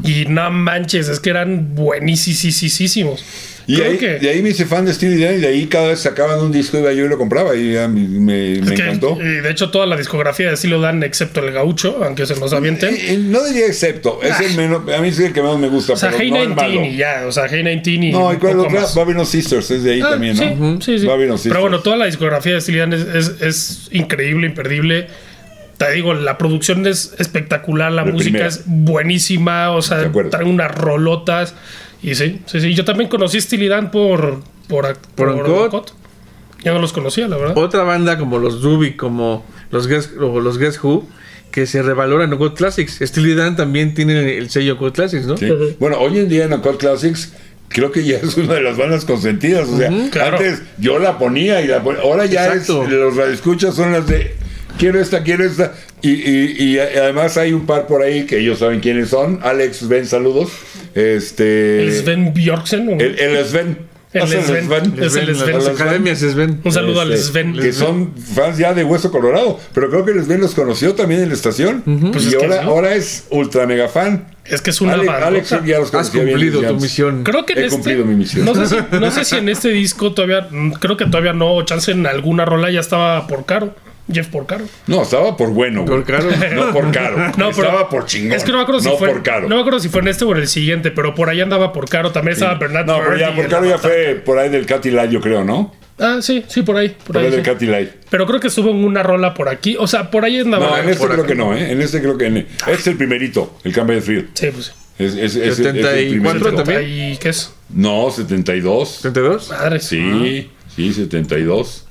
Y 0.03 0.25
no 0.27 0.49
manches, 0.51 1.07
es 1.09 1.19
que 1.19 1.29
eran 1.29 1.75
buenísimos. 1.75 3.23
Y 3.67 3.75
Creo 3.75 3.91
ahí, 3.91 3.97
que, 3.99 4.07
de 4.17 4.29
ahí 4.31 4.41
me 4.41 4.49
hice 4.49 4.65
fan 4.65 4.83
de 4.85 4.91
Steely 4.93 5.21
Dan 5.23 5.35
y 5.35 5.37
de 5.41 5.47
ahí 5.47 5.67
cada 5.67 5.89
vez 5.89 5.99
sacaban 5.99 6.39
un 6.39 6.51
disco 6.51 6.79
iba 6.79 6.91
yo 6.91 7.05
y 7.05 7.07
lo 7.07 7.19
compraba 7.19 7.55
y 7.55 7.73
ya 7.73 7.87
me, 7.87 8.01
me- 8.07 8.61
me 8.61 8.75
que, 8.75 8.81
encantó. 8.81 9.15
eh, 9.21 9.41
de 9.43 9.51
hecho, 9.51 9.69
toda 9.69 9.85
la 9.85 9.95
discografía 9.95 10.49
de 10.49 10.57
Stilo 10.57 10.81
Dan, 10.81 11.03
excepto 11.03 11.45
el 11.45 11.53
gaucho, 11.53 12.03
aunque 12.03 12.25
se 12.25 12.35
nos 12.39 12.51
avienten. 12.53 12.95
Eh, 12.95 13.13
eh, 13.13 13.17
no 13.19 13.43
diría 13.45 13.67
excepto, 13.67 14.21
es 14.23 14.39
el 14.39 14.55
menos, 14.57 14.81
a 14.91 14.99
mí 15.01 15.09
es 15.09 15.19
el 15.19 15.33
que 15.33 15.41
menos 15.43 15.59
me 15.59 15.67
gusta, 15.69 15.93
O 15.93 15.97
sea, 15.97 16.09
pero 16.09 16.19
Hey 16.23 16.31
no 16.31 16.37
es 16.37 16.47
19 16.47 16.75
malo. 16.77 16.85
y 16.91 16.97
ya, 16.97 17.25
o 17.27 17.31
sea, 17.31 17.45
Hey 17.47 17.61
19 17.63 18.07
y. 18.07 18.11
No, 18.11 18.33
y 18.33 18.37
cuál 18.37 18.59
otra. 18.59 18.85
Babylon 18.95 19.25
Sisters 19.27 19.69
es 19.69 19.83
de 19.83 19.91
ahí 19.93 20.01
Ah, 20.01 20.09
también, 20.11 20.35
sí, 20.35 20.45
¿no? 20.57 20.81
sí, 20.81 20.97
sí. 20.97 21.05
Babylon 21.05 21.37
Sisters. 21.37 21.53
Pero 21.53 21.61
bueno, 21.61 21.81
toda 21.81 21.97
la 21.97 22.05
discografía 22.07 22.53
de 22.55 22.61
Steely 22.61 22.79
Dan 22.79 22.93
es, 22.93 23.01
es- 23.01 23.41
es 23.41 23.87
increíble, 23.91 24.47
imperdible. 24.47 25.07
Te 25.79 25.91
digo, 25.93 26.13
la 26.13 26.37
producción 26.37 26.85
es 26.85 27.15
espectacular, 27.19 27.91
la 27.91 28.03
De 28.03 28.11
música 28.11 28.29
primera. 28.31 28.47
es 28.47 28.63
buenísima, 28.65 29.71
o 29.71 29.81
sea, 29.81 30.11
traen 30.29 30.47
unas 30.49 30.75
rolotas. 30.75 31.55
Y 32.03 32.15
sí, 32.15 32.41
sí, 32.45 32.59
sí. 32.61 32.75
Yo 32.75 32.85
también 32.85 33.09
conocí 33.09 33.39
Steely 33.41 33.67
Dan 33.69 33.89
por, 33.89 34.41
por, 34.67 34.97
Por 35.15 35.29
Uncut. 35.29 35.73
Uncut. 35.73 35.91
Yo 36.63 36.73
no 36.73 36.79
los 36.79 36.91
conocía, 36.91 37.27
la 37.29 37.37
verdad. 37.37 37.57
Otra 37.57 37.83
banda 37.83 38.17
como 38.17 38.37
los 38.37 38.61
Ruby, 38.61 38.97
como 38.97 39.45
los 39.71 39.87
Guess, 39.87 40.11
o 40.19 40.41
los 40.41 40.57
Guess 40.57 40.83
Who, 40.83 41.07
que 41.51 41.65
se 41.65 41.81
revaloran 41.81 42.31
en 42.31 42.37
God 42.37 42.55
Classics. 42.55 42.99
Steely 43.01 43.33
Dan 43.33 43.55
también 43.55 43.93
tiene 43.93 44.37
el 44.37 44.49
sello 44.49 44.75
God 44.75 44.91
Classics, 44.91 45.25
¿no? 45.25 45.37
Sí. 45.37 45.49
Bueno, 45.79 45.97
hoy 45.99 46.19
en 46.19 46.27
día 46.27 46.43
en 46.43 46.53
Occult 46.53 46.77
Classics 46.77 47.31
creo 47.69 47.91
que 47.91 48.03
ya 48.03 48.17
es 48.17 48.35
una 48.35 48.55
de 48.55 48.61
las 48.61 48.77
bandas 48.77 49.05
consentidas. 49.05 49.69
O 49.69 49.77
sea, 49.77 49.89
claro. 50.11 50.37
antes 50.37 50.61
yo 50.77 50.99
la 50.99 51.17
ponía 51.17 51.61
y 51.61 51.67
la 51.67 51.81
ponía. 51.81 52.01
Ahora 52.01 52.25
ya 52.25 52.47
Exacto. 52.47 52.83
es, 52.83 52.91
los 52.91 53.15
radioescuchas 53.15 53.75
son 53.75 53.93
las 53.93 54.05
de 54.07 54.35
quiero 54.77 54.99
esta, 55.01 55.23
quiero 55.23 55.43
esta. 55.45 55.73
Y, 56.01 56.11
y- 56.11 56.55
y 56.75 56.79
además 56.79 57.37
hay 57.37 57.53
un 57.53 57.65
par 57.65 57.87
por 57.87 58.01
ahí 58.01 58.25
que 58.25 58.39
ellos 58.39 58.59
saben 58.59 58.79
quiénes 58.79 59.09
son. 59.09 59.39
Alex 59.43 59.77
Sven, 59.77 60.05
saludos. 60.05 60.49
Este. 60.95 61.83
El 61.83 61.93
Sven 61.93 62.33
Bjorksen. 62.33 63.01
El, 63.01 63.19
el 63.19 63.45
Sven. 63.45 63.89
El 64.11 64.27
Sven. 64.27 64.39
Es 64.41 64.49
el 65.15 65.25
Ven, 65.27 65.35
Sven. 65.35 65.53
Las 65.53 65.67
academias. 65.67 66.23
Un 66.23 66.71
saludo 66.71 67.01
al 67.01 67.11
Este, 67.11 67.25
Sven. 67.31 67.53
Que 67.53 67.71
son 67.73 68.15
fans 68.17 68.57
ya 68.57 68.73
de 68.73 68.83
Hueso 68.83 69.11
Colorado. 69.11 69.59
Pero 69.73 69.89
creo 69.91 70.03
que 70.05 70.11
el 70.13 70.23
Sven 70.23 70.41
los 70.41 70.55
conoció 70.55 70.95
también 70.95 71.21
en 71.21 71.29
la 71.29 71.35
estación. 71.35 71.83
Pues 72.11 72.25
y 72.25 72.29
es 72.29 72.35
que 72.35 72.43
ahora, 72.45 72.63
ahora 72.63 72.95
es 72.95 73.27
ultra 73.29 73.67
mega 73.67 73.87
fan. 73.87 74.25
Es 74.45 74.61
que 74.63 74.71
es 74.71 74.81
una 74.81 74.93
Alex. 74.93 75.09
Alex 75.11 75.49
ya 75.67 75.77
los 75.79 75.93
Has 75.93 76.11
bien 76.11 76.25
cumplido 76.29 76.61
desde 76.61 76.73
tu 76.73 76.79
misión. 76.81 77.23
Creo 77.23 77.45
que 77.45 77.53
en 77.53 77.59
He 77.59 77.61
este, 77.65 77.75
cumplido 77.75 78.03
mi 78.05 78.15
misión. 78.15 78.45
No 78.45 78.55
sé, 78.55 78.65
si, 78.67 78.75
no 78.99 79.11
sé 79.11 79.25
si 79.25 79.35
en 79.35 79.47
este 79.47 79.69
disco 79.69 80.11
todavía, 80.13 80.47
creo 80.79 80.97
que 80.97 81.05
todavía 81.05 81.33
no, 81.33 81.53
o 81.53 81.61
chance 81.63 81.91
en 81.91 82.07
alguna 82.07 82.45
rola 82.45 82.71
ya 82.71 82.79
estaba 82.79 83.27
por 83.27 83.45
caro. 83.45 83.75
Jeff 84.11 84.27
por 84.27 84.45
caro. 84.45 84.65
No, 84.87 85.03
estaba 85.03 85.37
por 85.37 85.49
bueno. 85.51 85.83
güey. 85.85 86.01
Por 86.01 86.05
caro. 86.05 86.29
No 86.55 86.73
por 86.73 86.91
caro. 86.91 87.17
No, 87.37 87.49
pero- 87.51 87.67
estaba 87.67 87.89
por 87.89 88.05
chingón. 88.05 88.33
Es 88.37 88.43
que 88.43 88.51
no 88.51 88.57
me 88.57 88.63
acuerdo 88.63 88.81
si 88.81 88.89
no 88.89 88.97
fue. 88.97 89.09
por 89.09 89.23
caro. 89.23 89.47
No 89.47 89.55
me 89.55 89.61
acuerdo 89.61 89.79
si 89.79 89.89
fue 89.89 90.01
en 90.01 90.07
este 90.07 90.25
o 90.25 90.31
en 90.31 90.37
el 90.41 90.47
siguiente, 90.47 90.91
pero 90.91 91.13
por 91.15 91.29
ahí 91.29 91.41
andaba 91.41 91.71
por 91.73 91.87
caro. 91.89 92.11
También 92.11 92.33
estaba 92.33 92.55
Bernard 92.55 92.85
no, 92.85 92.97
pero 93.03 93.17
ya 93.17 93.35
por 93.35 93.47
caro 93.47 93.65
ya 93.65 93.75
batalla. 93.75 93.93
fue 93.93 94.21
por 94.25 94.37
ahí 94.39 94.49
del 94.49 94.65
Cathy 94.65 94.91
Light, 94.91 95.11
yo 95.11 95.21
creo, 95.21 95.43
¿no? 95.43 95.73
Ah, 96.01 96.19
sí, 96.21 96.45
sí, 96.47 96.61
por 96.61 96.77
ahí. 96.77 96.89
Por 96.89 97.07
Por 97.07 97.17
ahí 97.17 97.29
del 97.29 97.43
sí. 97.59 97.65
Light. 97.65 97.89
Pero 98.09 98.25
creo 98.25 98.39
que 98.39 98.47
estuvo 98.47 98.69
en 98.69 98.77
una 98.85 99.03
rola 99.03 99.33
por 99.33 99.49
aquí. 99.49 99.75
O 99.77 99.85
sea, 99.85 100.09
por 100.09 100.23
ahí 100.23 100.39
andaba. 100.39 100.69
No, 100.69 100.77
en 100.77 100.89
este 100.89 101.05
creo 101.05 101.17
acá. 101.19 101.27
que 101.27 101.35
no, 101.35 101.53
¿eh? 101.53 101.71
En 101.73 101.81
este 101.81 101.99
creo 102.01 102.17
que. 102.17 102.25
en- 102.27 102.37
Este 102.37 102.71
es 102.71 102.87
el 102.87 102.95
primerito, 102.95 103.57
el 103.65 103.73
Campbell 103.73 104.01
Field. 104.01 104.29
Sí, 104.33 104.47
pues 104.53 104.65
sí. 104.67 104.71
Es, 104.97 105.13
es, 105.13 105.17
es- 105.17 105.35
es 105.35 105.59
el 105.59 105.65
74 105.65 106.39
primer- 106.39 106.55
también. 106.55 107.11
¿Y 107.13 107.17
qué 107.17 107.29
es? 107.29 107.53
No, 107.69 108.09
72. 108.11 109.01
¿32? 109.03 109.49
Madre. 109.49 109.79
Sí, 109.81 110.49
sí, 110.73 110.93
72. 110.93 111.85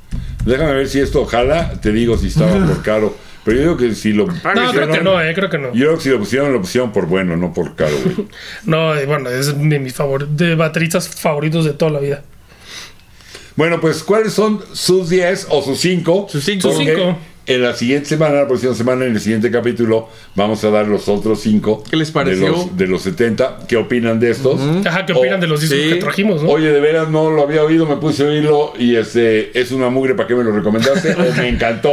Déjame 0.49 0.73
ver 0.73 0.89
si 0.89 1.01
esto, 1.01 1.20
ojalá, 1.23 1.73
te 1.81 1.93
digo 1.93 2.16
si 2.16 2.29
estaba 2.29 2.53
por 2.66 2.83
caro. 2.83 3.15
Pero 3.45 3.57
yo 3.57 3.62
digo 3.62 3.77
que 3.77 3.95
si 3.95 4.12
lo 4.12 4.27
no, 4.27 4.73
creo 4.73 4.91
que 4.91 5.01
no, 5.01 5.23
eh, 5.23 5.33
creo 5.35 5.49
que 5.49 5.59
no. 5.59 5.73
Yo 5.73 5.87
creo 5.87 5.97
que 5.97 6.03
si 6.03 6.09
lo 6.11 6.19
pusieron, 6.19 6.53
lo 6.53 6.61
pusieron 6.61 6.93
por 6.93 7.07
bueno, 7.07 7.37
no 7.37 7.53
por 7.53 7.77
caro, 7.77 7.95
güey. 8.05 8.29
no, 8.65 8.95
bueno, 9.07 9.31
es 9.31 9.47
de 9.47 9.79
mis 9.79 9.95
favor 9.95 10.27
de 10.27 10.55
bateristas 10.55 11.09
favoritos 11.09 11.65
de 11.65 11.73
toda 11.73 11.93
la 11.93 12.01
vida. 12.01 12.23
Bueno, 13.57 13.81
pues, 13.81 14.03
¿cuáles 14.05 14.35
son 14.35 14.62
sus 14.73 15.09
10 15.09 15.49
o 15.51 15.62
sus 15.62 15.81
5? 15.81 16.29
Sus 16.31 16.45
5. 16.45 17.19
En 17.49 17.62
la 17.62 17.75
siguiente 17.75 18.07
semana, 18.11 18.35
la 18.35 18.47
próxima 18.47 18.75
semana, 18.75 19.07
en 19.07 19.12
el 19.15 19.20
siguiente 19.20 19.51
capítulo, 19.51 20.09
vamos 20.35 20.62
a 20.65 20.70
dar 20.70 20.87
los 20.87 21.09
otros 21.09 21.41
5. 21.41 21.85
¿Qué 21.91 21.97
les 21.97 22.11
pareció? 22.11 22.45
De 22.45 22.51
los, 22.51 22.77
de 22.77 22.87
los 22.87 23.03
70. 23.03 23.61
¿Qué 23.66 23.77
opinan 23.79 24.20
de 24.20 24.31
estos? 24.31 24.61
Ajá, 24.87 25.07
¿qué 25.07 25.15
O- 25.15 25.19
opinan 25.19 25.41
de 25.41 25.47
los 25.47 25.62
discos 25.62 25.79
sí. 25.79 25.89
que 25.89 25.95
trajimos, 25.97 26.43
no? 26.43 26.51
Oye, 26.51 26.70
de 26.70 26.79
veras 26.81 27.09
no 27.09 27.31
lo 27.31 27.43
había 27.43 27.62
oído, 27.65 27.87
me 27.87 27.97
puse 27.97 28.23
a 28.25 28.27
oírlo 28.27 28.75
y 28.79 28.97
este 28.97 29.59
es 29.59 29.73
una 29.73 29.89
mugre, 29.89 30.15
¿para 30.15 30.29
qué 30.29 30.35
me 30.35 30.45
lo 30.45 30.53
recomendaste? 30.53 31.15
O 31.15 31.35
me 31.37 31.49
encantó. 31.49 31.89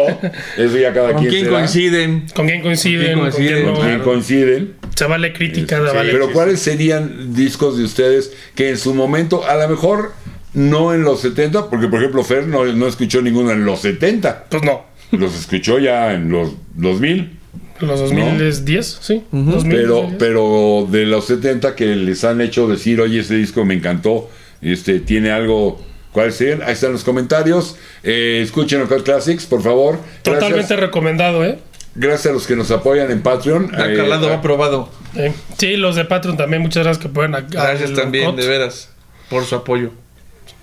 Eso 0.58 0.78
ya 0.78 0.94
cada 0.94 1.14
¿Con 1.14 1.22
quien 1.22 1.30
quién 1.32 1.46
será. 1.46 1.56
coinciden? 1.58 2.26
¿Con 2.36 2.48
quién 2.48 2.62
coinciden? 2.62 3.20
¿Con 3.20 3.32
¿Con 3.32 3.40
quién 3.42 3.66
no? 3.66 3.74
Con 3.76 3.86
quién 3.86 4.00
coinciden. 4.02 4.74
Se 4.94 5.06
vale 5.06 5.32
crítica, 5.32 5.78
se 5.78 5.96
vale. 5.96 6.12
pero 6.12 6.32
¿cuáles 6.34 6.60
serían 6.60 7.34
discos 7.34 7.78
de 7.78 7.86
ustedes 7.86 8.34
que 8.56 8.70
en 8.72 8.78
su 8.78 8.94
momento, 8.94 9.46
a 9.48 9.56
lo 9.56 9.70
mejor 9.70 10.12
no 10.54 10.94
en 10.94 11.04
los 11.04 11.22
70, 11.22 11.70
porque 11.70 11.88
por 11.88 12.00
ejemplo 12.00 12.24
Fer 12.24 12.48
no, 12.48 12.66
no 12.66 12.88
escuchó 12.88 13.22
ninguno 13.22 13.52
en 13.52 13.64
los 13.66 13.80
70, 13.82 14.46
Pues 14.50 14.64
no. 14.64 14.94
Los 15.20 15.36
escuchó 15.40 15.80
ya 15.80 16.14
en 16.14 16.30
los 16.30 16.52
2000, 16.76 17.38
Los 17.82 18.00
2010, 18.00 18.98
sí. 19.02 19.24
2000, 19.32 19.70
pero, 19.76 19.88
2010. 19.96 20.20
pero 20.20 20.88
de 20.90 21.06
los 21.06 21.26
70 21.26 21.76
que 21.76 21.96
les 21.96 22.24
han 22.24 22.42
hecho 22.42 22.68
decir, 22.68 23.02
oye, 23.02 23.20
ese 23.20 23.36
disco 23.36 23.66
me 23.66 23.74
encantó, 23.74 24.30
este 24.62 25.00
tiene 25.00 25.32
algo... 25.32 25.82
¿Cuáles 26.12 26.36
serían? 26.36 26.62
Ahí 26.64 26.72
están 26.72 26.94
los 26.94 27.04
comentarios. 27.04 27.76
Eh, 28.02 28.40
escuchen 28.42 28.82
Ocar 28.82 29.04
Classics, 29.04 29.46
por 29.46 29.62
favor. 29.62 30.00
Totalmente 30.22 30.60
Gracias, 30.60 30.80
recomendado, 30.80 31.44
¿eh? 31.44 31.60
gracias 31.94 32.28
a 32.28 32.34
los 32.34 32.48
que 32.48 32.56
nos 32.56 32.72
apoyan 32.72 33.12
en 33.12 33.22
Patreon. 33.22 33.76
Ha 33.76 33.92
Eh, 33.92 33.98
calado, 33.98 34.32
ha 34.34 34.42
probado. 34.42 34.90
Eh, 35.18 35.34
Sí, 35.58 35.76
los 35.76 35.98
de 35.98 36.06
Patreon 36.06 36.38
también, 36.38 36.62
muchas 36.62 36.86
gracias 36.86 37.04
que 37.04 37.10
pueden. 37.10 37.32
Gracias 37.50 37.94
también, 37.94 38.34
de 38.38 38.48
veras, 38.48 38.90
por 39.30 39.44
su 39.44 39.56
apoyo. 39.56 39.92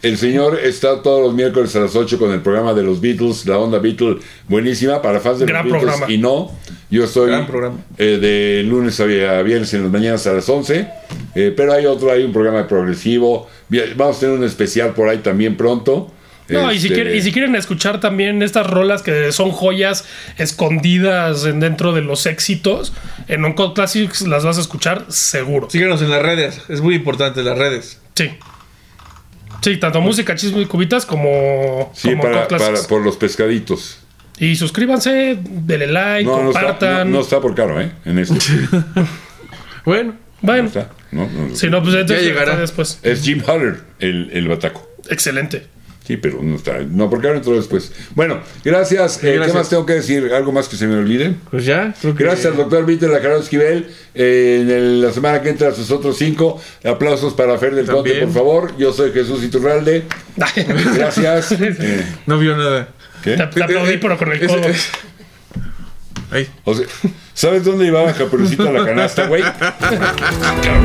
El 0.03 0.19
señor 0.19 0.59
está 0.61 1.01
todos 1.01 1.23
los 1.23 1.33
miércoles 1.33 1.75
a 1.77 1.81
las 1.81 1.95
8 1.95 2.19
con 2.19 2.33
el 2.33 2.41
programa 2.41 2.75
de 2.75 2.83
los 2.83 3.01
Beatles, 3.01 3.47
la 3.47 3.57
onda 3.59 3.79
Beatle, 3.79 4.17
buenísima 4.49 5.01
para 5.01 5.21
fans 5.21 5.39
de 5.39 5.47
Gran 5.47 5.65
los 5.65 5.73
Beatles 5.75 5.93
programa. 5.95 6.13
y 6.13 6.19
no. 6.19 6.51
Yo 6.91 7.05
estoy 7.05 7.31
Gran 7.31 7.47
programa. 7.47 7.77
eh, 7.99 8.19
de 8.21 8.65
lunes 8.69 8.99
a 8.99 9.05
vi- 9.05 9.21
a 9.23 9.41
viernes 9.43 9.73
en 9.75 9.83
las 9.85 9.93
mañanas 9.93 10.27
a 10.27 10.33
las 10.33 10.49
11, 10.49 10.89
eh, 11.37 11.55
pero 11.57 11.73
hay 11.73 11.87
otro, 11.87 12.11
hay 12.11 12.25
un 12.25 12.33
programa 12.33 12.67
progresivo. 12.67 13.49
Vamos 13.97 14.17
a 14.17 14.21
tener 14.21 14.37
un 14.37 14.45
especial 14.45 14.93
por 14.93 15.09
ahí 15.09 15.19
también 15.19 15.57
pronto. 15.57 16.13
No, 16.49 16.71
y, 16.73 16.79
si 16.81 16.89
Este, 16.89 16.95
quieren, 16.97 17.17
y 17.17 17.23
si 17.23 17.33
quieren 17.33 17.55
escuchar 17.55 18.01
también 18.01 18.43
estas 18.43 18.67
rolas 18.67 19.01
que 19.03 19.31
son 19.33 19.53
joyas 19.53 20.05
escondidas 20.37 21.45
en- 21.47 21.61
dentro 21.61 21.93
de 21.93 22.03
los 22.03 22.27
éxitos, 22.27 22.93
en 23.29 23.45
Uncut 23.45 23.75
Classics 23.75 24.23
las 24.23 24.45
vas 24.45 24.59
a 24.59 24.61
escuchar 24.61 25.07
seguro. 25.09 25.71
Síganos 25.71 26.03
en 26.03 26.11
las 26.11 26.21
redes, 26.23 26.61
es 26.69 26.81
muy 26.81 26.97
importante 26.97 27.43
las 27.43 27.57
redes. 27.57 28.01
Sí. 28.15 28.31
Sí, 29.63 29.77
tanto 29.79 30.01
música, 30.01 30.35
chisme 30.35 30.61
y 30.63 30.67
cubitas 30.67 31.07
como, 31.07 31.91
Sí, 31.95 32.11
como 32.11 32.23
para, 32.25 32.49
por 32.89 33.01
los 33.03 33.17
pescaditos. 33.17 33.99
Y 34.39 34.57
suscríbanse, 34.57 35.39
denle 35.41 35.87
like, 35.87 36.25
No, 36.25 36.43
no 36.43 36.49
está, 36.51 36.61
compartan. 36.61 37.11
no, 37.11 37.19
no 37.19 37.23
está 37.23 37.41
por 37.41 37.55
caro, 37.55 37.81
¿eh? 37.81 37.93
En 38.05 38.19
esto. 38.19 38.35
Bueno, 39.85 40.13
No 40.13 40.19
bueno, 40.41 40.67
está. 40.69 40.91
No, 41.11 41.29
no, 41.29 41.55
si 41.55 41.69
no, 41.69 41.83
pues 41.83 41.95
entonces 41.95 42.25
llegará. 42.27 42.57
después. 42.57 42.99
Es 43.03 43.23
Jim 43.23 43.43
Haller, 43.47 43.81
el, 43.99 44.31
el 44.33 44.49
bataco. 44.49 44.89
Excelente. 45.11 45.67
Sí, 46.07 46.17
pero 46.17 46.41
no 46.43 46.57
está. 46.57 46.81
No, 46.81 47.09
porque 47.09 47.29
ahora 47.29 47.39
entró 47.39 47.55
después. 47.55 47.93
Bueno, 48.17 48.41
gracias. 48.65 49.23
Eh, 49.23 49.41
¿Qué 49.47 49.53
más 49.53 49.69
tengo 49.69 49.87
que 49.87 49.93
decir? 49.95 50.33
¿Algo 50.35 50.51
más 50.51 50.69
que 50.69 50.77
se 50.77 50.87
me 50.89 50.97
olvide? 50.97 51.35
pues 51.51 51.65
ya, 51.65 51.95
creo 52.01 52.15
que... 52.17 52.25
Gracias 52.25 52.47
al 52.47 52.57
doctor 52.57 52.85
Víctor 52.85 53.11
Lacarado 53.11 53.41
Esquivel. 53.41 53.87
Eh, 54.15 54.59
en 54.63 54.71
el- 54.71 55.01
la 55.01 55.13
semana 55.13 55.41
que 55.43 55.51
entra, 55.51 55.73
sus 55.73 55.91
otros 55.93 56.17
cinco. 56.19 56.61
Aplausos 56.85 57.35
para 57.35 57.57
Fer 57.59 57.75
del 57.77 57.87
Conte, 57.87 58.11
También. 58.11 58.27
por 58.29 58.35
favor. 58.35 58.77
Yo 58.79 58.93
soy 58.93 59.13
Jesús 59.13 59.43
Iturralde. 59.45 60.05
Gracias. 60.97 61.53
Eh, 61.61 62.05
No 62.27 62.39
vio 62.39 62.57
nada. 62.57 62.89
¿Qué? 63.23 63.37
Te, 63.37 63.47
te 63.47 63.63
aplaudí, 63.63 63.99
pero 63.99 64.19
con 64.19 64.33
el 64.33 64.45
codo. 64.47 64.67
es- 64.69 64.91
Ay, 66.33 66.49
O 66.65 66.75
sea, 66.75 66.87
¿Sabes 67.35 67.63
dónde 67.65 67.85
llevaba 67.85 68.13
Caperucita 68.13 68.65
la 68.73 68.85
canasta, 68.85 69.27
güey? 69.27 69.43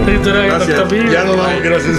Sí, 0.05 0.13
tú 0.23 0.29
eras 0.29 0.67
Gracias. 0.67 1.11
Ya 1.11 1.23
no 1.23 1.37
vamos, 1.37 1.63
gracias. 1.63 1.97